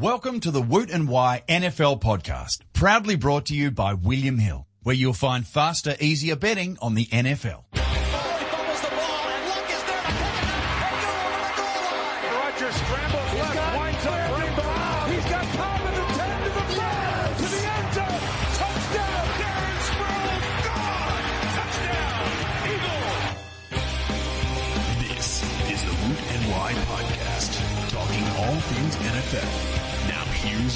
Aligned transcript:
Welcome 0.00 0.38
to 0.40 0.52
the 0.52 0.62
Woot 0.62 0.90
and 0.92 1.08
Wye 1.08 1.42
NFL 1.48 2.00
podcast, 2.00 2.58
proudly 2.72 3.16
brought 3.16 3.46
to 3.46 3.52
you 3.52 3.72
by 3.72 3.94
William 3.94 4.38
Hill, 4.38 4.68
where 4.84 4.94
you'll 4.94 5.12
find 5.12 5.44
faster, 5.44 5.96
easier 5.98 6.36
betting 6.36 6.78
on 6.80 6.94
the 6.94 7.06
NFL. 7.06 7.64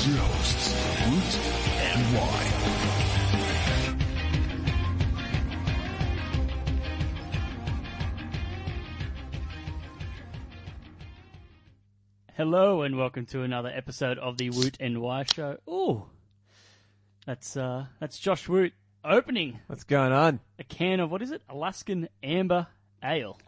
Here's 0.02 0.16
your 0.16 0.24
hosts, 0.24 0.74
Woot 1.06 1.32
and 1.78 2.16
Wye. 2.16 3.52
Hello 12.34 12.82
and 12.82 12.98
welcome 12.98 13.26
to 13.26 13.42
another 13.42 13.70
episode 13.72 14.18
of 14.18 14.38
the 14.38 14.50
Woot 14.50 14.76
and 14.80 15.00
Wye 15.00 15.22
Show. 15.22 15.58
Ooh, 15.68 16.06
that's 17.24 17.56
uh, 17.56 17.86
that's 18.00 18.18
Josh 18.18 18.48
Woot 18.48 18.72
opening 19.04 19.60
What's 19.68 19.84
going 19.84 20.10
on? 20.10 20.40
a 20.58 20.64
can 20.64 20.98
of 20.98 21.12
what 21.12 21.22
is 21.22 21.30
it? 21.30 21.42
Alaskan 21.48 22.08
Amber 22.24 22.66
Ale. 23.04 23.38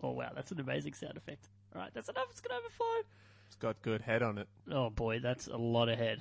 Oh 0.00 0.12
wow, 0.12 0.30
that's 0.32 0.52
an 0.52 0.60
amazing 0.60 0.94
sound 0.94 1.16
effect. 1.16 1.48
All 1.74 1.82
right, 1.82 1.90
that's 1.92 2.08
enough. 2.08 2.26
It's 2.30 2.40
gonna 2.40 2.60
overflow. 2.60 3.02
It's 3.50 3.56
got 3.56 3.82
good 3.82 4.00
head 4.00 4.22
on 4.22 4.38
it. 4.38 4.46
Oh 4.70 4.90
boy, 4.90 5.18
that's 5.18 5.48
a 5.48 5.56
lot 5.56 5.88
of 5.88 5.98
head. 5.98 6.20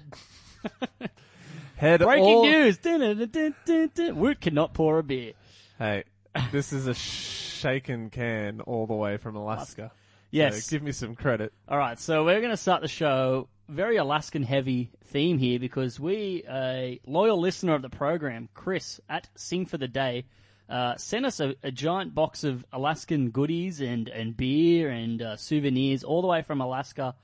Head 1.76 2.00
Breaking 2.00 2.24
all- 2.26 2.44
news! 2.44 2.80
Dun, 2.80 3.02
dun, 3.02 3.18
dun, 3.20 3.30
dun, 3.30 3.56
dun, 3.66 3.92
dun. 3.94 4.16
Woot 4.16 4.42
cannot 4.42 4.74
pour 4.74 4.98
a 4.98 5.04
beer. 5.04 5.34
Hey, 5.78 6.06
this 6.52 6.74
is 6.74 6.88
a 6.88 6.96
shaken 6.96 8.10
can 8.10 8.62
all 8.62 8.88
the 8.88 8.96
way 8.96 9.18
from 9.18 9.36
Alaska. 9.36 9.92
Yes. 10.32 10.66
So 10.66 10.72
give 10.72 10.82
me 10.82 10.92
some 10.92 11.14
credit. 11.14 11.54
All 11.68 11.78
right, 11.78 12.00
so 12.00 12.26
we're 12.26 12.40
going 12.40 12.50
to 12.50 12.58
start 12.58 12.82
the 12.82 12.88
show 12.88 13.48
very 13.68 13.98
Alaskan 13.98 14.42
heavy 14.42 14.90
theme 15.06 15.38
here 15.38 15.60
because 15.60 16.00
we, 16.00 16.44
a 16.50 17.00
loyal 17.06 17.40
listener 17.40 17.76
of 17.76 17.84
the 17.84 17.90
program, 17.90 18.50
Chris 18.56 19.00
at 19.08 19.30
Sing 19.36 19.68
for 19.68 19.78
the 19.78 19.88
Day, 19.88 20.26
uh, 20.70 20.96
sent 20.98 21.26
us 21.26 21.40
a, 21.40 21.56
a 21.64 21.72
giant 21.72 22.14
box 22.14 22.44
of 22.44 22.64
Alaskan 22.72 23.32
goodies 23.32 23.82
and, 23.82 24.08
and 24.10 24.38
beer 24.38 24.90
and 24.90 25.22
uh, 25.22 25.36
souvenirs 25.36 26.04
all 26.04 26.22
the 26.22 26.28
way 26.28 26.42
from 26.44 26.62
Alaska. 26.62 27.16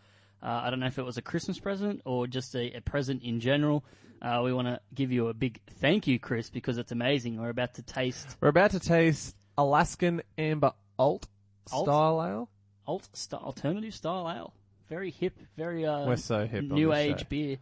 Uh, 0.42 0.62
I 0.64 0.70
don't 0.70 0.80
know 0.80 0.88
if 0.88 0.98
it 1.00 1.04
was 1.06 1.18
a 1.18 1.22
Christmas 1.22 1.60
present 1.60 2.02
or 2.06 2.28
just 2.28 2.56
a, 2.56 2.76
a 2.78 2.82
present 2.82 3.24
in 3.24 3.40
general. 3.40 3.86
Uh, 4.22 4.42
we 4.44 4.52
want 4.54 4.68
to 4.68 4.80
give 4.94 5.12
you 5.12 5.28
a 5.28 5.34
big 5.34 5.60
thank 5.80 6.08
you, 6.08 6.18
Chris, 6.20 6.50
because 6.50 6.78
it's 6.78 6.92
amazing. 6.92 7.40
We're 7.40 7.50
about 7.50 7.76
to 7.76 7.82
taste 7.84 8.36
We're 8.42 8.48
about 8.50 8.72
to 8.72 8.80
taste 8.80 9.36
Alaskan 9.58 10.22
Amber 10.38 10.74
Alt, 10.98 11.28
Alt? 11.72 11.86
style 11.86 12.24
ale. 12.24 12.50
alt 12.88 13.10
st- 13.14 13.42
alternative 13.42 13.94
style 13.94 14.30
ale. 14.30 14.54
Very 14.90 15.12
hip, 15.12 15.38
very 15.58 15.86
uh, 15.86 16.06
We're 16.06 16.16
so 16.18 16.46
hip 16.46 16.64
new 16.64 16.94
age 16.94 17.20
show. 17.20 17.26
beer. 17.30 17.58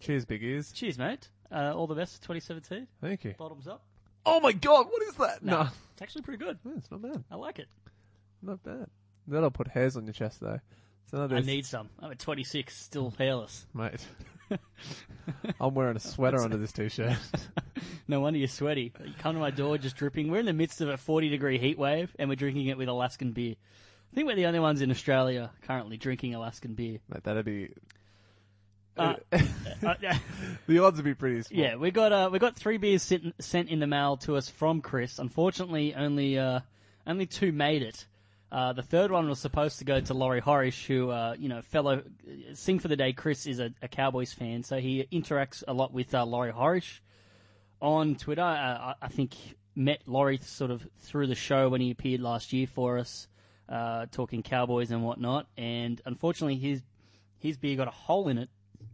Cheers, 0.00 0.24
big 0.24 0.42
ears. 0.42 0.72
Cheers, 0.72 0.98
mate. 0.98 1.28
Uh, 1.50 1.72
all 1.74 1.86
the 1.86 1.94
best 1.94 2.16
for 2.16 2.22
2017. 2.34 2.86
Thank 3.00 3.24
you. 3.24 3.34
Bottoms 3.38 3.66
up. 3.66 3.82
Oh 4.26 4.40
my 4.40 4.52
god, 4.52 4.86
what 4.90 5.02
is 5.04 5.14
that? 5.14 5.42
No, 5.42 5.62
No, 5.62 5.68
it's 5.92 6.02
actually 6.02 6.22
pretty 6.22 6.44
good. 6.44 6.58
Yeah, 6.64 6.72
it's 6.76 6.90
not 6.90 7.00
bad. 7.00 7.24
I 7.30 7.36
like 7.36 7.58
it. 7.58 7.68
Not 8.42 8.62
bad. 8.62 8.86
That'll 9.28 9.50
put 9.50 9.68
hairs 9.68 9.96
on 9.96 10.04
your 10.04 10.12
chest 10.12 10.40
though. 10.40 10.60
So 11.10 11.22
I 11.30 11.40
need 11.40 11.64
some. 11.64 11.88
I'm 12.00 12.10
at 12.10 12.18
26, 12.18 12.76
still 12.76 13.14
hairless. 13.16 13.64
mate. 13.72 14.04
I'm 15.60 15.74
wearing 15.74 15.96
a 15.96 16.00
sweater 16.00 16.40
under 16.42 16.56
this 16.56 16.72
t-shirt. 16.72 17.16
No 18.08 18.20
wonder 18.20 18.38
you're 18.38 18.46
sweaty. 18.46 18.92
You 19.04 19.12
come 19.18 19.34
to 19.34 19.40
my 19.40 19.50
door 19.50 19.78
just 19.78 19.96
dripping. 19.96 20.30
We're 20.30 20.38
in 20.38 20.46
the 20.46 20.52
midst 20.52 20.80
of 20.80 20.88
a 20.88 20.96
40 20.96 21.28
degree 21.28 21.58
heat 21.58 21.76
wave, 21.76 22.14
and 22.20 22.28
we're 22.28 22.36
drinking 22.36 22.66
it 22.68 22.78
with 22.78 22.88
Alaskan 22.88 23.32
beer. 23.32 23.56
I 24.12 24.14
think 24.14 24.28
we're 24.28 24.36
the 24.36 24.46
only 24.46 24.60
ones 24.60 24.80
in 24.80 24.92
Australia 24.92 25.50
currently 25.62 25.96
drinking 25.96 26.32
Alaskan 26.36 26.74
beer. 26.74 26.98
mate, 27.08 27.24
that'd 27.24 27.44
be. 27.44 27.70
Uh, 28.96 29.14
uh, 29.32 29.94
the 30.66 30.78
odds 30.78 30.96
would 30.96 31.04
be 31.04 31.14
pretty 31.14 31.42
small. 31.42 31.60
yeah, 31.60 31.76
we 31.76 31.90
got 31.90 32.12
uh, 32.12 32.30
we 32.32 32.38
got 32.38 32.56
three 32.56 32.78
beers 32.78 33.02
sent, 33.02 33.34
sent 33.42 33.68
in 33.68 33.78
the 33.78 33.86
mail 33.86 34.16
to 34.18 34.36
us 34.36 34.48
from 34.48 34.80
Chris. 34.80 35.18
Unfortunately, 35.18 35.94
only 35.94 36.38
uh, 36.38 36.60
only 37.06 37.26
two 37.26 37.52
made 37.52 37.82
it. 37.82 38.06
Uh, 38.50 38.72
the 38.72 38.82
third 38.82 39.10
one 39.10 39.28
was 39.28 39.40
supposed 39.40 39.80
to 39.80 39.84
go 39.84 40.00
to 40.00 40.14
Laurie 40.14 40.40
Horish, 40.40 40.86
who, 40.86 41.10
uh, 41.10 41.34
you 41.36 41.48
know, 41.48 41.62
fellow 41.62 42.02
Sing 42.54 42.78
for 42.78 42.88
the 42.88 42.96
Day. 42.96 43.12
Chris 43.12 43.46
is 43.46 43.58
a, 43.58 43.72
a 43.82 43.88
Cowboys 43.88 44.32
fan, 44.32 44.62
so 44.62 44.78
he 44.78 45.06
interacts 45.12 45.64
a 45.66 45.72
lot 45.72 45.92
with 45.92 46.14
uh, 46.14 46.24
Laurie 46.24 46.52
Horish 46.52 47.00
on 47.82 48.14
Twitter. 48.14 48.42
Uh, 48.42 48.44
I, 48.44 48.94
I 49.02 49.08
think 49.08 49.34
met 49.74 50.00
Laurie 50.06 50.38
sort 50.38 50.70
of 50.70 50.86
through 51.00 51.26
the 51.26 51.34
show 51.34 51.68
when 51.68 51.80
he 51.80 51.90
appeared 51.90 52.20
last 52.20 52.52
year 52.52 52.66
for 52.66 52.98
us, 52.98 53.26
uh, 53.68 54.06
talking 54.12 54.42
Cowboys 54.42 54.90
and 54.92 55.04
whatnot. 55.04 55.46
And 55.56 56.00
unfortunately, 56.06 56.56
his 56.56 56.82
his 57.40 57.56
beer 57.56 57.76
got 57.76 57.88
a 57.88 57.92
hole 57.92 58.28
in 58.28 58.38
it, 58.38 58.48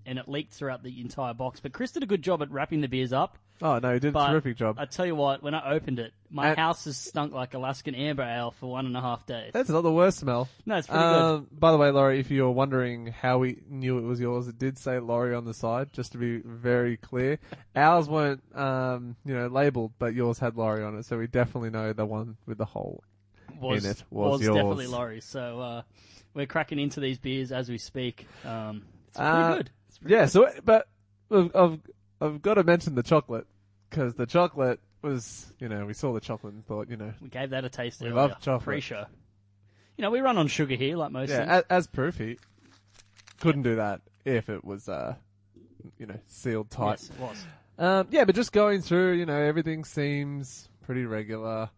and 0.06 0.18
it 0.18 0.28
leaked 0.28 0.52
throughout 0.52 0.82
the 0.82 1.00
entire 1.00 1.34
box. 1.34 1.60
But 1.60 1.72
Chris 1.72 1.92
did 1.92 2.02
a 2.02 2.06
good 2.06 2.22
job 2.22 2.42
at 2.42 2.50
wrapping 2.50 2.80
the 2.80 2.88
beers 2.88 3.12
up. 3.12 3.38
Oh 3.60 3.78
no, 3.78 3.92
you 3.92 4.00
did 4.00 4.08
a 4.08 4.12
But 4.12 4.30
terrific 4.30 4.56
job. 4.56 4.76
I 4.80 4.86
tell 4.86 5.06
you 5.06 5.14
what, 5.14 5.40
when 5.42 5.54
I 5.54 5.72
opened 5.72 6.00
it, 6.00 6.12
my 6.30 6.48
And- 6.48 6.58
house 6.58 6.84
has 6.86 6.96
stunk 6.96 7.32
like 7.32 7.54
Alaskan 7.54 7.94
Amber 7.94 8.24
Ale 8.24 8.50
for 8.50 8.68
one 8.68 8.86
and 8.86 8.96
a 8.96 9.00
half 9.00 9.24
days. 9.24 9.52
That's 9.52 9.68
not 9.70 9.82
the 9.82 9.92
worst 9.92 10.18
smell. 10.18 10.48
No, 10.66 10.76
it's 10.76 10.88
pretty 10.88 11.00
good. 11.02 11.06
Um, 11.22 11.46
by 11.52 11.70
the 11.70 11.78
way, 11.78 11.90
Laurie, 11.92 12.18
if 12.18 12.30
you're 12.32 12.50
wondering 12.50 13.06
how 13.06 13.38
we 13.38 13.62
knew 13.68 13.98
it 13.98 14.02
was 14.02 14.18
yours, 14.18 14.48
it 14.48 14.58
did 14.58 14.78
say 14.78 14.98
Laurie 14.98 15.34
on 15.36 15.44
the 15.44 15.54
side, 15.54 15.92
just 15.92 16.10
to 16.12 16.18
be 16.18 16.38
very 16.38 16.96
clear. 16.96 17.38
Ours 17.76 18.08
weren't, 18.08 18.42
um, 18.56 19.14
you 19.24 19.34
know, 19.34 19.46
labelled, 19.46 19.92
but 20.00 20.12
yours 20.14 20.40
had 20.40 20.56
Laurie 20.56 20.82
on 20.82 20.98
it, 20.98 21.04
so 21.04 21.16
we 21.18 21.28
definitely 21.28 21.70
know 21.70 21.92
the 21.92 22.04
one 22.06 22.36
with 22.46 22.58
the 22.58 22.64
hole. 22.64 23.04
Was, 23.60 23.84
in 23.84 23.90
it 23.92 24.02
was 24.10 24.40
definitely 24.40 24.84
yours. 24.86 24.92
Laurie's. 24.92 25.24
So 25.24 25.60
uh, 25.60 25.82
we're 26.34 26.46
cracking 26.46 26.80
into 26.80 26.98
these 26.98 27.18
beers 27.18 27.52
as 27.52 27.68
we 27.68 27.78
speak. 27.78 28.26
Um, 28.44 28.82
it's 29.08 29.18
pretty 29.18 29.30
Uh, 29.30 29.56
good. 29.56 29.70
Pretty 30.02 30.14
Yeah, 30.14 30.26
so, 30.26 30.48
but 30.64 30.88
I've, 31.30 31.54
I've, 31.54 31.78
I've 32.20 32.42
got 32.42 32.54
to 32.54 32.64
mention 32.64 32.94
the 32.94 33.02
chocolate, 33.02 33.46
because 33.88 34.14
the 34.14 34.26
chocolate 34.26 34.80
was, 35.02 35.52
you 35.58 35.68
know, 35.68 35.84
we 35.86 35.94
saw 35.94 36.12
the 36.12 36.20
chocolate 36.20 36.54
and 36.54 36.64
thought, 36.66 36.88
you 36.88 36.96
know, 36.96 37.12
We 37.20 37.28
gave 37.28 37.50
that 37.50 37.64
a 37.64 37.68
taste 37.68 38.00
We 38.00 38.08
earlier, 38.08 38.16
love 38.16 38.40
chocolate. 38.40 38.64
pre-show. 38.64 39.06
You 39.96 40.02
know, 40.02 40.10
we 40.10 40.20
run 40.20 40.38
on 40.38 40.46
sugar 40.48 40.74
here, 40.74 40.96
like 40.96 41.10
most 41.10 41.30
yeah, 41.30 41.38
things. 41.38 41.50
as, 41.50 41.64
as 41.70 41.86
proofy, 41.86 42.38
couldn't 43.40 43.62
do 43.62 43.76
that 43.76 44.00
if 44.24 44.48
it 44.48 44.64
was, 44.64 44.88
uh, 44.88 45.14
you 45.98 46.06
know, 46.06 46.18
sealed 46.28 46.70
tight. 46.70 47.00
Yes, 47.00 47.10
it 47.10 47.20
was. 47.20 47.46
Um, 47.78 48.06
yeah, 48.10 48.24
but 48.24 48.34
just 48.34 48.52
going 48.52 48.80
through, 48.82 49.14
you 49.14 49.26
know, 49.26 49.36
everything 49.36 49.84
seems 49.84 50.68
pretty 50.82 51.04
regular. 51.04 51.68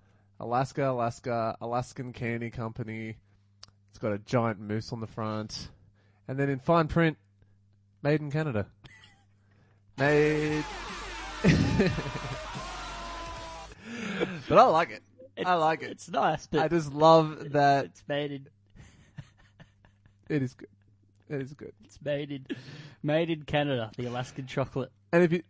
Alaska, 0.41 0.91
Alaska, 0.91 1.56
Alaskan 1.61 2.12
Candy 2.12 2.51
Company. 2.51 3.17
It's 3.91 3.99
got 3.99 4.12
a 4.12 4.19
giant 4.19 4.61
moose 4.61 4.93
on 4.93 5.01
the 5.01 5.06
front. 5.06 5.69
And 6.29 6.39
then 6.39 6.51
in 6.51 6.59
fine 6.59 6.89
print, 6.89 7.17
made 8.04 8.20
in 8.20 8.31
Canada. 8.31 8.66
made. 9.98 10.65
but 14.48 14.59
I 14.59 14.65
like 14.65 14.91
it. 14.91 15.03
I 15.44 15.54
like 15.54 15.82
it. 15.82 15.91
It's 15.91 16.09
nice, 16.09 16.47
but 16.47 16.60
I 16.60 16.69
just 16.69 16.93
love 16.93 17.53
that 17.53 17.87
it's 17.87 18.04
made 18.06 18.31
in 18.31 18.47
it 20.28 20.43
is 20.43 20.54
good. 20.54 20.69
It 21.28 21.41
is 21.41 21.54
good. 21.54 21.72
it's 21.84 21.98
made 22.04 22.31
in 22.31 22.47
made 23.03 23.31
in 23.31 23.43
Canada. 23.43 23.91
The 23.97 24.06
Alaskan 24.06 24.47
chocolate. 24.47 24.93
And 25.10 25.25
if 25.25 25.32
you, 25.32 25.43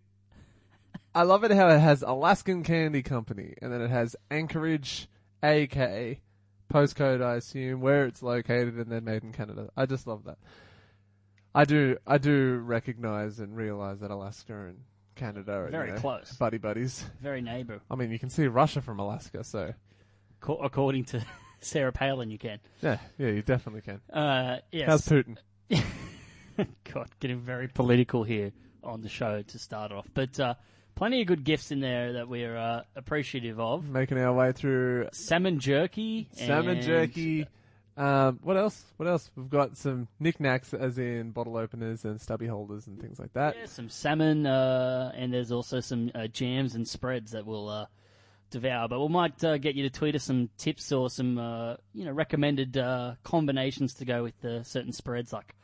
I 1.15 1.25
love 1.25 1.45
it 1.45 1.51
how 1.51 1.69
it 1.69 1.81
has 1.81 2.03
Alaskan 2.03 2.63
Candy 2.63 3.03
Company, 3.03 3.55
and 3.61 3.73
then 3.73 3.83
it 3.83 3.91
has 3.91 4.17
Anchorage, 4.31 5.09
AK, 5.43 6.19
postcode, 6.73 7.23
I 7.23 7.35
assume, 7.35 7.81
where 7.81 8.07
it's 8.07 8.23
located, 8.23 8.77
and 8.77 8.87
then 8.87 9.05
made 9.05 9.25
in 9.25 9.33
Canada. 9.33 9.71
I 9.77 9.87
just 9.87 10.07
love 10.07 10.25
that. 10.25 10.39
I 11.55 11.65
do, 11.65 11.97
I 12.07 12.19
do 12.19 12.57
recognize 12.65 13.39
and 13.41 13.57
realize 13.57 14.01
that 14.01 14.11
Alaska 14.11 14.53
and 14.55 14.79
Canada 15.15 15.53
are 15.53 15.69
Very 15.69 15.89
you 15.91 15.95
know, 15.95 16.01
close. 16.01 16.33
buddy 16.39 16.59
buddies. 16.59 17.05
Very 17.23 17.41
neighbour. 17.41 17.81
I 17.91 17.95
mean, 17.95 18.11
you 18.11 18.19
can 18.19 18.31
see 18.31 18.47
Russia 18.49 18.81
from 18.83 18.99
Alaska, 18.99 19.45
so 19.45 19.73
Co- 20.41 20.57
according 20.57 21.05
to 21.07 21.25
Sarah 21.61 21.93
Palin, 21.93 22.31
you 22.31 22.39
can. 22.39 22.59
yeah, 22.83 22.99
yeah, 23.19 23.29
you 23.29 23.43
definitely 23.43 23.83
can. 23.83 24.01
Uh, 24.13 24.59
yes. 24.73 24.89
How's 24.89 25.07
Putin? 25.07 25.37
God, 26.93 27.09
getting 27.21 27.41
very 27.41 27.69
political 27.69 28.23
here 28.25 28.53
on 28.83 29.01
the 29.01 29.09
show 29.09 29.43
to 29.43 29.59
start 29.59 29.93
off. 29.93 30.07
But 30.13 30.39
uh, 30.39 30.55
plenty 30.95 31.21
of 31.23 31.27
good 31.27 31.45
gifts 31.45 31.71
in 31.71 31.81
there 31.81 32.13
that 32.15 32.29
we're 32.29 32.57
uh, 32.57 32.83
appreciative 32.97 33.59
of. 33.59 33.89
Making 33.89 34.19
our 34.19 34.33
way 34.33 34.53
through 34.53 35.09
Salmon 35.13 35.59
jerky. 35.59 36.29
salmon 36.33 36.77
and- 36.79 36.83
jerky. 36.87 37.47
Um, 37.97 38.41
what 38.43 38.57
else? 38.57 38.85
What 38.97 39.09
else? 39.09 39.31
We've 39.37 39.49
got 39.49 39.77
some 39.77 40.09
knickknacks, 40.19 40.75
as 40.75 40.99
in 40.99 41.31
bottle 41.31 41.57
openers 41.57 42.05
and 42.05 42.21
stubby 42.21 42.47
holders 42.47 42.87
and 42.87 43.01
things 43.01 43.19
like 43.21 43.33
that. 43.35 43.57
Yeah, 43.57 43.67
some 43.67 43.89
salmon, 43.89 44.47
uh, 44.47 45.13
and 45.15 45.33
there's 45.33 45.53
also 45.53 45.81
some 45.81 46.11
uh, 46.15 46.27
jams 46.27 46.75
and 46.75 46.87
spreads 46.89 47.33
that 47.33 47.47
we'll 47.47 47.69
uh, 47.69 47.87
devour. 48.51 48.89
But 48.89 49.01
we 49.01 49.09
might 49.09 49.43
uh, 49.45 49.59
get 49.59 49.77
you 49.77 49.85
to 49.85 49.91
tweet 49.91 50.17
us 50.17 50.25
some 50.25 50.51
tips 50.59 50.91
or 50.91 51.09
some, 51.09 51.39
uh, 51.39 51.77
you 51.93 52.05
know, 52.05 52.13
recommended 52.13 52.77
uh, 52.77 53.15
combinations 53.23 53.95
to 53.95 54.05
go 54.05 54.25
with 54.25 54.67
certain 54.67 54.93
spreads 54.93 55.33
like 55.33 55.55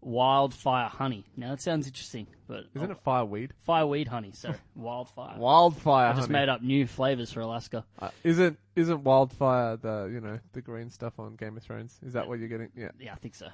wildfire 0.00 0.88
honey. 0.88 1.24
Now 1.36 1.50
that 1.50 1.60
sounds 1.60 1.86
interesting, 1.86 2.26
but 2.46 2.64
Isn't 2.74 2.90
it 2.90 2.98
fireweed? 3.04 3.52
fireweed 3.60 4.08
honey? 4.08 4.32
So 4.34 4.54
wildfire. 4.74 5.36
Wildfire. 5.38 6.06
I 6.08 6.12
just 6.12 6.28
honey. 6.28 6.32
made 6.40 6.48
up 6.48 6.62
new 6.62 6.86
flavors 6.86 7.32
for 7.32 7.40
Alaska. 7.40 7.84
Uh, 8.00 8.10
isn't 8.24 8.58
isn't 8.76 9.04
wildfire 9.04 9.76
the 9.76 10.10
you 10.12 10.20
know 10.20 10.38
the 10.52 10.60
green 10.62 10.90
stuff 10.90 11.18
on 11.18 11.36
Game 11.36 11.56
of 11.56 11.62
Thrones? 11.62 11.98
Is 12.06 12.14
that 12.14 12.28
what 12.28 12.38
you're 12.38 12.48
getting? 12.48 12.70
Yeah. 12.76 12.90
Yeah, 12.98 13.12
I 13.12 13.16
think 13.16 13.34
so. 13.34 13.48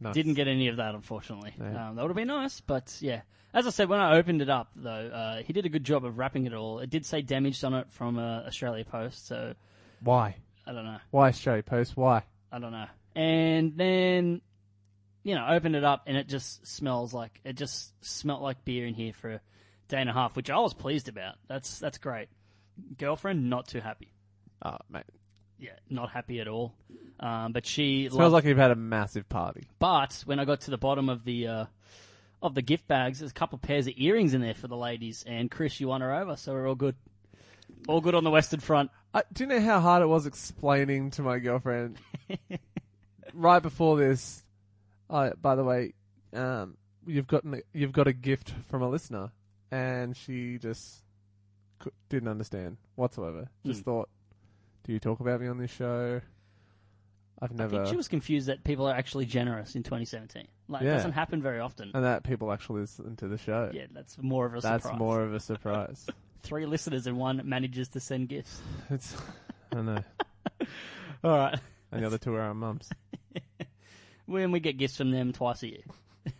Nice. 0.00 0.14
Didn't 0.14 0.34
get 0.34 0.48
any 0.48 0.68
of 0.68 0.76
that, 0.78 0.94
unfortunately. 0.94 1.54
No. 1.58 1.66
Um, 1.66 1.96
that 1.96 2.02
would 2.02 2.08
have 2.10 2.16
been 2.16 2.28
nice, 2.28 2.60
but 2.60 2.96
yeah. 3.00 3.20
As 3.54 3.68
I 3.68 3.70
said, 3.70 3.88
when 3.88 4.00
I 4.00 4.16
opened 4.16 4.42
it 4.42 4.50
up, 4.50 4.68
though, 4.74 4.90
uh, 4.90 5.42
he 5.42 5.52
did 5.52 5.64
a 5.64 5.68
good 5.68 5.84
job 5.84 6.04
of 6.04 6.18
wrapping 6.18 6.46
it 6.46 6.52
all. 6.52 6.80
It 6.80 6.90
did 6.90 7.06
say 7.06 7.22
damaged 7.22 7.62
on 7.64 7.72
it 7.74 7.86
from 7.92 8.18
uh, 8.18 8.40
Australia 8.42 8.84
Post, 8.84 9.28
so 9.28 9.54
Why? 10.00 10.34
I 10.66 10.72
don't 10.72 10.84
know. 10.84 10.98
Why 11.12 11.28
Australia 11.28 11.62
Post? 11.62 11.96
Why? 11.96 12.24
I 12.50 12.58
don't 12.58 12.72
know. 12.72 12.86
And 13.14 13.76
then, 13.76 14.40
you 15.24 15.34
know, 15.34 15.46
opened 15.48 15.74
it 15.74 15.82
up 15.84 16.04
and 16.06 16.16
it 16.16 16.28
just 16.28 16.64
smells 16.66 17.12
like 17.12 17.40
it 17.44 17.54
just 17.56 17.92
smelt 18.04 18.40
like 18.42 18.64
beer 18.64 18.86
in 18.86 18.94
here 18.94 19.12
for 19.12 19.30
a 19.32 19.40
day 19.88 20.00
and 20.00 20.08
a 20.08 20.12
half, 20.12 20.36
which 20.36 20.50
I 20.50 20.58
was 20.60 20.72
pleased 20.74 21.08
about. 21.08 21.34
That's 21.48 21.80
that's 21.80 21.98
great. 21.98 22.28
Girlfriend 22.98 23.50
not 23.50 23.66
too 23.66 23.80
happy. 23.80 24.12
Oh, 24.64 24.76
mate. 24.88 25.04
Yeah, 25.58 25.70
not 25.88 26.10
happy 26.10 26.40
at 26.40 26.48
all. 26.48 26.74
Um, 27.20 27.52
but 27.52 27.64
she 27.66 28.08
Smells 28.08 28.18
loved- 28.20 28.32
like 28.34 28.44
you've 28.44 28.58
had 28.58 28.70
a 28.70 28.76
massive 28.76 29.28
party. 29.28 29.66
But 29.78 30.22
when 30.26 30.38
I 30.38 30.44
got 30.44 30.60
to 30.62 30.70
the 30.70 30.78
bottom 30.78 31.08
of 31.08 31.24
the 31.24 31.46
uh, 31.48 31.64
of 32.42 32.54
the 32.54 32.62
gift 32.62 32.86
bags, 32.86 33.20
there's 33.20 33.30
a 33.30 33.34
couple 33.34 33.56
of 33.56 33.62
pairs 33.62 33.86
of 33.86 33.94
earrings 33.96 34.34
in 34.34 34.40
there 34.42 34.54
for 34.54 34.68
the 34.68 34.76
ladies. 34.76 35.24
And 35.26 35.50
Chris, 35.50 35.80
you 35.80 35.88
won 35.88 36.00
her 36.02 36.14
over, 36.14 36.36
so 36.36 36.52
we're 36.52 36.68
all 36.68 36.74
good. 36.74 36.96
All 37.88 38.00
good 38.00 38.14
on 38.14 38.24
the 38.24 38.30
Western 38.30 38.60
Front. 38.60 38.90
I, 39.14 39.22
do 39.32 39.44
you 39.44 39.48
know 39.48 39.60
how 39.60 39.80
hard 39.80 40.02
it 40.02 40.06
was 40.06 40.26
explaining 40.26 41.10
to 41.12 41.22
my 41.22 41.38
girlfriend 41.38 41.96
right 43.32 43.62
before 43.62 43.96
this? 43.96 44.43
Uh, 45.14 45.30
by 45.40 45.54
the 45.54 45.62
way, 45.62 45.94
um, 46.32 46.76
you've 47.06 47.28
gotten 47.28 47.62
you've 47.72 47.92
got 47.92 48.08
a 48.08 48.12
gift 48.12 48.52
from 48.68 48.82
a 48.82 48.88
listener, 48.88 49.30
and 49.70 50.16
she 50.16 50.58
just 50.58 51.04
didn't 52.08 52.28
understand 52.28 52.78
whatsoever. 52.96 53.48
Just 53.64 53.80
Hmm. 53.80 53.84
thought, 53.84 54.08
"Do 54.82 54.92
you 54.92 54.98
talk 54.98 55.20
about 55.20 55.40
me 55.40 55.46
on 55.46 55.58
this 55.58 55.70
show?" 55.70 56.20
I've 57.40 57.52
I 57.52 57.54
never, 57.54 57.76
think 57.76 57.88
she 57.88 57.96
was 57.96 58.08
confused 58.08 58.46
that 58.48 58.64
people 58.64 58.86
are 58.88 58.94
actually 58.94 59.26
generous 59.26 59.76
in 59.76 59.82
2017. 59.84 60.48
Like, 60.68 60.82
it 60.82 60.86
Yeah. 60.86 60.94
doesn't 60.94 61.12
happen 61.12 61.42
very 61.42 61.60
often. 61.60 61.90
and 61.94 62.04
that 62.04 62.22
people 62.24 62.50
actually 62.52 62.80
listen 62.82 63.14
to 63.16 63.28
the 63.28 63.36
show. 63.38 63.70
yeah, 63.74 63.86
that's 63.92 64.16
more 64.18 64.46
of 64.46 64.54
a 64.54 64.60
That's 64.60 64.82
surprise. 64.84 64.98
more 64.98 65.22
of 65.22 65.32
a 65.34 65.40
surprise. 65.40 66.06
Three 66.42 66.66
listeners 66.66 67.06
and 67.06 67.16
one 67.18 67.40
manages 67.44 67.88
to 67.90 68.00
send 68.00 68.28
gifts. 68.30 68.60
it's, 68.90 69.16
I 69.70 69.74
don't 69.76 69.86
know. 69.86 70.02
All 71.24 71.36
right. 71.38 71.58
And 71.92 72.02
the 72.02 72.06
other 72.06 72.18
two 72.18 72.34
are 72.34 72.40
our 72.42 72.54
mums. 72.54 72.88
When 74.26 74.52
we 74.52 74.60
get 74.60 74.78
gifts 74.78 74.96
from 74.96 75.10
them 75.10 75.32
twice 75.32 75.62
a 75.62 75.68
year. 75.68 75.82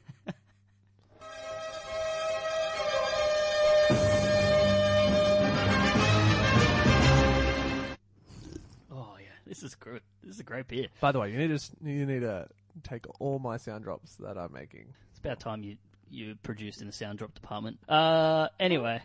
oh 8.91 9.17
yeah, 9.21 9.27
this 9.47 9.63
is 9.63 9.75
good. 9.75 10.01
This 10.23 10.35
is 10.35 10.41
a 10.41 10.45
great 10.45 10.67
beer. 10.69 10.89
By 11.01 11.13
the 11.13 11.21
way, 11.21 11.31
you 11.31 11.39
need 11.39 11.59
to 11.59 11.71
you 11.85 12.07
need 12.07 12.21
to 12.21 12.49
take 12.83 13.05
all 13.21 13.39
my 13.39 13.59
sound 13.59 13.85
drops 13.85 14.17
that 14.17 14.39
I'm 14.39 14.53
making. 14.53 14.87
It's 15.11 15.19
about 15.19 15.41
time 15.41 15.63
you 15.63 15.77
you 16.11 16.37
produced 16.43 16.81
in 16.81 16.87
the 16.87 16.93
sound 16.93 17.19
drop 17.19 17.35
department. 17.35 17.79
Uh, 17.89 18.49
anyway, 18.59 19.03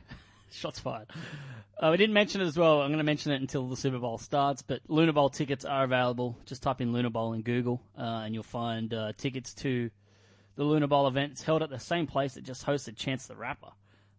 shots 0.52 0.80
fired. 0.80 1.08
Uh, 1.78 1.90
we 1.92 1.98
didn't 1.98 2.14
mention 2.14 2.42
it 2.42 2.46
as 2.46 2.58
well. 2.58 2.82
I'm 2.82 2.90
going 2.90 2.98
to 2.98 3.04
mention 3.04 3.32
it 3.32 3.42
until 3.42 3.68
the 3.68 3.78
Super 3.78 4.00
Bowl 4.00 4.18
starts. 4.18 4.62
But 4.62 4.82
Luna 4.88 5.14
Bowl 5.14 5.30
tickets 5.30 5.66
are 5.66 5.84
available. 5.84 6.38
Just 6.46 6.62
type 6.62 6.82
in 6.82 6.92
Luna 6.92 7.10
Bowl 7.10 7.34
in 7.34 7.42
Google, 7.42 7.82
uh, 7.98 8.24
and 8.26 8.34
you'll 8.34 8.44
find 8.44 8.94
uh, 8.94 9.14
tickets 9.18 9.54
to 9.56 9.90
the 10.56 10.64
Luna 10.64 10.88
Bowl 10.88 11.08
event. 11.08 11.34
It's 11.34 11.44
held 11.44 11.64
at 11.64 11.70
the 11.70 11.80
same 11.80 12.06
place 12.08 12.34
that 12.34 12.44
just 12.44 12.66
hosted 12.66 12.98
Chance 12.98 13.28
the 13.28 13.36
Rapper. 13.36 13.72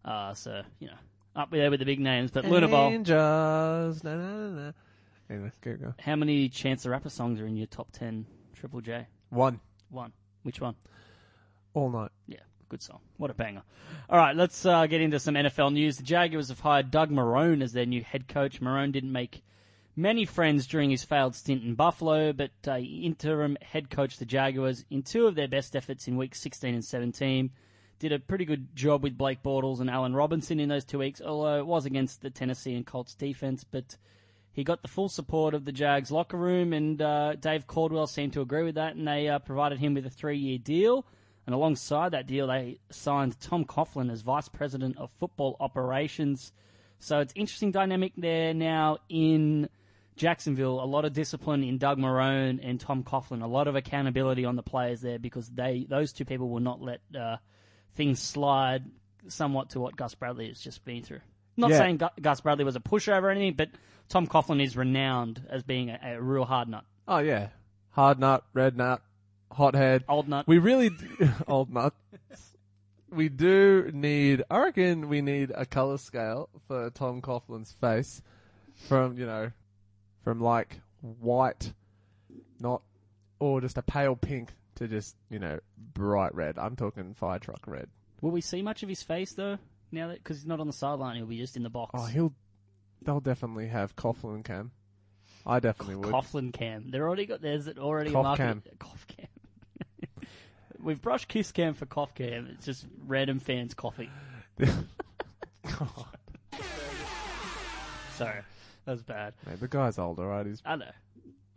Uh, 0.03 0.33
so 0.33 0.63
you 0.79 0.87
know, 0.87 0.97
up 1.35 1.51
there 1.51 1.69
with 1.69 1.79
the 1.79 1.85
big 1.85 1.99
names. 1.99 2.31
But 2.31 2.45
Luna 2.45 2.67
Bowl. 2.67 2.89
Angels, 2.89 4.03
na, 4.03 4.15
na, 4.15 4.49
na. 4.49 4.71
Anyway, 5.29 5.51
go 5.61 5.75
go. 5.75 5.93
How 5.99 6.15
many 6.15 6.49
Chance 6.49 6.83
the 6.83 6.89
Rapper 6.89 7.09
songs 7.09 7.39
are 7.39 7.45
in 7.45 7.55
your 7.55 7.67
top 7.67 7.91
ten 7.91 8.25
Triple 8.55 8.81
J? 8.81 9.07
One 9.29 9.59
One. 9.89 10.13
Which 10.43 10.59
one? 10.59 10.75
all 11.73 11.89
night. 11.89 12.11
Yeah, 12.27 12.39
good 12.71 12.81
song. 12.81 13.01
What 13.17 13.29
a 13.29 13.33
banger. 13.33 13.63
All 14.09 14.17
right, 14.17 14.33
let's 14.33 14.65
uh, 14.65 14.87
get 14.87 15.01
into 15.01 15.19
some 15.19 15.35
NFL 15.35 15.73
news. 15.73 15.97
The 15.97 16.03
Jaguars 16.03 16.47
have 16.47 16.61
hired 16.61 16.89
Doug 16.89 17.11
Marrone 17.11 17.61
as 17.61 17.73
their 17.73 17.85
new 17.85 18.01
head 18.01 18.29
coach. 18.29 18.61
Marrone 18.61 18.93
didn't 18.93 19.11
make 19.11 19.43
many 19.97 20.23
friends 20.23 20.67
during 20.67 20.89
his 20.89 21.03
failed 21.03 21.35
stint 21.35 21.63
in 21.63 21.75
Buffalo, 21.75 22.31
but 22.31 22.51
uh, 22.65 22.77
interim 22.77 23.57
head 23.61 23.89
coach 23.89 24.17
the 24.17 24.25
Jaguars 24.25 24.85
in 24.89 25.03
two 25.03 25.27
of 25.27 25.35
their 25.35 25.49
best 25.49 25.75
efforts 25.75 26.07
in 26.07 26.15
weeks 26.15 26.39
16 26.39 26.73
and 26.73 26.85
17. 26.85 27.51
Did 27.99 28.13
a 28.13 28.19
pretty 28.19 28.45
good 28.45 28.73
job 28.73 29.03
with 29.03 29.17
Blake 29.17 29.43
Bortles 29.43 29.81
and 29.81 29.89
Allen 29.89 30.15
Robinson 30.15 30.61
in 30.61 30.69
those 30.69 30.85
two 30.85 30.99
weeks, 30.99 31.19
although 31.19 31.59
it 31.59 31.67
was 31.67 31.85
against 31.85 32.21
the 32.21 32.29
Tennessee 32.29 32.73
and 32.73 32.87
Colts 32.87 33.15
defense, 33.15 33.65
but 33.65 33.97
he 34.53 34.63
got 34.63 34.81
the 34.81 34.87
full 34.87 35.09
support 35.09 35.53
of 35.53 35.65
the 35.65 35.73
Jags 35.73 36.09
locker 36.09 36.37
room, 36.37 36.71
and 36.71 37.01
uh, 37.01 37.35
Dave 37.35 37.67
Caldwell 37.67 38.07
seemed 38.07 38.31
to 38.33 38.41
agree 38.41 38.63
with 38.63 38.75
that, 38.75 38.95
and 38.95 39.05
they 39.05 39.27
uh, 39.27 39.39
provided 39.39 39.77
him 39.77 39.93
with 39.93 40.05
a 40.05 40.09
three-year 40.09 40.57
deal. 40.57 41.05
And 41.47 41.55
alongside 41.55 42.09
that 42.13 42.27
deal, 42.27 42.47
they 42.47 42.79
signed 42.91 43.39
Tom 43.39 43.65
Coughlin 43.65 44.11
as 44.11 44.21
vice 44.21 44.47
president 44.47 44.97
of 44.97 45.09
football 45.19 45.57
operations. 45.59 46.51
So 46.99 47.19
it's 47.19 47.33
interesting 47.35 47.71
dynamic 47.71 48.13
there 48.15 48.53
now 48.53 48.99
in 49.09 49.67
Jacksonville. 50.15 50.83
A 50.83 50.85
lot 50.85 51.03
of 51.03 51.13
discipline 51.13 51.63
in 51.63 51.77
Doug 51.79 51.97
Marrone 51.97 52.59
and 52.63 52.79
Tom 52.79 53.03
Coughlin. 53.03 53.41
A 53.41 53.47
lot 53.47 53.67
of 53.67 53.75
accountability 53.75 54.45
on 54.45 54.55
the 54.55 54.61
players 54.63 55.01
there 55.01 55.17
because 55.17 55.49
they 55.49 55.85
those 55.89 56.13
two 56.13 56.25
people 56.25 56.49
will 56.49 56.59
not 56.59 56.79
let 56.81 57.01
uh, 57.19 57.37
things 57.95 58.21
slide 58.21 58.83
somewhat 59.27 59.71
to 59.71 59.79
what 59.79 59.95
Gus 59.95 60.13
Bradley 60.13 60.47
has 60.47 60.59
just 60.59 60.85
been 60.85 61.01
through. 61.03 61.21
Not 61.57 61.71
Yeah. 61.71 61.77
saying 61.79 61.97
Gu- 61.97 62.21
Gus 62.21 62.41
Bradley 62.41 62.65
was 62.65 62.75
a 62.75 62.79
pushover 62.79 63.23
or 63.23 63.29
anything, 63.31 63.53
but 63.55 63.69
Tom 64.09 64.27
Coughlin 64.27 64.63
is 64.63 64.77
renowned 64.77 65.45
as 65.49 65.63
being 65.63 65.89
a, 65.89 65.99
a 66.03 66.21
real 66.21 66.45
hard 66.45 66.69
nut. 66.69 66.85
Oh 67.07 67.17
yeah, 67.19 67.49
hard 67.89 68.19
nut, 68.19 68.43
red 68.53 68.77
nut, 68.77 69.01
hothead. 69.51 70.03
Old 70.07 70.27
nut. 70.27 70.47
We 70.47 70.57
really 70.57 70.89
d- 70.89 71.05
old 71.47 71.71
nut. 71.71 71.93
We 73.09 73.27
do 73.29 73.91
need. 73.93 74.43
I 74.49 74.59
reckon 74.59 75.09
we 75.09 75.21
need 75.21 75.51
a 75.53 75.65
color 75.65 75.97
scale 75.97 76.49
for 76.67 76.89
Tom 76.91 77.21
Coughlin's 77.21 77.71
face, 77.73 78.21
from 78.87 79.17
you 79.17 79.25
know, 79.25 79.51
from 80.23 80.39
like 80.39 80.79
white, 81.01 81.73
not, 82.59 82.81
or 83.39 83.59
just 83.59 83.77
a 83.77 83.81
pale 83.81 84.15
pink 84.15 84.49
to 84.75 84.87
just 84.87 85.15
you 85.29 85.39
know 85.39 85.59
bright 85.93 86.33
red. 86.33 86.57
I'm 86.57 86.75
talking 86.77 87.13
fire 87.13 87.39
truck 87.39 87.67
red. 87.67 87.87
Will 88.21 88.31
we 88.31 88.41
see 88.41 88.61
much 88.61 88.81
of 88.83 88.87
his 88.89 89.03
face 89.03 89.33
though? 89.33 89.57
Now 89.91 90.07
that 90.07 90.19
because 90.23 90.37
he's 90.37 90.45
not 90.45 90.61
on 90.61 90.67
the 90.67 90.73
sideline, 90.73 91.17
he'll 91.17 91.25
be 91.25 91.37
just 91.37 91.57
in 91.57 91.63
the 91.63 91.69
box. 91.69 91.91
Oh, 91.95 92.05
he'll. 92.05 92.33
They'll 93.03 93.19
definitely 93.19 93.67
have 93.67 93.95
Coughlin 93.95 94.45
cam. 94.45 94.71
I 95.45 95.59
definitely 95.59 95.95
would. 95.95 96.13
Coughlin 96.13 96.53
cam. 96.53 96.91
They're 96.91 97.05
already 97.07 97.25
got. 97.25 97.41
There's 97.41 97.67
already 97.67 98.11
Cough 98.11 98.19
a 98.21 98.23
market. 98.23 98.43
cam. 98.43 98.63
Cough 98.79 99.05
cam. 99.07 99.27
We've 100.83 101.01
brushed 101.01 101.27
kiss 101.27 101.51
cam 101.51 101.73
for 101.73 101.85
cough 101.85 102.13
cam. 102.15 102.47
It's 102.53 102.65
just 102.65 102.85
random 103.05 103.39
fans 103.39 103.73
coughing. 103.73 104.09
God, 104.59 106.17
Sorry, 108.15 108.41
that 108.85 108.91
was 108.91 109.01
bad. 109.03 109.33
mate, 109.47 109.59
the 109.59 109.67
guy's 109.67 109.97
older, 109.97 110.27
right? 110.27 110.45
He's 110.45 110.61
I 110.65 110.75
know. 110.75 110.85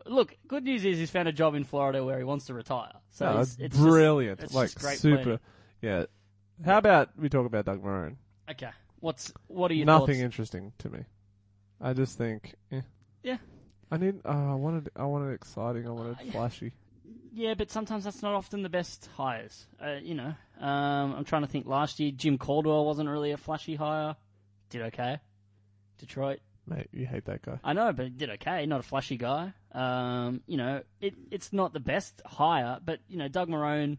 Look, 0.07 0.37
good 0.47 0.63
news 0.63 0.85
is 0.85 0.97
he's 0.99 1.09
found 1.09 1.27
a 1.27 1.31
job 1.33 1.55
in 1.55 1.63
Florida 1.63 2.03
where 2.03 2.17
he 2.17 2.23
wants 2.23 2.45
to 2.45 2.53
retire. 2.53 2.91
So 3.09 3.25
No, 3.33 3.39
it's, 3.41 3.51
it's 3.53 3.59
it's 3.61 3.75
just- 3.75 3.87
brilliant. 3.87 4.39
it's 4.41 4.53
like 4.53 4.67
just 4.67 4.79
great 4.79 4.97
super. 4.99 5.23
planning. 5.23 5.39
Yeah. 5.81 6.05
How 6.63 6.77
about 6.77 7.09
we 7.17 7.27
talk 7.29 7.45
about 7.45 7.65
Doug 7.65 7.83
Marrone? 7.83 8.15
Okay, 8.49 8.69
what's 8.99 9.33
what 9.47 9.71
are 9.71 9.73
your 9.73 9.85
Nothing 9.87 10.07
thoughts? 10.15 10.19
interesting 10.19 10.71
to 10.79 10.89
me. 10.89 10.99
I 11.81 11.93
just 11.93 12.17
think, 12.17 12.55
eh. 12.71 12.81
Yeah. 13.23 13.37
I 13.91 13.97
need. 13.97 14.21
Uh, 14.23 14.51
I 14.51 14.55
wanted. 14.55 14.89
I 14.95 15.03
wanted 15.05 15.33
exciting. 15.33 15.87
I 15.87 15.91
wanted 15.91 16.17
yeah. 16.23 16.31
flashy. 16.31 16.73
Yeah, 17.35 17.53
but 17.53 17.69
sometimes 17.69 18.05
that's 18.05 18.23
not 18.23 18.33
often 18.33 18.63
the 18.63 18.69
best 18.69 19.09
hires. 19.17 19.65
Uh, 19.83 19.97
you 20.01 20.15
know, 20.15 20.33
um, 20.61 21.15
I'm 21.15 21.25
trying 21.25 21.41
to 21.41 21.49
think. 21.49 21.67
Last 21.67 21.99
year, 21.99 22.11
Jim 22.15 22.37
Caldwell 22.37 22.85
wasn't 22.85 23.09
really 23.09 23.31
a 23.31 23.37
flashy 23.37 23.75
hire. 23.75 24.15
Did 24.69 24.83
okay. 24.83 25.19
Detroit. 25.97 26.39
Mate, 26.65 26.87
you 26.93 27.05
hate 27.05 27.25
that 27.25 27.41
guy. 27.41 27.59
I 27.61 27.73
know, 27.73 27.91
but 27.91 28.05
he 28.05 28.11
did 28.11 28.29
okay. 28.31 28.65
Not 28.65 28.79
a 28.79 28.83
flashy 28.83 29.17
guy. 29.17 29.51
Um, 29.73 30.43
you 30.47 30.55
know, 30.55 30.81
it 31.01 31.15
it's 31.29 31.51
not 31.51 31.73
the 31.73 31.81
best 31.81 32.21
hire, 32.25 32.79
but 32.83 32.99
you 33.09 33.17
know, 33.17 33.27
Doug 33.27 33.49
Marrone 33.49 33.97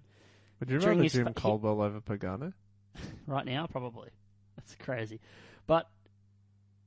Would 0.60 0.70
you 0.70 0.78
rather 0.78 1.06
Jim 1.06 1.26
fa- 1.26 1.34
Caldwell 1.34 1.82
over 1.82 2.00
Pagano? 2.00 2.54
right 3.26 3.44
now 3.44 3.66
probably. 3.66 4.08
That's 4.56 4.74
crazy, 4.76 5.20
but 5.66 5.90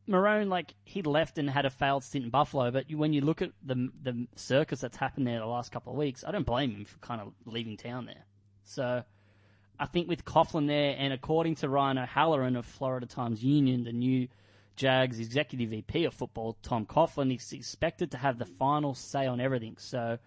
Marrone 0.10 0.50
like 0.50 0.74
he 0.84 1.02
left 1.02 1.38
and 1.38 1.50
had 1.50 1.66
a 1.66 1.70
failed 1.70 2.04
stint 2.04 2.26
in 2.26 2.32
Buffalo. 2.32 2.72
But 2.72 2.90
you, 2.90 2.98
when 2.98 3.14
you 3.14 3.22
look 3.22 3.42
at 3.42 3.52
the 3.64 3.90
the 4.02 4.28
circus 4.36 4.82
that's 4.82 4.98
happened 4.98 5.28
there 5.28 5.40
the 5.40 5.46
last 5.46 5.72
couple 5.72 5.94
of 5.94 5.98
weeks, 6.00 6.24
I 6.28 6.32
don't 6.32 6.46
blame 6.46 6.72
him 6.72 6.86
for 6.86 6.98
kind 6.98 7.22
of 7.22 7.34
leaving 7.46 7.78
town 7.78 8.06
there. 8.06 8.26
So. 8.64 9.04
I 9.82 9.86
think 9.86 10.10
with 10.10 10.26
Coughlin 10.26 10.68
there, 10.68 10.94
and 11.00 11.14
according 11.14 11.56
to 11.56 11.70
Ryan 11.70 12.00
O'Halloran 12.00 12.58
of 12.58 12.66
Florida 12.66 13.06
Times 13.06 13.42
Union, 13.42 13.86
the 13.86 13.94
new 13.94 14.28
Jags 14.76 15.22
executive 15.22 15.70
VP 15.70 16.04
of 16.04 16.14
football, 16.14 16.58
Tom 16.62 16.86
Coughlin, 16.86 17.34
is 17.34 17.54
expected 17.54 18.12
to 18.12 18.18
have 18.18 18.38
the 18.38 18.46
final 18.46 18.94
say 18.94 19.26
on 19.26 19.40
everything. 19.40 19.78
So 19.80 20.20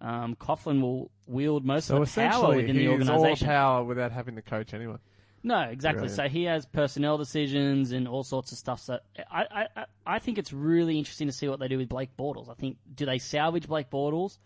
Um, 0.00 0.34
Coughlin 0.34 0.80
will 0.80 1.12
wield 1.28 1.64
most 1.64 1.86
So 1.86 2.02
of 2.02 2.12
the 2.12 2.20
power 2.20 2.56
within 2.56 2.76
the 2.76 2.86
all 2.88 2.94
organisation. 2.94 3.46
power 3.46 3.84
without 3.84 4.10
having 4.10 4.34
to 4.34 4.42
coach 4.42 4.74
anyone. 4.74 4.98
No, 5.48 5.60
exactly. 5.60 6.00
Brilliant. 6.08 6.16
So 6.16 6.28
he 6.28 6.44
has 6.44 6.66
personnel 6.66 7.16
decisions 7.18 7.92
and 7.92 8.06
all 8.06 8.22
sorts 8.22 8.52
of 8.52 8.58
stuff. 8.58 8.80
So 8.80 8.98
I, 9.30 9.44
I, 9.50 9.66
I- 9.76 9.84
I 10.06 10.18
think 10.18 10.38
it's 10.38 10.52
really 10.52 10.98
interesting 10.98 11.26
to 11.28 11.32
see 11.32 11.48
what 11.48 11.58
they 11.58 11.68
do 11.68 11.78
with 11.78 11.88
Blake 11.88 12.16
Bortles. 12.18 12.48
I 12.50 12.54
think 12.54 12.76
do 12.94 13.04
they 13.06 13.18
salvage 13.18 13.66
Blake 13.66 13.90
Bortles, 13.90 14.38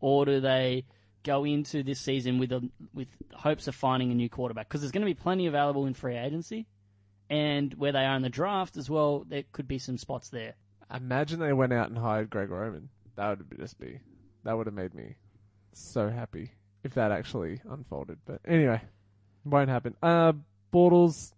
or 0.00 0.24
do 0.26 0.40
they 0.40 0.84
go 1.24 1.44
into 1.44 1.82
this 1.82 2.00
season 2.00 2.38
with 2.38 2.52
a, 2.52 2.66
with 2.94 3.08
hopes 3.34 3.68
of 3.68 3.74
finding 3.74 4.10
a 4.10 4.14
new 4.14 4.28
quarterback? 4.28 4.68
Because 4.68 4.80
there's 4.80 4.92
going 4.92 5.02
to 5.06 5.06
be 5.10 5.14
plenty 5.14 5.46
available 5.46 5.86
in 5.86 5.94
free 5.94 6.16
agency, 6.16 6.66
and 7.28 7.72
where 7.74 7.92
they 7.92 8.04
are 8.04 8.16
in 8.16 8.22
the 8.22 8.28
draft 8.30 8.76
as 8.76 8.88
well, 8.90 9.24
there 9.28 9.44
could 9.52 9.68
be 9.68 9.78
some 9.78 9.96
spots 9.98 10.28
there. 10.30 10.54
Imagine 10.94 11.38
they 11.38 11.52
went 11.52 11.72
out 11.72 11.88
and 11.90 11.98
hired 11.98 12.30
Greg 12.30 12.50
Roman. 12.50 12.88
That 13.16 13.38
would 13.38 13.58
just 13.58 13.78
be, 13.78 14.00
that 14.44 14.56
would 14.56 14.66
have 14.66 14.74
made 14.74 14.94
me 14.94 15.16
so 15.72 16.08
happy 16.08 16.50
if 16.82 16.94
that 16.94 17.12
actually 17.12 17.60
unfolded. 17.70 18.18
But 18.24 18.40
anyway, 18.46 18.80
won't 19.44 19.68
happen. 19.68 19.94
Uh, 20.02 20.32
Bortles, 20.72 21.32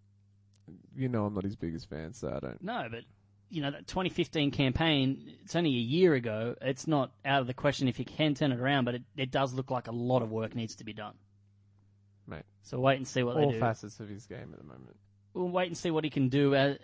you 0.96 1.08
know 1.08 1.24
I'm 1.26 1.34
not 1.34 1.44
his 1.44 1.56
biggest 1.56 1.88
fan, 1.88 2.12
so 2.12 2.28
I 2.28 2.40
don't. 2.40 2.62
No, 2.62 2.86
but 2.90 3.04
you 3.50 3.62
know 3.62 3.70
that 3.70 3.86
2015 3.86 4.50
campaign. 4.50 5.34
It's 5.42 5.56
only 5.56 5.70
a 5.70 5.72
year 5.72 6.14
ago. 6.14 6.54
It's 6.60 6.86
not 6.86 7.12
out 7.24 7.40
of 7.40 7.46
the 7.46 7.54
question 7.54 7.88
if 7.88 7.98
you 7.98 8.04
can 8.04 8.34
turn 8.34 8.52
it 8.52 8.60
around, 8.60 8.84
but 8.84 8.94
it, 8.96 9.02
it 9.16 9.30
does 9.30 9.52
look 9.52 9.70
like 9.70 9.88
a 9.88 9.92
lot 9.92 10.22
of 10.22 10.30
work 10.30 10.54
needs 10.54 10.76
to 10.76 10.84
be 10.84 10.92
done. 10.92 11.14
Mate, 12.26 12.44
So 12.62 12.78
wait 12.78 12.96
and 12.96 13.06
see 13.08 13.22
what 13.22 13.36
all 13.36 13.48
they 13.48 13.54
do. 13.54 13.60
facets 13.60 13.98
of 14.00 14.08
his 14.08 14.26
game 14.26 14.50
at 14.52 14.58
the 14.58 14.64
moment. 14.64 14.96
we'll 15.34 15.48
wait 15.48 15.66
and 15.66 15.76
see 15.76 15.90
what 15.90 16.04
he 16.04 16.10
can 16.10 16.28
do 16.28 16.54
at 16.54 16.80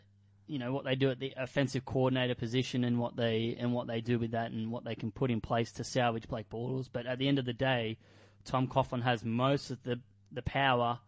you 0.48 0.58
know 0.58 0.72
what 0.72 0.84
they 0.84 0.94
do 0.96 1.10
at 1.10 1.20
the 1.20 1.32
offensive 1.36 1.84
coordinator 1.84 2.34
position 2.34 2.82
and 2.84 2.98
what 2.98 3.14
they 3.16 3.54
and 3.60 3.72
what 3.72 3.86
they 3.86 4.00
do 4.00 4.18
with 4.18 4.30
that 4.32 4.50
and 4.50 4.70
what 4.72 4.82
they 4.84 4.94
can 4.94 5.12
put 5.12 5.30
in 5.30 5.40
place 5.40 5.70
to 5.72 5.84
salvage 5.84 6.26
Blake 6.26 6.48
Bortles. 6.50 6.88
But 6.92 7.06
at 7.06 7.18
the 7.18 7.28
end 7.28 7.38
of 7.38 7.44
the 7.44 7.52
day, 7.52 7.98
Tom 8.44 8.66
Coughlin 8.66 9.02
has 9.02 9.24
most 9.24 9.70
of 9.70 9.82
the 9.84 10.00
the 10.32 10.42
power 10.42 10.98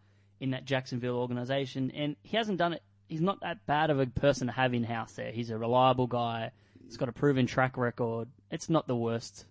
in 0.40 0.50
that 0.50 0.64
Jacksonville 0.64 1.16
organization, 1.16 1.90
and 1.92 2.16
he 2.22 2.36
hasn't 2.36 2.58
done 2.58 2.72
it. 2.72 2.82
He's 3.08 3.20
not 3.20 3.40
that 3.40 3.66
bad 3.66 3.90
of 3.90 4.00
a 4.00 4.06
person 4.06 4.46
to 4.46 4.52
have 4.52 4.72
in 4.72 4.84
house 4.84 5.12
there. 5.12 5.32
He's 5.32 5.50
a 5.50 5.58
reliable 5.58 6.06
guy. 6.06 6.52
He's 6.86 6.96
got 6.96 7.08
a 7.08 7.12
proven 7.12 7.46
track 7.46 7.76
record. 7.76 8.28
It's 8.50 8.70
not 8.70 8.86
the 8.86 8.96
worst 8.96 9.46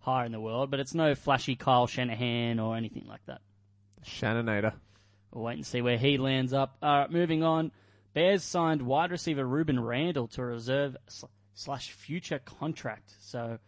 hire 0.00 0.26
in 0.26 0.32
the 0.32 0.40
world, 0.40 0.70
but 0.70 0.80
it's 0.80 0.94
no 0.94 1.14
flashy 1.14 1.56
Kyle 1.56 1.86
Shanahan 1.86 2.58
or 2.58 2.76
anything 2.76 3.06
like 3.06 3.24
that. 3.26 3.40
Shannonator. 4.04 4.74
We'll 5.32 5.44
wait 5.44 5.54
and 5.54 5.66
see 5.66 5.82
where 5.82 5.98
he 5.98 6.18
lands 6.18 6.52
up. 6.52 6.76
All 6.82 7.00
right, 7.00 7.10
moving 7.10 7.42
on. 7.42 7.72
Bears 8.12 8.44
signed 8.44 8.82
wide 8.82 9.10
receiver 9.10 9.44
Rueben 9.44 9.84
Randle 9.84 10.28
to 10.28 10.42
a 10.42 10.46
reserve 10.46 10.96
slash 11.54 11.90
future 11.90 12.38
contract. 12.38 13.14
So 13.20 13.58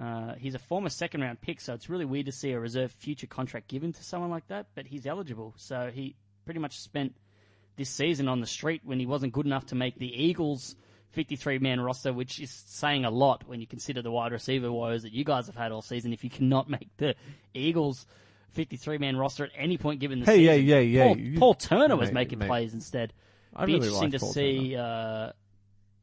uh, 0.00 0.34
he's 0.36 0.54
a 0.54 0.58
former 0.58 0.88
second 0.88 1.20
round 1.20 1.40
pick, 1.40 1.60
so 1.60 1.74
it's 1.74 1.88
really 1.88 2.04
weird 2.04 2.26
to 2.26 2.32
see 2.32 2.52
a 2.52 2.58
reserve 2.60 2.90
future 2.92 3.26
contract 3.26 3.68
given 3.68 3.92
to 3.92 4.02
someone 4.04 4.30
like 4.30 4.46
that, 4.48 4.66
but 4.74 4.86
he's 4.86 5.06
eligible. 5.06 5.54
So 5.56 5.90
he 5.92 6.16
pretty 6.44 6.60
much 6.60 6.78
spent 6.78 7.14
this 7.76 7.88
season 7.90 8.28
on 8.28 8.40
the 8.40 8.46
street 8.46 8.82
when 8.84 8.98
he 8.98 9.06
wasn't 9.06 9.32
good 9.32 9.46
enough 9.46 9.66
to 9.66 9.74
make 9.74 9.98
the 9.98 10.06
Eagles 10.24 10.76
53 11.10 11.58
man 11.58 11.80
roster, 11.80 12.12
which 12.12 12.40
is 12.40 12.50
saying 12.50 13.04
a 13.04 13.10
lot 13.10 13.44
when 13.46 13.60
you 13.60 13.66
consider 13.66 14.00
the 14.02 14.10
wide 14.10 14.32
receiver 14.32 14.72
woes 14.72 15.02
that 15.02 15.12
you 15.12 15.24
guys 15.24 15.46
have 15.46 15.56
had 15.56 15.72
all 15.72 15.82
season. 15.82 16.12
If 16.12 16.24
you 16.24 16.30
cannot 16.30 16.68
make 16.76 16.88
the 16.96 17.14
Eagles 17.54 18.06
53 18.52 18.98
man 18.98 19.16
roster 19.16 19.44
at 19.44 19.50
any 19.56 19.76
point 19.78 20.00
given 20.00 20.20
the 20.20 20.26
Hey, 20.26 20.38
yeah, 20.40 20.52
season. 20.52 20.66
yeah, 20.68 20.78
yeah. 20.80 21.04
Paul, 21.06 21.18
You- 21.18 21.38
Paul 21.38 21.54
Turner 21.54 21.96
was 21.96 22.08
Mate, 22.08 22.14
making 22.14 22.38
mate. 22.40 22.48
plays 22.48 22.74
instead. 22.74 23.12
I 23.54 23.66
Be 23.66 23.74
really 23.74 23.86
interesting 23.88 24.10
to 24.12 24.18
Paul 24.18 24.32
see 24.32 24.76
uh, 24.76 25.32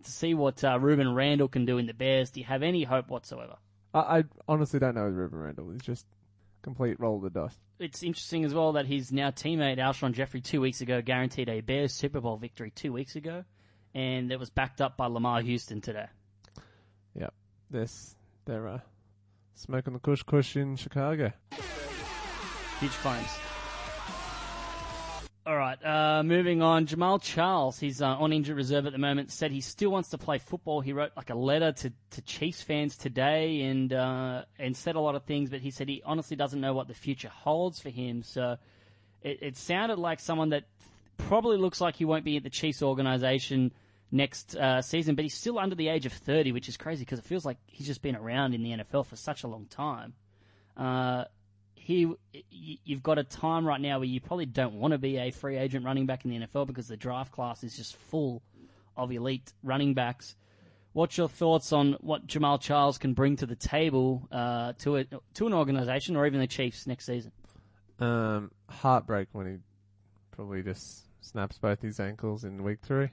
to 0.03 0.11
see 0.11 0.33
what 0.35 0.63
uh, 0.63 0.77
Rueben 0.79 1.13
Randle 1.15 1.47
can 1.47 1.65
do 1.65 1.77
in 1.79 1.87
the 1.87 1.93
Bears. 1.95 2.29
Do 2.29 2.39
you 2.39 2.45
have 2.45 2.61
any 2.63 2.83
hope 2.83 3.09
whatsoever? 3.09 3.57
I, 3.93 4.19
I 4.19 4.23
honestly 4.47 4.79
don't 4.79 4.95
know 4.95 5.05
with 5.05 5.15
Rueben 5.15 5.43
Randle. 5.43 5.69
He's 5.71 5.81
just 5.81 6.05
complete 6.61 6.99
roll 6.99 7.17
of 7.17 7.23
the 7.23 7.29
dice. 7.29 7.57
It's 7.79 8.03
interesting 8.03 8.43
as 8.43 8.53
well 8.53 8.73
that 8.73 8.85
his 8.85 9.11
now 9.11 9.31
teammate 9.31 9.77
Alshon 9.77 10.13
Jeffery 10.13 10.41
two 10.41 10.61
weeks 10.61 10.81
ago 10.81 11.01
guaranteed 11.01 11.49
a 11.49 11.61
Bears 11.61 11.93
Super 11.93 12.19
Bowl 12.19 12.37
victory 12.37 12.71
two 12.71 12.91
weeks 12.91 13.15
ago, 13.15 13.43
and 13.93 14.31
it 14.31 14.39
was 14.39 14.49
backed 14.49 14.81
up 14.81 14.97
by 14.97 15.07
Lamar 15.07 15.41
Houston 15.41 15.81
today. 15.81 16.07
Yep. 17.15 17.33
This 17.69 18.15
they're 18.45 18.67
uh, 18.67 18.79
smoking 19.55 19.93
the 19.93 19.99
kush 19.99 20.23
kush 20.23 20.55
in 20.55 20.75
Chicago. 20.75 21.31
Huge 22.79 22.91
claims. 22.91 23.29
Uh, 25.83 26.23
moving 26.23 26.61
on. 26.61 26.85
Jamaal 26.85 27.21
Charles, 27.21 27.79
he's 27.79 28.01
uh, 28.01 28.07
on 28.07 28.33
injured 28.33 28.57
reserve 28.57 28.85
at 28.85 28.91
the 28.91 28.97
moment. 28.97 29.31
Said 29.31 29.51
he 29.51 29.61
still 29.61 29.91
wants 29.91 30.09
to 30.09 30.17
play 30.17 30.37
football. 30.37 30.81
He 30.81 30.91
wrote 30.91 31.11
like 31.15 31.29
a 31.29 31.35
letter 31.35 31.71
to, 31.71 31.93
to 32.11 32.21
Chiefs 32.23 32.61
fans 32.61 32.97
today, 32.97 33.61
and 33.61 33.93
uh, 33.93 34.43
and 34.57 34.75
said 34.75 34.95
a 34.95 34.99
lot 34.99 35.15
of 35.15 35.23
things. 35.23 35.49
But 35.49 35.61
he 35.61 35.71
said 35.71 35.87
he 35.87 36.01
honestly 36.05 36.35
doesn't 36.35 36.59
know 36.59 36.73
what 36.73 36.87
the 36.87 36.93
future 36.93 37.29
holds 37.29 37.79
for 37.79 37.89
him. 37.89 38.23
So 38.23 38.57
it, 39.21 39.39
it 39.41 39.57
sounded 39.57 39.99
like 39.99 40.19
someone 40.19 40.49
that 40.49 40.65
probably 41.17 41.57
looks 41.57 41.79
like 41.79 41.95
he 41.95 42.05
won't 42.05 42.25
be 42.25 42.35
at 42.35 42.43
the 42.43 42.49
Chiefs 42.49 42.81
organization 42.81 43.71
next 44.11 44.55
uh, 44.55 44.81
season. 44.81 45.15
But 45.15 45.23
he's 45.23 45.35
still 45.35 45.59
under 45.59 45.75
the 45.75 45.87
age 45.87 46.05
of 46.05 46.11
thirty, 46.11 46.51
which 46.51 46.67
is 46.67 46.75
crazy 46.75 47.05
because 47.05 47.19
it 47.19 47.25
feels 47.25 47.45
like 47.45 47.57
he's 47.67 47.87
just 47.87 48.01
been 48.01 48.17
around 48.17 48.53
in 48.53 48.63
the 48.63 48.71
NFL 48.71 49.05
for 49.05 49.15
such 49.15 49.43
a 49.43 49.47
long 49.47 49.65
time. 49.67 50.13
He, 51.89 52.07
you've 52.51 53.01
got 53.01 53.17
a 53.17 53.23
time 53.23 53.65
right 53.65 53.81
now 53.81 53.97
where 53.97 54.07
you 54.07 54.21
probably 54.21 54.45
don't 54.45 54.75
want 54.75 54.91
to 54.91 54.99
be 54.99 55.17
a 55.17 55.31
free 55.31 55.57
agent 55.57 55.83
running 55.83 56.05
back 56.05 56.23
in 56.23 56.29
the 56.29 56.45
NFL 56.45 56.67
because 56.67 56.87
the 56.87 56.95
draft 56.95 57.31
class 57.31 57.63
is 57.63 57.75
just 57.75 57.95
full 57.95 58.43
of 58.95 59.11
elite 59.11 59.51
running 59.63 59.95
backs. 59.95 60.35
What's 60.93 61.17
your 61.17 61.27
thoughts 61.27 61.73
on 61.73 61.93
what 62.01 62.27
Jamaal 62.27 62.61
Charles 62.61 62.99
can 62.99 63.15
bring 63.15 63.37
to 63.37 63.47
the 63.47 63.55
table 63.55 64.27
uh, 64.31 64.73
to 64.79 64.97
a, 64.97 65.05
to 65.33 65.47
an 65.47 65.53
organization 65.53 66.15
or 66.15 66.27
even 66.27 66.39
the 66.39 66.45
Chiefs 66.45 66.85
next 66.85 67.07
season? 67.07 67.31
Um, 67.97 68.51
heartbreak 68.69 69.29
when 69.31 69.47
he 69.47 69.55
probably 70.29 70.61
just 70.61 71.05
snaps 71.21 71.57
both 71.57 71.81
his 71.81 71.99
ankles 71.99 72.43
in 72.43 72.63
week 72.63 72.81
three. 72.83 73.09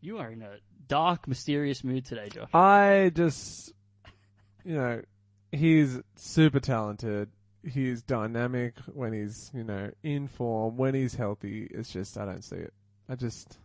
You 0.00 0.18
are 0.18 0.32
in 0.32 0.42
a 0.42 0.56
dark, 0.88 1.28
mysterious 1.28 1.84
mood 1.84 2.04
today, 2.04 2.30
Josh. 2.30 2.52
I 2.52 3.12
just, 3.14 3.72
you 4.64 4.74
know, 4.74 5.02
he's 5.52 6.00
super 6.16 6.60
talented. 6.60 7.30
He's 7.64 8.02
dynamic 8.02 8.74
when 8.92 9.12
he's, 9.12 9.50
you 9.54 9.62
know, 9.62 9.92
in 10.02 10.26
form. 10.26 10.76
When 10.76 10.94
he's 10.94 11.14
healthy, 11.14 11.68
it's 11.70 11.92
just 11.92 12.18
I 12.18 12.24
don't 12.24 12.42
see 12.42 12.56
it. 12.56 12.74
I 13.08 13.14
just, 13.14 13.58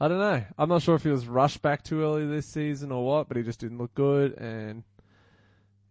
I 0.00 0.08
don't 0.08 0.18
know. 0.18 0.42
I'm 0.56 0.68
not 0.68 0.82
sure 0.82 0.94
if 0.94 1.02
he 1.02 1.10
was 1.10 1.26
rushed 1.26 1.60
back 1.60 1.82
too 1.82 2.02
early 2.02 2.26
this 2.26 2.46
season 2.46 2.90
or 2.90 3.04
what, 3.04 3.28
but 3.28 3.36
he 3.36 3.42
just 3.42 3.60
didn't 3.60 3.78
look 3.78 3.94
good. 3.94 4.38
And 4.38 4.84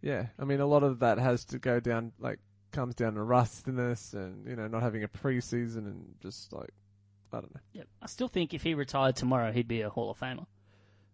yeah, 0.02 0.28
I 0.40 0.46
mean, 0.46 0.62
a 0.62 0.66
lot 0.66 0.82
of 0.84 1.00
that 1.00 1.20
has 1.20 1.46
to 1.46 1.60
go 1.60 1.80
down, 1.80 2.14
like, 2.20 2.40
comes 2.72 2.96
down 2.96 3.16
to 3.16 3.22
rustiness 3.22 4.14
and 4.14 4.48
you 4.48 4.56
know 4.56 4.68
not 4.68 4.82
having 4.82 5.04
a 5.04 5.08
preseason 5.08 5.80
and 5.80 6.16
just 6.22 6.54
like, 6.54 6.70
I 7.32 7.42
don't 7.42 7.54
know. 7.54 7.62
Yeah, 7.74 7.84
I 8.02 8.08
still 8.08 8.28
think 8.28 8.54
if 8.54 8.64
he 8.64 8.74
retired 8.74 9.16
tomorrow, 9.16 9.52
he'd 9.52 9.68
be 9.68 9.82
a 9.82 9.90
Hall 9.90 10.10
of 10.10 10.20
Famer. 10.20 10.46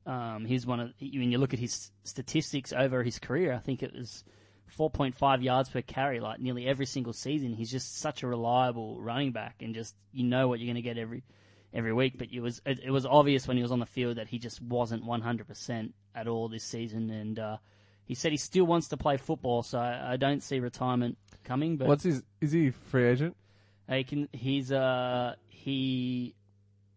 Um, 0.08 0.46
he's 0.46 0.66
one 0.66 0.80
of 0.80 0.94
when 1.00 1.32
you 1.32 1.38
look 1.38 1.54
at 1.54 1.60
his 1.60 1.92
statistics 2.06 2.72
over 2.72 3.04
his 3.04 3.20
career, 3.20 3.54
I 3.54 3.60
think 3.60 3.84
it 3.84 3.94
was 3.94 4.24
4.5 4.78 5.44
yards 5.44 5.70
per 5.70 5.82
carry, 5.82 6.22
like 6.22 6.40
nearly 6.40 6.66
every 6.66 6.86
single 6.86 7.12
season. 7.12 7.54
He's 7.54 7.70
just 7.70 7.98
such 7.98 8.24
a 8.24 8.28
reliable 8.28 9.02
running 9.02 9.34
back, 9.34 9.58
and 9.62 9.76
just 9.76 9.96
you 10.14 10.24
know 10.24 10.48
what 10.48 10.60
you're 10.60 10.68
going 10.68 10.76
to 10.76 10.82
get 10.82 10.98
every 10.98 11.24
every 11.74 11.92
week. 11.92 12.18
But 12.18 12.30
it 12.32 12.40
was 12.40 12.62
it, 12.66 12.80
it 12.86 12.92
was 12.92 13.06
obvious 13.06 13.50
when 13.50 13.58
he 13.58 13.64
was 13.64 13.72
on 13.74 13.80
the 13.80 13.86
field 13.86 14.16
that 14.16 14.30
he 14.30 14.40
just 14.40 14.62
wasn't 14.62 15.04
100% 15.04 15.92
at 16.16 16.28
all 16.28 16.48
this 16.48 16.64
season, 16.64 17.10
and 17.10 17.38
uh, 17.38 17.58
he 18.06 18.16
said 18.16 18.32
he 18.32 18.38
still 18.38 18.66
wants 18.66 18.88
to 18.90 18.98
play 18.98 19.18
football. 19.18 19.62
So 19.62 19.78
I, 19.78 20.14
I 20.14 20.18
don't 20.18 20.42
see 20.42 20.62
retirement 20.62 21.18
coming. 21.44 21.76
But 21.76 21.90
What's 21.90 22.04
his? 22.04 22.24
Is 22.40 22.54
he 22.54 22.72
free 22.72 23.08
agent? 23.08 23.36
he 23.90 24.06
can. 24.06 24.30
He's 24.32 24.72
uh 24.72 25.36
he 25.50 26.34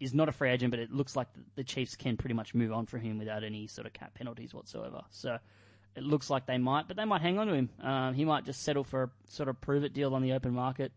is 0.01 0.15
not 0.15 0.29
a 0.29 0.33
free 0.33 0.51
agent, 0.51 0.71
but 0.71 0.81
it 0.81 0.91
looks 0.91 1.15
like 1.15 1.29
the, 1.55 1.63
Chiefs 1.63 1.95
can 1.95 2.17
pretty 2.17 2.35
much 2.35 2.55
move 2.55 2.73
on 2.73 2.87
from 2.87 3.01
him 3.03 3.19
without 3.19 3.45
any 3.45 3.67
sort 3.67 3.87
of 3.87 3.93
cap 3.93 4.15
penalties 4.15 4.55
whatsoever. 4.55 5.03
So 5.11 5.39
it 5.95 6.03
looks 6.03 6.31
like 6.31 6.47
they 6.47 6.59
might, 6.59 6.89
but 6.89 6.97
they 6.97 7.05
might 7.05 7.21
hang 7.21 7.39
on 7.39 7.47
to 7.49 7.53
him. 7.53 7.69
Um, 7.83 8.15
he 8.15 8.25
might 8.25 8.45
just 8.45 8.63
settle 8.63 8.83
for 8.83 9.05
a 9.05 9.11
sort 9.29 9.49
of 9.51 9.61
prove 9.61 9.85
it 9.85 9.93
deal 9.93 10.15
on 10.15 10.23
the 10.23 10.33
open 10.33 10.53
market, 10.55 10.93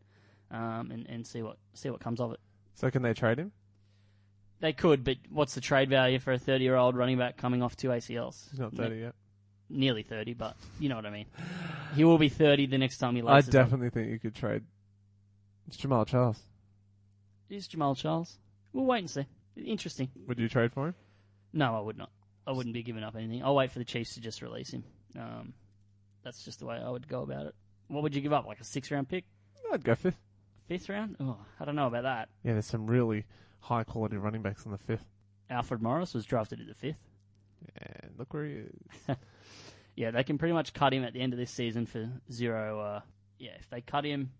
um, 0.51 0.89
and 0.91 1.05
and 1.07 1.27
see 1.27 1.41
what 1.41 1.57
see 1.73 1.89
what 1.89 1.99
comes 1.99 2.19
of 2.21 2.31
it. 2.31 2.39
So 2.75 2.89
can 2.89 3.01
they 3.01 3.13
trade 3.13 3.39
him? 3.39 3.51
They 4.61 4.71
could, 4.71 5.03
but 5.03 5.17
what's 5.29 5.55
the 5.55 5.61
trade 5.61 5.89
value 5.89 6.19
for 6.19 6.31
a 6.31 6.39
30 6.39 6.63
year 6.63 6.75
old 6.75 6.95
running 6.95 7.17
back 7.17 7.35
coming 7.35 7.61
off 7.61 7.75
two 7.75 7.89
ACLs? 7.89 8.49
He's 8.51 8.59
not 8.59 8.73
thirty 8.73 8.99
yet. 8.99 9.15
Nearly 9.69 10.03
30, 10.03 10.33
but 10.35 10.55
you 10.79 10.87
know 10.87 10.95
what 10.95 11.05
I 11.05 11.09
mean. 11.09 11.25
He 11.95 12.03
will 12.03 12.17
be 12.17 12.29
30 12.29 12.67
the 12.67 12.77
next 12.77 12.99
time 12.99 13.15
he 13.15 13.21
I 13.21 13.25
laces 13.25 13.49
up. 13.49 13.53
definitely 13.53 13.89
think 13.89 14.11
you 14.11 14.19
could 14.19 14.35
trade. 14.35 14.63
It's 15.67 15.77
Jamaal 15.77 16.05
Charles. 16.05 16.39
Is 17.49 17.67
Jamaal 17.67 17.97
Charles? 17.97 18.37
We'll 18.73 18.85
wait 18.85 18.99
and 18.99 19.09
see. 19.09 19.25
Interesting. 19.55 20.09
Would 20.27 20.39
you 20.39 20.49
trade 20.49 20.71
for 20.73 20.87
him? 20.87 20.95
No, 21.53 21.75
I 21.75 21.79
would 21.79 21.97
not. 21.97 22.09
I 22.45 22.51
wouldn't 22.51 22.73
be 22.73 22.83
giving 22.83 23.03
up 23.03 23.15
anything. 23.15 23.43
I'll 23.43 23.55
wait 23.55 23.71
for 23.71 23.79
the 23.79 23.85
Chiefs 23.85 24.15
to 24.15 24.21
just 24.21 24.41
release 24.41 24.71
him. 24.71 24.83
Um, 25.17 25.53
that's 26.23 26.43
just 26.43 26.59
the 26.59 26.65
way 26.65 26.77
I 26.83 26.89
would 26.89 27.07
go 27.07 27.21
about 27.21 27.45
it. 27.45 27.55
What 27.87 28.03
would 28.03 28.15
you 28.15 28.21
give 28.21 28.33
up? 28.33 28.47
Like 28.47 28.59
a 28.59 28.63
six 28.63 28.89
round 28.91 29.07
pick? 29.07 29.25
I'd 29.71 29.83
go 29.83 29.95
fifth. 29.95 30.19
Fifth 30.67 30.89
round? 30.89 31.15
Oh, 31.19 31.37
I 31.59 31.65
don't 31.65 31.75
know 31.75 31.87
about 31.87 32.03
that. 32.03 32.29
Yeah, 32.43 32.53
there's 32.53 32.65
some 32.65 32.87
really 32.87 33.25
high 33.59 33.83
quality 33.83 34.17
running 34.17 34.41
backs 34.41 34.65
in 34.65 34.71
the 34.71 34.77
fifth. 34.77 35.05
Alfred 35.49 35.81
Morris 35.81 36.13
was 36.13 36.25
drafted 36.25 36.59
at 36.59 36.67
the 36.67 36.73
fifth. 36.73 36.97
And 37.77 38.11
look 38.17 38.33
where 38.33 38.45
he 38.45 38.53
is. 38.53 39.17
Yeah, 39.95 40.11
they 40.11 40.23
can 40.23 40.37
pretty 40.37 40.53
much 40.53 40.73
cut 40.73 40.93
him 40.93 41.03
at 41.03 41.13
the 41.13 41.21
end 41.21 41.33
of 41.33 41.39
this 41.39 41.51
season 41.51 41.85
for 41.85 42.09
zero. 42.31 42.79
Uh, 42.79 43.01
yeah, 43.37 43.51
if 43.59 43.69
they 43.69 43.81
cut 43.81 44.05
him, 44.05 44.31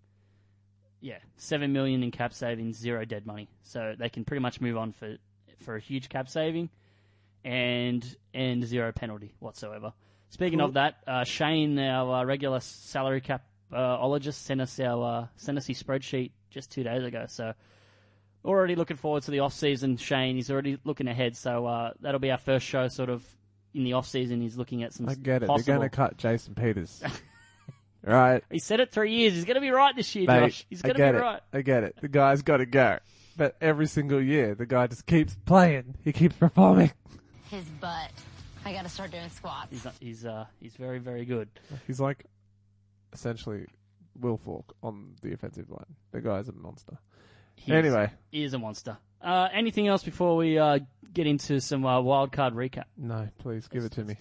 yeah, 1.04 1.18
seven 1.36 1.74
million 1.74 2.02
in 2.02 2.12
cap 2.12 2.34
savings, 2.34 2.78
zero 2.78 3.04
dead 3.04 3.28
money. 3.28 3.50
So 3.64 3.94
they 3.98 4.08
can 4.08 4.24
pretty 4.24 4.42
much 4.42 4.62
move 4.62 4.78
on 4.78 4.94
for 4.94 5.18
for 5.60 5.76
a 5.76 5.80
huge 5.80 6.08
cap 6.08 6.30
saving, 6.30 6.70
and 7.44 8.04
and 8.34 8.66
zero 8.66 8.92
penalty 8.94 9.36
whatsoever. 9.40 9.94
Speaking 10.30 10.62
of 10.62 10.74
that, 10.74 10.96
uh, 11.06 11.26
Shane, 11.26 11.78
our 11.78 12.22
uh, 12.22 12.24
regular 12.24 12.62
salary 12.62 13.22
cap 13.22 13.44
uh, 13.72 13.98
ologist, 13.98 14.36
sent 14.36 14.62
us 14.62 14.80
our 14.80 15.04
uh, 15.04 15.28
sent 15.36 15.58
us 15.58 15.68
his 15.68 15.84
spreadsheet 15.84 16.32
just 16.50 16.72
two 16.72 16.84
days 16.84 17.04
ago. 17.04 17.26
So 17.28 17.54
already 18.46 18.76
looking 18.76 18.98
forward 18.98 19.24
to 19.24 19.32
the 19.32 19.40
off 19.40 19.54
season. 19.54 19.98
Shane, 19.98 20.38
he's 20.38 20.50
already 20.50 20.80
looking 20.86 21.10
ahead. 21.10 21.36
So 21.36 21.66
uh, 21.66 21.92
that'll 22.00 22.22
be 22.22 22.32
our 22.32 22.38
first 22.38 22.66
show, 22.66 22.88
sort 22.88 23.10
of 23.10 23.26
in 23.74 23.84
the 23.84 23.94
off 23.94 24.08
season. 24.08 24.42
He's 24.42 24.56
looking 24.56 24.84
at 24.84 24.94
some. 24.94 25.10
I 25.10 25.16
get 25.16 25.44
it. 25.44 25.48
Possible. 25.48 25.66
They're 25.66 25.78
going 25.78 25.90
to 25.90 25.96
cut 25.96 26.18
Jason 26.18 26.56
Peters. 26.56 27.04
right. 28.04 28.44
He 28.52 28.60
said 28.60 28.80
it 28.80 28.92
three 28.92 29.14
years. 29.14 29.34
He's 29.34 29.46
going 29.46 29.56
to 29.56 29.62
be 29.62 29.70
right 29.72 29.96
this 29.96 30.14
year, 30.16 30.28
Mate, 30.28 30.40
Josh. 30.42 30.66
He's 30.70 30.82
going 30.82 30.96
to 30.96 31.00
be 31.12 31.18
it. 31.18 31.22
right. 31.22 31.42
I 31.54 31.62
get 31.62 31.84
it. 31.84 31.96
The 32.02 32.08
guy's 32.08 32.42
got 32.42 32.58
to 32.58 32.66
go. 32.66 33.00
But 33.38 33.56
every 33.62 33.88
single 33.88 34.22
year, 34.22 34.54
the 34.56 34.66
guy 34.66 34.88
just 34.88 35.06
keeps 35.06 35.36
playing. 35.46 35.96
He 36.04 36.12
keeps 36.14 36.36
performing. 36.36 36.92
his 37.50 37.64
butt. 37.82 38.12
I 38.66 38.72
gotta 38.74 38.88
start 38.90 39.12
doing 39.12 39.30
squats. 39.30 39.68
He's 39.72 39.86
he's 40.00 40.26
uh 40.26 40.46
he's 40.62 40.74
very 40.76 41.00
very 41.00 41.26
good. 41.26 41.50
He's 41.86 42.00
like 42.00 42.26
essentially 43.12 43.66
Will 44.20 44.38
Falk 44.38 44.74
on 44.82 45.16
the 45.22 45.34
offensive 45.34 45.70
line. 45.70 45.84
The 46.12 46.22
guy's 46.22 46.48
a 46.48 46.54
monster. 46.54 46.98
He 47.56 47.72
is- 47.72 47.78
Anyway. 47.78 48.12
he 48.32 48.44
is 48.44 48.54
a 48.54 48.60
monster. 48.60 48.98
Uh, 49.22 49.50
anything 49.52 49.88
else 49.88 50.04
before 50.04 50.36
we 50.38 50.58
uh, 50.58 50.80
get 51.14 51.28
into 51.28 51.60
some 51.60 51.86
uh, 51.86 52.00
wild 52.02 52.32
card 52.32 52.54
recap? 52.54 52.86
No, 52.98 53.28
please 53.40 53.68
give 53.68 53.84
it 53.84 53.92
to 53.94 54.04
me. 54.06 54.16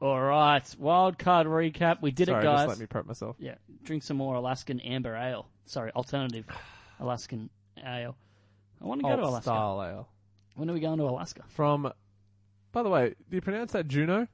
Let's 0.00 0.02
do 0.02 0.06
it. 0.06 0.10
All 0.10 0.20
right, 0.20 0.76
wild 0.78 1.18
card 1.18 1.46
recap. 1.46 2.00
We 2.00 2.10
did 2.10 2.28
Sorry, 2.28 2.40
it, 2.40 2.44
guys. 2.44 2.58
just 2.60 2.68
let 2.68 2.78
me 2.78 2.86
prep 2.86 3.06
myself. 3.06 3.36
Yeah, 3.38 3.54
drink 3.82 4.02
some 4.02 4.16
more 4.16 4.34
Alaskan 4.34 4.80
amber 4.80 5.14
ale. 5.14 5.46
Sorry, 5.66 5.90
alternative 5.92 6.46
Alaskan 7.00 7.50
ale. 7.78 8.16
I 8.80 8.86
want 8.86 9.00
to 9.02 9.08
go 9.08 9.16
to 9.16 9.22
Alaska. 9.22 9.42
style 9.42 9.82
ale. 9.82 10.08
When 10.56 10.70
are 10.70 10.72
we 10.72 10.80
going 10.80 10.98
to 10.98 11.04
Alaska? 11.04 11.42
From, 11.48 11.92
by 12.72 12.82
the 12.82 12.88
way, 12.88 13.14
do 13.28 13.36
you 13.36 13.40
pronounce 13.40 13.72
that 13.72 13.88
Juno? 13.88 14.26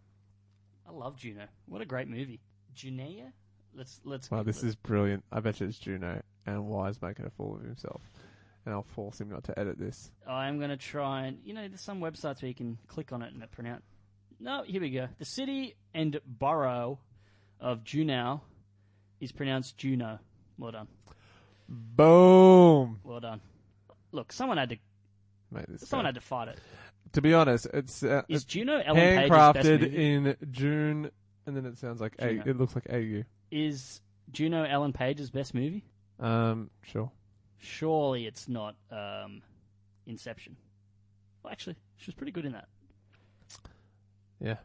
I 0.88 0.92
love 0.92 1.16
Juno. 1.16 1.46
What 1.66 1.82
a 1.82 1.84
great 1.84 2.08
movie. 2.08 2.40
Junea? 2.74 3.32
Let's 3.74 4.00
let's. 4.04 4.30
Wow, 4.30 4.42
this 4.42 4.62
is 4.62 4.76
brilliant. 4.76 5.24
I 5.32 5.40
bet 5.40 5.60
you 5.60 5.66
it's 5.66 5.78
Juno, 5.78 6.22
and 6.46 6.66
Wye's 6.66 7.02
making 7.02 7.26
a 7.26 7.30
fool 7.30 7.56
of 7.56 7.62
himself. 7.62 8.02
And 8.64 8.74
I'll 8.74 8.82
force 8.82 9.20
him 9.20 9.30
not 9.30 9.44
to 9.44 9.58
edit 9.58 9.78
this. 9.78 10.10
I'm 10.26 10.58
going 10.58 10.70
to 10.70 10.76
try 10.76 11.26
and 11.26 11.38
you 11.44 11.54
know, 11.54 11.68
there's 11.68 11.80
some 11.80 12.00
websites 12.00 12.42
where 12.42 12.48
you 12.48 12.54
can 12.54 12.78
click 12.88 13.12
on 13.12 13.22
it 13.22 13.32
and 13.32 13.42
it 13.42 13.52
pronounce. 13.52 13.84
No, 14.38 14.62
here 14.64 14.80
we 14.80 14.90
go. 14.90 15.08
The 15.18 15.24
city 15.24 15.74
and 15.94 16.20
borough 16.26 16.98
of 17.60 17.84
Juneau 17.84 18.42
is 19.20 19.32
pronounced 19.32 19.78
Juno. 19.78 20.18
Well 20.58 20.72
done. 20.72 20.88
Boom! 21.68 23.00
Well 23.02 23.20
done. 23.20 23.40
Look, 24.12 24.32
someone 24.32 24.58
had 24.58 24.70
to 24.70 24.76
Mate, 25.50 25.64
someone 25.78 26.04
guy- 26.04 26.08
had 26.08 26.14
to 26.16 26.20
fight 26.20 26.48
it. 26.48 26.58
to 27.12 27.22
be 27.22 27.34
honest, 27.34 27.66
it's, 27.72 28.02
uh, 28.02 28.22
Is 28.28 28.42
it's 28.42 28.44
Juno 28.44 28.78
Ellen 28.84 28.94
Page's 29.00 29.30
best 29.30 29.68
handcrafted 29.68 29.94
in 29.94 30.36
June, 30.50 31.10
and 31.46 31.56
then 31.56 31.66
it 31.66 31.78
sounds 31.78 32.00
like 32.00 32.14
a, 32.18 32.48
it 32.48 32.56
looks 32.56 32.74
like 32.74 32.86
AU. 32.90 33.22
Is 33.50 34.00
Juno 34.32 34.64
Ellen 34.64 34.92
Page's 34.92 35.30
best 35.30 35.54
movie? 35.54 35.84
Um, 36.20 36.70
sure. 36.82 37.10
Surely 37.58 38.26
it's 38.26 38.48
not 38.48 38.76
um, 38.90 39.42
Inception. 40.06 40.56
Well, 41.42 41.52
actually, 41.52 41.76
she 41.96 42.06
was 42.08 42.14
pretty 42.14 42.32
good 42.32 42.44
in 42.44 42.52
that. 42.52 42.68
Yeah. 44.40 44.56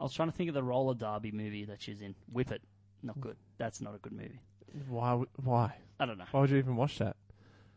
I 0.00 0.04
was 0.04 0.12
trying 0.14 0.30
to 0.30 0.36
think 0.36 0.48
of 0.48 0.54
the 0.54 0.62
roller 0.62 0.94
derby 0.94 1.32
movie 1.32 1.64
that 1.66 1.82
she's 1.82 2.00
in. 2.00 2.14
Whip 2.32 2.50
It. 2.52 2.62
Not 3.02 3.20
good. 3.20 3.36
That's 3.58 3.80
not 3.80 3.94
a 3.94 3.98
good 3.98 4.12
movie. 4.12 4.40
Why? 4.88 5.22
Why? 5.42 5.74
I 6.00 6.06
don't 6.06 6.18
know. 6.18 6.24
Why 6.30 6.40
would 6.40 6.50
you 6.50 6.56
even 6.58 6.76
watch 6.76 6.98
that? 6.98 7.16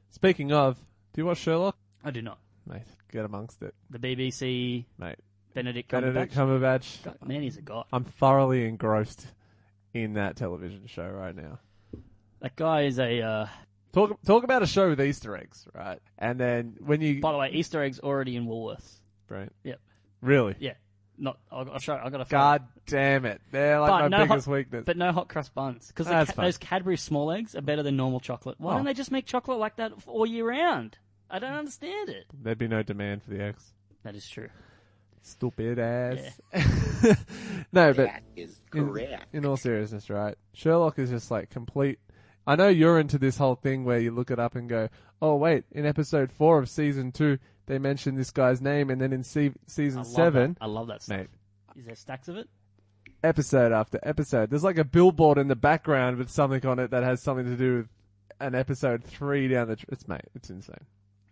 Speaking 0.10 0.52
of, 0.52 0.78
do 1.13 1.22
you 1.22 1.26
watch 1.26 1.38
Sherlock? 1.39 1.78
I 2.04 2.12
do 2.12 2.22
not. 2.22 2.39
Mate, 2.67 2.84
get 3.12 3.26
amongst 3.26 3.62
it, 3.63 3.74
The 3.89 3.98
BBC, 4.00 4.86
mate. 5.00 5.15
Benedict 5.54 5.89
Cumberbatch. 5.91 6.02
Benedict 6.13 6.34
Cumberbatch. 6.36 7.04
God, 7.04 7.17
man, 7.28 7.41
he's 7.41 7.58
a 7.58 7.62
god. 7.62 7.86
I'm 7.91 8.04
thoroughly 8.04 8.67
engrossed 8.67 9.26
in 9.94 10.13
that 10.13 10.36
television 10.36 10.86
show 10.88 11.08
right 11.10 11.36
now. 11.36 11.60
That 12.41 12.56
guy 12.56 12.82
is 12.84 13.00
a. 13.00 13.22
Uh, 13.22 13.48
Talk 13.94 14.22
talk 14.24 14.44
about 14.46 14.63
a 14.63 14.67
show 14.67 14.89
with 14.89 15.02
Easter 15.02 15.36
eggs, 15.36 15.67
right? 15.76 16.00
And 16.17 16.39
then 16.39 16.78
when 16.80 17.02
you 17.02 17.20
by 17.20 17.34
the 17.34 17.38
way, 17.38 17.52
Easter 17.52 17.84
eggs 17.84 18.00
already 18.00 18.36
in 18.38 18.46
Woolworths. 18.46 19.00
right, 19.28 19.50
Yep. 19.65 19.80
really, 20.22 20.56
Yeah. 20.60 20.76
Not. 21.22 21.38
I'll, 21.52 21.70
I'll 21.72 21.80
show. 21.80 21.94
I 22.04 22.10
got 22.10 22.22
a. 22.22 22.26
God 22.30 22.64
damn 22.88 23.26
it, 23.26 23.40
they're 23.52 23.80
like 23.80 23.90
But 23.92 24.00
my 24.02 24.08
no 24.18 24.26
biggest 24.28 24.48
hot- 24.48 24.52
weekness. 24.54 24.84
But 24.86 24.98
no 24.98 25.12
hot 25.12 25.30
crust 25.30 25.54
buns 25.54 25.88
because 25.88 26.08
That's 26.08 26.32
fine. 26.32 26.46
those 26.46 26.58
Cadbury 26.58 26.98
small 26.98 27.32
eggs 27.32 27.56
are 27.56 27.62
better 27.62 27.84
than 27.84 27.96
normal 27.96 28.20
chocolate. 28.20 28.56
Why 28.60 28.74
Oh. 28.74 28.76
don't 28.78 28.86
they 28.86 28.94
just 28.96 29.12
make 29.12 29.26
chocolate 29.28 29.60
like 29.60 29.76
that 29.76 29.92
all 30.08 30.26
year 30.26 30.50
round? 30.50 30.98
I 31.30 31.40
don't 31.40 31.54
understand 31.54 32.10
it. 32.10 32.26
There'd 32.34 32.58
be 32.58 32.68
no 32.68 32.82
demand 32.84 33.24
for 33.24 33.30
the 33.30 33.42
eggs. 33.42 33.64
That 34.04 34.16
is 34.16 34.28
true. 34.28 34.50
Stupid 35.22 35.78
ass. 35.78 36.42
no, 37.72 37.94
but 37.94 37.98
That 38.08 38.24
is 38.36 38.60
in, 38.74 38.88
correct. 38.88 39.28
in 39.34 39.46
all 39.46 39.58
seriousness, 39.58 40.10
right? 40.10 40.36
Sherlock 40.54 40.98
is 41.00 41.10
just 41.12 41.30
like 41.32 41.50
complete. 41.50 42.00
I 42.48 42.56
know 42.56 42.68
you're 42.70 43.00
into 43.00 43.20
this 43.20 43.38
whole 43.38 43.56
thing 43.56 43.84
where 43.86 44.00
you 44.00 44.10
look 44.12 44.32
it 44.32 44.40
up 44.40 44.56
and 44.56 44.68
go, 44.68 44.90
"Oh 45.22 45.36
wait, 45.36 45.66
in 45.72 45.86
episode 45.86 46.32
four 46.32 46.58
of 46.58 46.68
season 46.70 47.12
two, 47.12 47.38
they 47.72 47.80
mentioned 47.80 48.18
this 48.18 48.32
guy's 48.32 48.62
name, 48.62 48.90
and 48.90 49.00
then 49.00 49.14
in 49.14 49.24
se- 49.24 49.54
season 49.68 50.00
I 50.00 50.04
love 50.04 50.12
seven, 50.12 50.54
that. 50.60 50.64
I 50.66 50.68
love 50.68 50.88
that 50.88 51.02
stuff. 51.02 51.18
mate, 51.20 51.28
Is 51.78 51.86
there 51.86 51.96
stacks 51.96 52.28
of 52.28 52.36
it? 52.36 52.50
episode 53.24 53.72
after 53.72 54.00
episode, 54.04 54.50
there's 54.50 54.64
like 54.64 54.78
a 54.78 54.84
billboard 54.84 55.38
in 55.38 55.48
the 55.48 55.56
background 55.56 56.18
with 56.18 56.30
something 56.30 56.66
on 56.66 56.80
it 56.80 56.92
that 56.92 57.04
has 57.04 57.22
something 57.22 57.46
to 57.46 57.56
do 57.56 57.78
with 57.78 57.88
an 58.42 58.56
episode 58.56 59.04
three 59.04 59.48
down 59.48 59.68
the. 59.70 59.78
Tr- 59.78 59.86
it's 59.90 60.08
mate, 60.08 60.22
it's 60.36 60.50
insane. 60.50 60.76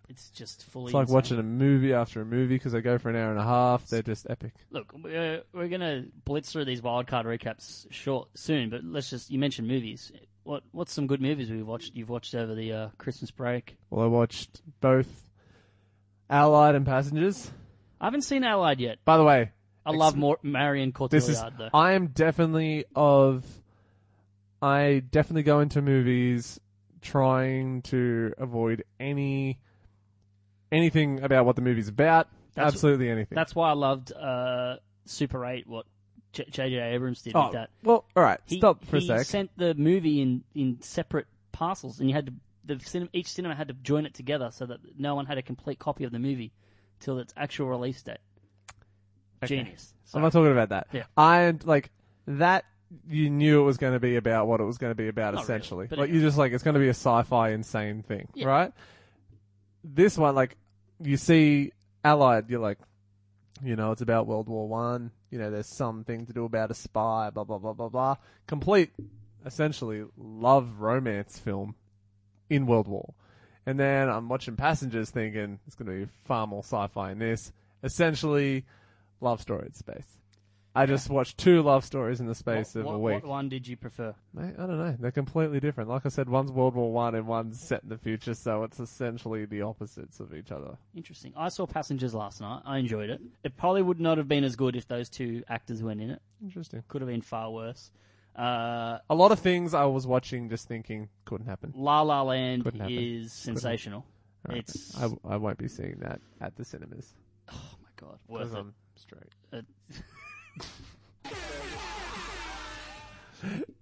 It's 0.07 0.29
just 0.29 0.63
fully. 0.65 0.85
It's 0.85 0.93
like 0.93 1.03
insane. 1.03 1.15
watching 1.15 1.39
a 1.39 1.43
movie 1.43 1.93
after 1.93 2.21
a 2.21 2.25
movie 2.25 2.55
because 2.55 2.71
they 2.71 2.81
go 2.81 2.97
for 2.97 3.09
an 3.09 3.15
hour 3.15 3.31
and 3.31 3.39
a 3.39 3.43
half. 3.43 3.87
They're 3.87 4.01
just 4.01 4.29
epic. 4.29 4.53
Look, 4.71 4.93
we're, 5.03 5.43
we're 5.53 5.67
gonna 5.67 6.05
blitz 6.25 6.51
through 6.53 6.65
these 6.65 6.81
wildcard 6.81 7.25
recaps 7.25 7.85
short 7.91 8.29
soon, 8.35 8.69
but 8.69 8.83
let's 8.83 9.09
just. 9.09 9.29
You 9.29 9.39
mentioned 9.39 9.67
movies. 9.67 10.11
What 10.43 10.63
What's 10.71 10.93
some 10.93 11.05
good 11.05 11.21
movies 11.21 11.51
we've 11.51 11.67
watched? 11.67 11.95
You've 11.95 12.09
watched 12.09 12.33
over 12.33 12.55
the 12.55 12.71
uh, 12.71 12.89
Christmas 12.97 13.29
break. 13.29 13.77
Well, 13.89 14.03
I 14.05 14.07
watched 14.07 14.61
both 14.79 15.28
Allied 16.29 16.75
and 16.75 16.85
Passengers. 16.85 17.49
I 17.99 18.05
haven't 18.05 18.21
seen 18.21 18.43
Allied 18.43 18.79
yet. 18.79 18.99
By 19.03 19.17
the 19.17 19.23
way, 19.23 19.51
I 19.85 19.91
love 19.91 20.15
more 20.15 20.37
Marion 20.43 20.91
Cotillard 20.91 21.09
this 21.11 21.29
is 21.29 21.41
though. 21.57 21.69
I 21.73 21.93
am 21.93 22.07
definitely 22.07 22.85
of 22.95 23.45
I 24.61 25.01
definitely 25.09 25.43
go 25.43 25.59
into 25.61 25.81
movies 25.81 26.59
trying 27.01 27.81
to 27.83 28.33
avoid 28.37 28.83
any 28.99 29.59
anything 30.71 31.21
about 31.21 31.45
what 31.45 31.55
the 31.55 31.61
movie's 31.61 31.87
about. 31.87 32.27
That's- 32.55 32.73
Absolutely 32.73 33.09
anything. 33.09 33.35
That's 33.35 33.55
why 33.55 33.69
I 33.69 33.73
loved 33.73 34.11
uh, 34.11 34.77
Super 35.05 35.45
Eight. 35.45 35.67
What 35.67 35.85
J- 36.33 36.45
J.J. 36.49 36.77
Abrams 36.93 37.21
did 37.21 37.35
oh, 37.35 37.45
with 37.45 37.53
that. 37.53 37.69
well, 37.83 38.05
all 38.15 38.23
right. 38.23 38.39
He, 38.45 38.57
Stop 38.57 38.85
for 38.85 38.97
a 38.97 38.99
he 38.99 39.07
sec. 39.07 39.25
sent 39.25 39.57
the 39.57 39.73
movie 39.75 40.21
in, 40.21 40.43
in 40.53 40.81
separate 40.81 41.27
parcels, 41.51 41.99
and 41.99 42.09
you 42.09 42.15
had 42.15 42.27
to 42.27 42.33
the 42.69 42.79
cin- 42.79 43.09
each 43.13 43.27
cinema 43.27 43.55
had 43.55 43.67
to 43.67 43.73
join 43.73 44.05
it 44.05 44.13
together 44.13 44.49
so 44.51 44.65
that 44.67 44.79
no 44.97 45.15
one 45.15 45.25
had 45.25 45.37
a 45.37 45.41
complete 45.41 45.79
copy 45.79 46.03
of 46.05 46.11
the 46.11 46.19
movie 46.19 46.51
till 46.99 47.19
its 47.19 47.33
actual 47.37 47.67
release 47.67 48.01
date. 48.01 48.17
Genius. 49.45 49.93
I'm 50.13 50.21
not 50.21 50.31
talking 50.33 50.51
about 50.51 50.69
that. 50.69 50.87
Yeah. 50.91 51.03
I 51.15 51.53
like 51.63 51.91
that. 52.27 52.65
You 53.07 53.29
knew 53.29 53.61
it 53.61 53.63
was 53.63 53.77
going 53.77 53.93
to 53.93 53.99
be 53.99 54.15
about 54.15 54.47
what 54.47 54.59
it 54.59 54.63
was 54.63 54.77
going 54.79 54.91
to 54.91 54.95
be 54.95 55.07
about, 55.07 55.35
Not 55.35 55.41
really, 55.41 55.43
essentially. 55.43 55.87
but 55.87 55.99
like 55.99 56.09
anyway. 56.09 56.19
you 56.21 56.25
just 56.27 56.37
like 56.37 56.51
it's 56.53 56.63
going 56.63 56.73
to 56.73 56.79
be 56.79 56.87
a 56.87 56.89
sci-fi 56.91 57.49
insane 57.51 58.01
thing, 58.01 58.27
Yeah. 58.33 58.47
right? 58.47 58.73
This 59.83 60.17
one, 60.17 60.33
like 60.35 60.57
you 60.99 61.15
see 61.15 61.71
Allied, 62.03 62.49
you're 62.49 62.59
like, 62.59 62.79
you 63.63 63.75
know, 63.75 63.91
it's 63.91 64.01
about 64.01 64.25
World 64.27 64.49
War 64.49 64.67
One. 64.67 65.11
You 65.29 65.37
know, 65.37 65.51
there's 65.51 65.67
something 65.67 66.25
to 66.25 66.33
do 66.33 66.45
about 66.45 66.71
a 66.71 66.73
spy, 66.73 67.29
blah 67.29 67.43
blah 67.43 67.59
blah 67.59 67.73
blah 67.73 67.89
blah. 67.89 68.15
Complete, 68.47 68.89
essentially, 69.45 70.03
love 70.17 70.79
romance 70.79 71.37
film 71.37 71.75
in 72.49 72.65
World 72.65 72.87
War. 72.87 73.13
And 73.65 73.79
then 73.79 74.09
I'm 74.09 74.29
watching 74.29 74.55
Passengers, 74.55 75.09
thinking 75.11 75.59
it's 75.67 75.75
going 75.75 75.87
to 75.87 76.05
be 76.05 76.11
far 76.25 76.47
more 76.47 76.63
sci-fi 76.63 77.11
in 77.11 77.19
this. 77.19 77.51
Essentially, 77.83 78.65
love 79.21 79.41
story 79.41 79.67
in 79.67 79.73
space. 79.73 80.19
I 80.75 80.85
just 80.85 81.09
watched 81.09 81.37
two 81.37 81.61
love 81.63 81.83
stories 81.83 82.19
in 82.19 82.27
the 82.27 82.35
space 82.35 82.75
what, 82.75 82.81
of 82.81 82.85
what, 82.85 82.93
a 82.93 82.99
week. 82.99 83.13
what 83.15 83.25
one 83.25 83.49
did 83.49 83.67
you 83.67 83.75
prefer? 83.75 84.13
Mate, 84.33 84.53
I 84.57 84.67
don't 84.67 84.77
know. 84.77 84.95
They're 84.99 85.11
completely 85.11 85.59
different. 85.59 85.89
Like 85.89 86.05
I 86.05 86.09
said, 86.09 86.29
one's 86.29 86.51
World 86.51 86.75
War 86.75 86.91
One 86.91 87.15
and 87.15 87.27
one's 87.27 87.59
set 87.59 87.83
in 87.83 87.89
the 87.89 87.97
future, 87.97 88.35
so 88.35 88.63
it's 88.63 88.79
essentially 88.79 89.45
the 89.45 89.63
opposites 89.63 90.19
of 90.19 90.33
each 90.33 90.51
other. 90.51 90.77
Interesting. 90.95 91.33
I 91.35 91.49
saw 91.49 91.65
Passengers 91.65 92.13
last 92.13 92.39
night. 92.39 92.61
I 92.65 92.77
enjoyed 92.77 93.09
it. 93.09 93.19
It 93.43 93.57
probably 93.57 93.81
would 93.81 93.99
not 93.99 94.19
have 94.19 94.27
been 94.27 94.43
as 94.43 94.55
good 94.55 94.75
if 94.75 94.87
those 94.87 95.09
two 95.09 95.43
actors 95.49 95.81
weren't 95.81 96.01
in 96.01 96.11
it. 96.11 96.21
Interesting. 96.41 96.83
Could 96.87 97.01
have 97.01 97.09
been 97.09 97.21
far 97.21 97.51
worse. 97.51 97.91
Uh, 98.39 98.99
A 99.09 99.15
lot 99.15 99.31
of 99.31 99.39
things 99.39 99.73
I 99.73 99.83
was 99.85 100.07
watching, 100.07 100.49
just 100.49 100.67
thinking 100.67 101.09
couldn't 101.25 101.47
happen. 101.47 101.73
La 101.75 102.01
La 102.01 102.21
Land 102.21 102.63
Couldn't 102.63 102.79
happen. 102.79 102.95
is 102.97 103.33
sensational. 103.33 104.05
Right. 104.47 104.59
It's 104.59 104.95
I, 104.97 105.09
I 105.27 105.35
won't 105.35 105.57
be 105.57 105.67
seeing 105.67 105.97
that 105.99 106.21
at 106.39 106.55
the 106.55 106.63
cinemas 106.63 107.13
oh 107.51 107.71
my 107.83 107.89
god, 107.97 108.17
because 108.27 108.51
worth 108.51 108.55
it. 108.55 108.59
I'm 108.59 108.73
straight. 108.95 109.33
Uh, 109.51 109.61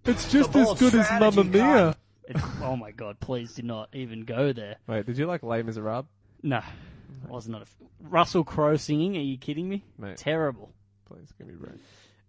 It's 0.05 0.31
just 0.31 0.55
as 0.55 0.79
good 0.79 0.93
as 0.95 1.05
strategy 1.07 1.35
Mamma 1.37 1.43
Mia. 1.49 1.61
card. 1.63 1.95
It's, 2.29 2.43
oh 2.61 2.75
my 2.75 2.91
god! 2.91 3.19
Please 3.19 3.53
do 3.55 3.63
not 3.63 3.89
even 3.93 4.21
go 4.21 4.53
there. 4.53 4.75
Wait, 4.87 5.05
did 5.05 5.17
you 5.17 5.25
like 5.25 5.41
Les 5.43 5.63
Miserables? 5.63 6.05
No, 6.43 6.57
I 6.57 7.31
was 7.31 7.47
not 7.47 7.61
a 7.61 7.63
f- 7.63 7.75
Russell 8.01 8.43
Crowe 8.43 8.75
singing. 8.77 9.15
Are 9.17 9.21
you 9.21 9.37
kidding 9.37 9.67
me? 9.67 9.83
Mate. 9.97 10.17
Terrible. 10.17 10.71
Please 11.05 11.31
give 11.37 11.47
me 11.47 11.53
break. 11.55 11.75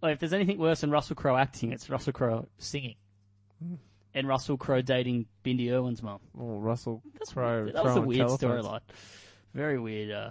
Like, 0.01 0.15
if 0.15 0.21
there's 0.21 0.33
anything 0.33 0.59
worse 0.59 0.81
than 0.83 0.91
Russell 0.91 1.17
Crowe 1.17 1.37
acting, 1.37 1.73
it's 1.73 1.91
Russell 1.91 2.13
Crowe 2.13 2.47
singing. 2.59 2.95
And 4.15 4.29
Russell 4.29 4.57
Crowe 4.57 4.81
dating 4.81 5.27
Bindi 5.45 5.71
Irwin's 5.73 6.03
mum. 6.03 6.21
Oh, 6.39 6.59
Russell 6.59 7.03
That's 7.15 7.33
Crowe. 7.33 7.65
weird. 7.65 7.75
That 7.75 7.85
was 7.85 7.91
a 7.93 7.95
throwing 7.95 8.09
weird 8.09 8.29
telephones. 8.29 8.67
storyline. 8.67 8.81
Very 9.55 9.79
weird. 9.79 10.11
Uh, 10.13 10.31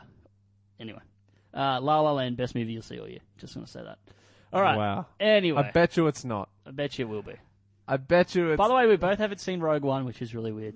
anyway, 0.80 1.02
uh, 1.54 1.80
La 1.82 2.00
La 2.02 2.12
Land, 2.14 2.38
best 2.38 2.56
movie 2.56 2.72
you'll 2.74 2.82
see 2.82 3.00
all 3.00 3.08
year. 3.10 3.20
Just 3.38 3.54
going 3.54 3.66
to 3.66 3.72
say 3.72 3.84
that. 3.84 3.98
All 4.54 4.62
right. 4.62 4.78
Wow. 4.78 5.06
Anyway, 5.20 5.62
I 5.62 5.72
bet 5.72 5.98
you 5.98 6.08
it's 6.08 6.24
not. 6.24 6.50
I 6.66 6.72
bet 6.72 6.98
you 6.98 7.06
it 7.06 7.10
will 7.10 7.22
be. 7.22 7.34
I 7.88 7.98
bet 7.98 8.36
you 8.36 8.52
it's. 8.52 8.58
By 8.58 8.68
the 8.70 8.74
way, 8.74 8.88
we 8.88 8.96
both 8.96 9.18
haven't 9.20 9.40
seen 9.42 9.60
Rogue 9.60 9.84
One, 9.84 10.06
which 10.06 10.22
is 10.22 10.34
really 10.34 10.52
weird. 10.54 10.76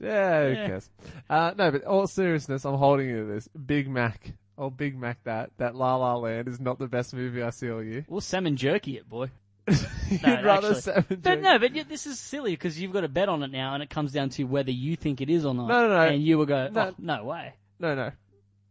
yeah, 0.00 0.42
who 0.48 0.52
Yeah. 0.54 0.66
cares? 0.66 0.90
Uh, 1.30 1.52
no, 1.56 1.70
but 1.70 1.84
all 1.84 2.06
seriousness, 2.08 2.64
I'm 2.64 2.76
holding 2.76 3.08
you 3.08 3.20
to 3.26 3.32
this. 3.32 3.48
Big 3.48 3.88
Mac. 3.88 4.32
Oh, 4.62 4.70
Big 4.70 4.96
Mac 4.96 5.18
that. 5.24 5.50
That 5.58 5.74
La 5.74 5.96
La 5.96 6.14
Land 6.14 6.46
is 6.46 6.60
not 6.60 6.78
the 6.78 6.86
best 6.86 7.12
movie 7.14 7.42
I 7.42 7.50
see 7.50 7.68
all 7.68 7.82
year. 7.82 8.04
We'll 8.08 8.20
salmon 8.20 8.56
jerky 8.56 8.96
it, 8.96 9.08
boy. 9.08 9.30
You'd 9.68 10.22
No, 10.22 10.40
rather 10.42 10.74
actually- 10.76 11.16
But 11.16 11.40
no, 11.40 11.58
but 11.58 11.74
yeah, 11.74 11.82
this 11.88 12.06
is 12.06 12.20
silly 12.20 12.52
because 12.52 12.80
you've 12.80 12.92
got 12.92 13.02
a 13.02 13.08
bet 13.08 13.28
on 13.28 13.42
it 13.42 13.50
now, 13.50 13.74
and 13.74 13.82
it 13.82 13.90
comes 13.90 14.12
down 14.12 14.28
to 14.30 14.44
whether 14.44 14.70
you 14.70 14.94
think 14.94 15.20
it 15.20 15.28
is 15.28 15.44
or 15.44 15.52
not. 15.52 15.66
No, 15.66 15.88
no, 15.88 15.94
no. 15.96 16.00
And 16.14 16.22
you 16.22 16.38
will 16.38 16.46
go, 16.46 16.68
No. 16.68 16.80
oh, 16.90 16.94
no 16.98 17.24
way. 17.24 17.54
No, 17.80 17.94
no. 17.96 18.12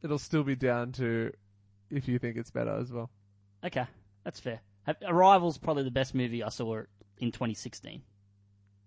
It'll 0.01 0.17
still 0.17 0.43
be 0.43 0.55
down 0.55 0.93
to 0.93 1.31
if 1.89 2.07
you 2.07 2.19
think 2.19 2.37
it's 2.37 2.51
better 2.51 2.77
as 2.79 2.89
well. 2.91 3.09
Okay, 3.63 3.85
that's 4.23 4.39
fair. 4.39 4.61
Arrival's 5.05 5.57
probably 5.57 5.83
the 5.83 5.91
best 5.91 6.15
movie 6.15 6.41
I 6.41 6.49
saw 6.49 6.83
in 7.19 7.31
2016. 7.33 8.01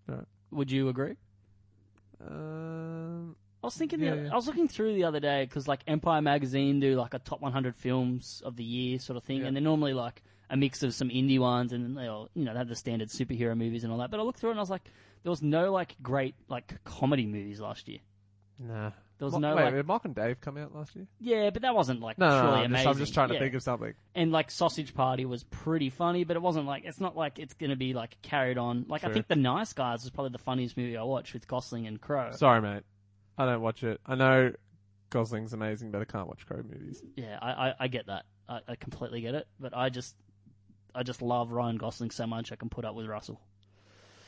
Right. 0.09 0.25
Would 0.53 0.71
you 0.71 0.89
agree? 0.89 1.17
Um, 2.27 3.37
I 3.65 3.67
was 3.67 3.77
thinking, 3.77 4.01
the, 4.01 4.07
yeah. 4.07 4.29
I 4.33 4.35
was 4.35 4.47
looking 4.47 4.69
through 4.69 4.95
the 4.95 5.05
other 5.05 5.21
day 5.21 5.45
because 5.45 5.67
like 5.67 5.81
Empire 5.87 6.21
magazine 6.23 6.81
do 6.81 6.97
like 6.97 7.15
a 7.15 7.19
top 7.19 7.41
100 7.41 7.75
films 7.77 8.43
of 8.45 8.57
the 8.57 8.65
year 8.65 8.99
sort 8.99 9.17
of 9.17 9.25
thing, 9.25 9.41
Yeah. 9.41 9.47
and 9.47 9.57
they're 9.57 9.63
normally 9.63 9.95
like 9.95 10.23
a 10.51 10.57
mix 10.57 10.83
of 10.83 10.93
some 10.95 11.09
indie 11.09 11.39
ones, 11.39 11.73
and 11.73 11.97
they'll 11.97 12.29
you 12.35 12.45
know 12.45 12.53
they 12.53 12.59
have 12.59 12.69
the 12.69 12.77
standard 12.77 13.09
superhero 13.09 13.57
movies 13.57 13.83
and 13.85 13.93
all 13.93 13.99
that. 14.01 14.11
But 14.11 14.21
I 14.21 14.23
looked 14.23 14.39
through 14.39 14.51
it 14.51 14.53
and 14.53 14.61
I 14.61 14.63
was 14.63 14.71
like, 14.71 14.85
there 15.23 15.31
was 15.31 15.43
no 15.43 15.73
like 15.73 15.97
great 16.03 16.35
like 16.49 16.85
comedy 16.85 17.27
movies 17.27 17.59
last 17.61 17.89
year. 17.89 18.01
nah. 18.59 18.91
There 19.17 19.27
was 19.27 19.35
Mo- 19.35 19.39
no 19.39 19.55
Wait, 19.55 19.65
like 19.67 19.75
did 19.75 19.87
Mark 19.87 20.05
and 20.07 20.15
Dave 20.15 20.41
come 20.41 20.57
out 20.59 20.75
last 20.75 20.97
year? 20.97 21.07
yeah, 21.21 21.51
but 21.51 21.63
that 21.63 21.73
wasn't 21.73 22.01
like 22.01 22.19
No, 22.19 22.29
no, 22.29 22.41
truly 22.41 22.51
no. 22.51 22.57
I'm, 22.57 22.65
amazing. 22.67 22.85
just, 22.85 22.89
I'm 22.89 22.99
just 22.99 23.15
trying 23.15 23.29
to 23.29 23.35
Yeah. 23.35 23.41
think 23.41 23.55
of 23.55 23.63
something. 23.63 23.95
and 24.17 24.33
like 24.33 24.51
Sausage 24.51 24.93
Party 24.93 25.25
was 25.25 25.45
pretty 25.45 25.89
funny, 25.89 26.25
but 26.25 26.35
it 26.37 26.43
wasn't 26.43 26.67
like 26.67 26.85
it's 26.85 26.99
not 27.01 27.17
like 27.17 27.39
it's 27.39 27.55
gonna 27.55 27.77
be 27.77 27.95
like 27.95 28.21
carried 28.23 28.59
on. 28.59 28.87
Like 28.89 29.05
I 29.05 29.13
think 29.13 29.29
The 29.29 29.37
Nice 29.37 29.73
Guys 29.73 30.03
was 30.03 30.11
probably 30.11 30.33
the 30.33 30.39
funniest 30.39 30.77
movie 30.77 30.97
I 30.97 31.05
watched 31.05 31.33
with 31.33 31.47
Gosling 31.47 31.87
and 31.87 32.01
Crowe. 32.01 32.33
Sorry, 32.33 32.61
mate. 32.61 32.83
I 33.37 33.47
don't 33.47 33.61
watch 33.61 33.83
it. 33.83 34.01
I 34.07 34.15
know 34.15 34.53
Gosling's 35.11 35.53
amazing, 35.53 35.91
but 35.91 36.01
I 36.01 36.05
can't 36.05 36.29
watch 36.29 36.47
Crowe 36.47 36.63
movies. 36.63 37.03
Yeah, 37.17 37.39
I, 37.41 37.69
I, 37.69 37.75
I 37.81 37.89
get 37.89 38.07
that. 38.07 38.25
I, 38.49 38.61
I 38.69 38.77
completely 38.77 39.21
get 39.21 39.35
it. 39.35 39.47
But 39.59 39.77
I 39.77 39.89
just 39.89 40.15
I 40.95 41.03
just 41.03 41.23
love 41.23 41.53
Ryan 41.53 41.77
Gosling 41.77 42.11
so 42.11 42.27
much 42.27 42.53
I 42.53 42.57
can 42.57 42.69
put 42.69 42.85
up 42.85 42.95
with 42.95 43.07
Russell. 43.07 43.41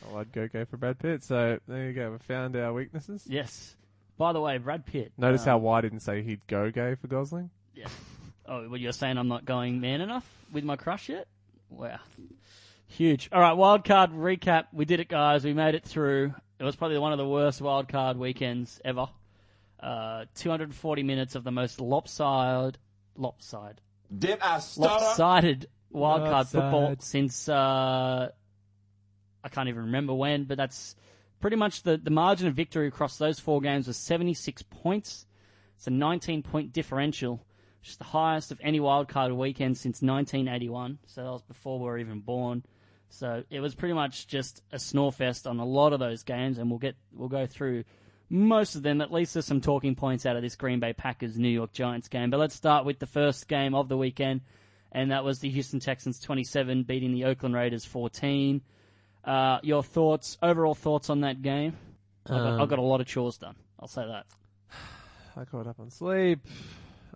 Well, 0.04 0.20
I'd 0.20 0.32
go 0.32 0.48
go 0.48 0.64
for 0.64 0.76
Brad 0.76 0.98
Pitt. 0.98 1.22
So 1.22 1.58
there 1.68 1.86
you 1.86 1.92
go. 1.92 2.12
We 2.12 2.18
found 2.18 2.56
our 2.56 2.72
weaknesses. 2.72 3.24
Yes. 3.26 3.76
By 4.18 4.32
the 4.32 4.40
way, 4.40 4.58
Brad 4.58 4.86
Pitt. 4.86 5.12
Notice 5.18 5.42
um, 5.42 5.48
how 5.48 5.58
White 5.58 5.82
didn't 5.82 6.00
say 6.00 6.22
he'd 6.22 6.46
go 6.46 6.70
gay 6.70 6.94
for 6.94 7.06
Gosling. 7.06 7.50
Yeah. 7.74 7.88
Oh, 8.46 8.68
well, 8.68 8.78
you're 8.80 8.92
saying 8.92 9.18
I'm 9.18 9.28
not 9.28 9.44
going 9.44 9.80
man 9.80 10.00
enough 10.00 10.26
with 10.52 10.64
my 10.64 10.76
crush 10.76 11.08
yet? 11.08 11.26
Wow. 11.68 11.98
Huge. 12.86 13.28
All 13.32 13.40
right, 13.40 13.52
wild 13.52 13.84
card 13.84 14.12
recap. 14.12 14.66
We 14.72 14.84
did 14.84 15.00
it, 15.00 15.08
guys. 15.08 15.44
We 15.44 15.52
made 15.52 15.74
it 15.74 15.84
through. 15.84 16.32
It 16.58 16.64
was 16.64 16.76
probably 16.76 16.98
one 16.98 17.12
of 17.12 17.18
the 17.18 17.28
worst 17.28 17.60
wild 17.60 17.88
card 17.88 18.16
weekends 18.16 18.80
ever. 18.84 19.08
Uh, 19.78 20.24
240 20.36 21.02
minutes 21.02 21.34
of 21.34 21.44
the 21.44 21.50
most 21.52 21.80
lopsided, 21.80 22.78
lopsided, 23.14 23.80
Did 24.18 24.38
I 24.40 24.58
stutter? 24.60 24.88
lopsided 25.04 25.66
wild 25.90 26.22
card 26.22 26.32
Lopsided. 26.32 26.52
football 26.62 26.94
since 27.00 27.48
uh, 27.48 28.30
I 29.44 29.48
can't 29.50 29.68
even 29.68 29.82
remember 29.84 30.14
when, 30.14 30.44
but 30.44 30.56
that's 30.56 30.96
pretty 31.40 31.56
much 31.56 31.82
the, 31.82 31.98
the 31.98 32.10
margin 32.10 32.48
of 32.48 32.54
victory 32.54 32.88
across 32.88 33.18
those 33.18 33.38
four 33.38 33.60
games 33.60 33.86
was 33.86 33.98
76 33.98 34.62
points. 34.62 35.26
It's 35.76 35.86
a 35.86 35.90
19 35.90 36.42
point 36.42 36.72
differential, 36.72 37.44
which 37.80 37.90
is 37.90 37.96
the 37.98 38.04
highest 38.04 38.50
of 38.50 38.58
any 38.62 38.80
wild 38.80 39.08
card 39.08 39.30
weekend 39.32 39.76
since 39.76 40.00
1981. 40.00 40.98
So 41.06 41.22
that 41.22 41.30
was 41.30 41.42
before 41.42 41.78
we 41.78 41.84
were 41.84 41.98
even 41.98 42.20
born. 42.20 42.64
So 43.10 43.44
it 43.50 43.60
was 43.60 43.74
pretty 43.74 43.94
much 43.94 44.26
just 44.26 44.62
a 44.72 44.78
snore 44.78 45.12
fest 45.12 45.46
on 45.46 45.58
a 45.58 45.64
lot 45.64 45.92
of 45.92 46.00
those 46.00 46.22
games, 46.22 46.58
and 46.58 46.70
we'll 46.70 46.78
get 46.78 46.96
we'll 47.12 47.28
go 47.28 47.46
through 47.46 47.84
most 48.28 48.74
of 48.74 48.82
them. 48.82 49.00
At 49.00 49.12
least 49.12 49.34
there's 49.34 49.46
some 49.46 49.60
talking 49.60 49.94
points 49.94 50.26
out 50.26 50.36
of 50.36 50.42
this 50.42 50.56
Green 50.56 50.80
Bay 50.80 50.92
Packers 50.92 51.38
New 51.38 51.48
York 51.48 51.72
Giants 51.72 52.08
game. 52.08 52.30
But 52.30 52.40
let's 52.40 52.54
start 52.54 52.84
with 52.84 52.98
the 52.98 53.06
first 53.06 53.48
game 53.48 53.74
of 53.74 53.88
the 53.88 53.96
weekend, 53.96 54.42
and 54.92 55.10
that 55.10 55.24
was 55.24 55.38
the 55.38 55.48
Houston 55.50 55.80
Texans 55.80 56.20
27 56.20 56.82
beating 56.82 57.12
the 57.12 57.24
Oakland 57.24 57.54
Raiders 57.54 57.84
14. 57.84 58.60
Uh, 59.24 59.58
your 59.62 59.82
thoughts, 59.82 60.38
overall 60.42 60.74
thoughts 60.74 61.10
on 61.10 61.22
that 61.22 61.42
game? 61.42 61.76
I've, 62.26 62.30
got, 62.30 62.60
I've 62.60 62.68
got 62.68 62.78
a 62.78 62.82
lot 62.82 63.00
of 63.00 63.06
chores 63.06 63.38
done. 63.38 63.56
I'll 63.78 63.88
say 63.88 64.06
that. 64.06 64.26
I 65.36 65.44
caught 65.44 65.66
up 65.66 65.80
on 65.80 65.90
sleep. 65.90 66.40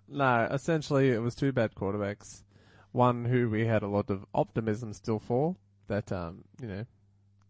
No, 0.07 0.47
essentially 0.51 1.09
it 1.09 1.21
was 1.21 1.35
two 1.35 1.51
bad 1.51 1.73
quarterbacks. 1.73 2.43
One 2.91 3.23
who 3.23 3.49
we 3.49 3.65
had 3.65 3.83
a 3.83 3.87
lot 3.87 4.09
of 4.09 4.25
optimism 4.33 4.91
still 4.93 5.19
for, 5.19 5.55
that 5.87 6.11
um, 6.11 6.43
you 6.61 6.67
know, 6.67 6.85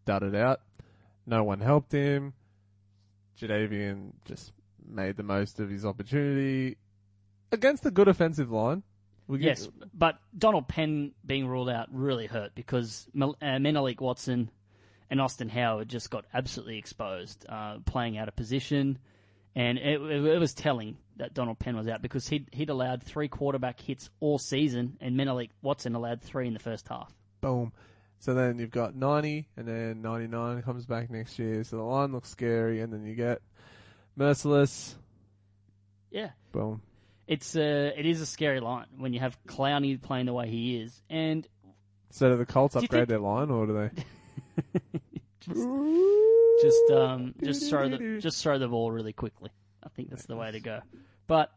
dudded 0.06 0.34
out. 0.34 0.60
No 1.26 1.44
one 1.44 1.60
helped 1.60 1.92
him. 1.92 2.32
Jadeveon 3.40 4.12
just 4.24 4.52
made 4.86 5.16
the 5.16 5.22
most 5.22 5.60
of 5.60 5.70
his 5.70 5.84
opportunity 5.84 6.76
against 7.50 7.86
a 7.86 7.90
good 7.90 8.08
offensive 8.08 8.50
line. 8.50 8.82
We 9.28 9.38
get- 9.38 9.46
Yes, 9.58 9.68
but 9.94 10.18
Donald 10.36 10.68
Penn 10.68 11.12
being 11.24 11.46
ruled 11.46 11.70
out 11.70 11.88
really 11.92 12.26
hurt 12.26 12.54
because 12.54 13.06
uh, 13.20 13.58
Menelik 13.58 14.00
Watson 14.00 14.50
and 15.10 15.20
Austin 15.20 15.48
Howard 15.48 15.88
just 15.88 16.10
got 16.10 16.24
absolutely 16.34 16.78
exposed, 16.78 17.46
uh, 17.48 17.78
playing 17.84 18.18
out 18.18 18.28
of 18.28 18.36
position, 18.36 18.98
and 19.54 19.78
it, 19.78 20.00
it, 20.00 20.24
it 20.24 20.38
was 20.38 20.54
telling 20.54 20.96
that 21.16 21.34
Donald 21.34 21.58
Penn 21.58 21.76
was 21.76 21.86
out 21.86 22.02
because 22.02 22.26
he'd, 22.26 22.48
he'd 22.52 22.70
allowed 22.70 23.02
three 23.02 23.28
quarterback 23.28 23.80
hits 23.80 24.10
all 24.20 24.38
season, 24.38 24.96
and 25.00 25.16
Menelik 25.16 25.50
Watson 25.62 25.94
allowed 25.94 26.20
three 26.22 26.46
in 26.48 26.54
the 26.54 26.58
first 26.60 26.88
half. 26.88 27.12
Boom. 27.40 27.72
So 28.22 28.34
then 28.34 28.60
you've 28.60 28.70
got 28.70 28.94
90, 28.94 29.48
and 29.56 29.66
then 29.66 30.00
99 30.00 30.62
comes 30.62 30.86
back 30.86 31.10
next 31.10 31.40
year. 31.40 31.64
So 31.64 31.76
the 31.76 31.82
line 31.82 32.12
looks 32.12 32.28
scary, 32.30 32.80
and 32.80 32.92
then 32.92 33.04
you 33.04 33.16
get 33.16 33.42
Mercilus. 34.16 34.94
Yeah, 36.12 36.30
Boom. 36.52 36.82
it's 37.26 37.56
a, 37.56 37.92
it 37.98 38.06
is 38.06 38.20
a 38.20 38.26
scary 38.26 38.60
line 38.60 38.86
when 38.96 39.12
you 39.12 39.18
have 39.18 39.36
Clowney 39.48 40.00
playing 40.00 40.26
the 40.26 40.32
way 40.32 40.48
he 40.48 40.76
is, 40.76 41.02
and 41.10 41.44
So 42.10 42.30
do 42.30 42.36
the 42.36 42.46
Colts 42.46 42.76
you 42.76 42.82
upgrade 42.82 43.00
think- 43.00 43.08
their 43.08 43.18
line, 43.18 43.50
or 43.50 43.66
do 43.66 43.72
they? 43.72 43.90
just 46.62 46.90
um, 46.92 47.34
just 47.42 47.68
throw 47.68 47.88
the 47.88 48.18
just 48.20 48.40
throw 48.40 48.56
the 48.56 48.68
ball 48.68 48.92
really 48.92 49.12
quickly. 49.12 49.50
I 49.82 49.88
think 49.88 50.10
that's 50.10 50.26
the 50.26 50.36
way 50.36 50.52
to 50.52 50.60
go. 50.60 50.78
But 51.26 51.50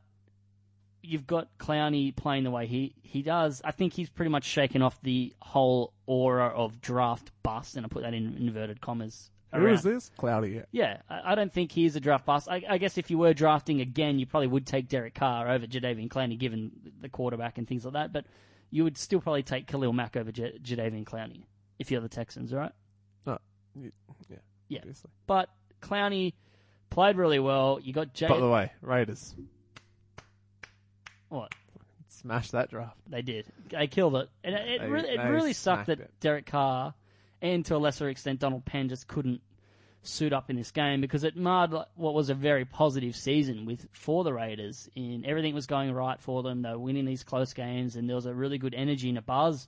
you've 1.07 1.27
got 1.27 1.47
Clowney 1.57 2.15
playing 2.15 2.43
the 2.43 2.51
way 2.51 2.65
he, 2.67 2.95
he 3.01 3.21
does. 3.21 3.61
I 3.63 3.71
think 3.71 3.93
he's 3.93 4.09
pretty 4.09 4.29
much 4.31 4.43
shaken 4.43 4.81
off 4.81 4.99
the 5.01 5.33
whole 5.41 5.93
aura 6.05 6.47
of 6.47 6.81
draft 6.81 7.31
bust, 7.43 7.77
and 7.77 7.85
I 7.85 7.89
put 7.89 8.03
that 8.03 8.13
in 8.13 8.35
inverted 8.37 8.81
commas. 8.81 9.29
Who 9.53 9.61
around- 9.63 9.73
is 9.75 9.83
this? 9.83 10.11
Cloudy. 10.17 10.61
Yeah, 10.71 10.97
I, 11.09 11.31
I 11.31 11.35
don't 11.35 11.51
think 11.53 11.71
he's 11.71 11.95
a 11.95 11.99
draft 11.99 12.25
bust. 12.25 12.49
I, 12.49 12.63
I 12.69 12.77
guess 12.77 12.97
if 12.97 13.09
you 13.09 13.17
were 13.17 13.33
drafting 13.33 13.79
again, 13.81 14.19
you 14.19 14.25
probably 14.25 14.47
would 14.47 14.65
take 14.67 14.89
Derek 14.89 15.13
Carr 15.15 15.49
over 15.49 15.65
Jadeveon 15.65 16.09
Clowney, 16.09 16.37
given 16.37 16.71
the 16.99 17.09
quarterback 17.09 17.57
and 17.57 17.67
things 17.67 17.85
like 17.85 17.93
that. 17.93 18.11
But 18.11 18.25
you 18.71 18.83
would 18.83 18.97
still 18.97 19.21
probably 19.21 19.43
take 19.43 19.67
Khalil 19.67 19.93
Mack 19.93 20.17
over 20.17 20.31
J- 20.31 20.57
Jadeveon 20.61 21.05
Clowney 21.05 21.43
if 21.79 21.89
you're 21.91 22.01
the 22.01 22.09
Texans, 22.09 22.53
right? 22.53 22.71
Oh, 23.27 23.37
yeah. 23.79 23.89
Yeah. 24.67 24.79
Obviously. 24.79 25.11
But 25.27 25.49
Clowney 25.81 26.33
played 26.89 27.15
really 27.15 27.39
well. 27.39 27.79
You 27.81 27.93
got 27.93 28.13
Jay. 28.13 28.27
By 28.27 28.39
the 28.39 28.49
way, 28.49 28.71
Raiders 28.81 29.35
what 31.35 31.53
smash 32.07 32.51
that 32.51 32.69
draft. 32.69 32.97
they 33.07 33.21
did, 33.21 33.45
they 33.69 33.87
killed 33.87 34.15
it, 34.15 34.29
and 34.43 34.55
it, 34.55 34.67
it 34.67 34.81
They- 34.81 34.87
really, 34.89 35.09
it 35.09 35.17
they 35.17 35.29
really 35.29 35.53
sucked 35.53 35.85
smacked 35.85 35.87
that 35.87 35.99
it. 36.05 36.11
Derek 36.19 36.45
Carr 36.45 36.93
and 37.41 37.65
to 37.65 37.75
a 37.75 37.77
lesser 37.77 38.09
extent 38.09 38.39
Donald 38.39 38.65
Penn 38.65 38.89
just 38.89 39.07
couldn't 39.07 39.41
suit 40.03 40.33
up 40.33 40.49
in 40.49 40.55
this 40.55 40.71
game 40.71 41.01
because 41.01 41.23
it 41.23 41.35
marred 41.35 41.71
like, 41.73 41.87
what 41.95 42.13
was 42.13 42.29
a 42.29 42.35
very 42.35 42.63
positive 42.63 43.15
season 43.15 43.65
with 43.65 43.87
for 43.91 44.23
the 44.23 44.31
Raiders. 44.33 44.87
And 44.95 45.25
everything 45.25 45.55
was 45.55 45.65
going 45.65 45.91
right 45.91 46.19
for 46.21 46.43
them. 46.43 46.61
They 46.61 46.69
were 46.69 46.77
winning 46.79 47.05
these 47.05 47.23
close 47.23 47.53
games, 47.53 47.95
and 47.95 48.07
there 48.07 48.15
was 48.15 48.27
a 48.27 48.33
really 48.33 48.57
good 48.59 48.75
energy 48.75 49.09
and 49.09 49.17
a 49.17 49.21
buzz 49.23 49.67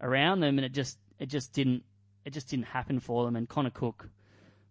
around 0.00 0.40
them. 0.40 0.58
And 0.58 0.64
it 0.64 0.72
just 0.72 0.98
it 1.18 1.26
just 1.26 1.52
didn't 1.52 1.84
it 2.24 2.32
just 2.32 2.48
didn't 2.48 2.66
happen 2.66 3.00
for 3.00 3.24
them. 3.24 3.36
And 3.36 3.48
Connor 3.48 3.70
Cook 3.70 4.08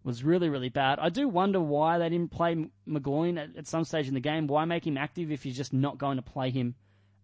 was 0.08 0.24
really 0.24 0.50
really 0.50 0.70
bad. 0.70 0.98
I 1.00 1.10
do 1.10 1.28
wonder 1.28 1.60
why 1.60 2.00
they 2.00 2.10
didn't 2.10 2.32
play 2.32 2.56
McGloin 2.88 3.38
at, 3.38 3.58
at 3.58 3.67
some 3.67 3.84
stage 3.84 4.08
in 4.08 4.13
the 4.13 4.20
game. 4.20 4.48
Why 4.48 4.65
make 4.65 4.88
him 4.88 4.98
active 4.98 5.32
if 5.32 5.46
you're 5.46 5.54
just 5.54 5.74
not 5.74 5.98
going 5.98 6.15
to 6.15 6.24
play 6.24 6.50
him 6.50 6.76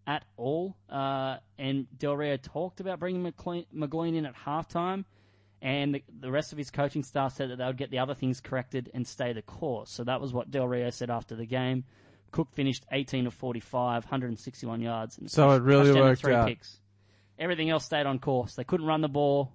at 0.05 0.25
all. 0.37 0.75
Uh, 0.89 1.37
and 1.57 1.87
Del 1.97 2.15
Rio 2.15 2.37
talked 2.37 2.79
about 2.79 2.99
bringing 2.99 3.23
McLean, 3.23 3.65
McGloin 3.73 4.15
in 4.15 4.25
at 4.25 4.35
halftime, 4.35 5.05
and 5.61 5.95
the, 5.95 6.03
the 6.19 6.31
rest 6.31 6.51
of 6.51 6.57
his 6.57 6.71
coaching 6.71 7.03
staff 7.03 7.35
said 7.35 7.49
that 7.51 7.57
they 7.57 7.65
would 7.65 7.77
get 7.77 7.89
the 7.89 7.99
other 7.99 8.13
things 8.13 8.41
corrected 8.41 8.91
and 8.93 9.07
stay 9.07 9.33
the 9.33 9.41
course. 9.41 9.89
So 9.89 10.03
that 10.03 10.19
was 10.19 10.33
what 10.33 10.51
Del 10.51 10.67
Rio 10.67 10.89
said 10.89 11.09
after 11.09 11.35
the 11.35 11.45
game. 11.45 11.85
Cook 12.31 12.51
finished 12.53 12.85
18 12.91 13.27
of 13.27 13.33
45, 13.33 14.03
161 14.03 14.81
yards. 14.81 15.17
And 15.17 15.31
So 15.31 15.51
it 15.51 15.61
really 15.61 15.93
worked 15.93 16.21
three 16.21 16.33
out. 16.33 16.47
Picks. 16.47 16.79
Everything 17.39 17.69
else 17.69 17.85
stayed 17.85 18.05
on 18.05 18.19
course. 18.19 18.55
They 18.55 18.63
couldn't 18.63 18.85
run 18.85 19.01
the 19.01 19.07
ball 19.07 19.53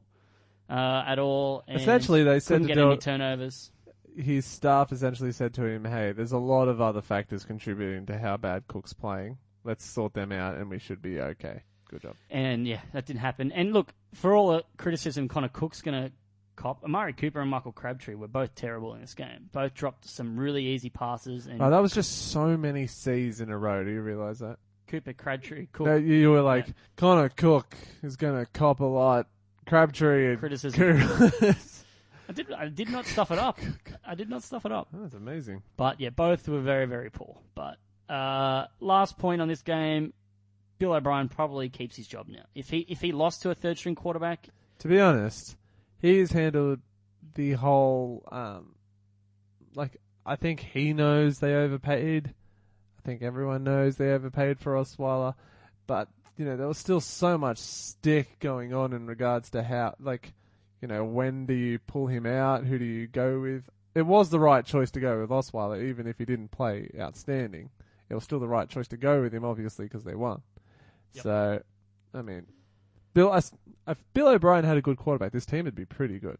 uh, 0.69 1.05
at 1.07 1.19
all. 1.19 1.65
and 1.69 1.81
Essentially, 1.81 2.25
they 2.25 2.41
said 2.41 2.63
couldn't 2.63 2.69
to 2.69 2.75
get 2.75 2.81
Del- 2.81 2.91
any 2.93 2.99
turnovers. 2.99 3.71
his 4.17 4.45
staff 4.45 4.93
essentially 4.93 5.33
said 5.33 5.55
to 5.55 5.65
him, 5.65 5.85
"Hey, 5.85 6.13
there's 6.13 6.33
a 6.33 6.39
lot 6.39 6.69
of 6.69 6.81
other 6.81 7.03
factors 7.03 7.45
contributing 7.45 8.07
to 8.07 8.19
how 8.19 8.37
bad 8.37 8.67
Cook's 8.69 8.93
playing. 8.93 9.39
Let's 9.65 9.85
sort 9.85 10.15
them 10.15 10.33
out, 10.33 10.57
and 10.57 10.69
we 10.71 10.79
should 10.79 11.01
be 11.03 11.21
okay." 11.21 11.63
Good 11.91 12.03
job. 12.03 12.17
And 12.31 12.67
yeah, 12.67 12.81
that 12.93 13.07
didn't 13.07 13.21
happen. 13.21 13.51
And 13.53 13.73
look, 13.73 13.95
for 14.13 14.35
all 14.35 14.49
the 14.53 14.63
criticism 14.77 15.27
Connor 15.27 15.49
Cook's 15.49 15.81
going 15.81 16.05
to 16.09 16.13
cop, 16.55 16.85
Amari 16.85 17.15
Cooper 17.15 17.41
and 17.41 17.51
Michael 17.51 17.73
Crabtree 17.73 18.15
were 18.15 18.29
both 18.29 18.55
terrible 18.55 18.93
in 18.95 19.01
this 19.01 19.15
game. 19.15 19.49
Both 19.53 19.73
dropped 19.73 20.05
some 20.07 20.39
really 20.39 20.67
easy 20.67 20.91
passes. 20.91 21.47
And 21.47 21.63
Oh, 21.63 21.71
that 21.71 21.79
was 21.81 21.95
just 21.95 22.31
so 22.31 22.59
many 22.59 22.87
C's 22.87 23.41
in 23.41 23.49
a 23.49 23.57
row. 23.57 23.85
Do 23.85 23.91
you 23.91 24.03
realize 24.03 24.41
that? 24.41 24.59
Cooper, 24.87 25.15
Crabtree, 25.15 25.69
Cook. 25.73 25.87
No, 25.87 25.97
you, 25.97 26.15
you 26.15 26.31
were 26.31 26.43
like, 26.43 26.67
Connor 26.97 27.31
Cook 27.31 27.75
is 28.03 28.17
going 28.17 28.45
to 28.45 28.51
cop 28.53 28.81
a 28.81 28.85
lot. 28.85 29.27
Crabtree 29.69 30.31
and 30.31 30.39
Criticism. 30.39 30.99
Cooper. 31.01 31.57
I 32.29 32.33
did. 32.33 32.53
I 32.53 32.69
did 32.69 32.91
not 32.91 33.07
stuff 33.07 33.31
it 33.31 33.39
up. 33.39 33.59
I 34.07 34.15
did 34.15 34.29
not 34.29 34.43
stuff 34.43 34.67
it 34.67 34.73
up. 34.73 34.89
That's 34.93 35.15
amazing. 35.15 35.63
But 35.77 36.01
yeah, 36.01 36.11
both 36.11 36.47
were 36.49 36.61
very, 36.61 36.85
very 36.87 37.11
poor. 37.11 37.39
But 37.55 37.79
uh, 38.13 38.67
last 38.81 39.19
point 39.19 39.41
on 39.41 39.49
this 39.49 39.63
game, 39.63 40.13
Bill 40.79 40.93
O'Brien 40.93 41.29
probably 41.29 41.69
keeps 41.71 41.97
his 41.97 42.07
job 42.07 42.29
now. 42.29 42.45
If 42.55 42.69
he 42.69 42.81
if 42.81 43.01
he 43.01 43.13
lost 43.13 43.43
to 43.43 43.51
a 43.51 43.55
third 43.55 43.79
string 43.79 43.95
quarterback, 43.95 44.49
To 44.81 44.89
be 44.89 45.01
honest, 45.01 45.57
he's 46.01 46.31
handled 46.33 46.81
the 47.35 47.53
whole. 47.53 48.29
Um, 48.31 48.75
like, 49.75 49.97
I 50.27 50.37
think 50.37 50.61
he 50.61 50.93
knows 50.93 51.39
they 51.39 51.55
overpaid. 51.55 52.35
I 52.99 53.07
think 53.07 53.23
everyone 53.23 53.65
knows 53.65 53.97
they 53.97 54.11
overpaid 54.11 54.59
for 54.61 54.75
Osweiler, 54.75 55.35
but 55.87 56.09
you 56.39 56.45
know 56.45 56.57
there 56.57 56.69
was 56.69 56.79
still 56.79 57.01
so 57.01 57.37
much 57.37 57.59
stick 57.59 58.39
going 58.39 58.73
on 58.73 58.93
in 58.93 59.07
regards 59.07 59.51
to 59.51 59.63
how, 59.63 59.95
like, 60.01 60.33
you 60.81 60.89
know, 60.89 61.05
when 61.05 61.45
do 61.47 61.53
you 61.53 61.79
pull 61.81 62.07
him 62.07 62.25
out? 62.25 62.65
Who 62.65 62.79
do 62.79 62.85
you 62.85 63.09
go 63.09 63.41
with? 63.41 63.69
It 63.95 64.03
was 64.03 64.31
the 64.31 64.39
right 64.39 64.65
choice 64.65 64.93
to 64.93 65.01
go 65.01 65.21
with 65.21 65.31
Osweiler, 65.31 65.83
even 65.83 66.07
if 66.07 66.19
he 66.19 66.25
didn't 66.25 66.53
play 66.53 66.89
outstanding. 66.99 67.71
It 68.09 68.15
was 68.15 68.23
still 68.23 68.39
the 68.39 68.49
right 68.49 68.69
choice 68.69 68.87
to 68.89 68.97
go 68.97 69.21
with 69.21 69.35
him, 69.35 69.45
obviously, 69.45 69.87
because 69.87 70.05
they 70.05 70.15
won. 70.15 70.41
Yep. 71.15 71.23
So, 71.25 71.63
I 72.15 72.23
mean, 72.23 72.47
Bill, 73.15 73.33
I 73.33 73.39
if 73.89 73.99
Bill 74.15 74.29
O'Brien 74.29 74.65
had 74.65 74.77
a 74.77 74.83
good 74.83 74.97
quarterback, 74.97 75.33
this 75.33 75.45
team 75.45 75.65
would 75.65 75.75
be 75.75 75.85
pretty 75.85 76.21
good. 76.21 76.39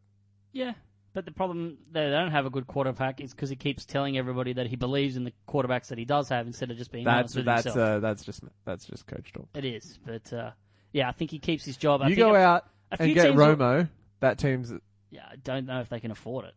Yeah, 0.53 0.75
but 1.19 1.25
the 1.25 1.33
problem 1.33 1.79
that 1.91 2.05
they 2.05 2.11
don't 2.11 2.31
have 2.31 2.47
a 2.47 2.51
good 2.51 2.69
quarterback 2.69 3.21
is 3.21 3.33
because 3.35 3.51
he 3.51 3.57
keeps 3.57 3.85
telling 3.85 4.17
everybody 4.17 4.53
that 4.53 4.69
he 4.69 4.77
believes 4.77 5.17
in 5.17 5.25
the 5.25 5.33
quarterbacks 5.49 5.89
that 5.89 5.99
he 5.99 6.05
does 6.05 6.29
have 6.29 6.47
instead 6.47 6.71
of 6.71 6.77
just 6.77 6.93
being 6.93 7.05
That's 7.05 7.35
honest 7.35 7.37
with 7.39 7.45
that's 7.47 7.65
himself. 7.65 7.89
uh, 7.89 7.99
that's 7.99 8.25
just 8.25 8.45
that's 8.65 8.85
just 8.87 9.05
coach 9.09 9.33
talk. 9.33 9.49
It 9.55 9.65
is, 9.65 9.99
but 10.07 10.33
uh, 10.33 10.51
yeah, 10.93 11.09
I 11.09 11.13
think 11.13 11.33
he 11.33 11.41
keeps 11.41 11.65
his 11.65 11.77
job. 11.77 12.03
I 12.03 12.07
you 12.09 12.15
go 12.15 12.37
a- 12.37 12.39
out 12.39 12.67
a 12.93 13.03
and 13.03 13.15
get 13.15 13.35
will- 13.35 13.57
Romo. 13.57 13.89
That 14.21 14.39
team's 14.39 14.73
Yeah, 15.11 15.23
I 15.29 15.35
don't 15.37 15.67
know 15.67 15.81
if 15.81 15.89
they 15.89 15.99
can 15.99 16.13
afford 16.13 16.45
it, 16.45 16.55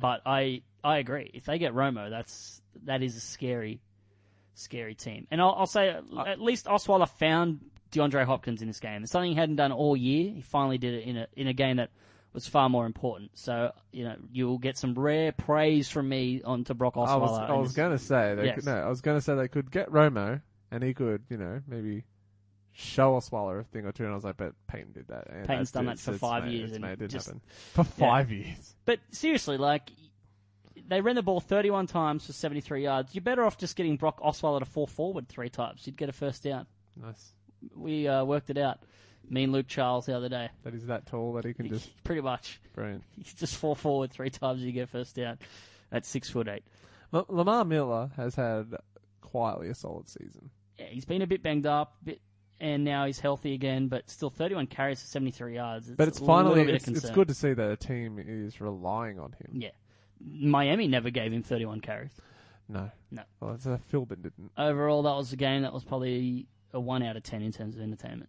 but 0.00 0.22
I 0.26 0.62
I 0.82 0.98
agree. 0.98 1.30
If 1.32 1.44
they 1.44 1.58
get 1.58 1.72
Romo, 1.72 2.10
that's 2.10 2.60
that 2.86 3.00
is 3.04 3.14
a 3.14 3.20
scary, 3.20 3.80
scary 4.54 4.96
team. 4.96 5.28
And 5.30 5.40
I'll, 5.40 5.54
I'll 5.56 5.66
say 5.66 5.90
Uh, 5.90 6.24
at 6.26 6.40
least 6.40 6.66
Osweiler 6.66 7.08
found 7.08 7.60
DeAndre 7.92 8.24
Hopkins 8.24 8.60
in 8.62 8.68
this 8.68 8.80
game. 8.80 9.02
It's 9.04 9.12
something 9.12 9.30
he 9.30 9.36
hadn't 9.36 9.56
done 9.56 9.70
all 9.72 9.96
year. 9.96 10.32
He 10.32 10.40
finally 10.42 10.78
did 10.78 10.94
it 10.94 11.04
in 11.04 11.16
a 11.16 11.26
in 11.36 11.46
a 11.46 11.52
game 11.52 11.76
that 11.76 11.90
was 12.32 12.46
far 12.46 12.68
more 12.68 12.86
important. 12.86 13.30
So 13.34 13.72
you 13.92 14.04
know 14.04 14.16
you'll 14.32 14.58
get 14.58 14.76
some 14.78 14.94
rare 14.94 15.32
praise 15.32 15.88
from 15.88 16.08
me 16.08 16.42
onto 16.44 16.74
Brock 16.74 16.94
Osweiler. 16.94 17.08
I 17.08 17.16
was 17.16 17.38
I 17.38 17.52
was 17.54 17.72
gonna 17.72 17.98
say 17.98 18.34
they 18.36 18.46
Yes. 18.46 18.54
could, 18.56 18.66
no 18.66 18.76
I 18.76 18.88
was 18.88 19.00
gonna 19.00 19.20
say 19.20 19.34
they 19.34 19.48
could 19.48 19.70
get 19.70 19.90
Romo 19.90 20.40
and 20.70 20.82
he 20.82 20.94
could 20.94 21.22
you 21.28 21.36
know 21.36 21.60
maybe 21.66 22.04
show 22.72 23.12
Osweiler 23.18 23.60
a 23.60 23.64
thing 23.64 23.84
or 23.84 23.92
two 23.92 24.04
and 24.04 24.12
I 24.12 24.14
was 24.14 24.24
like 24.24 24.36
but 24.36 24.52
Peyton 24.68 24.92
did 24.92 25.08
that 25.08 25.26
and 25.28 25.46
Peyton's 25.46 25.72
done 25.72 25.86
that 25.86 25.98
for 25.98 26.12
five 26.12 26.44
made- 26.44 26.52
years 26.52 26.72
and 26.72 26.82
made, 26.82 26.92
it 26.92 26.98
didn't 26.98 27.10
just- 27.12 27.26
happen 27.26 27.40
for 27.74 27.84
five 27.84 28.30
years. 28.30 28.74
But 28.84 29.00
seriously, 29.10 29.56
like 29.58 29.90
they 30.88 31.00
ran 31.00 31.14
the 31.16 31.22
ball 31.22 31.40
31 31.40 31.86
times 31.86 32.26
for 32.26 32.32
73 32.32 32.82
yards. 32.82 33.14
You're 33.14 33.22
better 33.22 33.44
off 33.44 33.58
just 33.58 33.76
getting 33.76 33.96
Brock 33.96 34.20
Osweiler 34.20 34.58
to 34.60 34.64
fall 34.64 34.86
forward 34.88 35.28
three 35.28 35.48
times. 35.50 35.86
You'd 35.86 35.96
get 35.96 36.08
a 36.08 36.12
first 36.12 36.42
down. 36.42 36.66
Nice 36.96 37.32
We 37.76 38.08
uh, 38.08 38.24
worked 38.24 38.50
it 38.50 38.58
out. 38.58 38.80
Me 39.30 39.44
and 39.44 39.52
Luke 39.52 39.68
Charles 39.68 40.06
the 40.06 40.16
other 40.16 40.28
day. 40.28 40.48
that 40.64 40.72
he's 40.74 40.86
that 40.86 41.06
tall 41.06 41.32
that 41.34 41.44
he 41.44 41.54
can 41.54 41.68
just 41.68 41.88
Pretty 42.04 42.20
much. 42.20 42.60
brilliant. 42.74 43.04
You 43.16 43.24
just 43.38 43.56
fall 43.56 43.74
forward 43.74 44.10
three 44.10 44.30
times 44.30 44.60
you 44.60 44.72
get 44.72 44.88
first 44.88 45.14
down. 45.16 45.38
At 45.92 46.04
six 46.04 46.28
foot 46.28 46.48
eight. 46.48 46.64
L- 47.12 47.26
Lamar 47.28 47.64
Miller 47.64 48.10
has 48.16 48.34
had 48.34 48.74
quietly 49.20 49.68
a 49.68 49.74
solid 49.74 50.08
season. 50.08 50.50
Yeah, 50.78 50.86
he's 50.86 51.04
been 51.04 51.22
a 51.22 51.26
bit 51.26 51.42
banged 51.42 51.66
up, 51.66 51.94
bit, 52.04 52.20
and 52.60 52.84
now 52.84 53.06
he's 53.06 53.18
healthy 53.20 53.54
again. 53.54 53.88
But 53.88 54.08
still, 54.10 54.30
31 54.30 54.66
carries 54.68 55.00
for 55.00 55.06
73 55.08 55.54
yards. 55.54 55.88
It's 55.88 55.96
But 55.96 56.08
it's 56.08 56.18
finally, 56.18 56.62
it's, 56.72 56.88
it's 56.88 57.10
good 57.10 57.28
to 57.28 57.34
see 57.34 57.52
that 57.52 57.70
a 57.70 57.76
team 57.76 58.18
is 58.24 58.60
relying 58.60 59.18
on 59.18 59.32
him. 59.32 59.60
Yeah, 59.60 59.70
Miami 60.24 60.86
never 60.88 61.10
gave 61.10 61.32
him 61.32 61.42
31 61.42 61.80
carries. 61.80 62.12
No, 62.68 62.90
No. 63.10 63.22
Well, 63.40 63.54
it's 63.54 63.66
a 63.66 63.80
Philbin 63.92 64.22
didn't. 64.22 64.52
Overall, 64.56 65.02
that 65.02 65.14
was 65.16 65.32
a 65.32 65.36
game 65.36 65.62
that 65.62 65.72
was 65.72 65.82
probably 65.82 66.46
a 66.72 66.78
one 66.80 67.02
out 67.02 67.16
of 67.16 67.22
10 67.24 67.42
in 67.42 67.50
terms 67.52 67.74
of 67.74 67.82
entertainment. 67.82 68.28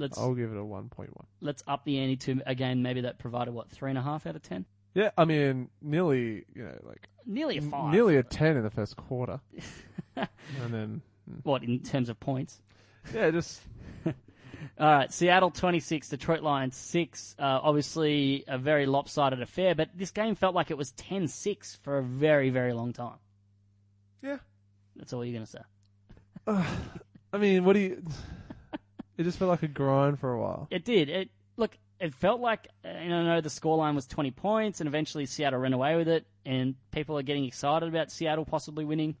Let's 0.00 0.18
I'll 0.18 0.34
give 0.34 0.50
it 0.50 0.56
a 0.58 0.64
one 0.64 0.88
point 0.88 1.10
one. 1.16 1.26
let's 1.40 1.62
up 1.68 1.84
the 1.84 1.98
ante 1.98 2.16
to 2.16 2.40
a 2.46 2.54
game 2.56 2.82
maybe 2.82 3.02
that 3.02 3.18
provided 3.18 3.52
what 3.54 3.70
three 3.70 3.90
and 3.90 3.98
a 3.98 4.02
half 4.02 4.26
out 4.26 4.34
of 4.34 4.42
ten, 4.42 4.64
Yeah, 4.94 5.10
I 5.16 5.24
mean 5.26 5.68
nearly 5.80 6.44
you 6.54 6.64
know 6.64 6.76
like 6.82 7.08
nearly 7.26 7.58
a 7.58 7.62
five. 7.62 7.92
nearly 7.92 8.16
a 8.16 8.22
ten 8.24 8.56
in 8.56 8.62
the 8.64 8.70
first 8.70 8.96
quarter, 8.96 9.40
and 10.16 10.28
then 10.70 11.02
what 11.44 11.62
in 11.62 11.80
terms 11.80 12.08
of 12.08 12.18
points? 12.18 12.60
yeah, 13.14 13.30
just 13.30 13.60
All 14.78 14.86
right, 14.86 15.12
Seattle 15.12 15.50
26, 15.50 16.08
Detroit 16.10 16.42
Lions 16.42 16.76
6. 16.76 17.34
Uh, 17.38 17.60
obviously, 17.62 18.44
a 18.46 18.58
very 18.58 18.84
lopsided 18.86 19.40
affair, 19.40 19.74
but 19.74 19.88
this 19.94 20.10
game 20.10 20.34
felt 20.34 20.54
like 20.54 20.70
it 20.70 20.76
was 20.76 20.92
10 20.92 21.28
6 21.28 21.78
for 21.82 21.98
a 21.98 22.02
very, 22.02 22.50
very 22.50 22.72
long 22.72 22.92
time. 22.92 23.16
yeah. 24.22 24.38
That's 24.96 25.12
all 25.14 25.24
you're 25.24 25.32
going 25.34 25.46
to 25.46 25.50
say. 25.50 25.60
I 27.32 27.38
mean, 27.38 27.64
what 27.64 27.72
do 27.74 27.80
you? 27.80 28.02
It 29.20 29.24
just 29.24 29.38
felt 29.38 29.50
like 29.50 29.62
a 29.62 29.68
grind 29.68 30.18
for 30.18 30.32
a 30.32 30.40
while. 30.40 30.66
It 30.70 30.86
did. 30.86 31.10
It 31.10 31.28
Look, 31.58 31.76
it 32.00 32.14
felt 32.14 32.40
like, 32.40 32.68
you 32.82 33.10
know, 33.10 33.20
I 33.20 33.24
know 33.24 33.40
the 33.42 33.50
scoreline 33.50 33.94
was 33.94 34.06
20 34.06 34.30
points, 34.30 34.80
and 34.80 34.88
eventually 34.88 35.26
Seattle 35.26 35.60
ran 35.60 35.74
away 35.74 35.94
with 35.94 36.08
it, 36.08 36.24
and 36.46 36.74
people 36.90 37.18
are 37.18 37.22
getting 37.22 37.44
excited 37.44 37.86
about 37.86 38.10
Seattle 38.10 38.46
possibly 38.46 38.86
winning 38.86 39.14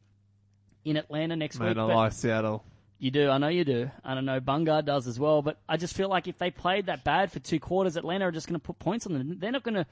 in 0.86 0.96
Atlanta 0.96 1.36
next 1.36 1.58
week. 1.58 1.76
Man, 1.76 1.78
I 1.78 1.82
like 1.82 2.12
Seattle. 2.14 2.64
You 2.98 3.10
do, 3.10 3.28
I 3.28 3.36
know 3.36 3.48
you 3.48 3.66
do. 3.66 3.90
I 4.02 4.14
don't 4.14 4.24
know, 4.24 4.40
Bungar 4.40 4.82
does 4.82 5.06
as 5.06 5.20
well, 5.20 5.42
but 5.42 5.58
I 5.68 5.76
just 5.76 5.94
feel 5.94 6.08
like 6.08 6.28
if 6.28 6.38
they 6.38 6.50
played 6.50 6.86
that 6.86 7.04
bad 7.04 7.30
for 7.30 7.38
two 7.38 7.60
quarters, 7.60 7.98
Atlanta 7.98 8.28
are 8.28 8.32
just 8.32 8.48
going 8.48 8.58
to 8.58 8.66
put 8.66 8.78
points 8.78 9.06
on 9.06 9.12
them. 9.12 9.38
They're 9.38 9.52
not 9.52 9.64
going 9.64 9.74
to 9.74 9.86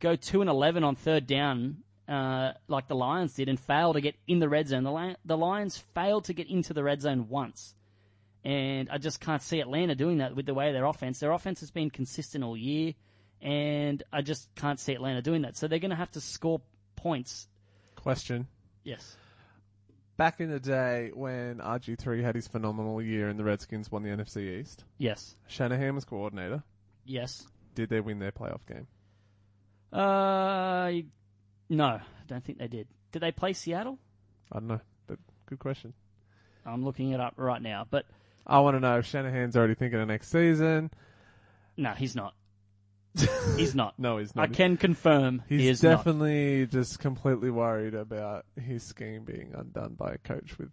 go 0.00 0.14
2 0.14 0.42
and 0.42 0.50
11 0.50 0.84
on 0.84 0.94
third 0.94 1.26
down 1.26 1.78
uh, 2.06 2.52
like 2.68 2.86
the 2.86 2.96
Lions 2.96 3.32
did 3.32 3.48
and 3.48 3.58
fail 3.58 3.94
to 3.94 4.02
get 4.02 4.14
in 4.26 4.40
the 4.40 4.48
red 4.50 4.68
zone. 4.68 5.16
The 5.24 5.36
Lions 5.38 5.78
failed 5.94 6.24
to 6.24 6.34
get 6.34 6.50
into 6.50 6.74
the 6.74 6.82
red 6.82 7.00
zone 7.00 7.30
once. 7.30 7.74
And 8.44 8.90
I 8.90 8.98
just 8.98 9.20
can't 9.20 9.40
see 9.42 9.60
Atlanta 9.60 9.94
doing 9.94 10.18
that 10.18 10.36
with 10.36 10.44
the 10.46 10.52
way 10.54 10.72
their 10.72 10.84
offense. 10.84 11.18
Their 11.18 11.32
offense 11.32 11.60
has 11.60 11.70
been 11.70 11.88
consistent 11.88 12.44
all 12.44 12.56
year, 12.56 12.92
and 13.40 14.02
I 14.12 14.20
just 14.20 14.54
can't 14.54 14.78
see 14.78 14.92
Atlanta 14.92 15.22
doing 15.22 15.42
that. 15.42 15.56
So 15.56 15.66
they're 15.66 15.78
going 15.78 15.90
to 15.90 15.96
have 15.96 16.10
to 16.12 16.20
score 16.20 16.60
points. 16.94 17.48
Question: 17.96 18.46
Yes. 18.82 19.16
Back 20.16 20.40
in 20.40 20.50
the 20.50 20.60
day 20.60 21.10
when 21.12 21.56
RG 21.58 21.98
three 21.98 22.22
had 22.22 22.34
his 22.34 22.46
phenomenal 22.46 23.00
year 23.02 23.28
and 23.28 23.38
the 23.38 23.44
Redskins 23.44 23.90
won 23.90 24.02
the 24.02 24.10
NFC 24.10 24.60
East, 24.60 24.84
Yes. 24.98 25.34
Shanahan 25.48 25.94
was 25.94 26.04
coordinator. 26.04 26.62
Yes. 27.04 27.46
Did 27.74 27.88
they 27.88 28.00
win 28.00 28.18
their 28.20 28.30
playoff 28.30 28.60
game? 28.68 28.86
Uh, 29.92 30.90
no, 31.68 31.84
I 31.84 32.00
don't 32.28 32.44
think 32.44 32.58
they 32.58 32.68
did. 32.68 32.88
Did 33.12 33.22
they 33.22 33.32
play 33.32 33.52
Seattle? 33.54 33.98
I 34.52 34.58
don't 34.58 34.68
know, 34.68 34.80
but 35.06 35.18
good 35.46 35.58
question. 35.58 35.94
I'm 36.66 36.84
looking 36.84 37.10
it 37.10 37.20
up 37.20 37.34
right 37.36 37.60
now, 37.62 37.86
but 37.88 38.04
I 38.46 38.60
want 38.60 38.76
to 38.76 38.80
know 38.80 38.98
if 38.98 39.06
Shanahan's 39.06 39.56
already 39.56 39.74
thinking 39.74 40.00
of 40.00 40.08
next 40.08 40.30
season. 40.30 40.90
no, 41.76 41.92
he's 41.92 42.14
not. 42.14 42.34
He's 43.56 43.76
not. 43.76 43.96
No, 43.96 44.18
he's 44.18 44.34
not. 44.34 44.50
I 44.50 44.52
can 44.52 44.76
confirm 44.76 45.40
He's 45.48 45.60
he 45.60 45.68
is 45.68 45.82
not. 45.84 45.98
definitely 45.98 46.66
just 46.66 46.98
completely 46.98 47.48
worried 47.48 47.94
about 47.94 48.44
his 48.60 48.82
scheme 48.82 49.22
being 49.22 49.52
undone 49.56 49.94
by 49.94 50.14
a 50.14 50.18
coach 50.18 50.58
with. 50.58 50.72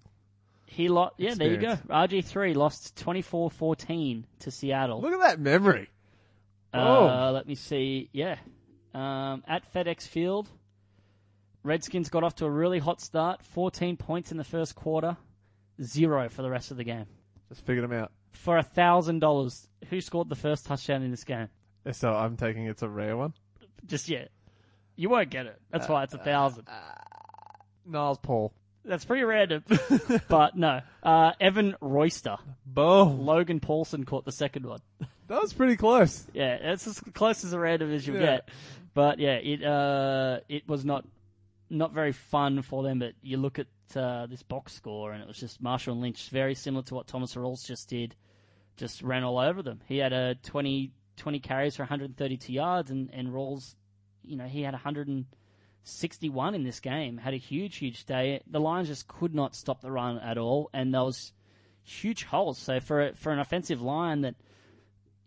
He 0.66 0.90
lost. 0.90 1.14
Yeah, 1.20 1.36
there 1.36 1.52
you 1.52 1.58
go. 1.58 1.76
RG 1.88 2.26
three 2.26 2.56
lost 2.56 2.96
24-14 3.06 4.24
to 4.40 4.50
Seattle. 4.50 5.02
Look 5.02 5.14
at 5.14 5.20
that 5.20 5.40
memory. 5.40 5.90
Uh, 6.74 6.78
Oh. 7.28 7.32
let 7.32 7.46
me 7.46 7.54
see. 7.54 8.10
Yeah, 8.12 8.38
um, 8.96 9.44
at 9.48 9.72
FedEx 9.72 10.08
Field, 10.08 10.50
Redskins 11.64 12.10
got 12.10 12.24
off 12.24 12.36
to 12.38 12.46
a 12.46 12.50
really 12.50 12.80
hot 12.80 13.02
start. 13.02 13.44
14 13.44 13.98
points 13.98 14.32
in 14.32 14.38
the 14.38 14.44
first 14.44 14.74
quarter, 14.74 15.16
zero 15.80 16.28
for 16.28 16.42
the 16.42 16.50
rest 16.50 16.72
of 16.72 16.78
the 16.78 16.84
game. 16.84 17.06
Just 17.52 17.66
figured 17.66 17.84
them 17.84 17.94
out. 17.94 18.12
For 18.32 18.58
a 18.58 18.64
thousand 18.64 19.20
dollars, 19.20 19.68
who 19.90 20.00
scored 20.00 20.30
the 20.30 20.36
first 20.36 20.66
touchdown 20.66 21.04
in 21.04 21.12
this 21.12 21.26
game? 21.26 21.50
So 21.92 22.14
I'm 22.14 22.38
taking 22.38 22.66
it's 22.68 22.82
a 22.82 22.88
rare 22.90 23.18
one. 23.18 23.34
Just 23.86 24.08
yet. 24.08 24.32
You 24.96 25.10
won't 25.10 25.30
get 25.30 25.48
it. 25.48 25.60
That's 25.70 25.90
why 25.90 26.04
it's 26.04 26.14
a 26.14 26.18
thousand. 26.18 26.68
Niles 27.86 28.20
Paul. 28.20 28.54
That's 28.86 29.06
pretty 29.06 29.24
random. 29.24 29.64
but 30.30 30.56
no. 30.56 30.82
Uh, 31.04 31.32
Evan 31.40 31.76
Royster. 31.82 32.38
Boom. 32.66 33.20
Logan 33.26 33.60
Paulson 33.60 34.06
caught 34.06 34.26
the 34.26 34.32
second 34.32 34.66
one. 34.66 34.80
That 35.28 35.42
was 35.42 35.54
pretty 35.54 35.78
close. 35.78 36.28
Yeah, 36.34 36.56
it's 36.56 36.86
as 36.88 37.00
close 37.00 37.46
as 37.46 37.54
a 37.54 37.60
random 37.60 37.94
as 37.94 38.06
you'll 38.06 38.18
Yeah. 38.18 38.26
get. 38.38 38.50
But 38.94 39.18
yeah, 39.18 39.36
it 39.36 39.64
uh, 39.64 40.42
it 40.50 40.68
was 40.68 40.84
not 40.84 41.06
not 41.70 41.94
very 41.94 42.12
fun 42.12 42.62
for 42.64 42.84
them. 42.84 43.00
But 43.00 43.14
you 43.22 43.38
look 43.38 43.58
at 43.58 43.68
uh, 43.96 44.28
this 44.30 44.44
box 44.44 44.74
score, 44.74 45.12
and 45.12 45.22
it 45.22 45.28
was 45.28 45.40
just 45.40 45.62
Marshall 45.62 45.94
and 45.94 46.02
Lynch, 46.02 46.30
very 46.30 46.56
similar 46.56 46.84
to 46.84 46.96
what 46.96 47.08
Thomas 47.08 47.36
Rawls 47.36 47.66
just 47.66 47.90
did, 47.90 48.16
just 48.78 49.02
ran 49.02 49.24
all 49.24 49.40
over 49.40 49.62
them. 49.62 49.82
He 49.88 49.98
had 49.98 50.14
a 50.14 50.36
20, 50.44 50.92
20 51.18 51.40
carries 51.40 51.76
for 51.76 51.84
132 51.84 52.54
yards, 52.54 52.92
and 52.92 53.10
and 53.14 53.30
Rawls, 53.30 53.76
you 54.24 54.36
know, 54.36 54.46
he 54.46 54.62
had 54.62 54.74
161 54.74 56.56
in 56.56 56.64
this 56.64 56.80
game. 56.80 57.18
Had 57.18 57.34
a 57.34 57.38
huge, 57.38 57.78
huge 57.78 58.06
day. 58.06 58.42
The 58.48 58.60
Lions 58.60 58.88
just 58.88 59.08
could 59.08 59.36
not 59.36 59.56
stop 59.56 59.82
the 59.82 59.92
run 59.92 60.18
at 60.20 60.38
all, 60.38 60.70
and 60.74 60.94
there 60.94 61.04
was 61.04 61.34
huge 61.84 62.24
holes. 62.24 62.58
So 62.58 62.80
for 62.80 63.08
a, 63.08 63.16
for 63.16 63.32
an 63.32 63.40
offensive 63.40 63.82
line 63.82 64.22
that 64.22 64.36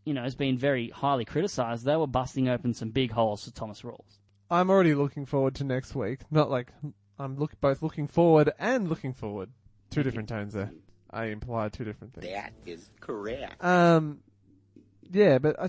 you 0.05 0.13
know, 0.13 0.23
has 0.23 0.35
been 0.35 0.59
very 0.59 0.91
highly 0.91 1.25
criticised, 1.25 1.85
they 1.85 1.97
were 1.97 2.07
busting 2.07 2.49
open 2.49 2.75
some 2.75 2.91
big 2.91 3.11
holes 3.11 3.45
for 3.45 3.51
Thomas 3.53 3.83
Rawls. 3.83 4.19
I'm 4.51 4.71
already 4.71 4.95
looking 4.95 5.25
forward 5.25 5.55
to 5.57 5.65
next 5.65 5.95
week. 5.95 6.21
Not 6.31 6.51
like 6.51 6.73
I'm 7.19 7.37
look 7.37 7.61
both 7.61 7.83
looking 7.83 8.09
forward 8.09 8.53
and 8.59 8.89
looking 8.89 9.13
forward. 9.13 9.51
Two 9.91 10.03
different 10.03 10.29
tones 10.29 10.53
there. 10.55 10.73
I 11.11 11.27
implied 11.27 11.73
two 11.73 11.85
different 11.85 12.15
things. 12.15 12.27
That 12.27 12.53
is 12.67 12.91
correct. 13.01 13.63
Um, 13.63 14.19
yeah, 15.13 15.39
but 15.39 15.61
I, 15.61 15.69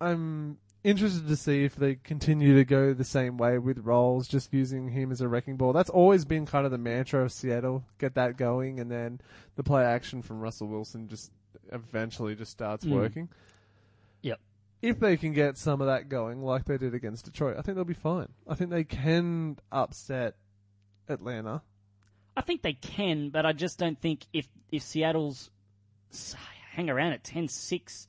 I'm 0.00 0.56
interested 0.82 1.28
to 1.28 1.36
see 1.36 1.64
if 1.64 1.76
they 1.76 1.96
continue 1.96 2.54
to 2.56 2.64
go 2.64 2.94
the 2.94 3.04
same 3.04 3.36
way 3.36 3.58
with 3.58 3.84
Rawls, 3.84 4.26
just 4.28 4.54
using 4.54 4.88
him 4.88 5.12
as 5.12 5.20
a 5.20 5.28
wrecking 5.28 5.56
ball. 5.56 5.74
That's 5.74 5.90
always 5.90 6.24
been 6.24 6.46
kind 6.46 6.64
of 6.64 6.72
the 6.72 6.78
mantra 6.78 7.22
of 7.24 7.32
Seattle. 7.32 7.84
Get 7.98 8.14
that 8.14 8.38
going, 8.38 8.80
and 8.80 8.90
then 8.90 9.20
the 9.56 9.62
play 9.62 9.84
action 9.84 10.22
from 10.22 10.40
Russell 10.40 10.68
Wilson 10.68 11.08
just 11.08 11.30
eventually 11.72 12.34
just 12.34 12.52
starts 12.52 12.86
Mm. 12.86 12.92
working. 12.92 13.28
Yep. 14.22 14.40
If 14.80 15.00
they 15.00 15.16
can 15.18 15.32
get 15.34 15.58
some 15.58 15.80
of 15.82 15.88
that 15.88 16.08
going, 16.08 16.40
like 16.42 16.64
they 16.64 16.78
did 16.78 16.94
against 16.94 17.24
Detroit, 17.26 17.56
I 17.58 17.62
think 17.62 17.74
they'll 17.76 17.84
be 17.84 17.92
fine. 17.92 18.28
I 18.48 18.54
think 18.54 18.70
they 18.70 18.84
can 18.84 19.58
upset 19.72 20.36
Atlanta. 21.08 21.62
I 22.36 22.42
think 22.42 22.62
they 22.62 22.74
can, 22.74 23.30
but 23.30 23.46
I 23.46 23.52
just 23.52 23.78
don't 23.78 24.00
think 24.00 24.26
if 24.32 24.46
if 24.70 24.82
Seattle's 24.82 25.50
hang 26.72 26.90
around 26.90 27.12
at 27.12 27.24
10-6 27.24 28.06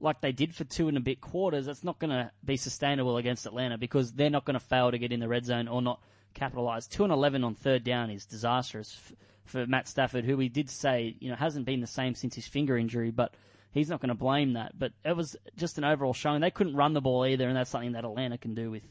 like 0.00 0.20
they 0.20 0.32
did 0.32 0.54
for 0.54 0.64
two 0.64 0.88
and 0.88 0.96
a 0.96 1.00
bit 1.00 1.20
quarters, 1.20 1.66
that's 1.66 1.84
not 1.84 1.98
going 1.98 2.10
to 2.10 2.30
be 2.44 2.56
sustainable 2.56 3.18
against 3.18 3.46
Atlanta 3.46 3.76
because 3.76 4.12
they're 4.12 4.30
not 4.30 4.44
going 4.44 4.58
to 4.58 4.64
fail 4.64 4.90
to 4.90 4.98
get 4.98 5.12
in 5.12 5.20
the 5.20 5.28
red 5.28 5.44
zone 5.44 5.68
or 5.68 5.82
not 5.82 6.00
capitalize. 6.34 6.86
Two 6.86 7.04
and 7.04 7.12
eleven 7.12 7.44
on 7.44 7.54
third 7.54 7.84
down 7.84 8.10
is 8.10 8.24
disastrous 8.24 8.96
f- 8.96 9.16
for 9.44 9.66
Matt 9.66 9.88
Stafford, 9.88 10.24
who 10.24 10.36
we 10.36 10.48
did 10.48 10.70
say 10.70 11.16
you 11.20 11.28
know 11.28 11.36
hasn't 11.36 11.66
been 11.66 11.80
the 11.80 11.86
same 11.86 12.14
since 12.14 12.34
his 12.34 12.46
finger 12.46 12.78
injury, 12.78 13.10
but 13.10 13.34
he's 13.72 13.90
not 13.90 14.00
going 14.00 14.08
to 14.08 14.14
blame 14.14 14.54
that. 14.54 14.78
But 14.78 14.92
it 15.04 15.16
was 15.16 15.36
just 15.56 15.78
an 15.78 15.84
overall 15.84 16.14
showing. 16.14 16.40
They 16.40 16.50
couldn't 16.50 16.76
run 16.76 16.94
the 16.94 17.00
ball 17.00 17.26
either, 17.26 17.46
and 17.46 17.56
that's 17.56 17.70
something 17.70 17.92
that 17.92 18.04
Atlanta 18.04 18.38
can 18.38 18.54
do 18.54 18.70
with 18.70 18.84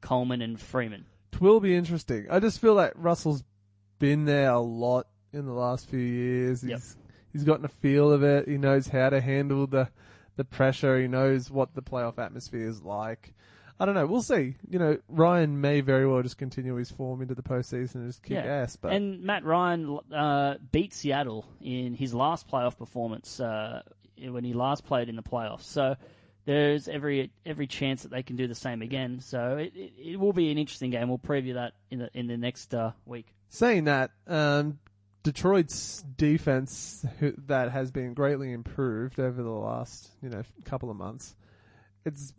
Coleman 0.00 0.40
and 0.40 0.58
Freeman. 0.58 1.04
It 1.32 1.40
will 1.40 1.60
be 1.60 1.74
interesting. 1.74 2.26
I 2.30 2.38
just 2.40 2.60
feel 2.60 2.74
like 2.74 2.92
Russell's 2.94 3.42
been 3.98 4.24
there 4.24 4.50
a 4.50 4.60
lot 4.60 5.06
in 5.32 5.46
the 5.46 5.52
last 5.52 5.88
few 5.88 5.98
years. 5.98 6.62
He's 6.62 6.70
Yep. 6.70 6.80
he's 7.32 7.44
gotten 7.44 7.64
a 7.64 7.68
feel 7.68 8.12
of 8.12 8.22
it. 8.22 8.48
He 8.48 8.58
knows 8.58 8.88
how 8.88 9.10
to 9.10 9.20
handle 9.20 9.66
the 9.66 9.88
the 10.36 10.44
pressure. 10.44 10.98
He 11.00 11.08
knows 11.08 11.50
what 11.50 11.74
the 11.74 11.82
playoff 11.82 12.18
atmosphere 12.18 12.66
is 12.66 12.82
like. 12.82 13.34
I 13.80 13.84
don't 13.84 13.94
know. 13.94 14.06
We'll 14.06 14.22
see. 14.22 14.54
You 14.68 14.78
know, 14.78 14.98
Ryan 15.08 15.60
may 15.60 15.80
very 15.80 16.06
well 16.06 16.22
just 16.22 16.38
continue 16.38 16.76
his 16.76 16.90
form 16.90 17.20
into 17.20 17.34
the 17.34 17.42
postseason 17.42 17.96
and 17.96 18.08
just 18.08 18.22
kick 18.22 18.36
ass. 18.46 18.76
But 18.76 18.92
And 18.92 19.22
Matt 19.22 19.44
Ryan 19.44 19.98
uh, 20.14 20.54
beat 20.70 20.94
Seattle 20.94 21.46
in 21.60 21.94
his 21.94 22.14
last 22.14 22.48
playoff 22.48 22.78
performance 22.78 23.40
uh, 23.40 23.82
when 24.22 24.44
he 24.44 24.52
last 24.52 24.84
played 24.84 25.08
in 25.08 25.16
the 25.16 25.22
playoffs. 25.22 25.62
So 25.62 25.96
there's 26.44 26.88
every 26.88 27.30
every 27.46 27.66
chance 27.66 28.02
that 28.02 28.10
they 28.10 28.22
can 28.22 28.36
do 28.36 28.46
the 28.46 28.54
same 28.54 28.82
again. 28.82 29.20
So 29.20 29.56
it, 29.58 29.72
it, 29.74 29.92
it 30.12 30.20
will 30.20 30.32
be 30.32 30.50
an 30.50 30.58
interesting 30.58 30.90
game. 30.90 31.08
We'll 31.08 31.18
preview 31.18 31.54
that 31.54 31.74
in 31.90 32.00
the 32.00 32.10
in 32.14 32.26
the 32.26 32.36
next 32.36 32.74
uh, 32.74 32.92
week. 33.06 33.26
saying 33.48 33.84
that, 33.84 34.10
um, 34.26 34.78
Detroit's 35.22 36.02
defense 36.16 37.06
who, 37.20 37.32
that 37.46 37.70
has 37.70 37.90
been 37.90 38.14
greatly 38.14 38.52
improved 38.52 39.20
over 39.20 39.42
the 39.42 39.50
last 39.50 40.10
you 40.22 40.28
know 40.28 40.42
couple 40.64 40.90
of 40.90 40.96
months. 40.96 41.36
It's 42.04 42.32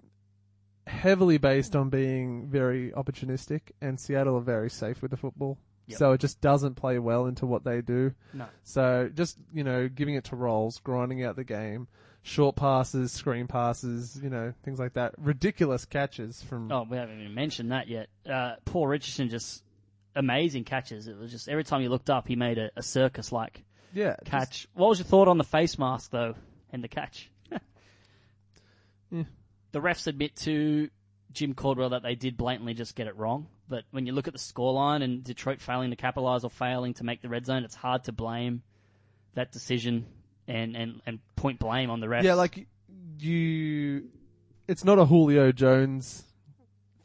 heavily 0.85 1.37
based 1.37 1.75
on 1.75 1.89
being 1.89 2.49
very 2.49 2.91
opportunistic, 2.91 3.61
and 3.81 3.99
Seattle 3.99 4.35
are 4.37 4.41
very 4.41 4.69
safe 4.69 5.01
with 5.01 5.11
the 5.11 5.17
football. 5.17 5.57
Yep. 5.87 5.99
So 5.99 6.11
it 6.13 6.21
just 6.21 6.39
doesn't 6.41 6.75
play 6.75 6.97
well 6.99 7.25
into 7.25 7.45
what 7.45 7.63
they 7.63 7.81
do. 7.81 8.13
No. 8.33 8.45
So 8.63 9.09
just 9.13 9.37
you 9.53 9.63
know, 9.63 9.87
giving 9.87 10.15
it 10.15 10.25
to 10.25 10.35
Rawls, 10.35 10.81
grinding 10.83 11.23
out 11.23 11.37
the 11.37 11.43
game, 11.45 11.87
short 12.23 12.55
passes, 12.55 13.11
screen 13.11 13.47
passes, 13.47 14.19
you 14.23 14.29
know, 14.29 14.53
things 14.63 14.79
like 14.79 14.93
that. 14.93 15.13
Ridiculous 15.17 15.85
catches 15.85 16.41
from. 16.41 16.71
Oh, 16.71 16.87
we 16.89 16.97
haven't 16.97 17.19
even 17.19 17.35
mentioned 17.35 17.71
that 17.71 17.87
yet. 17.87 18.07
Uh, 18.27 18.55
Paul 18.65 18.87
Richardson 18.87 19.29
just 19.29 19.63
amazing 20.15 20.63
catches. 20.63 21.07
It 21.07 21.17
was 21.17 21.31
just 21.31 21.47
every 21.47 21.63
time 21.63 21.81
you 21.81 21.89
looked 21.89 22.09
up, 22.09 22.27
he 22.27 22.35
made 22.35 22.57
a, 22.57 22.71
a 22.75 22.81
circus 22.81 23.31
like 23.31 23.63
yeah, 23.93 24.15
just- 24.23 24.31
catch. 24.31 24.67
What 24.73 24.89
was 24.89 24.99
your 24.99 25.05
thought 25.05 25.27
on 25.27 25.37
the 25.37 25.43
face 25.43 25.77
mask 25.77 26.11
though, 26.11 26.35
and 26.71 26.83
the 26.83 26.87
catch? 26.87 27.29
Yeah. 29.11 29.23
The 29.73 29.79
refs 29.79 30.07
admit 30.07 30.35
to 30.37 30.89
Jim 31.33 31.53
Caldwell 31.53 31.89
that 31.89 32.01
they 32.01 32.15
did 32.15 32.35
blatantly 32.35 32.73
just 32.73 32.95
get 32.95 33.05
it 33.05 33.15
wrong. 33.15 33.45
But 33.69 33.83
when 33.91 34.07
you 34.07 34.13
look 34.13 34.27
at 34.27 34.33
the 34.33 34.39
scoreline 34.39 35.03
and 35.03 35.23
Detroit 35.23 35.61
failing 35.61 35.91
to 35.91 35.95
capitalize 35.95 36.43
or 36.43 36.49
failing 36.49 36.95
to 36.95 37.03
make 37.03 37.21
the 37.21 37.29
red 37.29 37.45
zone, 37.45 37.63
it's 37.63 37.75
hard 37.75 38.05
to 38.05 38.11
blame 38.11 38.63
that 39.35 39.51
decision 39.51 40.05
and, 40.47 40.75
and, 40.75 41.01
and 41.05 41.19
point 41.43 41.59
blame 41.59 41.89
on 41.89 41.99
the 41.99 42.07
refs. 42.07 42.23
Yeah, 42.23 42.35
like 42.35 42.67
you, 43.19 44.05
it's 44.65 44.85
not 44.85 44.97
a 44.97 45.05
Julio 45.05 45.51
Jones 45.51 46.23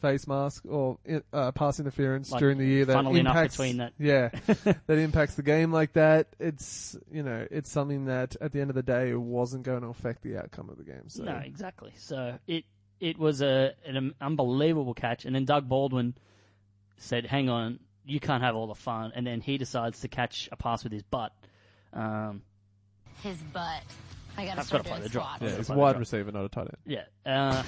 face 0.00 0.28
mask 0.28 0.64
or 0.64 0.96
uh, 1.32 1.50
pass 1.50 1.80
interference 1.80 2.30
Like, 2.30 2.38
during 2.38 2.56
the 2.56 2.64
year 2.64 2.84
that 2.84 3.04
impacts 3.04 3.56
between 3.56 3.78
that. 3.78 3.94
Yeah, 3.98 4.28
that 4.86 4.98
impacts 4.98 5.34
the 5.34 5.42
game 5.42 5.72
like 5.72 5.94
that. 5.94 6.28
It's 6.38 6.96
you 7.10 7.24
know 7.24 7.48
it's 7.50 7.68
something 7.68 8.04
that 8.04 8.36
at 8.40 8.52
the 8.52 8.60
end 8.60 8.70
of 8.70 8.76
the 8.76 8.82
day 8.84 9.12
wasn't 9.14 9.64
going 9.64 9.82
to 9.82 9.88
affect 9.88 10.22
the 10.22 10.38
outcome 10.38 10.70
of 10.70 10.78
the 10.78 10.84
game. 10.84 11.08
So 11.08 11.24
No, 11.24 11.34
exactly. 11.44 11.92
So 11.96 12.38
it 12.46 12.64
it 13.00 13.18
was 13.18 13.42
a 13.42 13.74
an 13.84 14.14
unbelievable 14.20 14.94
catch, 14.94 15.24
and 15.24 15.34
then 15.34 15.46
Doug 15.46 15.68
Baldwin 15.68 16.14
said, 16.98 17.26
"Hang 17.26 17.48
on, 17.48 17.80
you 18.06 18.20
can't 18.20 18.44
have 18.44 18.54
all 18.54 18.68
the 18.68 18.76
fun," 18.76 19.10
and 19.16 19.26
then 19.26 19.40
he 19.40 19.58
decides 19.58 20.02
to 20.02 20.08
catch 20.08 20.48
a 20.52 20.56
pass 20.56 20.84
with 20.84 20.92
his 20.92 21.02
butt. 21.02 21.32
Um, 21.92 22.42
His 23.24 23.38
butt. 23.38 23.82
I 24.38 24.46
gotta 24.46 24.60
I've 24.60 24.66
start 24.66 24.84
gotta 24.84 24.88
play 24.88 24.98
doing 24.98 25.02
the 25.02 25.08
drop. 25.08 25.26
squats. 25.36 25.42
yeah, 25.42 25.48
Yeah, 25.50 25.56
he's 25.58 25.70
a 25.70 25.74
wide 25.74 25.98
receiver, 25.98 26.32
not 26.32 26.44
a 26.44 26.48
tight 26.48 26.68
end. 26.68 26.76
yeah. 26.86 27.04
Uh, 27.26 27.62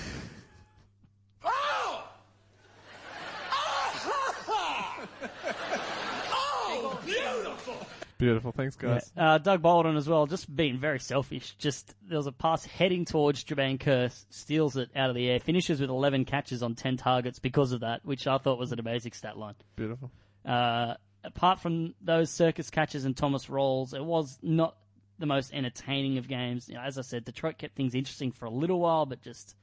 Beautiful, 7.04 7.86
Beautiful. 8.18 8.52
thanks 8.52 8.76
guys. 8.76 9.10
Uh, 9.16 9.38
Doug 9.38 9.62
Baldwin 9.62 9.96
as 9.96 10.08
well, 10.08 10.26
just 10.26 10.54
being 10.54 10.78
very 10.78 11.00
selfish. 11.00 11.54
Just 11.58 11.94
there 12.06 12.18
was 12.18 12.26
a 12.26 12.32
pass 12.32 12.64
heading 12.64 13.04
towards 13.04 13.44
Jermaine 13.44 13.80
Kerr, 13.80 14.10
steals 14.30 14.76
it 14.76 14.90
out 14.94 15.10
of 15.10 15.16
the 15.16 15.28
air, 15.28 15.40
finishes 15.40 15.80
with 15.80 15.90
11 15.90 16.24
catches 16.24 16.62
on 16.62 16.74
10 16.74 16.96
targets 16.96 17.38
because 17.38 17.72
of 17.72 17.80
that, 17.80 18.04
which 18.04 18.26
I 18.26 18.38
thought 18.38 18.58
was 18.58 18.72
an 18.72 18.78
amazing 18.80 19.12
stat 19.12 19.36
line. 19.38 19.54
Beautiful. 19.76 20.10
Uh, 20.44 20.94
apart 21.24 21.60
from 21.60 21.94
those 22.00 22.30
circus 22.30 22.70
catches 22.70 23.04
and 23.04 23.16
Thomas 23.16 23.46
Rawls, 23.46 23.94
it 23.94 24.04
was 24.04 24.38
not 24.42 24.76
the 25.20 25.26
most 25.26 25.52
entertaining 25.52 26.18
of 26.18 26.26
games. 26.26 26.68
You 26.68 26.74
know, 26.74 26.80
as 26.80 26.98
I 26.98 27.02
said, 27.02 27.24
Detroit 27.24 27.58
kept 27.58 27.76
things 27.76 27.94
interesting 27.94 28.32
for 28.32 28.46
a 28.46 28.50
little 28.50 28.80
while, 28.80 29.06
but 29.06 29.20
just 29.22 29.54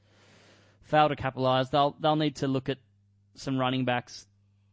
failed 0.82 1.10
to 1.10 1.16
capitalize. 1.16 1.68
They'll 1.68 1.94
they'll 2.00 2.16
need 2.16 2.36
to 2.36 2.48
look 2.48 2.68
at 2.70 2.78
some 3.34 3.58
running 3.58 3.84
backs 3.84 4.26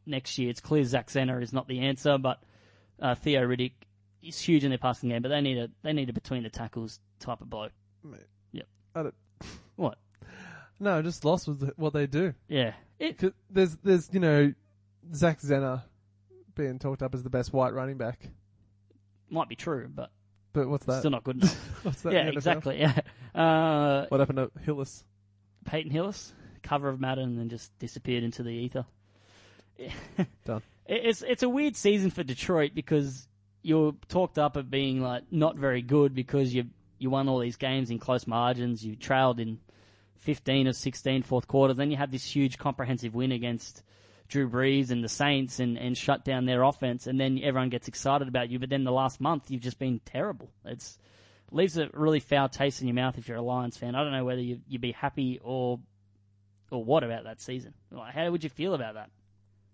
next 0.06 0.38
year. 0.38 0.50
It's 0.50 0.62
clear 0.62 0.84
Zach 0.84 1.08
Zenner 1.08 1.42
is 1.42 1.52
not 1.52 1.68
the 1.68 1.80
answer, 1.82 2.18
but 2.18 2.42
uh, 3.02 3.16
Theo 3.16 3.42
Riddick 3.42 3.74
is 4.24 4.40
huge 4.40 4.64
in 4.64 4.70
their 4.70 4.78
passing 4.78 5.10
game. 5.10 5.22
But 5.22 5.30
they 5.30 5.42
need 5.42 5.58
a 5.58 5.70
they 5.82 5.92
need 5.92 6.10
a 6.10 6.14
between 6.14 6.44
the 6.44 6.50
tackles 6.50 7.00
type 7.20 7.42
of 7.42 7.50
bloke. 7.50 7.72
yep, 8.52 8.68
I 8.94 9.04
don't, 9.04 9.16
What? 9.76 9.98
no, 10.80 11.02
just 11.02 11.26
lost 11.26 11.48
with 11.48 11.72
what 11.78 11.94
they 11.94 12.08
do. 12.08 12.34
Yeah, 12.48 12.74
it 13.00 13.22
There's 13.50 13.76
there's 13.84 14.10
you 14.14 14.20
know 14.20 14.54
Zach 15.14 15.42
Zenner 15.42 15.84
being 16.56 16.80
talked 16.80 17.02
up 17.04 17.14
as 17.14 17.24
the 17.24 17.30
best 17.30 17.52
white 17.52 17.74
running 17.74 17.98
back, 17.98 18.30
might 19.30 19.50
be 19.50 19.56
true, 19.56 19.90
but 19.94 20.10
but 20.56 20.68
what's 20.70 20.86
that? 20.86 21.00
still 21.00 21.12
not 21.12 21.24
good 21.24 21.38
enough. 21.38 21.56
What's 21.84 22.02
that 22.02 22.10
in 22.10 22.16
yeah, 22.16 22.24
the 22.26 22.32
NFL? 22.32 22.36
exactly. 22.38 22.80
Yeah. 22.80 23.00
Uh, 23.40 24.06
What 24.10 24.20
happened 24.20 24.38
to 24.40 24.52
Hillis? 24.64 25.04
Peyton 25.66 25.92
Hillis, 25.92 26.34
cover 26.64 26.90
of 26.90 27.00
Madden, 27.00 27.26
and 27.26 27.40
then 27.40 27.50
just 27.50 27.78
disappeared 27.80 28.24
into 28.24 28.42
the 28.44 28.50
ether. 28.52 28.86
Done. 30.46 30.62
It- 30.88 31.06
It's 31.06 31.22
it's 31.22 31.44
a 31.44 31.50
weird 31.50 31.76
season 31.76 32.10
for 32.12 32.24
Detroit 32.24 32.72
because 32.74 33.28
you're 33.62 33.94
talked 34.08 34.38
up 34.40 34.58
at 34.58 34.70
being 34.70 35.02
like 35.02 35.24
not 35.32 35.58
very 35.58 35.82
good 35.82 36.14
because 36.16 36.54
you 36.54 36.66
you 36.98 37.10
won 37.10 37.28
all 37.28 37.40
these 37.40 37.58
games 37.58 37.90
in 37.92 38.00
close 38.00 38.26
margins. 38.28 38.86
You 38.86 38.96
trailed 38.96 39.40
in 39.40 39.60
15 40.18 40.68
or 40.68 40.74
16 40.74 41.24
fourth 41.24 41.48
quarters. 41.48 41.78
Then 41.78 41.92
you 41.92 41.98
have 41.98 42.12
this 42.12 42.24
huge 42.26 42.58
comprehensive 42.58 43.14
win 43.14 43.32
against 43.32 43.84
Drew 44.28 44.50
Brees 44.50 44.90
and 44.90 45.04
the 45.04 45.10
Saints 45.10 45.60
and, 45.60 45.78
and 45.78 45.98
shut 45.98 46.26
down 46.26 46.46
their 46.46 46.64
offense. 46.64 47.08
And 47.08 47.20
then 47.20 47.40
everyone 47.44 47.70
gets 47.70 47.88
excited 47.88 48.28
about 48.28 48.50
you. 48.50 48.60
But 48.60 48.70
then 48.70 48.84
the 48.84 48.92
last 48.92 49.22
month, 49.22 49.52
you've 49.52 49.62
just 49.62 49.80
been 49.80 50.00
terrible. 50.04 50.50
It's 50.66 50.98
leaves 51.52 51.78
a 51.78 51.90
really 51.94 52.20
foul 52.20 52.50
taste 52.50 52.82
in 52.82 52.88
your 52.88 52.96
mouth 52.96 53.18
if 53.18 53.28
you're 53.28 53.38
a 53.38 53.42
Lions 53.42 53.78
fan. 53.78 53.96
I 53.96 54.04
don't 54.04 54.12
know 54.12 54.26
whether 54.26 54.42
you, 54.42 54.62
you'd 54.68 54.82
be 54.82 54.92
happy 54.92 55.40
or 55.42 55.80
or 56.72 56.84
what 56.84 57.04
about 57.04 57.26
that 57.26 57.40
season. 57.40 57.74
Like, 57.92 58.14
how 58.14 58.30
would 58.30 58.44
you 58.44 58.50
feel 58.50 58.74
about 58.74 58.96
that? 58.96 59.10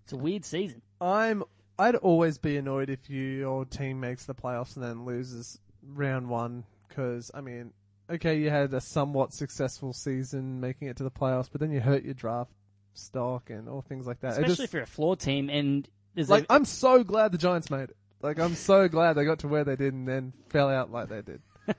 It's 0.04 0.14
a 0.14 0.18
weird 0.18 0.46
season. 0.46 0.82
I'm. 1.00 1.44
I'd 1.80 1.96
always 1.96 2.38
be 2.38 2.58
annoyed 2.58 2.90
if 2.92 3.10
you, 3.10 3.24
your 3.24 3.66
team 3.66 4.00
makes 4.00 4.26
the 4.26 4.36
playoffs 4.36 4.76
and 4.76 4.86
then 4.86 5.06
loses 5.06 5.58
round 5.82 6.30
one. 6.30 6.66
Because 6.88 7.32
I 7.34 7.42
mean, 7.42 7.72
okay, 8.10 8.38
you 8.38 8.50
had 8.50 8.74
a 8.74 8.82
somewhat 8.82 9.34
successful 9.34 9.94
season 9.94 10.60
making 10.60 10.90
it 10.90 10.98
to 10.98 11.04
the 11.04 11.12
playoffs, 11.12 11.50
but 11.52 11.62
then 11.62 11.72
you 11.72 11.80
hurt 11.80 12.04
your 12.04 12.14
draft 12.14 12.52
stock 12.94 13.50
and 13.50 13.68
all 13.70 13.82
things 13.82 14.06
like 14.08 14.20
that. 14.22 14.30
It 14.30 14.32
Especially 14.32 14.48
just- 14.56 14.62
if 14.64 14.74
you're 14.74 14.84
a 14.84 14.88
floor 14.88 15.16
team 15.16 15.50
and 15.50 15.88
there's 16.16 16.30
like 16.30 16.44
a, 16.44 16.54
I'm 16.54 16.66
so 16.66 17.04
glad 17.04 17.32
the 17.32 17.38
Giants 17.38 17.70
made 17.72 17.90
it. 17.90 17.98
Like 18.22 18.40
I'm 18.40 18.56
so 18.56 18.88
glad 18.88 19.14
they 19.14 19.26
got 19.26 19.40
to 19.40 19.48
where 19.48 19.64
they 19.64 19.76
did 19.76 19.94
and 19.94 20.08
then 20.08 20.34
fell 20.50 20.70
out 20.70 20.92
like 20.92 21.10
they 21.10 21.22
did. 21.22 21.42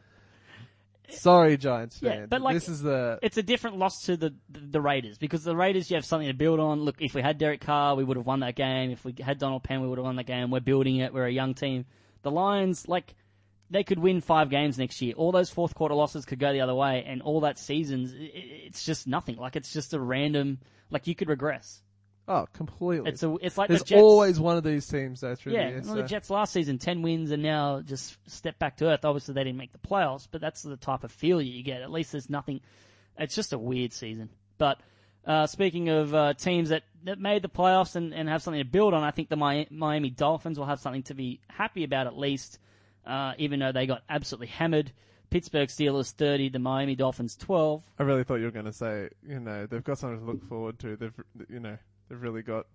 Sorry, 1.11 1.57
Giants 1.59 1.99
Yeah, 2.01 2.11
fans. 2.13 2.29
but 2.31 2.41
like- 2.41 2.55
this 2.55 2.69
is 2.69 2.81
the 2.81 3.19
it's 3.23 3.37
a 3.37 3.43
different 3.43 3.77
loss 3.77 4.03
to 4.07 4.17
the, 4.17 4.35
the 4.51 4.61
the 4.61 4.81
Raiders 4.81 5.19
because 5.19 5.45
the 5.45 5.55
Raiders 5.55 5.91
you 5.91 5.97
have 5.97 6.05
something 6.07 6.29
to 6.29 6.35
build 6.35 6.59
on. 6.59 6.81
Look, 6.81 6.97
if 7.03 7.15
we 7.15 7.21
had 7.21 7.37
Derek 7.39 7.61
Carr, 7.61 7.95
we 7.97 8.05
would 8.05 8.17
have 8.17 8.27
won 8.27 8.41
that 8.41 8.55
game. 8.57 8.91
If 8.91 9.05
we 9.05 9.15
had 9.21 9.39
Donald 9.39 9.63
Penn, 9.63 9.83
we 9.83 9.89
would 9.89 9.99
have 9.99 10.05
won 10.05 10.17
that 10.17 10.25
game. 10.27 10.51
We're 10.51 10.61
building 10.61 10.97
it. 10.97 11.13
We're 11.13 11.27
a 11.27 11.31
young 11.33 11.55
team. 11.55 11.85
The 12.23 12.31
Lions, 12.31 12.89
like, 12.89 13.15
they 13.73 13.83
could 13.85 13.99
win 13.99 14.21
five 14.21 14.51
games 14.51 14.79
next 14.79 15.01
year. 15.03 15.15
All 15.17 15.33
those 15.33 15.51
fourth 15.51 15.75
quarter 15.75 15.95
losses 15.95 16.25
could 16.25 16.39
go 16.39 16.53
the 16.53 16.61
other 16.61 16.75
way, 16.75 17.05
and 17.07 17.23
all 17.23 17.41
that 17.41 17.59
seasons, 17.59 18.13
it's 18.17 18.85
just 18.85 19.07
nothing. 19.07 19.37
Like, 19.37 19.57
it's 19.57 19.73
just 19.73 19.95
a 19.95 20.01
random. 20.01 20.59
Like, 20.91 21.07
you 21.07 21.15
could 21.15 21.29
regress. 21.29 21.83
oh 22.29 22.47
completely. 22.53 23.09
It's 23.11 23.23
a. 23.23 23.35
It's 23.41 23.57
like 23.59 23.69
There's 23.69 23.81
the 23.81 23.87
Jets. 23.87 24.03
always 24.03 24.39
one 24.39 24.57
of 24.57 24.63
these 24.63 24.87
teams 24.87 25.21
though 25.23 25.35
through 25.35 25.55
Yeah, 25.55 25.65
the 25.65 25.71
year. 25.71 25.83
well, 25.87 25.95
the 25.97 26.03
Jets 26.05 26.31
last 26.31 26.53
season, 26.53 26.79
10 26.79 27.03
wins 27.03 27.31
and 27.33 27.43
now 27.43 27.81
just 27.81 28.17
step 28.31 28.59
back 28.59 28.77
to 28.77 28.87
earth. 28.91 29.05
Obviously, 29.05 29.35
they 29.35 29.43
didn't 29.45 29.59
make 29.59 29.73
the 29.73 29.79
playoffs, 29.79 30.29
but 30.31 30.41
that's 30.41 30.63
the 30.63 30.77
type 30.77 31.03
of 31.03 31.11
feel 31.11 31.41
you 31.43 31.63
get. 31.65 31.83
At 31.83 31.91
least 31.91 32.13
there's 32.13 32.31
nothing. 32.31 32.61
It's 33.19 33.35
just 33.35 33.53
a 33.53 33.59
weird 33.59 33.93
season. 33.93 34.29
But 34.59 34.81
uh, 35.27 35.47
speaking 35.47 35.89
of 35.89 36.15
uh, 36.15 36.35
teams 36.35 36.69
that, 36.71 36.83
that 37.05 37.19
made 37.19 37.43
the 37.43 37.49
playoffs 37.49 37.97
and, 37.97 38.13
and 38.15 38.29
have 38.29 38.43
something 38.43 38.63
to 38.63 38.69
build 38.69 38.93
on, 38.95 39.03
I 39.03 39.11
think 39.13 39.29
the 39.29 39.37
Mi- 39.37 39.67
Miami 39.71 40.11
Dolphins 40.11 40.59
will 40.59 40.67
have 40.67 40.81
something 40.81 41.03
to 41.05 41.15
be 41.15 41.41
happy 41.49 41.85
about 41.85 42.07
at 42.07 42.17
least, 42.19 42.59
uh, 43.07 43.35
even 43.39 43.61
though 43.61 43.73
they 43.73 43.87
got 43.87 44.03
absolutely 44.09 44.49
hammered. 44.49 44.93
Pittsburgh 45.31 45.71
Steelers 45.71 46.13
30, 46.13 46.51
the 46.51 46.59
Miami 46.59 46.95
Dolphins 46.95 47.37
12. 47.37 47.83
I 47.99 48.03
really 48.03 48.23
thought 48.23 48.35
you 48.35 48.45
were 48.45 48.51
going 48.51 48.67
to 48.67 48.73
say, 48.73 49.09
you 49.27 49.41
know, 49.41 49.65
they've 49.65 49.83
got 49.83 49.97
something 49.97 50.21
to 50.21 50.27
look 50.27 50.47
forward 50.47 50.79
to. 50.81 50.95
They've, 50.95 51.15
you 51.49 51.59
know, 51.59 51.79
they've 52.11 52.21
really 52.21 52.43
got 52.43 52.67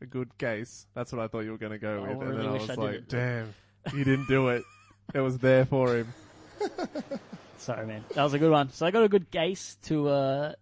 a 0.00 0.06
good 0.06 0.36
case. 0.38 0.86
That's 0.94 1.12
what 1.12 1.20
I 1.20 1.28
thought 1.28 1.40
you 1.40 1.50
were 1.50 1.58
going 1.58 1.72
to 1.72 1.78
go 1.78 1.98
I 1.98 2.08
with, 2.08 2.10
and 2.12 2.20
really 2.20 2.36
then 2.36 2.46
I 2.46 2.52
was 2.52 2.70
I 2.70 2.74
like, 2.74 2.94
it. 2.94 3.08
damn, 3.08 3.54
he 3.92 4.04
didn't 4.04 4.26
do 4.26 4.48
it. 4.48 4.62
It 5.14 5.20
was 5.20 5.38
there 5.38 5.66
for 5.66 5.96
him. 5.96 6.12
Sorry, 7.58 7.86
man. 7.86 8.04
That 8.14 8.22
was 8.22 8.34
a 8.34 8.38
good 8.38 8.50
one. 8.50 8.70
So 8.70 8.86
I 8.86 8.90
got 8.90 9.02
a 9.02 9.08
good 9.08 9.30
case 9.30 9.76
to 9.84 10.08
uh, 10.08 10.52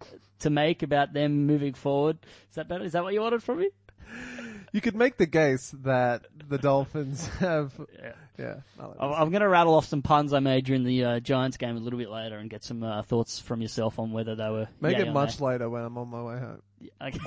to 0.41 0.51
make 0.51 0.83
about 0.83 1.13
them 1.13 1.47
moving 1.47 1.75
forward. 1.75 2.19
Is 2.51 2.57
that 2.57 2.69
better? 2.69 2.85
Is 2.85 2.93
that 2.93 3.03
what 3.03 3.15
you 3.15 3.21
wanted 3.21 3.43
from 3.43 3.59
me? 3.59 3.71
You 4.75 4.81
could 4.81 4.97
make 4.97 5.17
the 5.19 5.27
case 5.29 5.73
that 5.85 6.23
the 6.49 6.59
Dolphins 6.59 7.29
have, 7.39 7.73
Yeah. 7.97 8.13
yeah. 8.37 8.55
I 8.81 8.87
like 8.87 8.97
I'm 9.21 9.31
going 9.31 9.43
to 9.43 9.49
rattle 9.49 9.77
off 9.77 9.87
some 9.87 10.03
puns 10.03 10.33
I 10.33 10.41
made 10.41 10.65
during 10.65 10.83
the 10.83 11.05
uh, 11.05 11.21
Giants 11.21 11.59
game 11.59 11.77
a 11.77 11.79
little 11.79 11.97
bit 11.97 12.11
later 12.11 12.39
and 12.39 12.51
get 12.51 12.65
some 12.65 12.83
uh, 12.83 13.03
thoughts 13.03 13.39
from 13.39 13.63
yourself 13.63 14.01
on 14.01 14.11
whether 14.11 14.35
they 14.35 14.51
were. 14.51 14.67
Make 14.81 14.99
it 14.99 15.13
much 15.13 15.41
later 15.41 15.71
when 15.71 15.85
I'm 15.85 15.97
on 15.97 16.09
my 16.09 16.23
way 16.25 16.39
home. 16.41 16.63
Okay. 17.01 17.19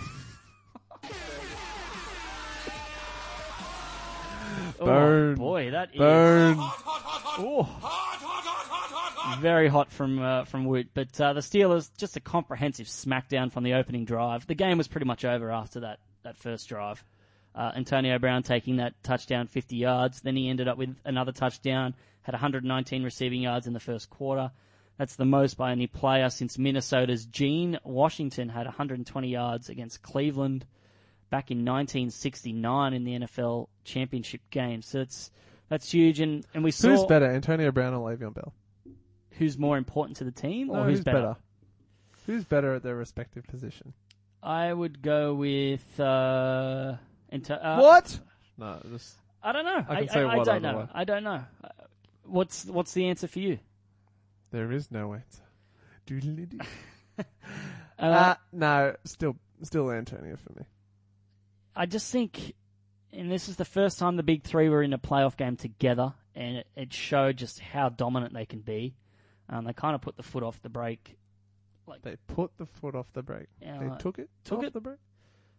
Burn. 4.77 5.33
Oh, 5.33 5.35
boy, 5.37 5.71
that 5.71 5.91
is 5.93 5.97
Burn. 5.99 6.57
very 9.39 9.69
hot 9.69 9.89
from 9.89 10.21
uh, 10.21 10.43
from 10.43 10.65
Woot. 10.65 10.89
But 10.93 11.19
uh, 11.21 11.31
the 11.31 11.39
Steelers 11.39 11.89
just 11.97 12.17
a 12.17 12.19
comprehensive 12.19 12.87
smackdown 12.87 13.53
from 13.53 13.63
the 13.63 13.75
opening 13.75 14.03
drive. 14.03 14.45
The 14.47 14.55
game 14.55 14.77
was 14.77 14.89
pretty 14.89 15.07
much 15.07 15.23
over 15.23 15.49
after 15.49 15.79
that 15.79 15.99
that 16.23 16.37
first 16.37 16.67
drive. 16.67 17.01
Uh, 17.57 17.71
Antonio 17.75 18.19
Brown 18.19 18.43
taking 18.43 18.77
that 18.77 18.93
touchdown 19.03 19.47
50 19.47 19.75
yards. 19.75 20.21
Then 20.21 20.35
he 20.35 20.47
ended 20.47 20.67
up 20.67 20.77
with 20.77 20.95
another 21.03 21.31
touchdown. 21.31 21.95
Had 22.21 22.33
119 22.33 23.03
receiving 23.03 23.41
yards 23.41 23.65
in 23.65 23.73
the 23.73 23.79
first 23.79 24.09
quarter. 24.11 24.51
That's 24.97 25.15
the 25.15 25.25
most 25.25 25.57
by 25.57 25.71
any 25.71 25.87
player 25.87 26.29
since 26.29 26.57
Minnesota's 26.57 27.25
Gene 27.25 27.79
Washington 27.83 28.49
had 28.49 28.65
120 28.65 29.27
yards 29.27 29.69
against 29.69 30.03
Cleveland 30.03 30.65
back 31.29 31.49
in 31.49 31.65
1969 31.65 32.93
in 32.93 33.03
the 33.03 33.19
NFL 33.19 33.69
championship 33.83 34.41
game. 34.51 34.81
So 34.81 34.99
it's 34.99 35.31
that's 35.67 35.91
huge. 35.91 36.19
And, 36.19 36.45
and 36.53 36.63
we 36.63 36.71
saw 36.71 36.89
Who's 36.89 37.05
better, 37.05 37.31
Antonio 37.31 37.71
Brown 37.71 37.93
or 37.93 38.09
Le'Veon 38.11 38.33
Bell? 38.33 38.53
who's 39.37 39.57
more 39.57 39.77
important 39.77 40.17
to 40.17 40.23
the 40.23 40.31
team 40.31 40.69
or 40.69 40.77
No, 40.77 40.83
who's, 40.83 40.99
who's 40.99 41.03
better? 41.05 41.35
Who's 42.25 42.43
better 42.43 42.75
at 42.75 42.83
their 42.83 42.95
respective 42.95 43.45
position? 43.47 43.93
I 44.43 44.71
would 44.71 45.01
go 45.01 45.33
with 45.33 45.99
uh, 45.99 46.95
Anto- 47.29 47.53
uh 47.55 47.77
what? 47.79 48.19
No, 48.57 48.79
just 48.89 49.15
I 49.43 49.51
don't 49.51 49.65
know. 49.65 49.85
I 49.87 49.95
can 49.99 50.09
say 50.09 50.21
I, 50.21 50.35
what 50.35 50.45
don't 50.45 50.61
know. 50.61 50.77
way. 50.79 50.85
I 50.93 51.03
don't 51.03 51.23
know. 51.23 51.43
Uh, 51.63 51.67
What's 52.23 52.65
what's 52.65 52.93
the 52.93 53.07
answer 53.07 53.27
for 53.27 53.39
you? 53.39 53.59
there 54.51 54.71
is 54.71 54.91
no 54.91 55.13
answer. 55.13 55.41
Doodly-doo. 56.07 56.57
Uh, 57.19 57.23
Uh, 57.99 58.35
no, 58.53 58.95
still, 59.05 59.35
still 59.63 59.89
Antonio 59.91 60.35
for 60.37 60.53
me. 60.59 60.65
I 61.75 61.87
just 61.87 62.11
think, 62.11 62.53
and 63.11 63.31
this 63.31 63.49
is 63.49 63.55
the 63.55 63.65
first 63.65 63.97
time 63.97 64.15
the 64.17 64.21
big 64.23 64.43
three 64.43 64.69
were 64.69 64.83
in 64.83 64.93
a 64.93 64.99
playoff 64.99 65.35
game 65.35 65.55
together, 65.55 66.13
and 66.35 66.57
it, 66.57 66.67
it 66.75 66.93
showed 66.93 67.37
just 67.37 67.59
how 67.59 67.89
dominant 67.89 68.33
they 68.33 68.45
can 68.45 68.59
be. 68.59 68.93
Um, 69.49 69.65
they 69.65 69.73
kind 69.73 69.95
of 69.95 70.01
put 70.01 70.15
the 70.15 70.21
foot 70.23 70.43
off 70.43 70.61
the 70.61 70.69
brake, 70.69 71.17
They 72.03 72.17
put 72.27 72.51
the 72.57 72.65
foot 72.67 72.93
off 72.93 73.11
the 73.13 73.23
brake. 73.23 73.47
Yeah, 73.61 73.79
they 73.79 73.87
like, 73.87 73.99
took 73.99 74.19
it. 74.19 74.29
took 74.43 74.59
off 74.59 74.65
it. 74.65 74.73
the 74.73 74.81
brake. 74.81 74.99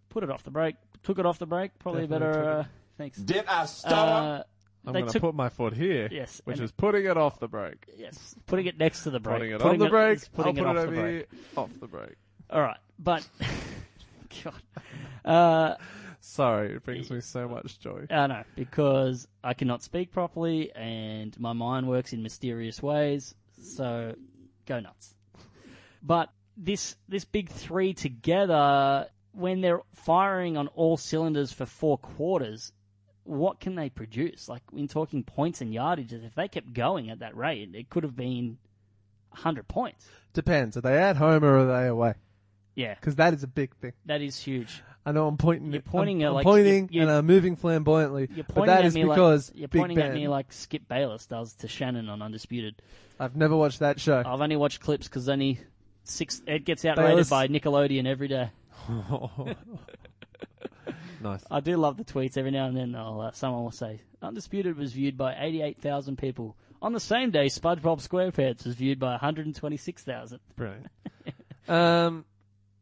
Put 0.09 0.23
it 0.25 0.31
off 0.31 0.43
the 0.45 0.51
brake, 0.51 0.77
took 1.03 1.19
it 1.19 1.27
off 1.27 1.39
the 1.39 1.47
brake. 1.47 1.73
Probably 1.79 2.03
Definitely 2.03 2.29
better. 2.39 2.51
Uh, 2.51 2.65
thanks. 2.97 3.19
Did 3.19 3.45
I 3.47 3.67
stutter? 3.67 3.95
Uh, 3.97 4.43
I'm 4.87 4.93
They 4.95 5.01
going 5.01 5.07
to 5.07 5.13
took- 5.13 5.23
put 5.23 5.35
my 5.35 5.49
foot 5.49 5.75
here. 5.75 6.09
Yes, 6.11 6.41
which 6.45 6.57
and- 6.59 6.65
is 6.65 6.73
putting 6.73 7.05
it 7.05 7.17
off 7.17 7.39
the 7.41 7.49
brake. 7.49 7.85
yes, 7.97 8.35
putting 8.47 8.67
it 8.67 8.79
next 8.79 9.03
to 9.05 9.11
the 9.11 9.21
brake. 9.21 9.39
Putting 9.39 9.53
it 9.55 9.63
on 9.63 9.79
the 9.79 9.89
brake. 9.89 10.17
is 10.19 10.31
I'll 10.39 10.47
it 10.49 10.57
put 10.57 10.67
off 10.67 10.73
it 10.73 10.75
the 10.77 10.83
over 10.83 10.87
brake. 10.93 11.29
here. 11.31 11.41
Off 11.57 11.71
the 11.81 11.87
brake. 11.87 12.17
All 12.51 12.61
right, 12.63 12.79
but 12.99 13.29
God, 14.45 14.55
uh, 15.25 15.75
Sorry, 16.21 16.75
it 16.75 16.85
brings 16.85 17.11
me 17.11 17.21
so 17.21 17.49
much 17.49 17.79
joy. 17.81 18.07
I 18.11 18.27
know 18.27 18.43
because 18.55 19.29
I 19.43 19.55
cannot 19.55 19.83
speak 19.83 20.11
properly 20.13 20.73
and 20.75 21.39
my 21.41 21.53
mind 21.53 21.89
works 21.89 22.13
in 22.13 22.23
mysterious 22.23 22.83
ways. 22.83 23.35
So 23.63 24.15
go 24.67 24.81
nuts. 24.81 25.15
But 26.03 26.31
this 26.57 26.97
this 27.09 27.25
big 27.25 27.49
three 27.49 27.95
together, 27.95 29.07
when 29.39 29.61
they're 29.61 29.81
firing 29.95 30.57
on 30.57 30.69
all 30.69 30.97
cylinders 30.97 31.53
for 31.53 31.65
four 31.67 31.97
quarters, 31.99 32.73
what 33.25 33.61
can 33.61 33.75
they 33.75 33.89
produce? 33.89 34.49
Like 34.49 34.63
in 34.77 34.89
talking 34.89 35.23
points 35.23 35.61
and 35.61 35.73
yardages, 35.73 36.25
if 36.27 36.35
they 36.35 36.49
kept 36.49 36.73
going 36.73 37.11
at 37.11 37.21
that 37.21 37.37
rate, 37.37 37.71
it 37.75 37.89
could 37.91 38.03
have 38.03 38.17
been 38.17 38.59
hundred 39.31 39.69
points. 39.69 40.09
Depends. 40.33 40.77
Are 40.77 40.81
they 40.81 40.97
at 40.99 41.17
home 41.17 41.45
or 41.45 41.59
are 41.59 41.67
they 41.83 41.87
away? 41.89 42.15
Yeah, 42.75 42.95
Because 42.95 43.17
that 43.17 43.35
is 43.35 43.43
a 43.43 43.49
big 43.49 43.75
thing. 43.77 43.93
that 44.07 44.23
is 44.23 44.39
huge. 44.39 44.83
I 45.05 45.13
know 45.13 45.27
I'm 45.27 45.37
pointing. 45.37 45.73
You're 45.73 45.83
pointing 45.83 46.23
I'm, 46.23 46.27
at, 46.27 46.29
I'm 46.29 46.35
like, 46.35 46.45
pointing 46.45 46.89
you- 46.93 46.97
you- 46.99 47.03
and 47.03 47.11
I'm 47.11 47.27
moving 47.27 47.57
flamboyantly. 47.57 48.29
You're 48.35 48.45
but 48.45 48.55
pointing 48.55 48.75
that 48.75 48.81
at 48.81 48.85
is 48.87 48.95
me 48.95 49.05
because 49.05 49.51
like 49.51 49.59
you're 49.59 49.69
pointing 49.69 49.97
Ben. 49.99 50.09
at 50.09 50.15
me 50.15 50.29
like 50.29 50.53
Skip 50.53 50.87
Bayless 50.89 51.27
does 51.27 51.55
to 51.55 51.69
Shannon 51.69 52.09
on 52.09 52.21
Undisputed. 52.23 52.81
I've 53.19 53.35
never 53.35 53.57
watched 53.57 53.81
that 53.81 53.99
show. 54.01 54.23
I've 54.25 54.41
only 54.41 54.57
watched 54.57 54.81
clips 54.81 55.09
because 55.09 55.29
only 55.29 55.59
six. 56.05 56.41
It 56.47 56.65
gets 56.65 56.85
outrated 56.85 57.11
Bayless- 57.13 57.31
by 57.31 57.49
Nickelodeon 57.49 58.07
every 58.07 58.29
day. 58.29 58.51
nice. 61.21 61.45
I 61.51 61.61
do 61.61 61.77
love 61.77 61.97
the 61.97 62.05
tweets. 62.05 62.37
Every 62.37 62.51
now 62.51 62.67
and 62.67 62.77
then, 62.77 62.95
uh, 62.95 63.31
someone 63.33 63.65
will 63.65 63.71
say 63.71 64.01
Undisputed 64.23 64.77
was 64.77 64.93
viewed 64.93 65.17
by 65.17 65.37
eighty-eight 65.39 65.81
thousand 65.81 66.19
people. 66.19 66.57
On 66.81 66.93
the 66.93 67.01
same 67.01 67.31
day, 67.31 67.47
SpongeBob 67.47 68.07
SquarePants 68.07 68.65
was 68.65 68.75
viewed 68.77 68.99
by 68.99 69.11
one 69.13 69.21
hundred 69.21 69.47
and 69.47 69.55
twenty-six 69.55 70.03
thousand. 70.03 70.41
Brilliant. 70.57 70.87
um, 71.69 72.25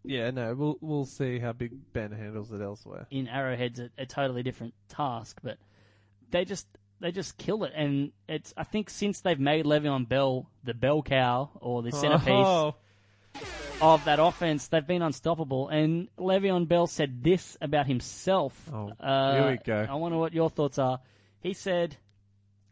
yeah, 0.04 0.30
no, 0.30 0.54
we'll 0.54 0.78
we'll 0.80 1.06
see 1.06 1.38
how 1.38 1.52
Big 1.52 1.72
Ben 1.92 2.12
handles 2.12 2.52
it 2.52 2.60
elsewhere. 2.60 3.06
In 3.10 3.28
Arrowhead's 3.28 3.80
a, 3.80 3.90
a 3.98 4.06
totally 4.06 4.42
different 4.42 4.74
task, 4.88 5.38
but 5.42 5.58
they 6.30 6.44
just 6.44 6.66
they 7.00 7.12
just 7.12 7.36
kill 7.36 7.64
it. 7.64 7.72
And 7.74 8.12
it's 8.28 8.54
I 8.56 8.64
think 8.64 8.90
since 8.90 9.20
they've 9.20 9.38
made 9.38 9.64
Le'Veon 9.64 10.08
Bell 10.08 10.48
the 10.64 10.74
bell 10.74 11.02
cow 11.02 11.50
or 11.60 11.82
the 11.82 11.92
centerpiece. 11.92 12.28
Oh, 12.28 12.76
of 13.80 14.04
that 14.04 14.18
offense, 14.18 14.68
they've 14.68 14.86
been 14.86 15.02
unstoppable. 15.02 15.68
And 15.68 16.08
Le'Veon 16.18 16.66
Bell 16.68 16.86
said 16.86 17.22
this 17.22 17.56
about 17.60 17.86
himself. 17.86 18.54
Oh, 18.72 18.90
uh, 19.00 19.34
here 19.34 19.50
we 19.50 19.58
go. 19.58 19.86
I 19.88 19.94
wonder 19.94 20.18
what 20.18 20.32
your 20.32 20.50
thoughts 20.50 20.78
are. 20.78 21.00
He 21.40 21.52
said, 21.52 21.96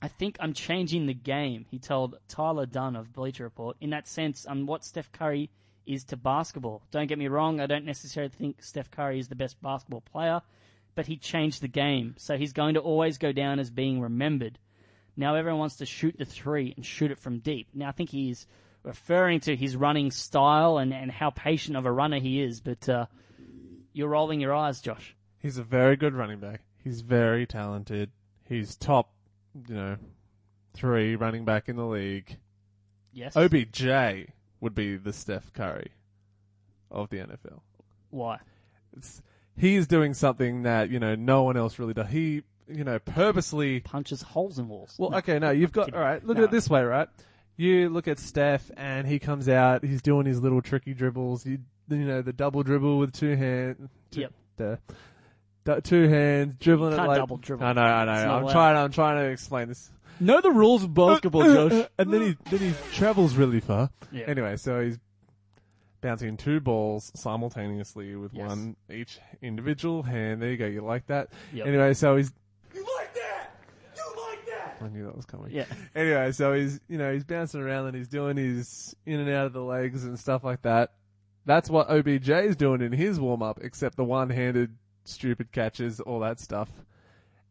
I 0.00 0.08
think 0.08 0.36
I'm 0.40 0.52
changing 0.52 1.06
the 1.06 1.14
game, 1.14 1.64
he 1.70 1.78
told 1.78 2.16
Tyler 2.28 2.66
Dunne 2.66 2.96
of 2.96 3.12
Bleacher 3.12 3.44
Report. 3.44 3.76
In 3.80 3.90
that 3.90 4.06
sense, 4.06 4.46
I'm 4.48 4.66
what 4.66 4.84
Steph 4.84 5.10
Curry 5.12 5.50
is 5.86 6.04
to 6.04 6.16
basketball. 6.16 6.82
Don't 6.90 7.06
get 7.06 7.18
me 7.18 7.28
wrong, 7.28 7.60
I 7.60 7.66
don't 7.66 7.84
necessarily 7.84 8.30
think 8.30 8.62
Steph 8.62 8.90
Curry 8.90 9.18
is 9.18 9.28
the 9.28 9.34
best 9.34 9.60
basketball 9.62 10.02
player, 10.02 10.42
but 10.94 11.06
he 11.06 11.16
changed 11.16 11.62
the 11.62 11.68
game. 11.68 12.16
So 12.18 12.36
he's 12.36 12.52
going 12.52 12.74
to 12.74 12.80
always 12.80 13.18
go 13.18 13.32
down 13.32 13.58
as 13.58 13.70
being 13.70 14.00
remembered. 14.00 14.58
Now 15.16 15.36
everyone 15.36 15.60
wants 15.60 15.76
to 15.76 15.86
shoot 15.86 16.16
the 16.18 16.24
three 16.24 16.74
and 16.76 16.84
shoot 16.84 17.10
it 17.10 17.18
from 17.18 17.38
deep. 17.38 17.68
Now 17.72 17.88
I 17.88 17.92
think 17.92 18.10
he's 18.10 18.46
referring 18.84 19.40
to 19.40 19.56
his 19.56 19.76
running 19.76 20.10
style 20.12 20.78
and, 20.78 20.92
and 20.94 21.10
how 21.10 21.30
patient 21.30 21.76
of 21.76 21.86
a 21.86 21.90
runner 21.92 22.20
he 22.20 22.40
is, 22.40 22.60
but 22.60 22.88
uh, 22.88 23.06
you're 23.92 24.08
rolling 24.08 24.40
your 24.40 24.54
eyes, 24.54 24.80
Josh. 24.80 25.16
He's 25.40 25.58
a 25.58 25.64
very 25.64 25.96
good 25.96 26.14
running 26.14 26.38
back. 26.38 26.60
He's 26.82 27.00
very 27.00 27.46
talented. 27.46 28.10
He's 28.48 28.76
top, 28.76 29.10
you 29.68 29.74
know, 29.74 29.96
three 30.74 31.16
running 31.16 31.44
back 31.44 31.68
in 31.68 31.76
the 31.76 31.84
league. 31.86 32.36
Yes. 33.12 33.34
OBJ 33.36 34.28
would 34.60 34.74
be 34.74 34.96
the 34.96 35.12
Steph 35.12 35.52
Curry 35.52 35.92
of 36.90 37.08
the 37.10 37.18
NFL. 37.18 37.60
Why? 38.10 38.38
It's, 38.96 39.22
he 39.56 39.76
is 39.76 39.86
doing 39.86 40.14
something 40.14 40.62
that, 40.64 40.90
you 40.90 40.98
know, 41.00 41.14
no 41.14 41.42
one 41.44 41.56
else 41.56 41.78
really 41.78 41.94
does. 41.94 42.08
He, 42.08 42.42
you 42.68 42.84
know, 42.84 42.98
purposely 42.98 43.80
Punches 43.80 44.22
holes 44.22 44.58
in 44.58 44.68
walls. 44.68 44.94
Well, 44.98 45.10
No. 45.10 45.18
okay, 45.18 45.38
no, 45.38 45.50
you've 45.50 45.72
got 45.72 45.94
all 45.94 46.00
right. 46.00 46.24
Look 46.24 46.36
No. 46.36 46.44
at 46.44 46.48
it 46.48 46.50
this 46.52 46.68
way, 46.68 46.82
right? 46.82 47.08
You 47.56 47.88
look 47.88 48.08
at 48.08 48.18
Steph, 48.18 48.70
and 48.76 49.06
he 49.06 49.18
comes 49.18 49.48
out. 49.48 49.84
He's 49.84 50.02
doing 50.02 50.26
his 50.26 50.40
little 50.40 50.60
tricky 50.60 50.92
dribbles. 50.94 51.46
You, 51.46 51.58
you 51.88 51.98
know, 51.98 52.20
the 52.22 52.32
double 52.32 52.62
dribble 52.62 52.98
with 52.98 53.12
two 53.12 53.36
hands. 53.36 53.88
Yep. 54.12 54.32
The, 54.56 54.78
the 55.64 55.80
two 55.80 56.08
hands 56.08 56.54
dribbling 56.58 56.90
You 56.90 56.94
it 56.94 56.98
can't 56.98 57.08
like. 57.08 57.18
double 57.18 57.36
dribble. 57.36 57.64
I 57.64 57.72
know, 57.72 57.82
I 57.82 58.04
know. 58.04 58.12
It's 58.12 58.24
not 58.24 58.36
I'm 58.36 58.42
allowed. 58.42 58.52
trying. 58.52 58.76
I'm 58.76 58.92
trying 58.92 59.16
to 59.24 59.30
explain 59.30 59.68
this. 59.68 59.90
Know 60.20 60.40
the 60.40 60.50
rules 60.50 60.84
of 60.84 60.94
basketball, 60.94 61.42
Josh. 61.70 61.88
and 61.98 62.12
then 62.12 62.20
he 62.22 62.36
then 62.50 62.60
he 62.60 62.74
travels 62.92 63.34
really 63.36 63.60
far. 63.60 63.90
Yeah. 64.12 64.24
Anyway, 64.26 64.56
so 64.56 64.80
he's 64.84 64.98
bouncing 66.00 66.36
two 66.36 66.60
balls 66.60 67.10
simultaneously 67.14 68.14
with 68.14 68.32
Yes. 68.34 68.48
one 68.48 68.76
each 68.90 69.18
individual 69.42 70.02
hand. 70.04 70.40
There 70.42 70.50
you 70.50 70.56
go. 70.56 70.66
You 70.66 70.82
like 70.82 71.06
that? 71.06 71.30
Yep. 71.52 71.66
Anyway, 71.66 71.94
so 71.94 72.16
he's 72.16 72.32
You 72.74 72.84
like 72.96 73.12
that? 73.14 73.50
You 73.96 74.22
like 74.28 74.46
that? 74.46 74.63
I 74.80 74.88
knew 74.88 75.04
that 75.04 75.16
was 75.16 75.26
coming. 75.26 75.50
Yeah. 75.52 75.66
Anyway, 75.94 76.32
so 76.32 76.52
he's 76.52 76.80
you 76.88 76.98
know 76.98 77.12
he's 77.12 77.24
bouncing 77.24 77.60
around 77.60 77.86
and 77.86 77.96
he's 77.96 78.08
doing 78.08 78.36
his 78.36 78.94
in 79.06 79.20
and 79.20 79.30
out 79.30 79.46
of 79.46 79.52
the 79.52 79.62
legs 79.62 80.04
and 80.04 80.18
stuff 80.18 80.44
like 80.44 80.62
that. 80.62 80.92
That's 81.46 81.68
what 81.68 81.90
OBJ 81.90 82.28
is 82.30 82.56
doing 82.56 82.80
in 82.80 82.92
his 82.92 83.20
warm 83.20 83.42
up, 83.42 83.60
except 83.62 83.96
the 83.96 84.04
one-handed 84.04 84.74
stupid 85.04 85.52
catches, 85.52 86.00
all 86.00 86.20
that 86.20 86.40
stuff. 86.40 86.70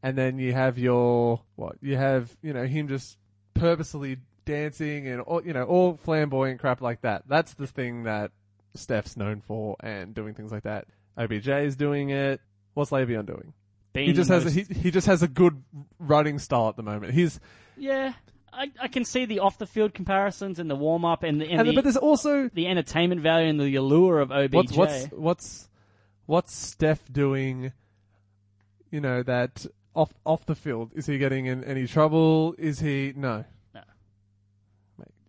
And 0.02 0.18
then 0.18 0.40
you 0.40 0.52
have 0.54 0.78
your 0.78 1.42
what? 1.56 1.78
You 1.82 1.96
have 1.96 2.36
you 2.42 2.54
know 2.54 2.66
him 2.66 2.88
just 2.88 3.18
purposely 3.54 4.18
dancing 4.46 5.08
and 5.08 5.22
all 5.22 5.44
you 5.44 5.54
know 5.54 5.64
all 5.64 5.98
flamboyant 5.98 6.60
crap 6.60 6.82
like 6.82 7.02
that. 7.02 7.24
That's 7.28 7.54
the 7.54 7.68
thing 7.68 8.04
that 8.04 8.32
Steph's 8.76 9.16
known 9.16 9.42
for 9.42 9.78
and 9.80 10.14
doing 10.14 10.34
things 10.34 10.52
like 10.52 10.64
that. 10.64 10.88
OBJ 11.18 11.48
is 11.48 11.76
doing 11.76 12.10
it. 12.10 12.42
What's 12.74 12.92
Le'Veon 12.92 13.26
doing? 13.26 13.54
Being 13.94 14.08
He 14.08 14.14
just 14.14 14.30
has 14.30 14.44
a, 14.44 14.46
most- 14.46 14.72
he 14.72 14.80
he 14.80 14.92
just 14.92 15.08
has 15.08 15.22
a 15.24 15.28
good 15.28 15.64
running 16.00 16.40
style 16.40 16.70
at 16.70 16.76
the 16.76 16.84
moment. 16.84 17.14
He's 17.14 17.40
Yeah, 17.78 18.14
I, 18.52 18.72
I 18.82 18.88
can 18.88 19.06
see 19.06 19.26
the 19.26 19.40
off 19.40 19.58
the 19.58 19.68
field 19.68 19.94
comparisons 19.94 20.60
and 20.60 20.70
the 20.70 20.76
warm 20.76 21.06
up 21.06 21.24
and 21.24 21.40
the, 21.40 21.46
and 21.46 21.62
and, 21.62 21.70
the, 21.70 21.74
but 21.74 21.84
there's 21.84 21.98
also 21.98 22.50
the 22.50 22.68
entertainment 22.68 23.22
value 23.22 23.50
and 23.50 23.60
the 23.60 23.76
allure 23.76 24.20
of 24.20 24.32
OBJ. 24.32 24.54
what's 24.54 24.74
what's 24.74 25.06
what's 25.12 25.70
what's 26.26 26.56
Steph 26.56 27.02
doing? 27.12 27.72
You 28.90 29.00
know 29.00 29.24
that 29.24 29.66
off 29.96 30.14
off 30.26 30.46
the 30.46 30.56
field. 30.56 30.92
Is 30.96 31.06
he 31.06 31.18
getting 31.18 31.46
in 31.46 31.64
any 31.64 31.88
trouble? 31.88 32.56
Is 32.58 32.80
he 32.80 33.14
no? 33.16 33.46
No. 33.74 33.82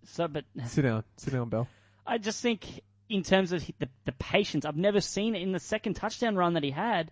So, 0.04 0.28
but 0.28 0.44
Sit 0.66 0.82
down, 0.82 1.04
sit 1.16 1.32
down, 1.32 1.48
Bell. 1.48 1.68
I 2.06 2.18
just 2.18 2.40
think 2.40 2.82
in 3.08 3.22
terms 3.22 3.52
of 3.52 3.64
the, 3.78 3.88
the 4.04 4.12
patience, 4.12 4.64
I've 4.64 4.76
never 4.76 5.00
seen 5.00 5.34
it 5.34 5.42
in 5.42 5.52
the 5.52 5.60
second 5.60 5.94
touchdown 5.94 6.36
run 6.36 6.54
that 6.54 6.62
he 6.62 6.70
had. 6.70 7.10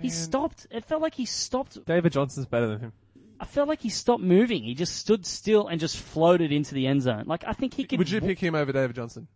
He 0.00 0.10
stopped. 0.10 0.66
It 0.70 0.84
felt 0.84 1.02
like 1.02 1.14
he 1.14 1.24
stopped. 1.24 1.84
David 1.86 2.12
Johnson's 2.12 2.46
better 2.46 2.66
than 2.66 2.80
him. 2.80 2.92
I 3.40 3.46
felt 3.46 3.68
like 3.68 3.80
he 3.80 3.90
stopped 3.90 4.22
moving. 4.22 4.62
He 4.62 4.74
just 4.74 4.96
stood 4.96 5.26
still 5.26 5.68
and 5.68 5.80
just 5.80 5.96
floated 5.98 6.52
into 6.52 6.74
the 6.74 6.86
end 6.86 7.02
zone. 7.02 7.24
Like 7.26 7.44
I 7.46 7.52
think 7.52 7.74
he 7.74 7.84
could. 7.84 7.98
Would 7.98 8.10
you 8.10 8.20
pick 8.20 8.38
him 8.38 8.54
over 8.54 8.72
David 8.72 8.96
Johnson? 8.96 9.28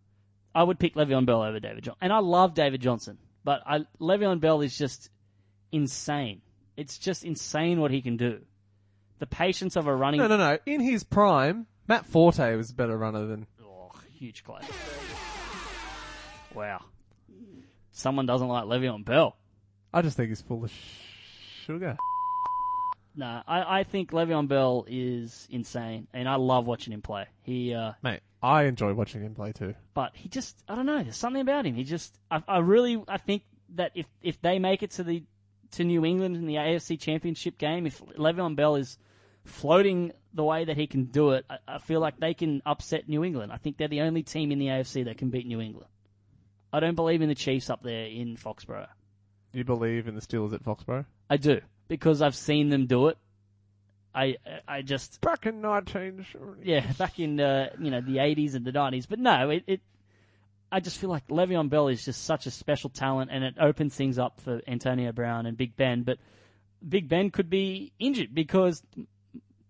I 0.53 0.63
would 0.63 0.79
pick 0.79 0.95
Le'Veon 0.95 1.25
Bell 1.25 1.43
over 1.43 1.59
David 1.59 1.83
Johnson, 1.83 1.99
and 2.01 2.11
I 2.11 2.19
love 2.19 2.55
David 2.55 2.81
Johnson, 2.81 3.17
but 3.43 3.61
I, 3.65 3.85
Le'Veon 3.99 4.39
Bell 4.39 4.61
is 4.61 4.75
just 4.75 5.09
insane. 5.71 6.41
It's 6.75 6.97
just 6.97 7.23
insane 7.23 7.79
what 7.79 7.91
he 7.91 8.01
can 8.01 8.17
do. 8.17 8.39
The 9.19 9.27
patience 9.27 9.75
of 9.75 9.85
a 9.87 9.93
running. 9.95 10.19
No, 10.19 10.27
no, 10.27 10.37
no. 10.37 10.57
In 10.65 10.81
his 10.81 11.03
prime, 11.03 11.67
Matt 11.87 12.05
Forte 12.05 12.55
was 12.55 12.71
a 12.71 12.73
better 12.73 12.97
runner 12.97 13.25
than. 13.27 13.45
Oh, 13.63 13.91
huge 14.17 14.43
clap. 14.43 14.63
Wow. 16.55 16.83
Someone 17.91 18.25
doesn't 18.25 18.47
like 18.47 18.63
Le'Veon 18.63 19.05
Bell. 19.05 19.35
I 19.93 20.01
just 20.01 20.17
think 20.17 20.29
he's 20.29 20.41
full 20.41 20.63
of 20.63 20.71
sugar. 21.65 21.97
No, 23.15 23.41
I, 23.47 23.79
I 23.79 23.83
think 23.83 24.11
Le'Veon 24.11 24.47
Bell 24.47 24.85
is 24.87 25.47
insane, 25.49 26.07
and 26.13 26.29
I 26.29 26.35
love 26.35 26.65
watching 26.67 26.93
him 26.93 27.01
play. 27.01 27.25
He, 27.41 27.73
uh, 27.73 27.93
Mate, 28.01 28.21
I 28.41 28.63
enjoy 28.63 28.93
watching 28.93 29.21
him 29.21 29.33
play 29.35 29.51
too. 29.51 29.73
but 29.93 30.15
he 30.15 30.29
just, 30.29 30.63
I 30.69 30.75
don't 30.75 30.85
know, 30.85 31.03
there's 31.03 31.17
something 31.17 31.41
about 31.41 31.65
him. 31.65 31.75
He 31.75 31.83
just, 31.83 32.17
I, 32.31 32.41
I 32.47 32.59
really, 32.59 33.03
I 33.07 33.17
think 33.17 33.43
that 33.75 33.91
if 33.95 34.05
if 34.21 34.41
they 34.41 34.57
make 34.57 34.83
it 34.83 34.91
to 34.91 35.03
the 35.03 35.23
to 35.71 35.83
New 35.83 36.05
England 36.05 36.35
in 36.35 36.45
the 36.47 36.55
AFC 36.55 36.99
Championship 36.99 37.57
game, 37.57 37.85
if 37.85 37.99
Le'Veon 37.99 38.55
Bell 38.55 38.75
is 38.75 38.97
floating 39.43 40.11
the 40.33 40.43
way 40.43 40.65
that 40.65 40.77
he 40.77 40.87
can 40.87 41.05
do 41.05 41.31
it, 41.31 41.45
I, 41.49 41.57
I 41.67 41.77
feel 41.79 41.99
like 41.99 42.19
they 42.19 42.33
can 42.33 42.61
upset 42.65 43.09
New 43.09 43.23
England. 43.23 43.51
I 43.51 43.57
think 43.57 43.77
they're 43.77 43.87
the 43.87 44.01
only 44.01 44.23
team 44.23 44.51
in 44.51 44.59
the 44.59 44.67
AFC 44.67 45.05
that 45.05 45.17
can 45.17 45.29
beat 45.29 45.45
New 45.47 45.59
England. 45.59 45.89
I 46.71 46.79
don't 46.79 46.95
believe 46.95 47.21
in 47.21 47.29
the 47.29 47.35
Chiefs 47.35 47.69
up 47.69 47.81
there 47.83 48.05
in 48.05 48.37
Foxborough. 48.37 48.87
You 49.53 49.63
believe 49.63 50.07
in 50.07 50.15
the 50.15 50.21
Steelers 50.21 50.53
at 50.53 50.63
Foxborough? 50.63 51.05
I 51.29 51.37
do 51.37 51.61
because 51.87 52.21
I've 52.21 52.35
seen 52.35 52.69
them 52.69 52.85
do 52.85 53.07
it. 53.07 53.17
I 54.13 54.37
I 54.67 54.81
just 54.81 55.21
Back 55.21 55.45
in 55.45 55.61
1970. 55.61 56.69
yeah 56.69 56.91
back 56.93 57.19
in 57.19 57.39
uh, 57.39 57.69
you 57.79 57.91
know 57.91 58.01
the 58.01 58.17
80s 58.17 58.55
and 58.55 58.65
the 58.65 58.71
90s, 58.71 59.07
but 59.07 59.19
no, 59.19 59.49
it, 59.49 59.63
it 59.67 59.81
I 60.71 60.79
just 60.79 60.99
feel 60.99 61.09
like 61.09 61.27
Le'Veon 61.27 61.69
Bell 61.69 61.87
is 61.87 62.05
just 62.05 62.23
such 62.25 62.45
a 62.45 62.51
special 62.51 62.89
talent, 62.89 63.31
and 63.31 63.43
it 63.43 63.55
opens 63.59 63.95
things 63.95 64.19
up 64.19 64.39
for 64.39 64.61
Antonio 64.67 65.11
Brown 65.11 65.45
and 65.45 65.57
Big 65.57 65.75
Ben. 65.75 66.03
But 66.03 66.19
Big 66.87 67.09
Ben 67.09 67.31
could 67.31 67.49
be 67.49 67.91
injured 67.99 68.33
because 68.35 68.83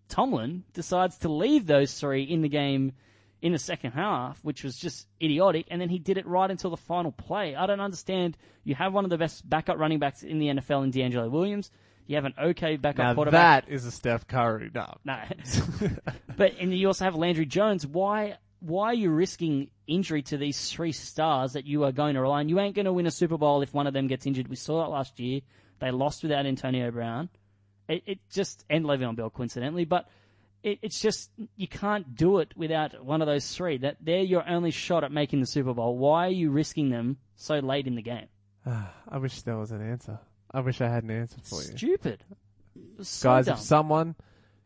Tomlin 0.10 0.64
decides 0.74 1.18
to 1.20 1.30
leave 1.30 1.66
those 1.68 1.98
three 1.98 2.24
in 2.24 2.42
the 2.42 2.50
game 2.50 2.94
in 3.42 3.54
the 3.54 3.60
second 3.60 3.92
half, 3.92 4.44
which 4.44 4.64
was 4.64 4.78
just 4.78 5.08
idiotic. 5.22 5.68
And 5.70 5.80
then 5.80 5.90
he 5.90 6.00
did 6.00 6.18
it 6.18 6.28
right 6.28 6.50
until 6.50 6.70
the 6.70 6.78
final 6.78 7.12
play. 7.12 7.56
I 7.56 7.66
don't 7.66 7.80
understand. 7.80 8.38
You 8.64 8.76
have 8.76 8.94
one 8.94 9.06
of 9.06 9.10
the 9.10 9.18
best 9.18 9.48
backup 9.50 9.78
running 9.78 10.00
backs 10.00 10.24
in 10.24 10.40
the 10.40 10.48
NFL 10.48 10.84
in 10.84 10.92
DeAngelo 10.92 11.30
Williams. 11.32 11.72
You 12.08 12.16
have 12.16 12.26
an 12.26 12.34
okay 12.42 12.76
backup 12.76 13.06
Now 13.06 13.14
quarterback. 13.14 13.66
that 13.68 13.72
is 13.72 13.86
a 13.86 13.92
Steph 13.92 14.28
Curry. 14.28 14.72
No. 14.74 14.96
No. 15.06 15.20
but 16.38 16.56
and 16.60 16.76
you 16.76 16.88
also 16.88 17.06
have 17.06 17.16
Landry 17.16 17.46
Jones. 17.46 17.86
Why 17.86 18.38
why 18.62 18.88
are 18.88 18.94
you 18.96 19.10
risking 19.12 19.70
injury 19.88 20.22
to 20.24 20.38
these 20.38 20.72
three 20.72 20.92
stars 20.92 21.54
that 21.54 21.66
you 21.66 21.84
are 21.84 21.92
going 21.92 22.16
to 22.16 22.22
rely 22.22 22.40
on? 22.40 22.50
You 22.50 22.60
ain't 22.60 22.76
going 22.76 22.86
to 22.86 22.94
win 22.94 23.06
a 23.06 23.12
Super 23.12 23.38
Bowl 23.38 23.62
if 23.62 23.74
one 23.74 23.88
of 23.88 23.94
them 23.94 24.08
gets 24.08 24.26
injured. 24.26 24.48
We 24.48 24.56
saw 24.56 24.84
that 24.84 24.90
last 24.90 25.20
year. 25.20 25.42
They 25.80 25.92
lost 25.92 26.24
without 26.24 26.46
Antonio 26.46 26.92
Brown. 26.92 27.30
It, 27.88 28.04
it 28.06 28.20
just 28.30 28.66
and 28.70 28.86
Le'Veon 28.86 29.16
Bell 29.16 29.30
coincidentally, 29.30 29.86
but 29.86 30.10
it, 30.64 30.80
it's 30.82 31.00
just 31.00 31.32
you 31.56 31.68
can't 31.68 32.16
do 32.16 32.40
it 32.40 32.54
without 32.56 33.04
one 33.04 33.22
of 33.22 33.28
those 33.28 33.54
three. 33.56 33.78
That 33.78 33.98
they're 34.02 34.22
your 34.22 34.48
only 34.48 34.72
shot 34.72 35.04
at 35.04 35.12
making 35.12 35.40
the 35.40 35.46
Super 35.46 35.74
Bowl. 35.74 35.98
Why 35.98 36.28
are 36.28 36.32
you 36.32 36.52
risking 36.52 36.90
them 36.90 37.18
so 37.36 37.60
late 37.60 37.88
in 37.88 37.96
the 37.96 38.02
game? 38.02 38.28
I 38.66 39.18
wish 39.18 39.42
there 39.42 39.58
was 39.58 39.72
an 39.72 39.82
answer. 39.88 40.20
I 40.52 40.62
wish 40.62 40.82
I 40.82 40.88
had 40.90 41.04
an 41.04 41.12
answer 41.12 41.38
for 41.44 41.62
you. 41.62 41.78
Stupid. 41.78 42.24
So 43.02 43.30
Guys, 43.30 43.46
dumb. 43.46 43.56
if 43.56 43.60
someone 43.62 44.16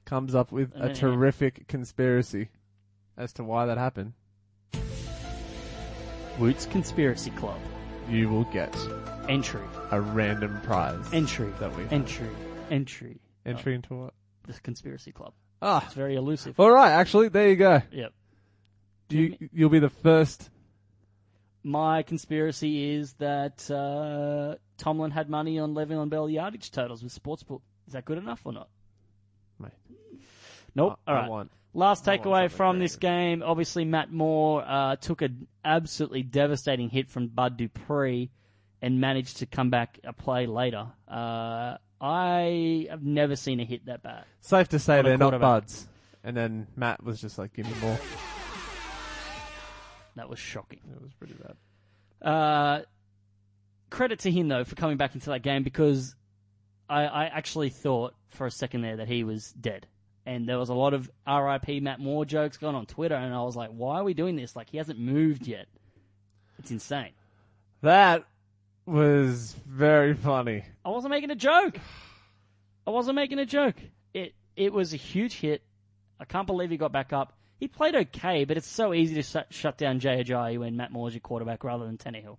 comes 0.05 0.35
up 0.35 0.51
with 0.51 0.71
a 0.75 0.93
terrific 0.93 1.67
conspiracy 1.67 2.49
as 3.17 3.33
to 3.33 3.43
why 3.43 3.65
that 3.65 3.77
happened, 3.77 4.13
Woots 6.39 6.65
Conspiracy 6.65 7.31
Club 7.31 7.59
you 8.09 8.29
will 8.29 8.43
get 8.45 8.75
entry. 9.29 9.61
a 9.91 10.01
random 10.01 10.59
prize. 10.63 11.05
Entry. 11.13 11.51
That 11.59 11.75
we 11.75 11.83
have. 11.83 11.93
Entry. 11.93 12.29
Entry. 12.69 13.19
Entry 13.45 13.75
into 13.75 13.95
what? 13.95 14.13
The 14.47 14.53
conspiracy 14.61 15.11
club. 15.11 15.33
Ah, 15.65 15.83
It's 15.85 15.93
very 15.93 16.15
elusive. 16.15 16.59
all 16.59 16.71
right. 16.71 16.91
Actually, 16.91 17.29
there 17.29 17.49
you 17.49 17.55
go. 17.55 17.81
Yep. 17.91 18.13
Do 19.09 19.17
You 19.17 19.49
you'll 19.53 19.69
be 19.69 19.79
the 19.79 19.89
first. 19.89 20.49
My 21.63 22.03
conspiracy 22.03 22.95
is 22.95 23.13
that 23.13 23.71
uh, 23.71 24.55
Tomlin 24.77 25.11
had 25.11 25.29
money 25.29 25.59
on 25.59 25.73
Le'Veon 25.73 26.09
Bell 26.09 26.29
yardage 26.29 26.71
totals 26.71 27.01
with 27.01 27.13
Sportsbook. 27.17 27.61
Is 27.87 27.93
that 27.93 28.03
good 28.03 28.17
enough 28.17 28.41
or 28.43 28.51
not? 28.51 28.67
Mate, 29.59 29.71
Nope. 30.75 30.99
I, 31.07 31.11
All 31.11 31.17
I 31.17 31.21
right. 31.21 31.29
want. 31.29 31.51
Last 31.73 32.07
I 32.07 32.11
want 32.11 32.21
takeaway 32.23 32.41
something 32.43 32.57
from 32.57 32.79
this 32.79 32.95
game, 32.97 33.41
obviously 33.43 33.85
Matt 33.85 34.11
Moore 34.11 34.63
uh, 34.67 34.95
took 34.97 35.21
an 35.21 35.47
absolutely 35.63 36.21
devastating 36.23 36.89
hit 36.89 37.09
from 37.09 37.27
Bud 37.27 37.55
Dupree 37.57 38.29
and 38.81 38.99
managed 38.99 39.37
to 39.37 39.45
come 39.45 39.69
back 39.69 39.99
a 40.03 40.11
play 40.13 40.45
later. 40.45 40.87
Uh, 41.07 41.77
I 42.05 42.87
have 42.89 43.01
never 43.01 43.37
seen 43.37 43.61
a 43.61 43.63
hit 43.63 43.85
that 43.85 44.03
bad. 44.03 44.25
Safe 44.41 44.67
to 44.69 44.79
say 44.79 44.99
On 44.99 45.05
a 45.05 45.09
they're 45.09 45.17
not 45.17 45.25
quarterback. 45.31 45.61
buds. 45.61 45.87
And 46.25 46.35
then 46.35 46.67
Matt 46.75 47.01
was 47.01 47.21
just 47.21 47.37
like, 47.37 47.53
give 47.53 47.65
me 47.65 47.73
more. 47.81 47.97
That 50.15 50.29
was 50.29 50.37
shocking. 50.37 50.81
It 50.95 51.01
was 51.01 51.13
pretty 51.13 51.33
bad. 51.35 52.27
Uh, 52.27 52.81
credit 53.89 54.19
to 54.19 54.31
him 54.31 54.47
though 54.49 54.63
for 54.65 54.75
coming 54.75 54.97
back 54.97 55.15
into 55.15 55.29
that 55.29 55.43
game 55.43 55.63
because 55.63 56.13
I, 56.89 57.05
I 57.05 57.25
actually 57.25 57.69
thought 57.69 58.13
for 58.29 58.45
a 58.47 58.51
second 58.51 58.81
there 58.81 58.97
that 58.97 59.07
he 59.07 59.23
was 59.23 59.51
dead, 59.53 59.87
and 60.25 60.47
there 60.47 60.59
was 60.59 60.69
a 60.69 60.73
lot 60.73 60.93
of 60.93 61.09
R.I.P. 61.25 61.79
Matt 61.79 61.99
Moore 61.99 62.25
jokes 62.25 62.57
going 62.57 62.75
on 62.75 62.85
Twitter, 62.85 63.15
and 63.15 63.33
I 63.33 63.41
was 63.43 63.55
like, 63.55 63.69
why 63.71 63.99
are 63.99 64.03
we 64.03 64.13
doing 64.13 64.35
this? 64.35 64.55
Like 64.55 64.69
he 64.69 64.77
hasn't 64.77 64.99
moved 64.99 65.47
yet. 65.47 65.67
It's 66.59 66.69
insane. 66.71 67.11
That 67.81 68.25
was 68.85 69.55
very 69.67 70.13
funny. 70.13 70.63
I 70.83 70.89
wasn't 70.89 71.11
making 71.11 71.31
a 71.31 71.35
joke. 71.35 71.77
I 72.85 72.91
wasn't 72.91 73.15
making 73.15 73.39
a 73.39 73.45
joke. 73.45 73.75
It 74.13 74.33
it 74.55 74.73
was 74.73 74.93
a 74.93 74.97
huge 74.97 75.33
hit. 75.33 75.63
I 76.19 76.25
can't 76.25 76.47
believe 76.47 76.69
he 76.69 76.77
got 76.77 76.91
back 76.91 77.13
up. 77.13 77.37
He 77.59 77.67
played 77.67 77.95
okay, 77.95 78.45
but 78.45 78.57
it's 78.57 78.67
so 78.67 78.93
easy 78.93 79.15
to 79.15 79.23
shut, 79.23 79.47
shut 79.51 79.77
down 79.77 79.99
Jay 79.99 80.21
Ajayi 80.23 80.59
when 80.59 80.75
Matt 80.75 80.91
Moore's 80.91 81.13
your 81.13 81.21
quarterback 81.21 81.63
rather 81.63 81.85
than 81.85 81.97
Tannehill. 81.97 82.37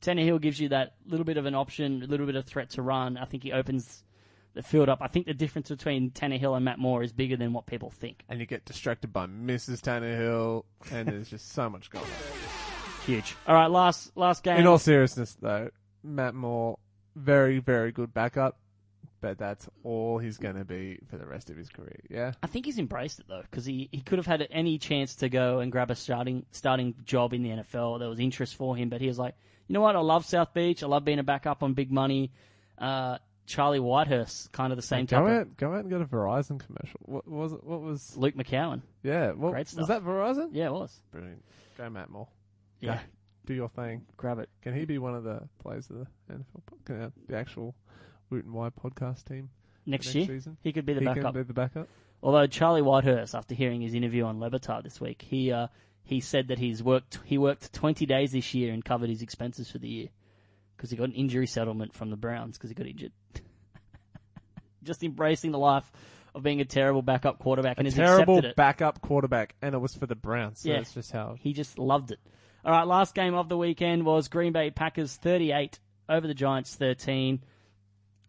Tannehill 0.00 0.40
gives 0.40 0.58
you 0.58 0.70
that 0.70 0.94
little 1.06 1.24
bit 1.24 1.36
of 1.36 1.46
an 1.46 1.54
option, 1.54 2.02
a 2.02 2.06
little 2.06 2.26
bit 2.26 2.36
of 2.36 2.44
threat 2.44 2.70
to 2.70 2.82
run. 2.82 3.16
I 3.16 3.24
think 3.26 3.42
he 3.42 3.52
opens 3.52 4.02
the 4.54 4.62
field 4.62 4.88
up. 4.88 4.98
I 5.00 5.08
think 5.08 5.26
the 5.26 5.34
difference 5.34 5.68
between 5.68 6.10
Tannehill 6.10 6.56
and 6.56 6.64
Matt 6.64 6.78
Moore 6.78 7.02
is 7.02 7.12
bigger 7.12 7.36
than 7.36 7.52
what 7.52 7.66
people 7.66 7.90
think. 7.90 8.24
And 8.28 8.40
you 8.40 8.46
get 8.46 8.64
distracted 8.64 9.12
by 9.12 9.26
Mrs. 9.26 9.80
Tannehill, 9.80 10.64
and 10.90 11.08
there's 11.08 11.30
just 11.30 11.52
so 11.52 11.70
much 11.70 11.90
going 11.90 12.04
on. 12.04 12.10
Huge. 13.06 13.36
All 13.46 13.54
right, 13.54 13.70
last 13.70 14.16
last 14.16 14.42
game. 14.42 14.58
In 14.58 14.66
all 14.66 14.78
seriousness, 14.78 15.36
though, 15.40 15.70
Matt 16.02 16.34
Moore, 16.34 16.78
very, 17.16 17.58
very 17.58 17.92
good 17.92 18.12
backup, 18.14 18.58
but 19.20 19.38
that's 19.38 19.68
all 19.84 20.18
he's 20.18 20.38
going 20.38 20.56
to 20.56 20.64
be 20.64 20.98
for 21.08 21.16
the 21.18 21.26
rest 21.26 21.50
of 21.50 21.56
his 21.56 21.68
career. 21.68 22.00
Yeah, 22.10 22.32
I 22.42 22.46
think 22.46 22.66
he's 22.66 22.78
embraced 22.78 23.20
it 23.20 23.26
though, 23.28 23.42
because 23.42 23.64
he, 23.64 23.88
he 23.92 24.00
could 24.00 24.18
have 24.18 24.26
had 24.26 24.46
any 24.50 24.78
chance 24.78 25.16
to 25.16 25.28
go 25.28 25.60
and 25.60 25.70
grab 25.70 25.90
a 25.90 25.94
starting 25.94 26.44
starting 26.52 26.94
job 27.04 27.32
in 27.32 27.42
the 27.42 27.50
NFL. 27.50 27.98
There 28.00 28.08
was 28.08 28.18
interest 28.20 28.56
for 28.56 28.76
him, 28.76 28.88
but 28.88 29.00
he 29.00 29.06
was 29.06 29.18
like, 29.18 29.34
you 29.68 29.74
know 29.74 29.80
what? 29.80 29.96
I 29.96 30.00
love 30.00 30.24
South 30.26 30.52
Beach. 30.54 30.82
I 30.82 30.86
love 30.86 31.04
being 31.04 31.18
a 31.18 31.22
backup 31.24 31.62
on 31.62 31.74
big 31.74 31.90
money. 31.92 32.32
Uh, 32.78 33.18
Charlie 33.46 33.80
Whitehurst, 33.80 34.50
kind 34.52 34.72
of 34.72 34.76
the 34.76 34.82
same 34.82 35.06
type. 35.06 35.20
go 35.20 35.26
Of, 35.26 35.32
out, 35.40 35.56
go 35.56 35.72
out 35.74 35.80
and 35.80 35.90
get 35.90 36.00
a 36.00 36.04
Verizon 36.04 36.60
commercial. 36.64 37.00
What 37.02 37.28
was 37.28 37.52
it? 37.52 37.62
What 37.64 37.80
was? 37.80 38.16
Luke 38.16 38.34
McCown. 38.34 38.82
Yeah, 39.02 39.32
what, 39.32 39.50
Great 39.52 39.72
was 39.74 39.88
that 39.88 40.02
Verizon? 40.04 40.50
Yeah, 40.52 40.66
it 40.66 40.72
was. 40.72 40.96
Brilliant. 41.10 41.44
Go 41.76 41.90
Matt 41.90 42.08
Moore. 42.10 42.28
Yeah. 42.80 43.00
Do 43.46 43.54
your 43.54 43.68
thing. 43.68 44.02
grab 44.16 44.38
it 44.38 44.48
Can 44.62 44.74
he 44.74 44.84
be 44.84 44.98
one 44.98 45.14
of 45.14 45.24
the 45.24 45.42
players 45.60 45.90
of 45.90 45.96
the 45.98 46.06
NFL, 46.34 46.44
po- 46.66 46.76
can, 46.84 47.00
uh, 47.02 47.10
the 47.28 47.36
actual 47.36 47.74
Woot 48.30 48.44
and 48.44 48.54
Wye 48.54 48.70
podcast 48.70 49.24
team 49.24 49.50
next, 49.84 50.06
next 50.06 50.14
year. 50.14 50.26
season? 50.26 50.56
He 50.62 50.72
could 50.72 50.86
be 50.86 50.94
the 50.94 51.00
he 51.00 51.06
backup. 51.06 51.34
can 51.34 51.42
be 51.42 51.46
the 51.46 51.52
backup. 51.52 51.88
Although 52.22 52.46
Charlie 52.46 52.82
Whitehurst, 52.82 53.34
after 53.36 53.54
hearing 53.54 53.80
his 53.80 53.94
interview 53.94 54.24
on 54.24 54.38
Levitar 54.38 54.82
this 54.82 55.00
week, 55.00 55.22
he 55.22 55.50
uh, 55.50 55.66
he 56.04 56.20
said 56.20 56.48
that 56.48 56.58
he's 56.60 56.82
worked 56.82 57.18
he 57.24 57.36
worked 57.36 57.72
20 57.72 58.06
days 58.06 58.30
this 58.32 58.54
year 58.54 58.72
and 58.72 58.84
covered 58.84 59.10
his 59.10 59.22
expenses 59.22 59.68
for 59.70 59.78
the 59.78 59.88
year 59.88 60.08
because 60.76 60.90
he 60.90 60.96
got 60.96 61.04
an 61.08 61.12
injury 61.14 61.46
settlement 61.48 61.94
from 61.94 62.10
the 62.10 62.16
Browns 62.16 62.56
because 62.56 62.70
he 62.70 62.74
got 62.74 62.86
injured. 62.86 63.12
Just 64.84 65.02
embracing 65.04 65.52
the 65.52 65.58
life 65.58 65.90
of 66.34 66.42
being 66.42 66.60
a 66.60 66.64
terrible 66.64 67.02
backup 67.02 67.38
quarterback 67.38 67.78
and 67.78 67.86
a 67.86 67.90
has 67.90 67.94
terrible 67.96 68.38
accepted 68.38 68.50
it. 68.50 68.56
backup 68.56 69.00
quarterback, 69.00 69.54
and 69.62 69.74
it 69.74 69.78
was 69.78 69.94
for 69.94 70.06
the 70.06 70.14
Browns. 70.16 70.60
So 70.60 70.70
Yeah. 70.70 70.76
that's 70.78 70.94
just 70.94 71.12
how. 71.12 71.36
He 71.38 71.52
just 71.52 71.78
loved 71.78 72.10
it. 72.10 72.18
All 72.64 72.72
right, 72.72 72.86
last 72.86 73.14
game 73.14 73.34
of 73.34 73.48
the 73.48 73.56
weekend 73.56 74.04
was 74.04 74.28
Green 74.28 74.52
Bay 74.52 74.70
Packers 74.70 75.16
38 75.16 75.80
over 76.08 76.26
the 76.26 76.34
Giants 76.34 76.74
13. 76.76 77.42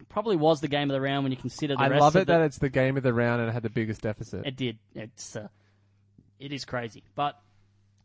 Probably 0.10 0.36
was 0.36 0.60
the 0.60 0.68
game 0.68 0.90
of 0.90 0.94
the 0.94 1.02
round 1.02 1.24
when 1.24 1.32
you 1.32 1.38
consider 1.38 1.76
the 1.76 1.82
I 1.82 1.88
rest 1.88 2.02
love 2.02 2.16
of 2.16 2.24
it 2.24 2.28
the, 2.28 2.34
that 2.34 2.42
it's 2.42 2.58
the 2.58 2.70
game 2.70 2.98
of 2.98 3.04
the 3.04 3.14
round 3.14 3.42
and 3.42 3.50
it 3.50 3.54
had 3.54 3.64
the 3.64 3.70
biggest 3.70 4.02
deficit. 4.02 4.46
It 4.46 4.56
did. 4.56 4.78
It's 4.96 5.36
uh, 5.36 5.48
it 6.40 6.52
is 6.52 6.66
crazy. 6.66 7.04
But 7.16 7.40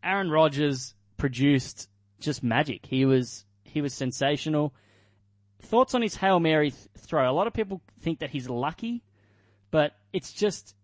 Aaron 0.03 0.31
Rodgers 0.31 0.95
produced 1.17 1.89
just 2.21 2.43
magic. 2.43 2.87
He 2.87 3.05
was 3.05 3.45
he 3.65 3.81
was 3.81 3.95
sensational. 3.95 4.75
Thoughts 5.63 5.95
on 5.95 6.03
his 6.03 6.15
hail 6.15 6.41
mary 6.41 6.71
th- 6.71 6.83
throw? 6.99 7.31
A 7.31 7.33
lot 7.33 7.47
of 7.47 7.53
people 7.53 7.83
think 8.01 8.21
that 8.21 8.31
he's 8.31 8.49
lucky, 8.49 9.03
but 9.71 9.93
it's 10.13 10.33
just 10.33 10.75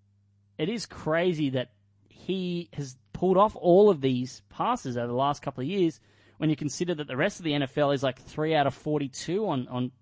it 0.58 0.68
is 0.68 0.86
crazy 0.86 1.50
that 1.50 1.70
he 2.24 2.68
has 2.72 2.96
pulled 3.12 3.36
off 3.36 3.54
all 3.56 3.90
of 3.90 4.00
these 4.00 4.42
passes 4.48 4.96
over 4.96 5.06
the 5.06 5.14
last 5.14 5.42
couple 5.42 5.62
of 5.62 5.68
years. 5.68 6.00
When 6.38 6.50
you 6.50 6.56
consider 6.56 6.94
that 6.96 7.06
the 7.06 7.16
rest 7.16 7.38
of 7.38 7.44
the 7.44 7.52
NFL 7.52 7.94
is 7.94 8.02
like 8.02 8.20
three 8.20 8.54
out 8.54 8.66
of 8.66 8.74
forty-two 8.74 9.46
on 9.46 9.68
on 9.68 9.92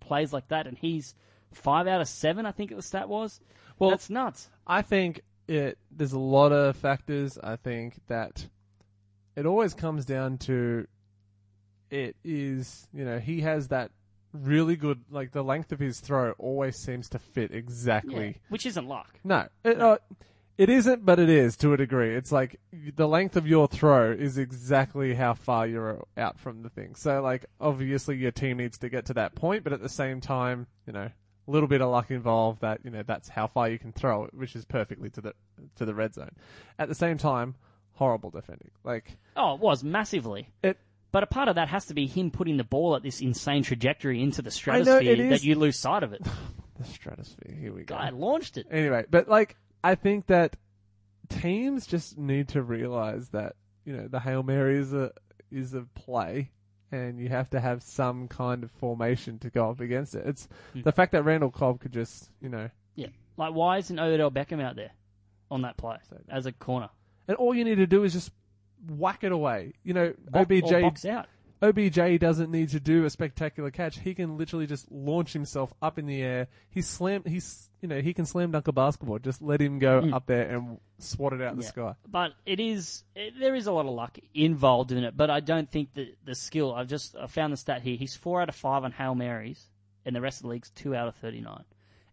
plays 0.00 0.32
like 0.32 0.48
that, 0.48 0.66
and 0.66 0.78
he's 0.78 1.14
five 1.52 1.86
out 1.86 2.00
of 2.00 2.08
seven. 2.08 2.46
I 2.46 2.52
think 2.52 2.74
the 2.74 2.82
stat 2.82 3.08
was. 3.08 3.40
Well, 3.78 3.90
that's 3.90 4.08
nuts. 4.08 4.48
I 4.66 4.82
think 4.82 5.20
it. 5.46 5.78
There's 5.90 6.12
a 6.12 6.18
lot 6.18 6.52
of 6.52 6.76
factors. 6.76 7.38
I 7.42 7.56
think 7.56 8.00
that 8.06 8.46
it 9.36 9.46
always 9.46 9.74
comes 9.74 10.04
down 10.04 10.38
to 10.38 10.86
it 11.90 12.16
is 12.24 12.88
you 12.92 13.04
know 13.04 13.18
he 13.18 13.40
has 13.42 13.68
that 13.68 13.90
really 14.32 14.74
good 14.74 15.00
like 15.10 15.30
the 15.30 15.44
length 15.44 15.70
of 15.70 15.78
his 15.78 16.00
throw 16.00 16.32
always 16.38 16.76
seems 16.76 17.08
to 17.10 17.18
fit 17.18 17.52
exactly. 17.52 18.26
Yeah, 18.26 18.48
which 18.48 18.66
isn't 18.66 18.86
luck. 18.88 19.20
No, 19.22 19.46
it, 19.64 19.80
uh, 19.80 19.98
it 20.56 20.68
isn't, 20.68 21.04
but 21.04 21.18
it 21.18 21.28
is 21.28 21.56
to 21.58 21.72
a 21.72 21.76
degree. 21.76 22.14
It's 22.14 22.30
like 22.32 22.60
the 22.94 23.08
length 23.08 23.36
of 23.36 23.46
your 23.46 23.66
throw 23.66 24.12
is 24.12 24.38
exactly 24.38 25.14
how 25.14 25.34
far 25.34 25.66
you're 25.66 26.04
out 26.16 26.38
from 26.38 26.62
the 26.62 26.68
thing. 26.70 26.94
So, 26.94 27.20
like, 27.22 27.46
obviously 27.60 28.16
your 28.16 28.30
team 28.30 28.58
needs 28.58 28.78
to 28.78 28.88
get 28.88 29.06
to 29.06 29.14
that 29.14 29.34
point, 29.34 29.64
but 29.64 29.72
at 29.72 29.82
the 29.82 29.88
same 29.88 30.20
time, 30.20 30.66
you 30.86 30.92
know, 30.92 31.10
a 31.46 31.50
little 31.50 31.68
bit 31.68 31.80
of 31.82 31.90
luck 31.90 32.10
involved. 32.10 32.60
That 32.62 32.80
you 32.84 32.90
know, 32.90 33.02
that's 33.02 33.28
how 33.28 33.46
far 33.46 33.68
you 33.68 33.78
can 33.78 33.92
throw 33.92 34.24
it, 34.24 34.34
which 34.34 34.54
is 34.56 34.64
perfectly 34.64 35.10
to 35.10 35.20
the 35.20 35.34
to 35.76 35.84
the 35.84 35.94
red 35.94 36.14
zone. 36.14 36.30
At 36.78 36.88
the 36.88 36.94
same 36.94 37.18
time, 37.18 37.54
horrible 37.94 38.30
defending. 38.30 38.70
Like 38.84 39.16
Oh, 39.36 39.54
it 39.54 39.60
was 39.60 39.82
massively. 39.84 40.48
it. 40.62 40.78
But 41.12 41.22
a 41.22 41.26
part 41.26 41.46
of 41.48 41.54
that 41.54 41.68
has 41.68 41.86
to 41.86 41.94
be 41.94 42.06
him 42.08 42.32
putting 42.32 42.56
the 42.56 42.64
ball 42.64 42.96
at 42.96 43.04
this 43.04 43.20
insane 43.20 43.62
trajectory 43.62 44.20
into 44.20 44.42
the 44.42 44.50
stratosphere 44.50 45.28
that 45.30 45.44
you 45.44 45.54
lose 45.54 45.76
sight 45.76 46.02
of 46.02 46.12
it. 46.12 46.22
The 46.76 46.84
stratosphere. 46.86 47.54
Here 47.54 47.72
we 47.72 47.84
go. 47.84 47.94
Guy 47.94 48.10
launched 48.10 48.56
it. 48.56 48.66
Anyway, 48.68 49.04
but 49.08 49.28
like 49.28 49.54
I 49.84 49.94
think 49.94 50.26
that 50.26 50.56
teams 51.28 51.86
just 51.86 52.18
need 52.18 52.48
to 52.48 52.62
realize 52.62 53.28
that 53.30 53.56
you 53.84 53.96
know 53.96 54.08
the 54.08 54.20
hail 54.20 54.42
mary 54.42 54.78
is 54.78 54.92
a 54.92 55.12
is 55.50 55.74
a 55.74 55.82
play, 55.94 56.50
and 56.90 57.18
you 57.20 57.28
have 57.28 57.50
to 57.50 57.60
have 57.60 57.82
some 57.82 58.26
kind 58.28 58.64
of 58.64 58.70
formation 58.72 59.38
to 59.40 59.50
go 59.50 59.70
up 59.70 59.80
against 59.80 60.14
it. 60.14 60.26
It's 60.26 60.48
Hmm. 60.72 60.82
the 60.82 60.92
fact 60.92 61.12
that 61.12 61.22
Randall 61.24 61.50
Cobb 61.50 61.80
could 61.80 61.92
just 61.92 62.30
you 62.40 62.48
know, 62.48 62.70
Yeah. 62.96 63.08
Like, 63.36 63.52
why 63.54 63.78
isn't 63.78 63.98
Odell 63.98 64.30
Beckham 64.30 64.62
out 64.62 64.76
there 64.76 64.92
on 65.50 65.62
that 65.62 65.76
play 65.76 65.98
So- 66.08 66.20
as 66.28 66.46
a 66.46 66.52
corner? 66.52 66.88
and 67.28 67.36
all 67.36 67.54
you 67.54 67.64
need 67.64 67.76
to 67.76 67.86
do 67.86 68.04
is 68.04 68.12
just 68.12 68.32
whack 68.88 69.24
it 69.24 69.32
away. 69.32 69.72
You 69.82 69.94
know, 69.94 70.14
Bo- 70.30 70.40
OBJ 70.40 70.82
box 70.82 71.04
out. 71.04 71.26
OBJ 71.62 72.20
doesn't 72.20 72.50
need 72.50 72.70
to 72.70 72.80
do 72.80 73.04
a 73.04 73.10
spectacular 73.10 73.70
catch. 73.70 73.98
He 73.98 74.14
can 74.14 74.36
literally 74.36 74.66
just 74.66 74.90
launch 74.90 75.32
himself 75.32 75.72
up 75.80 75.98
in 75.98 76.06
the 76.06 76.20
air. 76.22 76.48
He's 76.70 76.86
slam. 76.86 77.22
He's 77.26 77.70
you 77.80 77.88
know 77.88 78.00
he 78.00 78.12
can 78.12 78.26
slam 78.26 78.50
dunk 78.50 78.68
a 78.68 78.72
basketball. 78.72 79.18
Just 79.18 79.40
let 79.40 79.60
him 79.60 79.78
go 79.78 80.02
mm. 80.02 80.12
up 80.12 80.26
there 80.26 80.48
and 80.48 80.78
swat 80.98 81.32
it 81.32 81.40
out 81.40 81.52
of 81.52 81.56
the. 81.58 81.62
Sky. 81.62 81.94
But 82.06 82.32
it 82.44 82.60
is 82.60 83.04
it, 83.14 83.34
there 83.38 83.54
is 83.54 83.66
a 83.66 83.72
lot 83.72 83.86
of 83.86 83.92
luck 83.92 84.18
involved 84.34 84.92
in 84.92 85.04
it. 85.04 85.16
But 85.16 85.30
I 85.30 85.40
don't 85.40 85.70
think 85.70 85.94
that 85.94 86.16
the 86.24 86.34
skill. 86.34 86.74
I've 86.74 86.88
just 86.88 87.16
I 87.16 87.26
found 87.26 87.52
the 87.52 87.56
stat 87.56 87.82
here. 87.82 87.96
He's 87.96 88.16
four 88.16 88.42
out 88.42 88.48
of 88.48 88.54
five 88.54 88.84
on 88.84 88.92
hail 88.92 89.14
marys, 89.14 89.62
and 90.04 90.14
the 90.14 90.20
rest 90.20 90.38
of 90.38 90.42
the 90.42 90.48
league's 90.48 90.70
two 90.70 90.94
out 90.94 91.08
of 91.08 91.14
thirty 91.16 91.40
nine. 91.40 91.64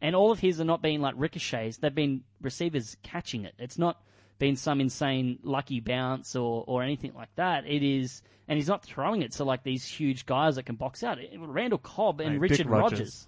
And 0.02 0.16
all 0.16 0.32
of 0.32 0.40
his 0.40 0.60
are 0.60 0.66
not 0.66 0.82
being 0.82 1.02
like 1.02 1.14
ricochets. 1.18 1.78
They've 1.78 1.94
been 1.94 2.24
receivers 2.42 2.98
catching 3.04 3.46
it. 3.46 3.54
It's 3.60 3.78
not 3.78 4.02
been 4.42 4.56
some 4.56 4.82
insane 4.82 5.38
lucky 5.44 5.80
bounce 5.80 6.36
or, 6.36 6.64
or 6.66 6.82
anything 6.82 7.14
like 7.14 7.30
that. 7.36 7.68
It 7.68 7.84
is, 7.84 8.24
and 8.48 8.58
he's 8.58 8.68
not 8.68 8.84
throwing 8.84 9.22
it 9.22 9.34
to 9.34 9.44
like 9.44 9.62
these 9.62 9.86
huge 9.86 10.26
guys 10.26 10.56
that 10.56 10.64
can 10.64 10.76
box 10.76 11.04
out. 11.04 11.20
Randall 11.38 11.78
Cobb 11.78 12.22
and 12.22 12.32
Hey, 12.32 12.38
Richard 12.40 12.66
Rodgers. 12.66 13.00
Rogers. 13.00 13.28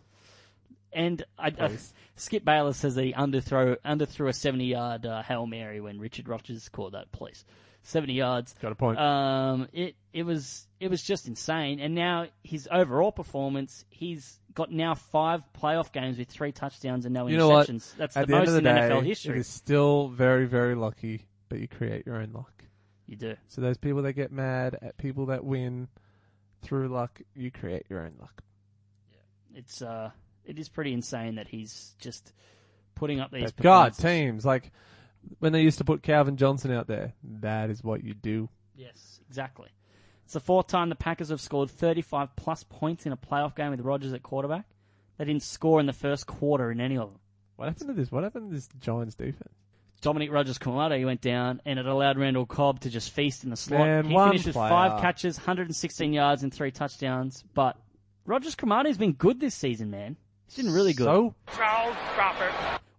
And 0.92 1.24
I, 1.38 1.54
I, 1.60 1.78
Skip 2.16 2.44
Bayless 2.44 2.78
says 2.78 2.96
that 2.96 3.04
he 3.04 3.14
underthrow 3.14 3.78
underthrew 3.86 4.28
a 4.28 4.34
seventy 4.34 4.66
yard 4.66 5.06
uh, 5.06 5.22
hail 5.22 5.46
mary 5.46 5.80
when 5.82 6.00
Richard 6.00 6.28
Rodgers 6.28 6.68
caught 6.70 6.94
that. 6.94 7.12
Please, 7.12 7.46
seventy 7.84 8.14
yards. 8.14 8.56
Got 8.62 8.72
a 8.72 8.76
point. 8.76 9.00
Um, 9.00 9.68
it 9.74 9.96
it 10.12 10.24
was 10.24 10.68
it 10.80 10.90
was 10.90 11.04
just 11.04 11.28
insane. 11.28 11.80
And 11.80 11.96
now 11.96 12.28
his 12.44 12.68
overall 12.72 13.12
performance, 13.12 13.86
he's 13.90 14.40
got 14.54 14.72
now 14.72 14.96
five 14.96 15.42
playoff 15.60 15.92
games 15.92 16.18
with 16.18 16.28
three 16.30 16.52
touchdowns 16.52 17.06
and 17.06 17.14
no 17.14 17.28
You 17.28 17.38
know 17.38 17.50
what? 17.50 17.68
interceptions. 17.68 17.96
That's 17.98 18.18
At 18.18 18.28
the, 18.28 18.34
the, 18.34 18.40
most 18.40 18.52
the 18.52 18.58
in 18.60 18.64
day, 18.64 18.70
NFL 18.72 19.06
history. 19.06 19.40
is 19.40 19.48
still 19.48 20.10
very, 20.10 20.46
very 20.46 20.76
lucky, 20.76 21.26
but 21.50 21.60
you 21.60 21.68
create 21.68 22.06
your 22.06 22.18
own 22.18 22.32
luck. 22.34 22.52
You 23.08 23.16
do. 23.16 23.36
So 23.48 23.62
those 23.62 23.78
people 23.78 24.02
that 24.04 24.14
get 24.14 24.32
mad 24.32 24.78
at 24.82 24.98
people 24.98 25.28
that 25.28 25.44
win 25.44 25.88
through 26.62 26.90
luck, 26.90 27.22
you 27.36 27.52
create 27.52 27.86
your 27.90 28.02
own 28.02 28.14
luck. 28.20 28.42
Yeah. 29.12 29.60
It's 29.60 29.82
uh, 29.82 30.12
it 30.46 30.60
is 30.60 30.70
pretty 30.70 30.94
insane 30.94 31.36
that 31.36 31.48
he's 31.48 31.96
just 32.00 32.34
putting 32.96 33.20
up 33.20 33.32
these. 33.32 33.52
God, 33.52 33.94
teams 33.98 34.46
like 34.46 34.72
when 35.40 35.52
they 35.54 35.62
used 35.62 35.78
to 35.80 35.84
put 35.84 36.04
Calvin 36.04 36.38
Johnson 36.38 36.72
out 36.72 36.88
there, 36.88 37.14
that 37.40 37.70
is 37.70 37.84
what 37.84 38.04
you 38.04 38.14
do. 38.14 38.50
Yes, 38.76 39.20
exactly. 39.28 39.70
It's 40.26 40.34
the 40.34 40.40
fourth 40.40 40.68
time 40.68 40.90
the 40.90 40.96
Packers 40.96 41.30
have 41.30 41.42
scored 41.42 41.70
35 41.70 42.36
plus 42.36 42.64
points 42.64 43.06
in 43.06 43.12
a 43.12 43.18
playoff 43.18 43.56
game 43.56 43.72
with 43.72 43.82
Rodgers 43.82 44.14
at 44.14 44.24
quarterback. 44.24 44.66
They 45.18 45.26
didn't 45.26 45.44
score 45.44 45.80
in 45.80 45.86
the 45.86 45.94
first 45.94 46.26
quarter 46.26 46.72
in 46.72 46.80
any 46.80 46.98
of 46.98 47.12
them. 47.12 47.20
What 47.56 47.68
happened 47.68 47.90
to 47.90 47.94
this? 47.94 48.12
What 48.12 48.24
happened 48.24 48.50
to 48.50 48.56
this 48.56 48.70
Giants 48.80 49.16
defense? 49.16 49.54
Dominic 50.02 50.32
Rodgers-Cromartie, 50.32 50.98
he 50.98 51.06
went 51.06 51.22
down, 51.22 51.62
and 51.66 51.80
it 51.80 51.86
allowed 51.86 52.18
Randall 52.18 52.46
Cobb 52.46 52.82
to 52.82 52.90
just 52.90 53.12
feast 53.12 53.46
in 53.46 53.50
the 53.50 53.56
slot. 53.56 53.80
Man, 53.80 54.06
he 54.06 54.18
finished 54.18 54.46
with 54.48 54.56
player. 54.56 54.70
five 54.70 55.02
catches, 55.02 55.38
116 55.38 56.12
yards, 56.12 56.44
and 56.44 56.54
three 56.54 56.72
touchdowns. 56.72 57.44
But 57.54 57.78
Rodgers-Cromartie's 58.26 58.98
been 58.98 59.14
good 59.14 59.40
this 59.40 59.56
season, 59.56 59.92
man. 59.92 60.18
He's 60.54 60.66
been 60.66 60.74
really 60.74 60.94
good. 60.94 61.06
So 61.06 61.34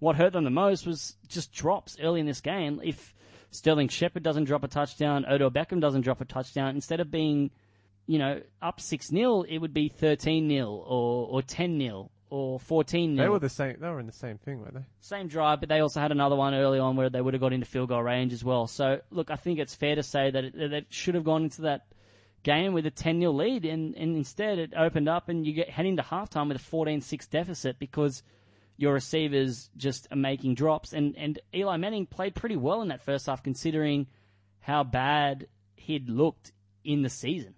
what 0.00 0.16
hurt 0.16 0.32
them 0.32 0.42
the 0.42 0.50
most 0.50 0.86
was 0.86 1.16
just 1.28 1.52
drops 1.52 1.96
early 2.02 2.18
in 2.18 2.26
this 2.26 2.40
game. 2.40 2.80
If 2.82 3.14
Sterling 3.52 3.88
Shepard 3.88 4.24
doesn't 4.24 4.44
drop 4.44 4.64
a 4.64 4.68
touchdown, 4.68 5.24
Odell 5.24 5.52
Beckham 5.52 5.80
doesn't 5.80 6.00
drop 6.00 6.20
a 6.20 6.24
touchdown, 6.24 6.74
instead 6.74 6.98
of 6.98 7.12
being, 7.12 7.52
you 8.06 8.18
know, 8.18 8.40
up 8.60 8.80
6 8.80 9.06
0, 9.06 9.42
it 9.42 9.58
would 9.58 9.72
be 9.72 9.88
13 9.88 10.48
0 10.48 10.66
or, 10.68 11.28
or 11.28 11.42
10 11.42 11.78
0 11.78 12.10
or 12.28 12.58
14 12.58 13.14
they 13.14 13.22
0. 13.22 13.32
were 13.32 13.38
the 13.38 13.48
same. 13.48 13.76
They 13.78 13.88
were 13.88 14.00
in 14.00 14.06
the 14.06 14.12
same 14.12 14.38
thing, 14.38 14.60
weren't 14.60 14.74
they? 14.74 14.84
Same 15.00 15.28
drive, 15.28 15.60
but 15.60 15.68
they 15.68 15.78
also 15.78 16.00
had 16.00 16.10
another 16.10 16.34
one 16.34 16.54
early 16.54 16.80
on 16.80 16.96
where 16.96 17.08
they 17.08 17.20
would 17.20 17.34
have 17.34 17.40
got 17.40 17.52
into 17.52 17.66
field 17.66 17.90
goal 17.90 18.02
range 18.02 18.32
as 18.32 18.42
well. 18.42 18.66
So, 18.66 19.00
look, 19.12 19.30
I 19.30 19.36
think 19.36 19.60
it's 19.60 19.76
fair 19.76 19.94
to 19.94 20.02
say 20.02 20.32
that 20.32 20.44
it, 20.44 20.58
that 20.58 20.72
it 20.72 20.86
should 20.88 21.14
have 21.14 21.24
gone 21.24 21.44
into 21.44 21.62
that 21.62 21.86
game 22.44 22.72
with 22.72 22.86
a 22.86 22.90
10 22.90 23.18
0 23.18 23.32
lead, 23.32 23.64
and, 23.64 23.96
and 23.96 24.16
instead 24.16 24.58
it 24.60 24.72
opened 24.76 25.08
up 25.08 25.28
and 25.28 25.44
you 25.44 25.52
get 25.52 25.68
head 25.68 25.86
into 25.86 26.02
halftime 26.02 26.46
with 26.48 26.56
a 26.58 26.60
14 26.60 27.00
6 27.00 27.26
deficit 27.26 27.78
because 27.80 28.22
your 28.76 28.92
receivers 28.92 29.70
just 29.76 30.06
are 30.12 30.16
making 30.16 30.54
drops. 30.54 30.92
And, 30.92 31.16
and 31.16 31.38
Eli 31.54 31.76
Manning 31.76 32.06
played 32.06 32.34
pretty 32.34 32.56
well 32.56 32.82
in 32.82 32.88
that 32.88 33.02
first 33.02 33.26
half 33.26 33.42
considering 33.42 34.06
how 34.60 34.84
bad 34.84 35.46
he'd 35.74 36.08
looked 36.08 36.52
in 36.84 37.02
the 37.02 37.08
season. 37.10 37.54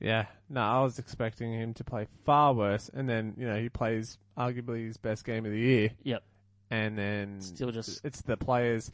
Yeah. 0.00 0.26
No, 0.48 0.60
I 0.60 0.80
was 0.82 0.98
expecting 0.98 1.52
him 1.52 1.74
to 1.74 1.84
play 1.84 2.06
far 2.24 2.54
worse, 2.54 2.88
and 2.92 3.08
then 3.08 3.34
you 3.36 3.46
know 3.46 3.56
he 3.60 3.68
plays 3.68 4.16
arguably 4.36 4.86
his 4.86 4.96
best 4.96 5.24
game 5.24 5.44
of 5.44 5.50
the 5.52 5.58
year, 5.58 5.90
Yep. 6.04 6.22
and 6.70 6.96
then 6.96 7.40
Still 7.40 7.70
just- 7.70 8.04
it's 8.04 8.22
the 8.22 8.36
players 8.36 8.90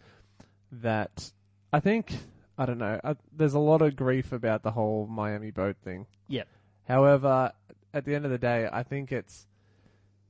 that 0.72 1.30
I 1.72 1.80
think 1.80 2.16
I 2.57 2.67
don't 2.67 2.79
know. 2.79 3.01
I, 3.03 3.17
there's 3.37 3.55
a 3.55 3.59
lot 3.59 3.83
of 3.83 3.97
grief 3.97 4.33
about 4.33 4.63
the 4.63 4.71
whole 4.71 5.07
Miami 5.07 5.51
boat 5.51 5.77
thing. 5.85 6.07
Yep. 6.29 6.47
However, 6.89 7.53
at 7.93 8.05
the 8.05 8.15
end 8.15 8.25
of 8.25 8.31
the 8.31 8.39
day, 8.39 8.69
I 8.73 8.83
think 8.83 9.11
it's 9.13 9.47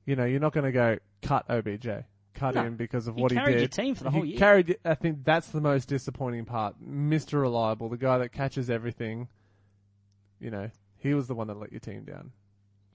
you 0.07 0.17
know 0.17 0.25
you're 0.25 0.41
not 0.41 0.53
going 0.53 0.65
to 0.65 0.73
go 0.73 0.99
cut 1.23 1.45
OBJ, 1.51 1.87
cut 2.35 2.55
No. 2.55 2.63
him 2.63 2.77
because 2.77 3.07
of 3.07 3.17
He 3.17 3.23
what 3.23 3.31
he 3.33 3.37
carried 3.37 3.53
did. 3.55 3.61
your 3.61 3.69
team 3.69 3.95
for 3.95 4.05
the 4.05 4.11
He 4.11 4.17
whole 4.17 4.25
year. 4.27 4.39
Carried. 4.39 4.79
I 4.85 4.95
think 4.95 5.25
that's 5.25 5.49
the 5.49 5.61
most 5.61 5.89
disappointing 5.89 6.45
part. 6.47 6.77
Mr. 6.83 7.41
Reliable, 7.41 7.89
the 7.89 7.97
guy 7.97 8.19
that 8.19 8.31
catches 8.33 8.71
everything. 8.71 9.29
You 10.41 10.51
know, 10.51 10.71
he 10.99 11.15
was 11.15 11.27
the 11.27 11.35
one 11.35 11.47
that 11.49 11.59
let 11.59 11.71
your 11.73 11.81
team 11.81 12.05
down, 12.05 12.33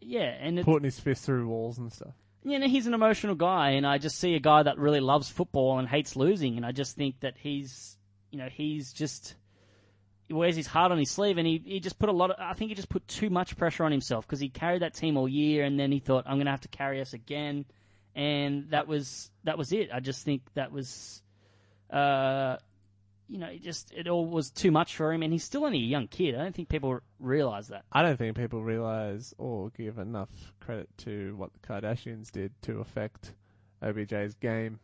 Yeah, 0.02 0.22
and 0.40 0.60
it, 0.60 0.66
putting 0.66 0.84
his 0.86 1.00
fist 1.00 1.26
through 1.26 1.48
walls 1.48 1.78
and 1.80 1.92
stuff. 1.92 2.14
you 2.44 2.60
know, 2.60 2.68
he's 2.68 2.86
an 2.86 2.94
emotional 2.94 3.34
guy, 3.36 3.72
and 3.72 3.88
I 3.88 3.98
just 3.98 4.18
see 4.20 4.36
a 4.36 4.40
guy 4.40 4.64
that 4.64 4.78
really 4.78 5.00
loves 5.00 5.30
football 5.30 5.80
and 5.80 5.88
hates 5.88 6.16
losing, 6.16 6.58
and 6.58 6.66
I 6.66 6.72
just 6.72 6.96
think 6.96 7.20
that 7.22 7.36
he's, 7.38 7.98
you 8.32 8.38
know, 8.38 8.50
he's 8.50 8.94
just 8.94 9.36
he 10.30 10.34
wears 10.36 10.56
his 10.56 10.68
heart 10.68 10.92
on 10.92 11.00
his 11.00 11.10
sleeve, 11.10 11.40
and 11.40 11.48
he, 11.48 11.62
he 11.66 11.80
just 11.80 11.98
put 11.98 12.08
a 12.08 12.12
lot 12.12 12.30
of, 12.30 12.38
I 12.40 12.54
think 12.54 12.70
he 12.70 12.76
just 12.76 12.88
put 12.88 13.08
too 13.08 13.32
much 13.32 13.58
pressure 13.58 13.84
on 13.84 13.92
himself 13.92 14.28
because 14.28 14.40
he 14.40 14.48
carried 14.48 14.84
that 14.84 14.94
team 14.94 15.18
all 15.18 15.28
year, 15.28 15.66
and 15.66 15.80
then 15.80 15.92
he 15.92 16.00
thought, 16.00 16.26
I'm 16.28 16.36
going 16.36 16.46
to 16.46 16.52
have 16.52 16.62
to 16.62 16.68
carry 16.68 17.02
us 17.02 17.14
again, 17.14 17.66
and 18.16 18.70
that 18.70 18.88
was 18.88 19.32
that 19.44 19.58
was 19.58 19.74
it. 19.74 19.90
I 19.92 20.00
just 20.02 20.24
think 20.24 20.44
that 20.54 20.72
was, 20.72 21.24
uh, 21.90 22.58
you 23.28 23.40
know, 23.40 23.48
it 23.48 23.64
just 23.64 23.92
it 23.92 24.08
all 24.08 24.28
was 24.28 24.52
too 24.52 24.70
much 24.70 24.96
for 24.96 25.12
him, 25.12 25.24
and 25.24 25.34
he's 25.34 25.44
still 25.44 25.66
only 25.66 25.80
a 25.80 25.82
young 25.82 26.08
kid. 26.08 26.36
I 26.36 26.44
don't 26.44 26.54
think 26.54 26.70
people 26.70 27.00
realize 27.20 27.70
that. 27.70 27.86
I 27.92 28.04
don't 28.04 28.18
think 28.18 28.38
people 28.38 28.64
realize 28.64 29.34
or 29.40 29.72
give 29.72 29.98
enough 29.98 30.30
credit 30.60 30.90
to 31.00 31.34
what 31.38 31.50
the 31.54 31.68
Kardashians 31.68 32.30
did 32.30 32.52
to 32.64 32.82
affect 32.82 33.34
OBJ's 33.82 34.36
game 34.36 34.80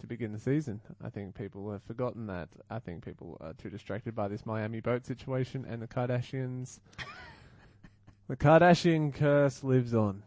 to 0.00 0.06
begin 0.06 0.32
the 0.32 0.38
season. 0.38 0.80
I 1.02 1.10
think 1.10 1.34
people 1.34 1.70
have 1.72 1.82
forgotten 1.84 2.26
that. 2.26 2.48
I 2.70 2.78
think 2.78 3.04
people 3.04 3.36
are 3.40 3.52
too 3.54 3.70
distracted 3.70 4.14
by 4.14 4.28
this 4.28 4.44
Miami 4.46 4.80
boat 4.80 5.06
situation 5.06 5.64
and 5.68 5.80
the 5.80 5.86
Kardashians. 5.86 6.80
the 8.28 8.36
Kardashian 8.36 9.14
curse 9.14 9.62
lives 9.64 9.94
on. 9.94 10.22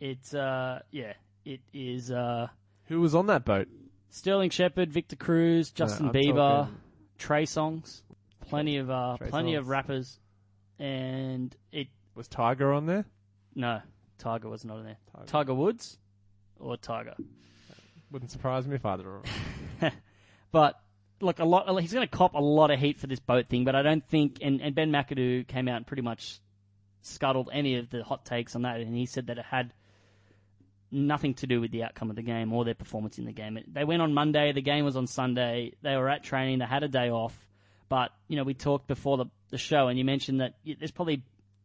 It's 0.00 0.34
uh, 0.34 0.80
yeah, 0.90 1.14
it 1.44 1.60
is 1.72 2.10
uh. 2.10 2.48
Who 2.86 3.00
was 3.00 3.14
on 3.14 3.26
that 3.28 3.44
boat? 3.44 3.68
Sterling 4.10 4.50
Shepard, 4.50 4.92
Victor 4.92 5.16
Cruz, 5.16 5.70
Justin 5.70 6.06
I'm 6.08 6.12
Bieber, 6.12 6.34
talking- 6.64 6.76
Trey 7.18 7.44
Songz, 7.44 8.02
plenty 8.48 8.76
of 8.78 8.90
uh, 8.90 9.16
Trey 9.18 9.28
plenty 9.28 9.54
of 9.54 9.68
rappers, 9.68 10.18
and 10.78 11.54
it 11.72 11.88
Was 12.14 12.28
Tiger 12.28 12.72
on 12.72 12.86
there? 12.86 13.04
no 13.54 13.80
Tiger 14.18 14.48
was 14.48 14.64
not 14.64 14.78
in 14.78 14.84
there. 14.84 14.96
Tiger. 15.12 15.26
Tiger, 15.26 15.54
Woods 15.54 15.98
or 16.58 16.76
Tiger, 16.76 17.14
Wouldn't 18.10 18.30
surprise 18.30 18.66
me 18.66 18.76
if 18.76 18.84
of 18.84 19.04
them. 19.04 19.92
but 20.52 20.80
look, 21.20 21.38
a 21.38 21.44
lot. 21.44 21.68
He's 21.80 21.92
going 21.92 22.06
to 22.06 22.16
cop 22.16 22.34
a 22.34 22.40
lot 22.40 22.70
of 22.70 22.78
heat 22.78 22.98
for 22.98 23.06
this 23.06 23.20
boat 23.20 23.48
thing, 23.48 23.64
but 23.64 23.74
I 23.74 23.82
don't 23.82 24.06
think. 24.06 24.38
And, 24.42 24.60
and 24.60 24.74
Ben 24.74 24.90
McAdoo 24.90 25.46
came 25.46 25.68
out 25.68 25.76
and 25.76 25.86
pretty 25.86 26.02
much 26.02 26.40
scuttled 27.02 27.50
any 27.52 27.76
of 27.76 27.90
the 27.90 28.04
hot 28.04 28.24
takes 28.24 28.54
on 28.54 28.62
that, 28.62 28.80
and 28.80 28.94
he 28.94 29.06
said 29.06 29.26
that 29.28 29.38
it 29.38 29.44
had 29.44 29.72
nothing 30.90 31.34
to 31.34 31.46
do 31.46 31.60
with 31.60 31.70
the 31.70 31.84
outcome 31.84 32.10
of 32.10 32.16
the 32.16 32.22
game 32.22 32.52
or 32.52 32.64
their 32.64 32.74
performance 32.74 33.18
in 33.18 33.24
the 33.24 33.32
game. 33.32 33.58
They 33.66 33.84
went 33.84 34.02
on 34.02 34.14
Monday, 34.14 34.52
the 34.52 34.62
game 34.62 34.84
was 34.84 34.96
on 34.96 35.06
Sunday, 35.06 35.72
they 35.82 35.96
were 35.96 36.08
at 36.08 36.22
training, 36.22 36.58
they 36.58 36.64
had 36.64 36.82
a 36.82 36.88
day 36.88 37.10
off, 37.10 37.36
but, 37.88 38.12
you 38.28 38.36
know, 38.36 38.44
we 38.44 38.54
talked 38.54 38.86
before 38.86 39.16
the, 39.16 39.26
the 39.50 39.58
show 39.58 39.88
and 39.88 39.98
you 39.98 40.04
mentioned 40.04 40.40
that 40.40 40.54
there's 40.64 40.90
probably, 40.90 41.22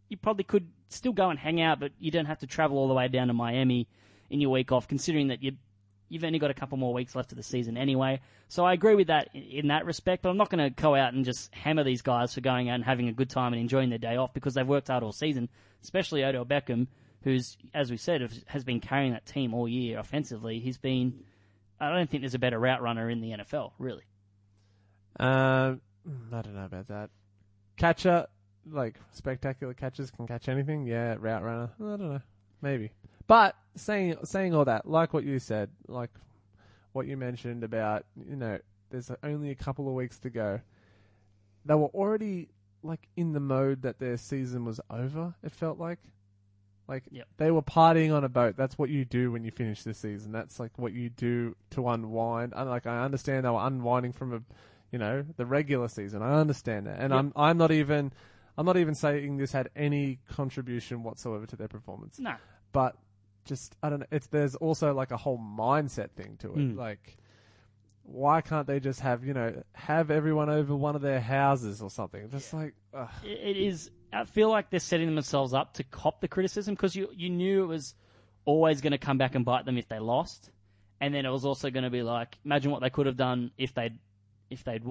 you 0.09 0.17
probably 0.17 0.43
could 0.43 0.67
still 0.89 1.13
go 1.13 1.29
and 1.29 1.39
hang 1.39 1.61
out, 1.61 1.79
but 1.79 1.91
you 1.99 2.11
don't 2.11 2.25
have 2.25 2.39
to 2.39 2.47
travel 2.47 2.77
all 2.77 2.87
the 2.87 2.93
way 2.93 3.07
down 3.07 3.27
to 3.27 3.33
Miami 3.33 3.87
in 4.29 4.41
your 4.41 4.51
week 4.51 4.71
off, 4.71 4.87
considering 4.87 5.27
that 5.27 5.43
you 5.43 5.53
you've 6.11 6.25
only 6.25 6.39
got 6.39 6.51
a 6.51 6.53
couple 6.53 6.77
more 6.77 6.93
weeks 6.93 7.15
left 7.15 7.31
of 7.31 7.37
the 7.37 7.43
season 7.43 7.77
anyway. 7.77 8.19
So 8.49 8.65
I 8.65 8.73
agree 8.73 8.95
with 8.95 9.07
that 9.07 9.29
in, 9.33 9.69
that 9.69 9.85
respect, 9.85 10.23
but 10.23 10.29
I'm 10.29 10.35
not 10.37 10.49
going 10.49 10.63
to 10.63 10.69
go 10.69 10.93
out 10.93 11.13
and 11.13 11.23
just 11.23 11.53
hammer 11.55 11.85
these 11.85 12.01
guys 12.01 12.33
for 12.33 12.41
going 12.41 12.69
out 12.69 12.75
and 12.75 12.83
having 12.83 13.07
a 13.07 13.13
good 13.13 13.29
time 13.29 13.53
and 13.53 13.61
enjoying 13.61 13.89
their 13.89 13.97
day 13.97 14.17
off 14.17 14.33
because 14.33 14.53
they've 14.53 14.67
worked 14.67 14.89
hard 14.89 15.03
all 15.03 15.13
season, 15.13 15.47
especially 15.83 16.25
Odell 16.25 16.45
Beckham, 16.45 16.87
who's, 17.23 17.57
as 17.73 17.89
we 17.89 17.95
said, 17.95 18.29
has- 18.47 18.65
been 18.65 18.81
carrying 18.81 19.13
that 19.13 19.25
team 19.25 19.53
all 19.53 19.69
year 19.69 19.99
offensively. 19.99 20.59
He's 20.59 20.77
been, 20.77 21.23
I 21.79 21.95
don't 21.95 22.09
think 22.09 22.23
there's 22.23 22.35
a 22.35 22.39
better 22.39 22.59
route 22.59 22.81
runner 22.81 23.09
in 23.09 23.21
the 23.21 23.31
NFL, 23.31 23.71
really. 23.79 24.03
Um, 25.17 25.79
I 26.33 26.41
don't 26.41 26.55
know 26.55 26.65
about 26.65 26.89
that. 26.89 27.09
Catcher, 27.77 28.27
like 28.69 28.95
spectacular 29.13 29.73
catches 29.73 30.11
can 30.11 30.27
catch 30.27 30.49
anything. 30.49 30.85
Yeah, 30.85 31.15
route 31.17 31.43
runner. 31.43 31.69
I 31.79 31.83
don't 31.83 31.99
know, 32.13 32.21
maybe. 32.61 32.91
But 33.27 33.55
saying 33.75 34.17
saying 34.23 34.53
all 34.53 34.65
that, 34.65 34.87
like 34.87 35.13
what 35.13 35.23
you 35.23 35.39
said, 35.39 35.69
like 35.87 36.11
what 36.93 37.07
you 37.07 37.17
mentioned 37.17 37.63
about, 37.63 38.05
you 38.27 38.35
know, 38.35 38.59
there's 38.89 39.11
only 39.23 39.49
a 39.51 39.55
couple 39.55 39.87
of 39.87 39.93
weeks 39.93 40.19
to 40.19 40.29
go. 40.29 40.59
They 41.65 41.75
were 41.75 41.87
already 41.87 42.49
like 42.83 43.07
in 43.15 43.33
the 43.33 43.39
mode 43.39 43.83
that 43.83 43.99
their 43.99 44.17
season 44.17 44.65
was 44.65 44.79
over. 44.89 45.35
It 45.43 45.51
felt 45.51 45.77
like, 45.77 45.99
like 46.87 47.03
Yep. 47.11 47.27
they 47.37 47.51
were 47.51 47.61
partying 47.61 48.13
on 48.13 48.23
a 48.23 48.29
boat. 48.29 48.55
That's 48.57 48.77
what 48.77 48.89
you 48.89 49.05
do 49.05 49.31
when 49.31 49.43
you 49.43 49.51
finish 49.51 49.83
the 49.83 49.93
season. 49.93 50.31
That's 50.31 50.59
like 50.59 50.77
what 50.77 50.91
you 50.93 51.09
do 51.09 51.55
to 51.71 51.87
unwind. 51.87 52.53
And 52.55 52.69
like 52.69 52.87
I 52.87 53.03
understand 53.05 53.45
they 53.45 53.49
were 53.49 53.65
unwinding 53.65 54.13
from 54.13 54.33
a 54.33 54.41
you 54.91 54.99
know, 54.99 55.23
the 55.37 55.45
regular 55.45 55.87
season. 55.87 56.21
I 56.21 56.37
understand 56.41 56.87
that, 56.87 56.99
and 56.99 57.11
Yep. 57.11 57.19
I'm 57.19 57.33
I'm 57.37 57.57
not 57.57 57.71
even 57.71 58.11
I'm 58.57 58.65
not 58.65 58.75
even 58.75 58.93
saying 58.95 59.37
this 59.37 59.53
had 59.53 59.69
any 59.75 60.19
contribution 60.29 61.03
whatsoever 61.03 61.45
to 61.45 61.55
their 61.55 61.69
performance. 61.69 62.19
No. 62.19 62.35
But 62.73 62.97
just 63.45 63.75
I 63.81 63.89
don't 63.89 63.99
know. 63.99 64.05
It's 64.11 64.27
there's 64.27 64.55
also 64.55 64.93
like 64.93 65.11
a 65.11 65.17
whole 65.17 65.39
mindset 65.39 66.11
thing 66.11 66.37
to 66.39 66.51
it. 66.51 66.57
Mm. 66.57 66.77
Like, 66.77 67.17
why 68.03 68.41
can't 68.41 68.67
they 68.67 68.79
just 68.79 68.99
have 69.01 69.23
you 69.23 69.33
know 69.33 69.63
have 69.73 70.11
everyone 70.11 70.49
over 70.49 70.75
one 70.75 70.95
of 70.95 71.01
their 71.01 71.19
houses 71.19 71.81
or 71.81 71.89
something? 71.89 72.29
Just 72.29 72.53
like 72.53 72.73
ugh. 72.93 73.09
it 73.23 73.39
it 73.55 73.57
is. 73.57 73.91
I 74.13 74.25
feel 74.25 74.49
like 74.49 74.69
they're 74.69 74.79
setting 74.79 75.13
themselves 75.13 75.53
up 75.53 75.75
to 75.75 75.83
cop 75.83 76.21
the 76.21 76.27
criticism 76.27 76.75
because 76.75 76.95
you 76.95 77.09
you 77.13 77.29
knew 77.29 77.63
it 77.63 77.67
was 77.67 77.95
always 78.45 78.81
going 78.81 78.91
to 78.91 78.97
come 78.97 79.17
back 79.17 79.35
and 79.35 79.45
bite 79.45 79.65
them 79.65 79.77
if 79.77 79.87
they 79.87 79.99
lost, 79.99 80.51
and 80.99 81.13
then 81.13 81.25
it 81.25 81.29
was 81.29 81.45
also 81.45 81.69
going 81.69 81.83
to 81.83 81.89
be 81.89 82.03
like 82.03 82.37
imagine 82.45 82.71
what 82.71 82.81
they 82.81 82.89
could 82.89 83.05
have 83.05 83.17
done 83.17 83.51
if 83.57 83.73
they 83.73 83.91
if 84.49 84.63
they'd 84.63 84.83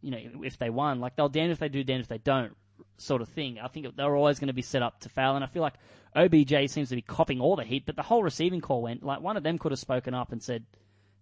you 0.00 0.10
know 0.10 0.42
if 0.44 0.58
they 0.58 0.70
won. 0.70 1.00
Like 1.00 1.16
they'll 1.16 1.28
damn 1.28 1.50
if 1.50 1.58
they 1.58 1.68
do, 1.68 1.84
damn 1.84 2.00
if 2.00 2.08
they 2.08 2.18
don't, 2.18 2.56
sort 2.96 3.22
of 3.22 3.28
thing. 3.28 3.58
I 3.58 3.68
think 3.68 3.96
they're 3.96 4.16
always 4.16 4.38
going 4.38 4.48
to 4.48 4.54
be 4.54 4.62
set 4.62 4.82
up 4.82 5.00
to 5.00 5.08
fail, 5.08 5.34
and 5.34 5.44
I 5.44 5.48
feel 5.48 5.62
like 5.62 5.74
OBJ 6.16 6.70
seems 6.70 6.88
to 6.88 6.96
be 6.96 7.02
copping 7.02 7.40
all 7.40 7.56
the 7.56 7.64
heat, 7.64 7.84
but 7.86 7.96
the 7.96 8.02
whole 8.02 8.22
receiving 8.22 8.60
call 8.60 8.82
went 8.82 9.02
like 9.02 9.20
one 9.20 9.36
of 9.36 9.42
them 9.42 9.58
could 9.58 9.72
have 9.72 9.78
spoken 9.78 10.14
up 10.14 10.32
and 10.32 10.42
said, 10.42 10.64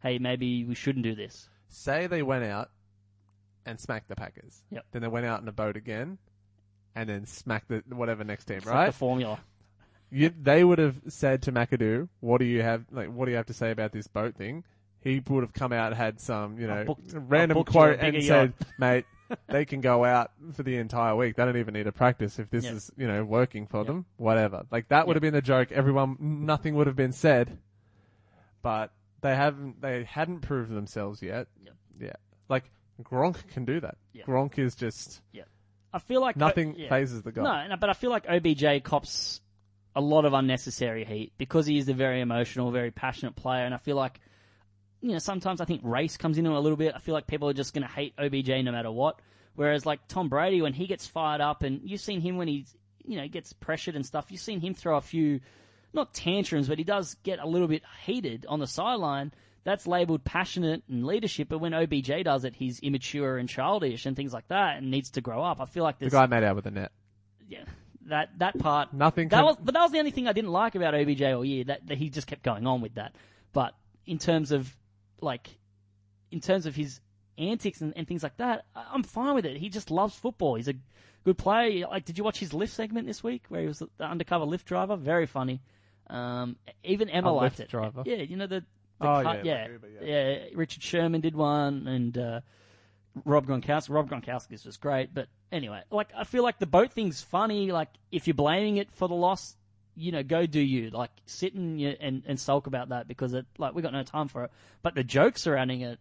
"Hey, 0.02 0.18
maybe 0.18 0.64
we 0.64 0.74
shouldn't 0.74 1.04
do 1.04 1.14
this." 1.14 1.48
say 1.68 2.07
they 2.07 2.22
went 2.22 2.44
out 2.44 2.70
and 3.64 3.78
smacked 3.80 4.09
the 4.09 4.16
Packers. 4.16 4.62
Yep. 4.70 4.84
Then 4.92 5.02
they 5.02 5.09
went 5.09 5.26
out 5.26 5.42
in 5.42 5.48
a 5.48 5.52
boat 5.52 5.76
again, 5.76 6.18
and 6.94 7.09
then 7.09 7.26
smacked 7.26 7.68
the 7.68 7.82
whatever 7.94 8.24
next 8.24 8.46
team. 8.46 8.59
It's 8.59 8.66
right. 8.66 8.84
like 8.84 8.92
the 8.92 8.98
formula. 8.98 9.40
you, 10.11 10.32
they 10.40 10.64
would 10.64 10.78
have 10.78 11.00
said 11.09 11.42
to 11.42 11.52
McAdoo, 11.52 12.09
"What 12.20 12.38
do 12.38 12.44
you 12.44 12.62
have? 12.62 12.84
Like, 12.90 13.09
what 13.09 13.26
do 13.26 13.32
you 13.32 13.36
have 13.36 13.46
to 13.46 13.54
say 13.54 13.70
about 13.70 13.92
this 13.92 14.07
boat 14.07 14.34
thing?" 14.36 14.64
He 15.00 15.22
would 15.28 15.42
have 15.44 15.52
come 15.52 15.72
out 15.72 15.94
had 15.94 16.20
some, 16.20 16.59
you 16.59 16.66
know, 16.66 16.84
booked- 16.84 17.14
random 17.14 17.57
booked 17.57 17.74
you 17.74 17.80
a 17.80 17.96
quote 17.96 18.00
and 18.00 18.24
said, 18.24 18.54
"Mate, 18.78 19.04
they 19.49 19.64
can 19.64 19.81
go 19.81 20.05
out 20.05 20.31
for 20.55 20.62
the 20.62 20.77
entire 20.77 21.14
week. 21.16 21.37
They 21.37 21.45
don't 21.45 21.57
even 21.57 21.74
need 21.74 21.85
to 21.85 21.93
practice 21.93 22.39
if 22.39 22.51
this 22.51 22.64
Yeah. 22.64 22.72
is, 22.72 22.91
you 22.97 23.07
know, 23.07 23.24
working 23.24 23.66
for 23.66 23.85
them. 23.85 24.07
Whatever. 24.16 24.66
Like 24.70 24.89
that 24.89 25.07
would 25.07 25.16
have 25.16 25.22
been 25.22 25.35
a 25.35 25.43
joke. 25.43 25.72
Everyone, 25.72 26.16
nothing 26.20 26.74
would 26.74 26.87
have 26.87 26.97
been 26.97 27.12
said. 27.12 27.59
But 28.62 28.93
they 29.20 29.35
haven't. 29.35 29.81
They 29.81 30.05
hadn't 30.05 30.41
proved 30.41 30.70
themselves 30.74 31.22
yet. 31.22 31.47
Yep. 31.64 31.74
Yeah. 32.01 32.12
Like 32.49 32.70
Gronk 33.03 33.47
can 33.49 33.64
do 33.64 33.81
that. 33.81 33.97
Gronk 34.27 34.59
is 34.59 34.74
just 34.74 35.22
Yeah. 35.33 35.45
I 35.93 35.99
feel 35.99 36.20
like 36.20 36.37
uh, 36.37 36.41
nothing 36.41 36.74
yeah. 36.77 36.89
phases 36.89 37.22
the 37.22 37.33
guy. 37.33 37.43
No, 37.43 37.68
no, 37.68 37.77
but 37.77 37.89
I 37.91 37.95
feel 37.95 38.11
like 38.11 38.27
OBJ 38.29 38.83
cops 38.83 39.41
a 39.95 40.01
lot 40.01 40.24
of 40.27 40.35
unnecessary 40.35 41.05
heat 41.05 41.33
because 41.39 41.64
he 41.66 41.79
is 41.79 41.89
a 41.89 41.95
very 41.95 42.20
emotional, 42.20 42.70
very 42.70 42.91
passionate 42.91 43.35
player, 43.35 43.64
and 43.64 43.72
I 43.72 43.79
feel 43.79 43.97
like 43.97 44.20
you 45.01 45.12
know 45.12 45.18
sometimes 45.18 45.61
I 45.61 45.64
think 45.64 45.82
race 45.84 46.16
comes 46.16 46.38
into 46.38 46.51
it 46.51 46.57
a 46.57 46.61
little 46.61 46.76
bit. 46.76 46.92
I 46.94 46.99
feel 46.99 47.14
like 47.14 47.26
people 47.26 47.49
are 47.49 47.53
just 47.55 47.74
going 47.74 47.86
to 47.86 47.92
hate 47.92 48.14
OBJ 48.18 48.49
no 48.64 48.72
matter 48.72 48.90
what. 48.90 49.20
Whereas 49.55 49.86
like 49.86 50.07
Tom 50.09 50.28
Brady, 50.28 50.61
when 50.62 50.72
he 50.74 50.86
gets 50.86 51.07
fired 51.07 51.40
up, 51.40 51.62
and 51.62 51.80
you've 51.84 52.01
seen 52.01 52.20
him 52.20 52.36
when 52.36 52.49
he's 52.49 52.74
you 53.05 53.16
know 53.16 53.26
gets 53.28 53.53
pressured 53.53 53.94
and 53.97 54.05
stuff, 54.05 54.26
you've 54.30 54.40
seen 54.40 54.61
him 54.61 54.74
throw 54.74 54.97
a 54.97 55.01
few 55.01 55.40
not 55.92 56.12
tantrums, 56.12 56.68
but 56.68 56.76
he 56.78 56.84
does 56.84 57.14
get 57.22 57.38
a 57.38 57.47
little 57.47 57.68
bit 57.68 57.82
heated 58.05 58.44
on 58.49 58.59
the 58.59 58.66
sideline. 58.66 59.32
That's 59.64 59.86
labeled 59.86 60.24
passionate 60.24 60.82
and 60.88 61.05
leadership, 61.05 61.49
but 61.49 61.59
when 61.59 61.72
OBJ 61.74 62.22
does 62.24 62.44
it, 62.44 62.55
he's 62.55 62.78
immature 62.80 63.36
and 63.38 63.49
childish 63.49 64.07
and 64.07 64.14
things 64.14 64.32
like 64.32 64.47
that, 64.49 64.76
and 64.78 64.90
needs 64.90 65.11
to 65.12 65.20
grow 65.20 65.42
up. 65.42 65.61
I 65.61 65.64
feel 65.64 65.82
like 65.82 65.99
The 65.99 66.05
there's 66.05 66.12
guy 66.12 66.26
made 66.26 66.44
out 66.44 66.55
with 66.55 66.64
the 66.64 66.70
net. 66.70 66.92
yeah, 67.49 67.64
that 68.07 68.28
that 68.38 68.59
part. 68.59 68.92
Nothing 68.92 69.28
That 69.28 69.38
can- 69.38 69.44
was, 69.47 69.57
but 69.62 69.74
that 69.74 69.82
was 69.82 69.90
the 69.92 69.99
only 69.99 70.11
thing 70.12 70.28
I 70.28 70.32
didn't 70.32 70.53
like 70.53 70.74
about 70.74 70.94
OBJ 70.94 71.22
all 71.22 71.44
year. 71.44 71.64
That, 71.64 71.86
that 71.86 71.99
he 71.99 72.11
just 72.11 72.26
kept 72.26 72.42
going 72.42 72.66
on 72.66 72.80
with 72.82 72.94
that. 72.94 73.14
But 73.53 73.74
in 74.05 74.18
terms 74.18 74.53
of 74.53 74.72
like, 75.20 75.58
in 76.30 76.40
terms 76.40 76.66
of 76.66 76.74
his 76.74 77.00
antics 77.38 77.80
and, 77.80 77.92
and 77.96 78.06
things 78.08 78.22
like 78.22 78.36
that, 78.38 78.64
I'm 78.74 79.02
fine 79.02 79.34
with 79.34 79.46
it. 79.46 79.56
He 79.56 79.68
just 79.68 79.90
loves 79.90 80.14
football. 80.14 80.54
He's 80.56 80.68
a 80.68 80.74
good 81.24 81.38
player. 81.38 81.86
Like, 81.88 82.04
did 82.04 82.18
you 82.18 82.24
watch 82.24 82.38
his 82.38 82.50
Lyft 82.52 82.70
segment 82.70 83.06
this 83.06 83.22
week 83.22 83.44
where 83.48 83.60
he 83.62 83.66
was 83.66 83.78
the 83.80 84.04
undercover 84.04 84.44
Lyft 84.46 84.64
driver? 84.64 84.96
Very 84.96 85.26
funny. 85.26 85.60
Um, 86.08 86.56
even 86.84 87.08
Emma 87.10 87.30
A 87.30 87.32
liked 87.32 87.56
Lyft 87.56 87.60
it. 87.60 87.68
driver? 87.68 88.02
Yeah, 88.06 88.16
you 88.16 88.36
know 88.36 88.46
the. 88.46 88.60
the 88.60 88.66
Oh, 89.08 89.22
cut, 89.22 89.44
yeah, 89.44 89.54
yeah, 89.54 89.62
like 89.62 89.70
Uber, 89.72 89.88
yeah. 90.04 90.38
Richard 90.54 90.82
Sherman 90.82 91.20
did 91.20 91.34
one, 91.36 91.86
and 91.86 92.16
uh, 92.16 92.40
Rob 93.26 93.46
Gronkowski. 93.46 93.90
Rob 93.90 94.08
Gronkowski 94.08 94.52
is 94.52 94.62
just 94.62 94.80
great. 94.80 95.12
But 95.12 95.28
anyway, 95.52 95.82
like 95.90 96.08
I 96.16 96.24
feel 96.24 96.42
like 96.42 96.58
the 96.58 96.66
boat 96.66 96.92
thing's 96.92 97.20
funny. 97.22 97.72
Like 97.72 97.88
if 98.10 98.26
you're 98.26 98.32
blaming 98.34 98.78
it 98.78 98.90
for 98.90 99.06
the 99.08 99.14
loss, 99.14 99.54
you 99.97 100.12
know, 100.12 100.22
go 100.22 100.47
do 100.47 100.61
you. 100.61 100.90
Like 100.90 101.11
sit 101.26 101.55
and 101.55 101.80
and, 101.80 102.22
and 102.26 102.38
sulk 102.38 102.66
about 102.66 102.90
that 102.90 103.09
because 103.09 103.32
it 103.32 103.47
like 103.59 103.74
we 103.74 103.82
got 103.82 103.92
no 103.92 104.03
time 104.03 104.28
for 104.28 104.44
it. 104.44 104.51
But 104.82 104.94
the 104.94 105.03
jokes 105.03 105.42
surrounding 105.42 105.80
it, 105.80 105.99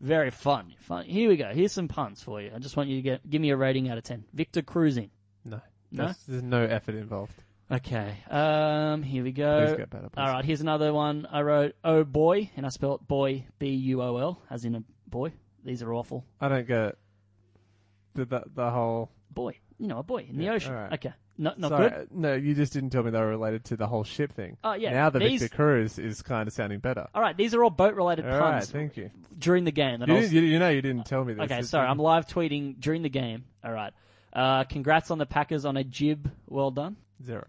very 0.00 0.30
fun. 0.30 0.74
Fun. 0.80 1.04
Here 1.04 1.28
we 1.28 1.36
go. 1.36 1.52
Here's 1.52 1.72
some 1.72 1.88
puns 1.88 2.22
for 2.22 2.40
you. 2.40 2.50
I 2.54 2.58
just 2.58 2.76
want 2.76 2.88
you 2.88 2.96
to 2.96 3.02
get 3.02 3.28
give 3.28 3.40
me 3.40 3.50
a 3.50 3.56
rating 3.56 3.88
out 3.88 3.98
of 3.98 4.04
ten. 4.04 4.24
Victor 4.32 4.62
cruising. 4.62 5.10
No. 5.44 5.60
No? 5.92 6.12
There's, 6.26 6.42
no 6.42 6.62
effort 6.64 6.96
involved. 6.96 7.34
Okay. 7.70 8.16
Um. 8.30 9.02
Here 9.02 9.22
we 9.22 9.32
go. 9.32 9.76
Better. 9.90 10.08
All 10.16 10.28
right. 10.28 10.44
Here's 10.44 10.60
another 10.60 10.92
one. 10.92 11.26
I 11.30 11.42
wrote 11.42 11.74
"Oh 11.84 12.04
boy" 12.04 12.50
and 12.56 12.66
I 12.66 12.68
spelled 12.70 13.06
boy 13.06 13.46
B 13.58 13.68
U 13.68 14.02
O 14.02 14.16
L 14.16 14.42
as 14.50 14.64
in 14.64 14.74
a 14.74 14.82
boy. 15.06 15.32
These 15.64 15.82
are 15.82 15.92
awful. 15.92 16.24
I 16.40 16.48
don't 16.48 16.66
get 16.66 16.96
the 18.14 18.24
the, 18.24 18.42
the 18.54 18.70
whole. 18.70 19.10
Boy. 19.30 19.58
You 19.78 19.88
know, 19.88 19.98
a 19.98 20.02
boy 20.02 20.26
in 20.28 20.36
the 20.36 20.48
ocean. 20.50 20.72
right. 20.72 20.92
Okay. 20.92 21.12
Not 21.36 21.58
not 21.58 21.70
Sorry, 21.70 21.90
good. 21.90 21.98
uh, 21.98 22.04
no, 22.12 22.34
you 22.34 22.54
just 22.54 22.72
didn't 22.72 22.90
tell 22.90 23.02
me 23.02 23.10
they 23.10 23.18
were 23.18 23.26
related 23.28 23.64
to 23.66 23.76
the 23.76 23.86
whole 23.88 24.04
ship 24.04 24.32
thing. 24.32 24.56
Oh, 24.62 24.74
yeah, 24.74 24.92
Now 24.92 25.10
the 25.10 25.18
these- 25.18 25.40
Victor 25.42 25.56
Cruz 25.56 25.98
is 25.98 26.22
kind 26.22 26.46
of 26.46 26.54
sounding 26.54 26.78
better. 26.78 27.08
All 27.12 27.20
right. 27.20 27.36
These 27.36 27.54
are 27.54 27.64
all 27.64 27.70
boat 27.70 27.94
related 27.94 28.24
All 28.24 28.38
puns 28.38 28.72
right, 28.72 28.80
thank 28.80 28.96
you. 28.96 29.10
during 29.36 29.64
the 29.64 29.72
game. 29.72 29.98
that 30.00 30.08
You, 30.08 30.14
was- 30.14 30.30
didn't- 30.30 30.44
you, 30.44 30.50
you 30.52 30.58
know 30.60 30.68
you 30.68 30.80
didn't 30.80 31.06
tell 31.06 31.24
me 31.24 31.32
this. 31.34 31.42
Okay, 31.42 31.54
It's- 31.54 31.70
sorry. 31.70 31.88
I'm 31.88 31.98
live 31.98 32.26
tweeting 32.28 32.78
during 32.80 33.02
the 33.02 33.08
game. 33.08 33.44
All 33.64 33.72
right. 33.72 33.92
Uh, 34.32 34.62
congrats 34.64 35.10
on 35.10 35.18
the 35.18 35.26
Packers 35.26 35.64
on 35.64 35.76
a 35.76 35.82
jib. 35.84 36.30
Well 36.48 36.70
done. 36.70 36.96
zero. 37.24 37.46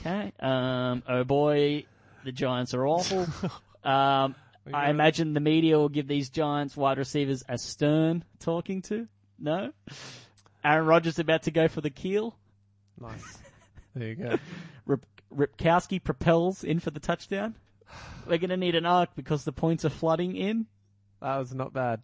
Okay. 0.00 0.32
Um, 0.40 1.02
oh 1.08 1.24
boy, 1.24 1.84
the 2.24 2.32
Giants 2.32 2.74
are 2.74 2.86
awful. 2.86 3.22
um, 3.84 4.34
I 4.72 4.90
imagine 4.90 5.32
the 5.34 5.40
media 5.40 5.78
will 5.78 5.88
give 5.88 6.06
these 6.08 6.30
Giants 6.30 6.76
wide 6.76 6.98
receivers 6.98 7.42
a 7.48 7.58
stern 7.58 8.24
talking 8.38 8.82
to. 8.82 9.08
No. 9.38 9.72
Aaron 10.64 10.86
Rodgers 10.86 11.18
about 11.18 11.42
to 11.44 11.50
go 11.50 11.68
for 11.68 11.80
the 11.80 11.90
keel. 11.90 12.36
Nice. 13.02 13.38
There 13.94 14.08
you 14.08 14.14
go. 14.14 14.38
Rip, 14.86 15.04
Ripkowski 15.36 16.02
propels 16.02 16.64
in 16.64 16.80
for 16.80 16.90
the 16.90 16.98
touchdown. 17.00 17.56
We're 18.26 18.38
going 18.38 18.48
to 18.48 18.56
need 18.56 18.74
an 18.74 18.86
arc 18.86 19.10
because 19.14 19.44
the 19.44 19.52
points 19.52 19.84
are 19.84 19.90
flooding 19.90 20.34
in. 20.34 20.64
That 21.20 21.36
was 21.36 21.52
not 21.52 21.74
bad. 21.74 22.00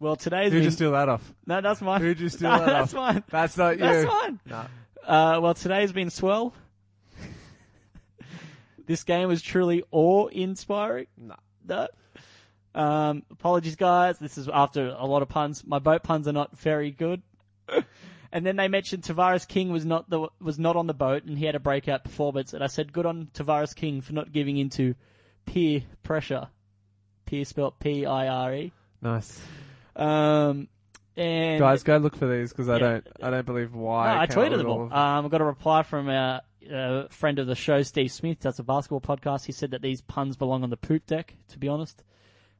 Well, 0.00 0.16
today's 0.16 0.50
Who'd 0.50 0.58
been- 0.58 0.64
you 0.64 0.70
steal 0.72 0.90
that 0.92 1.08
off? 1.08 1.32
no, 1.46 1.60
that's 1.60 1.80
mine. 1.80 2.00
Who'd 2.00 2.18
you 2.18 2.28
steal 2.28 2.50
No, 2.50 2.58
that 2.58 2.66
that's 2.66 2.92
off? 2.94 3.14
mine. 3.14 3.24
That's 3.30 3.56
not 3.56 3.72
you. 3.74 3.84
That's 3.84 4.04
fine. 4.10 4.40
Nah. 4.46 4.64
Uh, 5.06 5.40
well, 5.40 5.54
today's 5.54 5.92
been 5.92 6.10
swell. 6.10 6.52
this 8.86 9.04
game 9.04 9.28
was 9.28 9.40
truly 9.42 9.84
awe-inspiring. 9.92 11.06
Nah. 11.16 11.36
No. 11.66 11.86
Um, 12.74 13.22
apologies, 13.30 13.76
guys. 13.76 14.18
This 14.18 14.38
is 14.38 14.48
after 14.52 14.88
a 14.98 15.06
lot 15.06 15.22
of 15.22 15.28
puns. 15.28 15.64
My 15.66 15.78
boat 15.78 16.02
puns 16.02 16.26
are 16.26 16.32
not 16.32 16.56
very 16.58 16.90
good. 16.90 17.22
And 18.32 18.44
then 18.44 18.56
they 18.56 18.68
mentioned 18.68 19.02
Tavares 19.02 19.46
King 19.46 19.70
was 19.70 19.84
not 19.84 20.08
the 20.10 20.28
was 20.40 20.58
not 20.58 20.76
on 20.76 20.86
the 20.86 20.94
boat, 20.94 21.24
and 21.24 21.38
he 21.38 21.44
had 21.46 21.54
a 21.54 21.60
breakout 21.60 22.04
performance. 22.04 22.52
And 22.54 22.62
I 22.62 22.66
said, 22.66 22.92
good 22.92 23.06
on 23.06 23.28
Tavares 23.34 23.74
King 23.74 24.00
for 24.00 24.12
not 24.12 24.32
giving 24.32 24.56
into 24.58 24.94
peer 25.46 25.82
pressure. 26.02 26.48
Peer 27.26 27.44
spelt 27.44 27.78
P 27.78 28.06
I 28.06 28.28
R 28.28 28.54
E. 28.54 28.72
Nice. 29.02 29.40
Um, 29.96 30.68
and 31.16 31.58
Guys, 31.58 31.82
go 31.82 31.96
look 31.96 32.16
for 32.16 32.26
these 32.28 32.50
because 32.50 32.68
I 32.68 32.74
Yeah. 32.74 32.78
don't. 32.78 33.06
I 33.22 33.30
don't 33.30 33.46
believe 33.46 33.74
why. 33.74 34.14
No, 34.14 34.20
I 34.20 34.26
tweeted 34.26 34.58
them 34.58 34.68
all 34.68 34.88
all. 34.92 34.92
Um, 34.92 35.26
I 35.26 35.28
got 35.28 35.40
a 35.40 35.44
reply 35.44 35.82
from 35.82 36.08
a, 36.08 36.42
a 36.70 37.08
friend 37.08 37.38
of 37.38 37.46
the 37.46 37.54
show, 37.56 37.82
Steve 37.82 38.12
Smith. 38.12 38.38
That's 38.40 38.58
a 38.60 38.62
basketball 38.62 39.00
podcast. 39.00 39.44
He 39.44 39.52
said 39.52 39.72
that 39.72 39.82
these 39.82 40.00
puns 40.00 40.36
belong 40.36 40.62
on 40.62 40.70
the 40.70 40.76
poop 40.76 41.06
deck. 41.06 41.34
To 41.48 41.58
be 41.58 41.68
honest, 41.68 42.02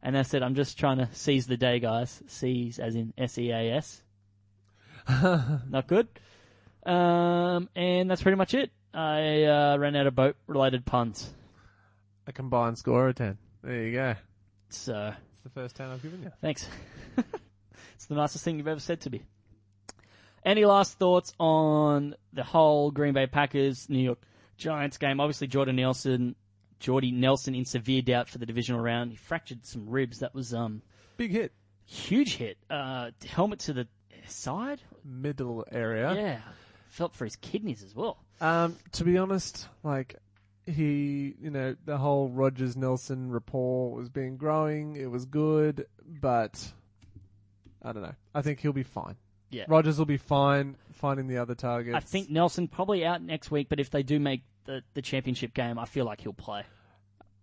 and 0.03 0.19
I 0.19 0.23
said 0.23 0.43
I'm 0.43 0.55
just 0.55 0.79
trying 0.79 0.99
to 0.99 1.09
seize 1.13 1.47
the 1.47 1.57
day, 1.57 1.79
guys. 1.79 2.23
Seize 2.27 2.79
as 2.79 2.95
in 2.97 3.13
S 3.17 3.39
E 3.39 3.51
A 3.51 3.73
S. 3.75 4.03
Not 5.71 5.87
good. 5.87 6.09
Um, 6.85 7.69
and 7.75 8.11
that's 8.11 8.23
pretty 8.23 8.37
much 8.37 8.55
it. 8.55 8.71
I 8.95 9.45
uh, 9.45 9.77
ran 9.79 9.97
out 9.97 10.07
of 10.07 10.15
boat 10.15 10.37
related 10.47 10.85
puns. 10.85 11.31
a 12.27 12.33
combined 12.33 12.79
score 12.79 13.09
of 13.09 13.15
ten. 13.17 13.39
There 13.63 13.83
you 13.85 13.93
go. 13.93 14.15
So 14.71 15.13
It's 15.33 15.43
the 15.43 15.51
first 15.51 15.77
ten 15.77 15.91
I've 15.91 16.03
given 16.03 16.23
you. 16.23 16.33
Thanks. 16.41 16.69
it's 17.95 18.07
the 18.07 18.15
nicest 18.15 18.45
thing 18.45 18.59
you've 18.59 18.69
ever 18.69 18.81
said 18.81 19.01
to 19.03 19.11
me. 19.11 19.23
Any 20.45 20.65
last 20.65 20.99
thoughts 20.99 21.33
on 21.39 22.15
the 22.33 22.45
whole 22.45 22.91
Green 22.91 23.13
Bay 23.13 23.27
Packers 23.27 23.89
New 23.91 23.99
York 23.99 24.19
Giants 24.57 24.97
game? 24.97 25.21
Obviously, 25.21 25.47
Jordan 25.47 25.77
Nelson, 25.77 26.37
Jordy 26.81 27.11
Nelson 27.11 27.55
in 27.55 27.65
severe 27.65 28.03
doubt 28.03 28.29
for 28.29 28.39
the 28.39 28.47
divisional 28.47 28.81
round. 28.81 29.11
He 29.11 29.17
fractured 29.17 29.67
some 29.67 29.89
ribs. 29.89 30.21
That 30.21 30.35
was 30.35 30.55
um 30.55 30.83
Big 31.17 31.33
hit. 31.33 31.53
huge 31.85 32.37
hit. 32.37 32.57
Uh, 32.71 33.11
helmet 33.27 33.59
to 33.61 33.73
the 33.73 33.89
side. 34.29 34.81
Middle 35.05 35.65
area. 35.71 36.15
Yeah, 36.15 36.41
felt 36.89 37.15
for 37.15 37.25
his 37.25 37.37
kidneys 37.37 37.83
as 37.83 37.95
well. 37.95 38.19
Um, 38.41 38.77
to 38.93 39.05
be 39.05 39.19
honest, 39.19 39.69
like 39.83 40.17
he, 40.67 41.35
you 41.41 41.51
know, 41.51 41.77
the 41.85 41.97
whole 41.97 42.29
Rodgers 42.29 42.77
Nelson 42.77 43.31
rapport 43.31 43.93
was 43.93 44.09
being 44.09 44.37
growing. 44.37 44.97
It 44.97 45.11
was 45.11 45.25
good, 45.25 45.87
but 46.07 46.73
I 47.83 47.93
don't 47.93 48.03
know. 48.03 48.15
I 48.35 48.43
think 48.43 48.61
he'll 48.61 48.73
be 48.73 48.83
fine. 48.83 49.17
Yeah. 49.51 49.65
Rodgers 49.67 49.99
will 49.99 50.07
be 50.07 50.19
fine 50.19 50.77
finding 50.93 51.27
the 51.27 51.39
other 51.39 51.55
targets. 51.55 51.97
I 51.97 52.01
think 52.01 52.29
Nelson 52.29 52.69
probably 52.69 53.05
out 53.05 53.23
next 53.23 53.51
week, 53.51 53.69
but 53.69 53.81
if 53.81 53.91
they 53.91 54.03
do 54.03 54.21
make 54.21 54.43
the, 54.67 54.83
the 54.95 55.03
championship 55.03 55.55
game, 55.55 55.79
I 55.79 55.87
feel 55.87 56.05
like 56.05 56.21
he'll 56.21 56.35
play. 56.35 56.65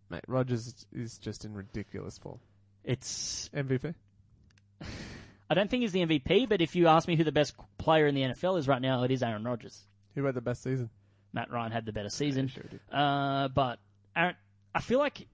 Mate, 0.09 0.23
Rodgers 0.27 0.85
is 0.93 1.17
just 1.17 1.45
in 1.45 1.53
ridiculous 1.53 2.17
form. 2.19 2.39
It's 2.83 3.49
MVP. 3.55 3.95
I 5.49 5.53
don't 5.53 5.69
think 5.69 5.81
he's 5.81 5.91
the 5.91 6.01
MVP, 6.05 6.49
but 6.49 6.61
if 6.61 6.75
you 6.75 6.87
ask 6.87 7.07
me 7.07 7.15
who 7.15 7.23
the 7.23 7.31
best 7.31 7.53
player 7.77 8.07
in 8.07 8.15
the 8.15 8.21
NFL 8.21 8.57
is 8.57 8.67
right 8.67 8.81
now, 8.81 9.03
it 9.03 9.11
is 9.11 9.21
Aaron 9.21 9.43
Rodgers. 9.43 9.85
Who 10.15 10.23
had 10.25 10.35
the 10.35 10.41
best 10.41 10.63
season? 10.63 10.89
Matt 11.33 11.51
Ryan 11.51 11.71
had 11.71 11.85
the 11.85 11.91
better 11.91 12.09
season. 12.09 12.47
sure 12.47 12.63
did. 12.63 12.79
Uh, 12.91 13.49
but 13.49 13.79
Aaron, 14.15 14.35
I 14.73 14.79
feel 14.81 14.99
like 14.99 15.27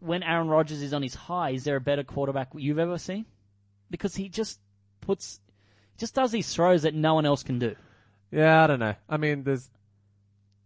when 0.00 0.22
Aaron 0.22 0.48
Rodgers 0.48 0.82
is 0.82 0.92
on 0.92 1.02
his 1.02 1.14
high, 1.14 1.50
is 1.50 1.64
there 1.64 1.76
a 1.76 1.80
better 1.80 2.02
quarterback 2.02 2.48
you've 2.54 2.78
ever 2.78 2.98
seen? 2.98 3.24
Because 3.90 4.14
he 4.14 4.28
just 4.28 4.58
puts, 5.00 5.40
just 5.96 6.14
does 6.14 6.32
these 6.32 6.52
throws 6.52 6.82
that 6.82 6.94
no 6.94 7.14
one 7.14 7.24
else 7.24 7.42
can 7.42 7.58
do. 7.58 7.76
Yeah, 8.30 8.64
I 8.64 8.66
don't 8.66 8.80
know. 8.80 8.94
I 9.08 9.16
mean, 9.16 9.44
there's, 9.44 9.70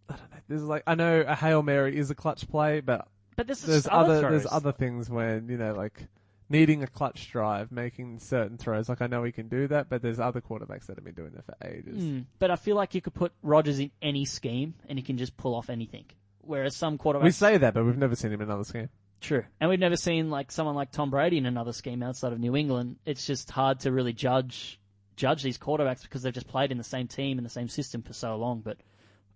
I 0.09 0.13
don't 0.13 0.31
know. 0.31 0.37
There's 0.47 0.63
like 0.63 0.83
I 0.87 0.95
know 0.95 1.23
a 1.25 1.35
hail 1.35 1.61
mary 1.61 1.95
is 1.95 2.09
a 2.09 2.15
clutch 2.15 2.49
play, 2.49 2.79
but 2.79 3.07
But 3.35 3.45
there's 3.45 3.87
other, 3.87 4.15
other 4.15 4.21
there's 4.31 4.47
other 4.49 4.71
things 4.71 5.07
when 5.09 5.47
you 5.47 5.57
know 5.57 5.75
like 5.75 6.07
needing 6.49 6.83
a 6.83 6.87
clutch 6.87 7.31
drive, 7.31 7.71
making 7.71 8.19
certain 8.19 8.57
throws. 8.57 8.89
Like 8.89 9.01
I 9.01 9.07
know 9.07 9.23
he 9.23 9.31
can 9.31 9.47
do 9.47 9.67
that, 9.67 9.89
but 9.89 10.01
there's 10.01 10.19
other 10.19 10.41
quarterbacks 10.41 10.87
that 10.87 10.97
have 10.97 11.03
been 11.03 11.13
doing 11.13 11.31
that 11.35 11.45
for 11.45 11.55
ages. 11.65 12.03
Mm, 12.03 12.25
but 12.39 12.51
I 12.51 12.55
feel 12.55 12.75
like 12.75 12.95
you 12.95 13.01
could 13.01 13.13
put 13.13 13.31
Rodgers 13.43 13.79
in 13.79 13.91
any 14.01 14.25
scheme 14.25 14.73
and 14.87 14.97
he 14.97 15.03
can 15.03 15.17
just 15.17 15.37
pull 15.37 15.55
off 15.55 15.69
anything. 15.69 16.05
Whereas 16.41 16.75
some 16.75 16.97
quarterbacks, 16.97 17.23
We 17.23 17.31
say 17.31 17.57
that, 17.57 17.73
but 17.73 17.85
we've 17.85 17.97
never 17.97 18.15
seen 18.15 18.31
him 18.31 18.41
in 18.41 18.49
another 18.49 18.63
scheme. 18.63 18.89
True. 19.21 19.43
And 19.59 19.69
we've 19.69 19.79
never 19.79 19.97
seen 19.97 20.29
like 20.29 20.51
someone 20.51 20.75
like 20.75 20.91
Tom 20.91 21.09
Brady 21.11 21.37
in 21.37 21.45
another 21.45 21.73
scheme 21.73 22.01
outside 22.01 22.33
of 22.33 22.39
New 22.39 22.55
England. 22.55 22.97
It's 23.05 23.25
just 23.25 23.51
hard 23.51 23.81
to 23.81 23.91
really 23.91 24.13
judge 24.13 24.79
judge 25.15 25.43
these 25.43 25.57
quarterbacks 25.57 26.01
because 26.01 26.23
they've 26.23 26.33
just 26.33 26.47
played 26.47 26.71
in 26.71 26.77
the 26.77 26.83
same 26.83 27.05
team 27.05 27.37
in 27.37 27.43
the 27.43 27.49
same 27.49 27.67
system 27.67 28.01
for 28.01 28.13
so 28.13 28.37
long. 28.37 28.61
But 28.61 28.77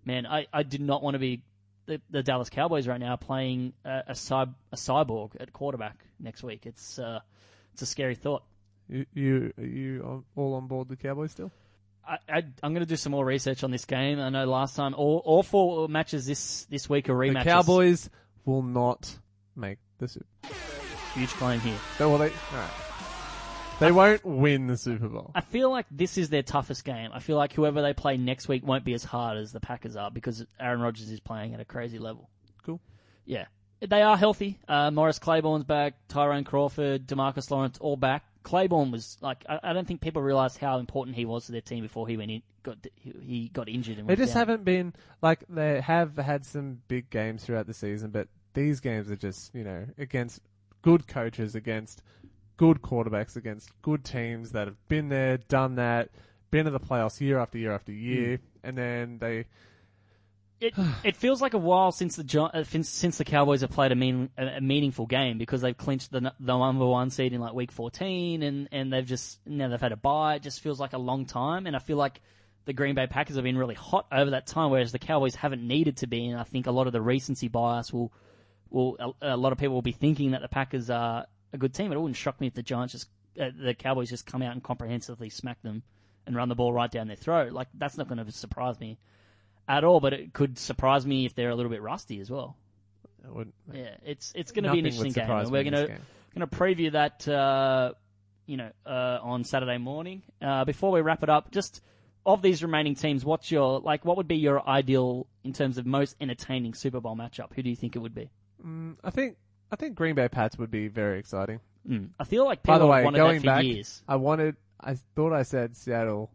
man, 0.06 0.26
I, 0.26 0.48
I 0.54 0.64
did 0.64 0.80
not 0.80 1.04
want 1.04 1.16
to 1.16 1.20
be 1.20 1.44
the, 1.86 2.02
the 2.10 2.24
Dallas 2.24 2.50
Cowboys 2.50 2.88
right 2.88 3.00
now 3.00 3.16
playing 3.16 3.74
a, 3.86 4.04
a, 4.10 4.16
cy, 4.16 4.46
a 4.72 4.76
cyborg 4.76 5.32
at 5.40 5.54
quarterback 5.54 6.04
next 6.20 6.44
week. 6.44 6.66
It's 6.66 7.00
uh, 7.00 7.20
it's 7.74 7.82
a 7.82 7.86
scary 7.86 8.16
thought. 8.16 8.44
You, 8.88 9.06
you, 9.14 9.54
are 9.58 9.64
you 9.64 10.24
all 10.36 10.56
on 10.56 10.68
board 10.68 10.90
the 10.90 10.96
Cowboys 10.96 11.32
still? 11.32 11.52
I, 12.08 12.18
I, 12.30 12.44
I'm 12.62 12.74
going 12.74 12.86
to 12.86 12.86
do 12.86 12.98
some 12.98 13.12
more 13.12 13.26
research 13.26 13.64
on 13.64 13.72
this 13.72 13.86
game. 13.86 14.20
I 14.20 14.30
know 14.30 14.46
last 14.46 14.76
time 14.76 14.94
all, 14.94 15.22
all 15.24 15.42
four 15.42 15.88
matches 15.88 16.26
this 16.26 16.66
this 16.66 16.90
week 16.90 17.10
are 17.10 17.14
rematches. 17.14 17.44
The 17.46 17.50
Cowboys 17.50 18.10
will 18.46 18.62
not 18.62 19.18
make 19.56 19.80
the 20.00 20.08
Super. 20.08 20.26
huge 21.16 21.30
claim 21.30 21.60
here. 21.62 21.78
They, 21.98 22.06
well, 22.06 22.18
they, 22.18 22.32
alright. 22.52 22.72
They 23.84 23.92
won't 23.92 24.26
win 24.26 24.68
the 24.68 24.78
Super 24.78 25.08
Bowl. 25.08 25.32
I 25.36 25.42
feel 25.42 25.70
like 25.70 25.86
this 25.92 26.18
is 26.18 26.30
their 26.30 26.44
toughest 26.44 26.84
game. 26.86 27.12
I 27.14 27.20
feel 27.20 27.38
like 27.38 27.54
whoever 27.54 27.82
they 27.82 27.94
play 27.94 28.18
next 28.18 28.48
week 28.48 28.66
won't 28.66 28.84
be 28.84 28.94
as 28.94 29.04
hard 29.04 29.38
as 29.38 29.52
the 29.52 29.60
Packers 29.60 29.96
are 29.96 30.10
because 30.12 30.46
Aaron 30.60 30.82
Rodgers 30.82 31.10
is 31.12 31.20
playing 31.20 31.54
at 31.54 31.60
a 31.60 31.66
crazy 31.66 32.00
level. 32.00 32.30
Cool. 32.66 32.80
Yeah. 33.26 33.46
They 33.82 34.02
are 34.02 34.16
healthy. 34.18 34.60
Uh, 34.68 34.92
Morris 34.92 35.20
Claiborne's 35.20 35.66
back. 35.66 35.96
Tyrone 36.08 36.46
Crawford, 36.46 37.06
Demarcus 37.06 37.52
Lawrence, 37.52 37.78
all 37.80 37.98
back. 37.98 38.24
Claiborne 38.44 38.92
was 38.92 39.18
like, 39.22 39.46
I, 39.48 39.60
I 39.62 39.74
don't 39.74 39.88
think 39.88 40.02
people 40.02 40.22
realized 40.22 40.58
how 40.58 40.78
important 40.80 41.16
he 41.18 41.26
was 41.26 41.46
to 41.46 41.52
their 41.52 41.62
team 41.62 41.82
before 41.84 42.08
he 42.08 42.16
went 42.18 42.32
in, 42.32 42.42
got 42.64 42.78
he 43.02 43.50
got 43.54 43.68
injured. 43.70 44.00
And 44.00 44.08
They 44.08 44.16
just 44.16 44.34
down. 44.34 44.42
haven't 44.48 44.64
been 44.66 44.94
like 45.22 45.44
they 45.50 45.80
have 45.82 46.18
had 46.18 46.46
some 46.46 46.80
big 46.88 47.10
games 47.10 47.44
throughout 47.44 47.68
the 47.68 47.74
season, 47.74 48.12
but 48.12 48.28
these 48.54 48.80
games 48.82 49.10
are 49.12 49.16
just 49.16 49.54
you 49.56 49.64
know 49.64 49.86
against 49.98 50.42
good 50.82 51.08
coaches, 51.08 51.56
against 51.56 52.04
good 52.58 52.82
quarterbacks, 52.82 53.36
against 53.36 53.70
good 53.82 54.04
teams 54.04 54.52
that 54.52 54.68
have 54.68 54.88
been 54.88 55.10
there, 55.10 55.38
done 55.38 55.76
that, 55.76 56.10
been 56.52 56.66
to 56.66 56.72
the 56.72 56.80
playoffs 56.80 57.20
year 57.20 57.40
after 57.40 57.58
year 57.58 57.74
after 57.74 57.92
year, 57.92 58.40
and 58.64 58.78
then 58.78 59.18
they 59.20 59.46
it 60.64 60.74
it 61.04 61.16
feels 61.16 61.42
like 61.42 61.54
a 61.54 61.58
while 61.58 61.92
since 61.92 62.16
the 62.16 62.42
uh, 62.42 62.64
since, 62.64 62.90
since 62.90 63.18
the 63.18 63.26
Cowboys 63.26 63.62
have 63.62 63.72
played 63.72 63.92
a 63.92 63.96
mean 63.96 64.30
a, 64.38 64.58
a 64.58 64.62
meaningful 64.62 65.06
game 65.06 65.38
because 65.38 65.62
they've 65.62 65.78
clinched 65.78 66.12
the 66.12 66.34
the 66.40 66.58
number 66.58 66.86
one 66.86 67.10
seed 67.10 67.34
in 67.34 67.42
like 67.42 67.54
week 67.54 67.72
fourteen 67.72 68.42
and 68.44 68.70
and 68.72 68.92
they've 68.92 69.06
just 69.06 69.40
now 69.46 69.68
they've 69.68 69.82
had 69.82 69.92
a 69.92 69.98
bye. 69.98 70.36
It 70.36 70.44
just 70.44 70.62
feels 70.62 70.80
like 70.80 70.94
a 70.94 70.98
long 70.98 71.26
time, 71.26 71.68
and 71.68 71.76
I 71.76 71.80
feel 71.80 71.98
like 71.98 72.22
the 72.66 72.74
Green 72.74 72.96
Bay 72.96 73.08
Packers 73.08 73.36
have 73.36 73.44
been 73.44 73.58
really 73.58 73.76
hot 73.76 74.08
over 74.12 74.32
that 74.32 74.48
time, 74.48 74.72
whereas 74.72 74.94
the 74.94 75.00
Cowboys 75.00 75.36
haven't 75.36 75.68
needed 75.68 75.98
to 75.98 76.08
be. 76.08 76.28
And 76.28 76.40
I 76.40 76.44
think 76.44 76.66
a 76.66 76.72
lot 76.72 76.88
of 76.88 76.94
the 76.94 77.02
recency 77.02 77.50
bias 77.50 77.92
will 77.92 78.14
will 78.70 79.16
a, 79.22 79.34
a 79.34 79.38
lot 79.38 79.52
of 79.52 79.58
people 79.58 79.76
will 79.76 79.82
be 79.82 79.92
thinking 79.92 80.32
that 80.32 80.42
the 80.42 80.48
Packers 80.48 80.90
are 80.90 81.26
a 81.54 81.58
good 81.58 81.74
team. 81.74 81.92
It 81.92 82.00
wouldn't 82.00 82.18
shock 82.18 82.42
me 82.42 82.48
if 82.48 82.54
the 82.54 82.64
Giants 82.64 82.92
just 82.92 83.10
uh, 83.40 83.50
the 83.58 83.74
Cowboys 83.74 84.10
just 84.10 84.26
come 84.26 84.42
out 84.42 84.52
and 84.54 84.62
comprehensively 84.64 85.30
smack 85.30 85.62
them 85.62 85.84
and 86.26 86.36
run 86.36 86.50
the 86.50 86.56
ball 86.56 86.74
right 86.74 86.92
down 86.92 87.08
their 87.08 87.16
throat. 87.16 87.54
Like 87.54 87.68
that's 87.74 87.98
not 87.98 88.08
going 88.08 88.24
to 88.24 88.32
surprise 88.32 88.80
me 88.80 88.98
at 89.68 89.84
all, 89.84 90.00
but 90.00 90.14
it 90.14 90.34
could 90.34 90.58
surprise 90.60 91.06
me 91.06 91.26
if 91.26 91.36
they're 91.36 91.50
a 91.50 91.56
little 91.56 91.72
bit 91.72 91.82
rusty 91.82 92.20
as 92.20 92.30
well. 92.30 92.58
Yeah, 93.72 93.96
it's 94.06 94.34
it's 94.36 94.52
going 94.52 94.66
to 94.66 94.72
be 94.72 94.80
an 94.80 94.86
interesting 94.86 95.14
game. 95.14 95.30
and 95.30 95.52
We're 95.52 95.64
going 95.64 95.74
to 95.74 95.88
going 96.36 96.48
to 96.50 96.56
preview 96.56 96.92
that, 96.94 97.28
uh, 97.28 97.94
you 98.46 98.58
know, 98.58 98.72
uh, 98.86 99.20
on 99.22 99.44
Saturday 99.44 99.78
morning. 99.78 100.24
Uh, 100.42 100.66
before 100.66 100.92
we 100.92 101.02
wrap 101.02 101.24
it 101.24 101.30
up, 101.30 101.52
just 101.52 101.82
of 102.26 102.42
these 102.42 102.64
remaining 102.64 102.96
teams, 102.96 103.24
what's 103.24 103.52
your 103.52 103.80
like? 103.80 104.04
What 104.06 104.18
would 104.18 104.28
be 104.28 104.38
your 104.38 104.68
ideal 104.68 105.28
in 105.44 105.54
terms 105.54 105.78
of 105.78 105.86
most 105.86 106.16
entertaining 106.20 106.74
Super 106.74 107.00
Bowl 107.00 107.16
matchup? 107.16 107.54
Who 107.54 107.64
do 107.64 107.70
you 107.70 107.76
think 107.76 107.96
it 107.96 108.00
would 108.00 108.16
be? 108.16 108.30
Mm, 108.66 108.96
I 109.04 109.10
think 109.10 109.38
I 109.74 109.76
think 109.76 109.96
Green 109.96 110.14
Bay 110.14 110.30
Pats 110.30 110.56
would 110.60 110.70
be 110.70 110.88
very 110.88 111.18
exciting. 111.18 111.60
Mm. 111.90 112.10
I 112.20 112.26
feel 112.26 112.46
like 112.46 112.62
people 112.62 112.76
By 112.76 112.78
the 112.78 112.86
way, 112.86 113.04
wanted 113.04 113.18
going 113.18 113.36
that 113.38 113.42
for 113.42 113.46
back, 113.46 113.64
years. 113.64 114.04
I 114.08 114.18
wanted. 114.18 114.56
I 114.80 114.96
thought 115.16 115.34
I 115.34 115.42
said 115.42 115.76
Seattle, 115.76 116.30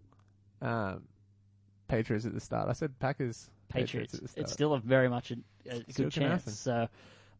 um, 0.60 1.04
Patriots 1.86 2.26
at 2.26 2.34
the 2.34 2.40
start. 2.40 2.68
I 2.68 2.72
said 2.72 2.98
Packers. 2.98 3.48
Patriots. 3.68 4.14
at 4.14 4.22
the 4.22 4.28
start. 4.28 4.42
It's 4.42 4.52
still 4.52 4.74
a 4.74 4.80
very 4.80 5.08
much 5.08 5.30
a, 5.30 5.36
a 5.70 5.78
good 5.92 6.10
chance. 6.10 6.52
So, 6.58 6.88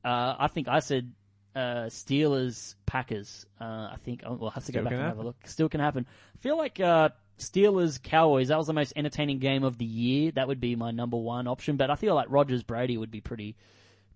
uh, 0.04 0.34
I 0.38 0.46
think 0.46 0.68
I 0.68 0.78
said 0.78 1.12
uh, 1.56 1.86
Steelers 1.88 2.76
Packers. 2.86 3.44
Uh, 3.60 3.88
I 3.92 3.96
think 4.04 4.22
oh, 4.24 4.34
we'll 4.34 4.50
have 4.50 4.64
to 4.66 4.70
Still 4.70 4.84
go 4.84 4.90
back 4.90 4.98
and 4.98 5.02
have 5.02 5.18
a 5.18 5.22
look. 5.22 5.36
Still 5.46 5.68
can 5.68 5.80
happen. 5.80 6.06
I 6.36 6.38
feel 6.38 6.56
like 6.56 6.78
uh, 6.78 7.08
Steelers 7.40 8.00
Cowboys. 8.00 8.48
That 8.48 8.58
was 8.58 8.68
the 8.68 8.72
most 8.72 8.92
entertaining 8.94 9.40
game 9.40 9.64
of 9.64 9.78
the 9.78 9.84
year. 9.84 10.30
That 10.30 10.46
would 10.46 10.60
be 10.60 10.76
my 10.76 10.92
number 10.92 11.16
one 11.16 11.48
option. 11.48 11.76
But 11.76 11.90
I 11.90 11.96
feel 11.96 12.14
like 12.14 12.28
Rodgers 12.30 12.62
Brady 12.62 12.96
would 12.96 13.10
be 13.10 13.20
pretty. 13.20 13.56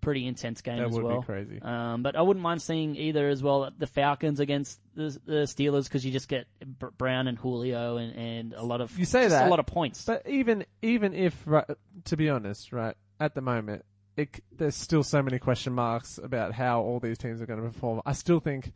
Pretty 0.03 0.27
intense 0.27 0.61
game 0.61 0.79
That 0.79 0.89
as 0.89 0.93
would 0.93 1.03
be 1.03 1.07
well. 1.07 1.23
crazy. 1.23 1.63
Um, 1.63 2.03
but 2.03 2.17
I 2.17 2.23
wouldn't 2.23 2.43
mind 2.43 2.61
seeing 2.61 2.97
either 2.97 3.29
as 3.29 3.43
well 3.43 3.71
the 3.79 3.87
Falcons 3.87 4.41
against 4.41 4.81
the, 4.95 5.17
the 5.25 5.43
Steelers 5.45 5.85
because 5.85 6.05
you 6.05 6.11
just 6.13 6.29
get 6.29 6.47
Br- 6.79 6.89
Brown 6.99 7.29
and 7.29 7.39
Julio 7.39 7.97
and, 7.99 8.15
and 8.17 8.53
a 8.53 8.63
lot 8.65 8.81
of 8.81 8.99
You 8.99 9.05
say 9.05 9.29
that, 9.29 9.47
a 9.47 9.49
lot 9.49 9.61
of 9.61 9.67
points. 9.67 10.05
But 10.05 10.29
even 10.29 10.67
even 10.83 11.15
if, 11.15 11.41
right, 11.47 11.65
to 12.07 12.17
be 12.17 12.29
honest, 12.29 12.73
right 12.73 12.97
at 13.21 13.35
the 13.35 13.41
moment, 13.41 13.85
it, 14.17 14.41
there's 14.51 14.75
still 14.75 15.05
so 15.05 15.23
many 15.23 15.39
question 15.39 15.73
marks 15.73 16.19
about 16.19 16.53
how 16.53 16.83
all 16.83 16.99
these 17.01 17.17
teams 17.17 17.41
are 17.41 17.47
going 17.47 17.63
to 17.63 17.69
perform. 17.69 18.03
I 18.05 18.13
still 18.13 18.41
think 18.41 18.73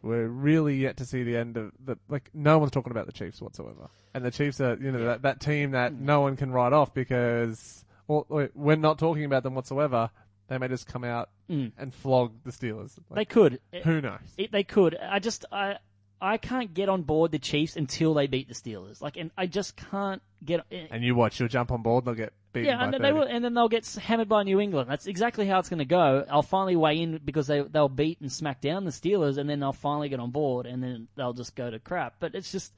we're 0.00 0.26
really 0.26 0.76
yet 0.76 0.96
to 0.96 1.04
see 1.04 1.22
the 1.22 1.36
end 1.36 1.58
of 1.58 1.72
the 1.84 1.98
like. 2.08 2.30
No 2.32 2.58
one's 2.58 2.72
talking 2.72 2.90
about 2.92 3.04
the 3.06 3.12
Chiefs 3.12 3.40
whatsoever, 3.42 3.90
and 4.14 4.24
the 4.24 4.30
Chiefs 4.30 4.60
are 4.60 4.74
you 4.80 4.90
know 4.90 5.04
that 5.04 5.22
that 5.22 5.40
team 5.40 5.72
that 5.72 5.92
no 5.92 6.22
one 6.22 6.36
can 6.36 6.50
write 6.50 6.72
off 6.72 6.94
because 6.94 7.84
or 8.08 8.50
we're 8.54 8.76
not 8.76 8.98
talking 8.98 9.24
about 9.24 9.42
them 9.42 9.54
whatsoever. 9.54 10.10
They 10.52 10.58
may 10.58 10.68
just 10.68 10.86
come 10.86 11.02
out 11.04 11.30
Mm. 11.50 11.72
and 11.78 11.94
flog 11.94 12.32
the 12.44 12.50
Steelers. 12.50 12.94
they 13.10 13.20
Like, 13.20 13.28
could. 13.28 13.60
who 13.84 14.00
knows? 14.00 14.20
It, 14.38 14.52
they 14.52 14.64
could. 14.64 14.96
I 14.96 15.18
just 15.18 15.44
I 15.50 15.78
I 16.20 16.36
can't 16.36 16.72
get 16.72 16.88
on 16.88 17.02
board 17.02 17.32
the 17.32 17.38
Chiefs 17.40 17.74
until 17.76 18.14
they 18.14 18.26
beat 18.28 18.46
the 18.48 18.54
Steelers. 18.54 19.00
Like, 19.02 19.16
and 19.16 19.30
I 19.36 19.46
just 19.46 19.76
can't 19.76 20.22
get. 20.44 20.64
And 20.70 21.02
you 21.02 21.14
watch, 21.16 21.40
you'll 21.40 21.48
jump 21.48 21.72
on 21.72 21.82
board, 21.82 22.04
and 22.04 22.08
they'll 22.16 22.24
get 22.26 22.32
beaten 22.52 22.68
yeah, 22.68 22.76
by 22.76 22.84
and 22.84 22.92
then 22.94 23.00
30. 23.00 23.12
they 23.12 23.18
will, 23.18 23.26
and 23.28 23.44
then 23.44 23.54
they'll 23.54 23.68
get 23.68 23.86
hammered 23.96 24.28
by 24.28 24.44
New 24.44 24.60
England. 24.60 24.88
That's 24.88 25.06
exactly 25.08 25.46
how 25.48 25.58
it's 25.58 25.68
going 25.68 25.78
to 25.80 25.84
go. 25.84 26.24
I'll 26.30 26.42
finally 26.42 26.76
weigh 26.76 27.00
in 27.02 27.18
because 27.24 27.48
they 27.48 27.62
they'll 27.62 27.88
beat 27.88 28.20
and 28.20 28.30
smack 28.30 28.60
down 28.60 28.84
the 28.84 28.92
Steelers, 28.92 29.36
and 29.38 29.50
then 29.50 29.58
they'll 29.58 29.72
finally 29.72 30.08
get 30.10 30.20
on 30.20 30.30
board, 30.30 30.66
and 30.66 30.80
then 30.82 31.08
they'll 31.16 31.32
just 31.32 31.56
go 31.56 31.70
to 31.70 31.78
crap. 31.80 32.14
But 32.20 32.34
it's 32.34 32.52
just. 32.52 32.72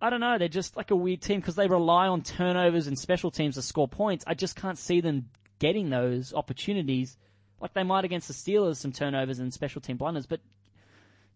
I 0.00 0.10
don't 0.10 0.18
know. 0.18 0.36
They're 0.36 0.48
just 0.48 0.76
like 0.76 0.90
a 0.90 0.96
weird 0.96 1.20
team 1.22 1.38
because 1.38 1.54
they 1.54 1.68
rely 1.68 2.08
on 2.08 2.22
turnovers 2.22 2.88
and 2.88 2.98
special 2.98 3.30
teams 3.30 3.54
to 3.54 3.62
score 3.62 3.86
points. 3.86 4.24
I 4.26 4.34
just 4.34 4.56
can't 4.56 4.76
see 4.76 5.00
them 5.00 5.28
getting 5.62 5.90
those 5.90 6.34
opportunities. 6.34 7.16
Like 7.60 7.72
they 7.72 7.84
might 7.84 8.04
against 8.04 8.26
the 8.26 8.34
Steelers, 8.34 8.76
some 8.76 8.90
turnovers 8.90 9.38
and 9.38 9.54
special 9.54 9.80
team 9.80 9.96
blunders, 9.96 10.26
but 10.26 10.40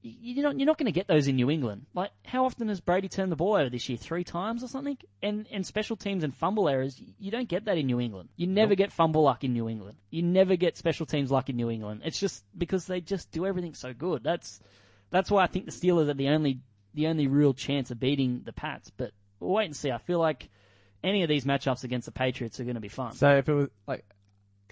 you're 0.03 0.43
not 0.43 0.59
you're 0.59 0.67
not 0.67 0.79
going 0.79 0.87
to 0.87 0.93
get 0.93 1.07
those 1.07 1.29
in 1.29 1.37
New 1.37 1.49
England. 1.49 1.87
Like 1.95 2.11
how 2.25 2.45
often 2.45 2.69
has 2.69 2.81
Brady 2.81 3.09
turned 3.09 3.31
the 3.31 3.37
ball 3.37 3.55
over 3.55 3.71
this 3.71 3.89
year? 3.89 3.97
Three 3.97 4.25
times 4.25 4.65
or 4.65 4.69
something. 4.69 4.99
And 5.23 5.47
and 5.53 5.65
special 5.65 5.95
teams 5.95 6.25
and 6.25 6.35
fumble 6.35 6.69
errors, 6.69 7.01
you 7.21 7.31
don't 7.31 7.49
get 7.49 7.67
that 7.67 7.79
in 7.79 7.87
New 7.87 8.01
England. 8.01 8.29
You 8.35 8.49
never 8.49 8.75
get 8.75 8.91
fumble 8.91 9.23
luck 9.23 9.45
in 9.45 9.53
New 9.53 9.69
England. 9.69 9.97
You 10.11 10.25
never 10.25 10.57
get 10.57 10.77
special 10.77 11.07
teams 11.07 11.31
luck 11.31 11.49
in 11.49 11.55
New 11.55 11.71
England. 11.71 12.03
It's 12.05 12.19
just 12.19 12.45
because 12.59 12.87
they 12.87 13.01
just 13.01 13.31
do 13.31 13.47
everything 13.47 13.75
so 13.75 13.95
good. 13.95 14.25
That's 14.25 14.61
that's 15.11 15.31
why 15.31 15.45
I 15.45 15.47
think 15.47 15.67
the 15.67 15.71
Steelers 15.71 16.09
are 16.09 16.15
the 16.15 16.31
only 16.31 16.59
the 16.95 17.07
only 17.07 17.29
real 17.29 17.55
chance 17.55 17.93
of 17.93 18.01
beating 18.01 18.43
the 18.45 18.53
Pats. 18.53 18.91
But 18.91 19.13
we'll 19.39 19.53
wait 19.53 19.67
and 19.67 19.77
see. 19.77 19.93
I 19.93 19.99
feel 19.99 20.19
like 20.19 20.49
any 21.05 21.23
of 21.23 21.29
these 21.29 21.45
matchups 21.45 21.85
against 21.85 22.07
the 22.07 22.13
Patriots 22.13 22.59
are 22.59 22.65
going 22.65 22.75
to 22.75 22.81
be 22.81 22.89
fun. 22.89 23.13
So 23.13 23.37
if 23.37 23.49
it 23.49 23.55
was 23.55 23.69
like, 23.87 24.05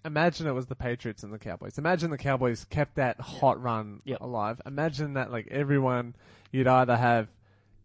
imagine 0.04 0.46
it 0.46 0.52
was 0.52 0.66
the 0.66 0.74
Patriots 0.76 1.22
and 1.22 1.32
the 1.32 1.38
Cowboys. 1.38 1.78
Imagine 1.78 2.10
the 2.10 2.18
Cowboys 2.18 2.64
kept 2.70 2.96
that 2.96 3.20
hot 3.20 3.60
run 3.62 4.00
Yep. 4.04 4.20
alive. 4.20 4.60
Imagine 4.66 5.14
that 5.14 5.30
like 5.32 5.48
everyone, 5.50 6.14
you'd 6.52 6.66
either 6.66 6.96
have, 6.96 7.28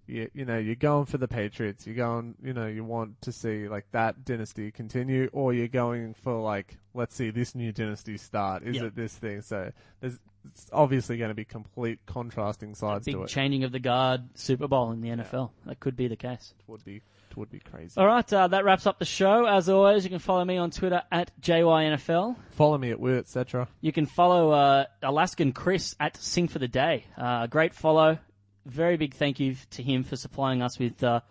you, 0.08 0.30
you 0.34 0.44
know, 0.46 0.58
you're 0.58 0.76
going 0.76 1.06
for 1.06 1.18
the 1.18 1.28
Patriots. 1.28 1.86
You're 1.86 1.96
going, 1.96 2.36
you 2.44 2.54
know, 2.54 2.68
you 2.68 2.84
want 2.84 3.22
to 3.22 3.32
see 3.32 3.68
like 3.68 3.86
that 3.92 4.26
dynasty 4.26 4.72
continue, 4.72 5.30
or 5.34 5.54
you're 5.54 5.68
going 5.68 6.14
for 6.14 6.40
like, 6.42 6.78
let's 6.94 7.16
see 7.16 7.30
this 7.30 7.56
new 7.56 7.72
dynasty 7.72 8.18
start. 8.18 8.64
Is 8.64 8.76
Yep. 8.78 8.86
it 8.86 8.96
this 8.96 9.16
thing? 9.16 9.42
So 9.42 9.72
there's 10.02 10.20
it's 10.46 10.68
obviously 10.72 11.18
going 11.18 11.30
to 11.30 11.36
be 11.36 11.44
complete 11.44 12.00
contrasting 12.06 12.74
sides 12.74 13.06
Big 13.06 13.16
to 13.16 13.24
it. 13.24 13.28
changing 13.28 13.66
of 13.66 13.74
the 13.74 13.80
guard 13.80 14.22
Super 14.36 14.68
Bowl 14.70 14.92
in 14.92 15.02
the 15.02 15.10
NFL. 15.10 15.52
That 15.66 15.82
could 15.82 15.98
be 15.98 16.08
the 16.08 16.16
case. 16.16 16.54
It 16.58 16.72
would 16.72 16.84
be, 16.86 17.02
would 17.36 17.50
be 17.50 17.60
crazy. 17.60 18.00
All 18.00 18.08
right, 18.08 18.32
uh, 18.34 18.48
that 18.48 18.64
wraps 18.64 18.86
up 18.88 19.00
the 19.00 19.06
show. 19.06 19.46
As 19.46 19.70
always, 19.70 20.04
you 20.04 20.10
can 20.10 20.20
follow 20.20 20.44
me 20.46 20.58
on 20.58 20.72
Twitter 20.72 21.02
at 21.12 21.32
JYNFL. 21.42 22.36
Follow 22.52 22.78
me 22.78 22.92
at 22.92 23.00
Woo, 23.00 23.18
etc. 23.18 23.68
You 23.82 23.92
can 23.92 24.06
follow 24.06 24.52
uh, 24.52 24.86
Alaskan 25.02 25.54
Chris 25.54 25.96
at 26.00 26.18
Sing 26.18 26.48
for 26.48 26.60
the 26.60 26.68
Day. 26.68 27.06
Uh, 27.18 27.48
great 27.48 27.74
follow. 27.74 28.18
Very 28.66 28.98
big 28.98 29.14
thank 29.14 29.40
you 29.40 29.56
to 29.72 29.84
him 29.84 30.04
for 30.04 30.16
supplying 30.16 30.62
us 30.62 30.78
with 30.78 31.04
uh, 31.04 31.22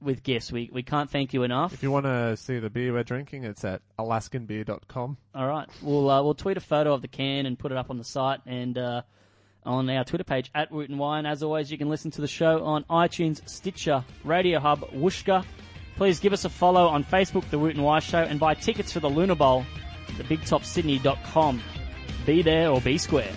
with 0.00 0.22
gifts. 0.22 0.50
We 0.50 0.70
we 0.72 0.82
can't 0.82 1.10
thank 1.10 1.32
you 1.34 1.42
enough. 1.42 1.72
If 1.74 1.82
you 1.82 1.90
want 1.90 2.06
to 2.06 2.36
see 2.36 2.58
the 2.58 2.70
beer 2.70 2.92
we're 2.92 3.04
drinking, 3.04 3.44
it's 3.44 3.64
at 3.64 3.82
alaskanbeer.com. 3.98 5.16
All 5.34 5.46
right, 5.46 5.68
we'll 5.82 6.10
uh, 6.10 6.22
we'll 6.22 6.34
tweet 6.34 6.56
a 6.56 6.60
photo 6.60 6.92
of 6.94 7.02
the 7.02 7.08
can 7.08 7.46
and 7.46 7.58
put 7.58 7.72
it 7.72 7.78
up 7.78 7.90
on 7.90 7.98
the 7.98 8.04
site 8.04 8.40
and 8.46 8.78
uh, 8.78 9.02
on 9.64 9.88
our 9.90 10.04
Twitter 10.04 10.24
page 10.24 10.50
at 10.54 10.70
Woot 10.70 10.88
and 10.88 10.98
Wye. 10.98 11.20
As 11.20 11.42
always, 11.42 11.70
you 11.70 11.78
can 11.78 11.88
listen 11.88 12.10
to 12.12 12.20
the 12.20 12.28
show 12.28 12.64
on 12.64 12.84
iTunes, 12.84 13.46
Stitcher, 13.48 14.04
Radio 14.24 14.60
Hub, 14.60 14.80
Wooshka. 14.92 15.44
Please 15.96 16.20
give 16.20 16.32
us 16.32 16.44
a 16.44 16.48
follow 16.48 16.86
on 16.86 17.04
Facebook, 17.04 17.48
The 17.50 17.58
Woot 17.58 17.74
and 17.74 17.84
Wye 17.84 18.00
Show, 18.00 18.22
and 18.22 18.40
buy 18.40 18.54
tickets 18.54 18.92
for 18.92 19.00
the 19.00 19.10
Lunar 19.10 19.34
Bowl 19.34 19.64
thebigtopsydney.com. 20.16 21.62
Be 22.26 22.42
there 22.42 22.70
or 22.70 22.80
be 22.80 22.98
square. 22.98 23.32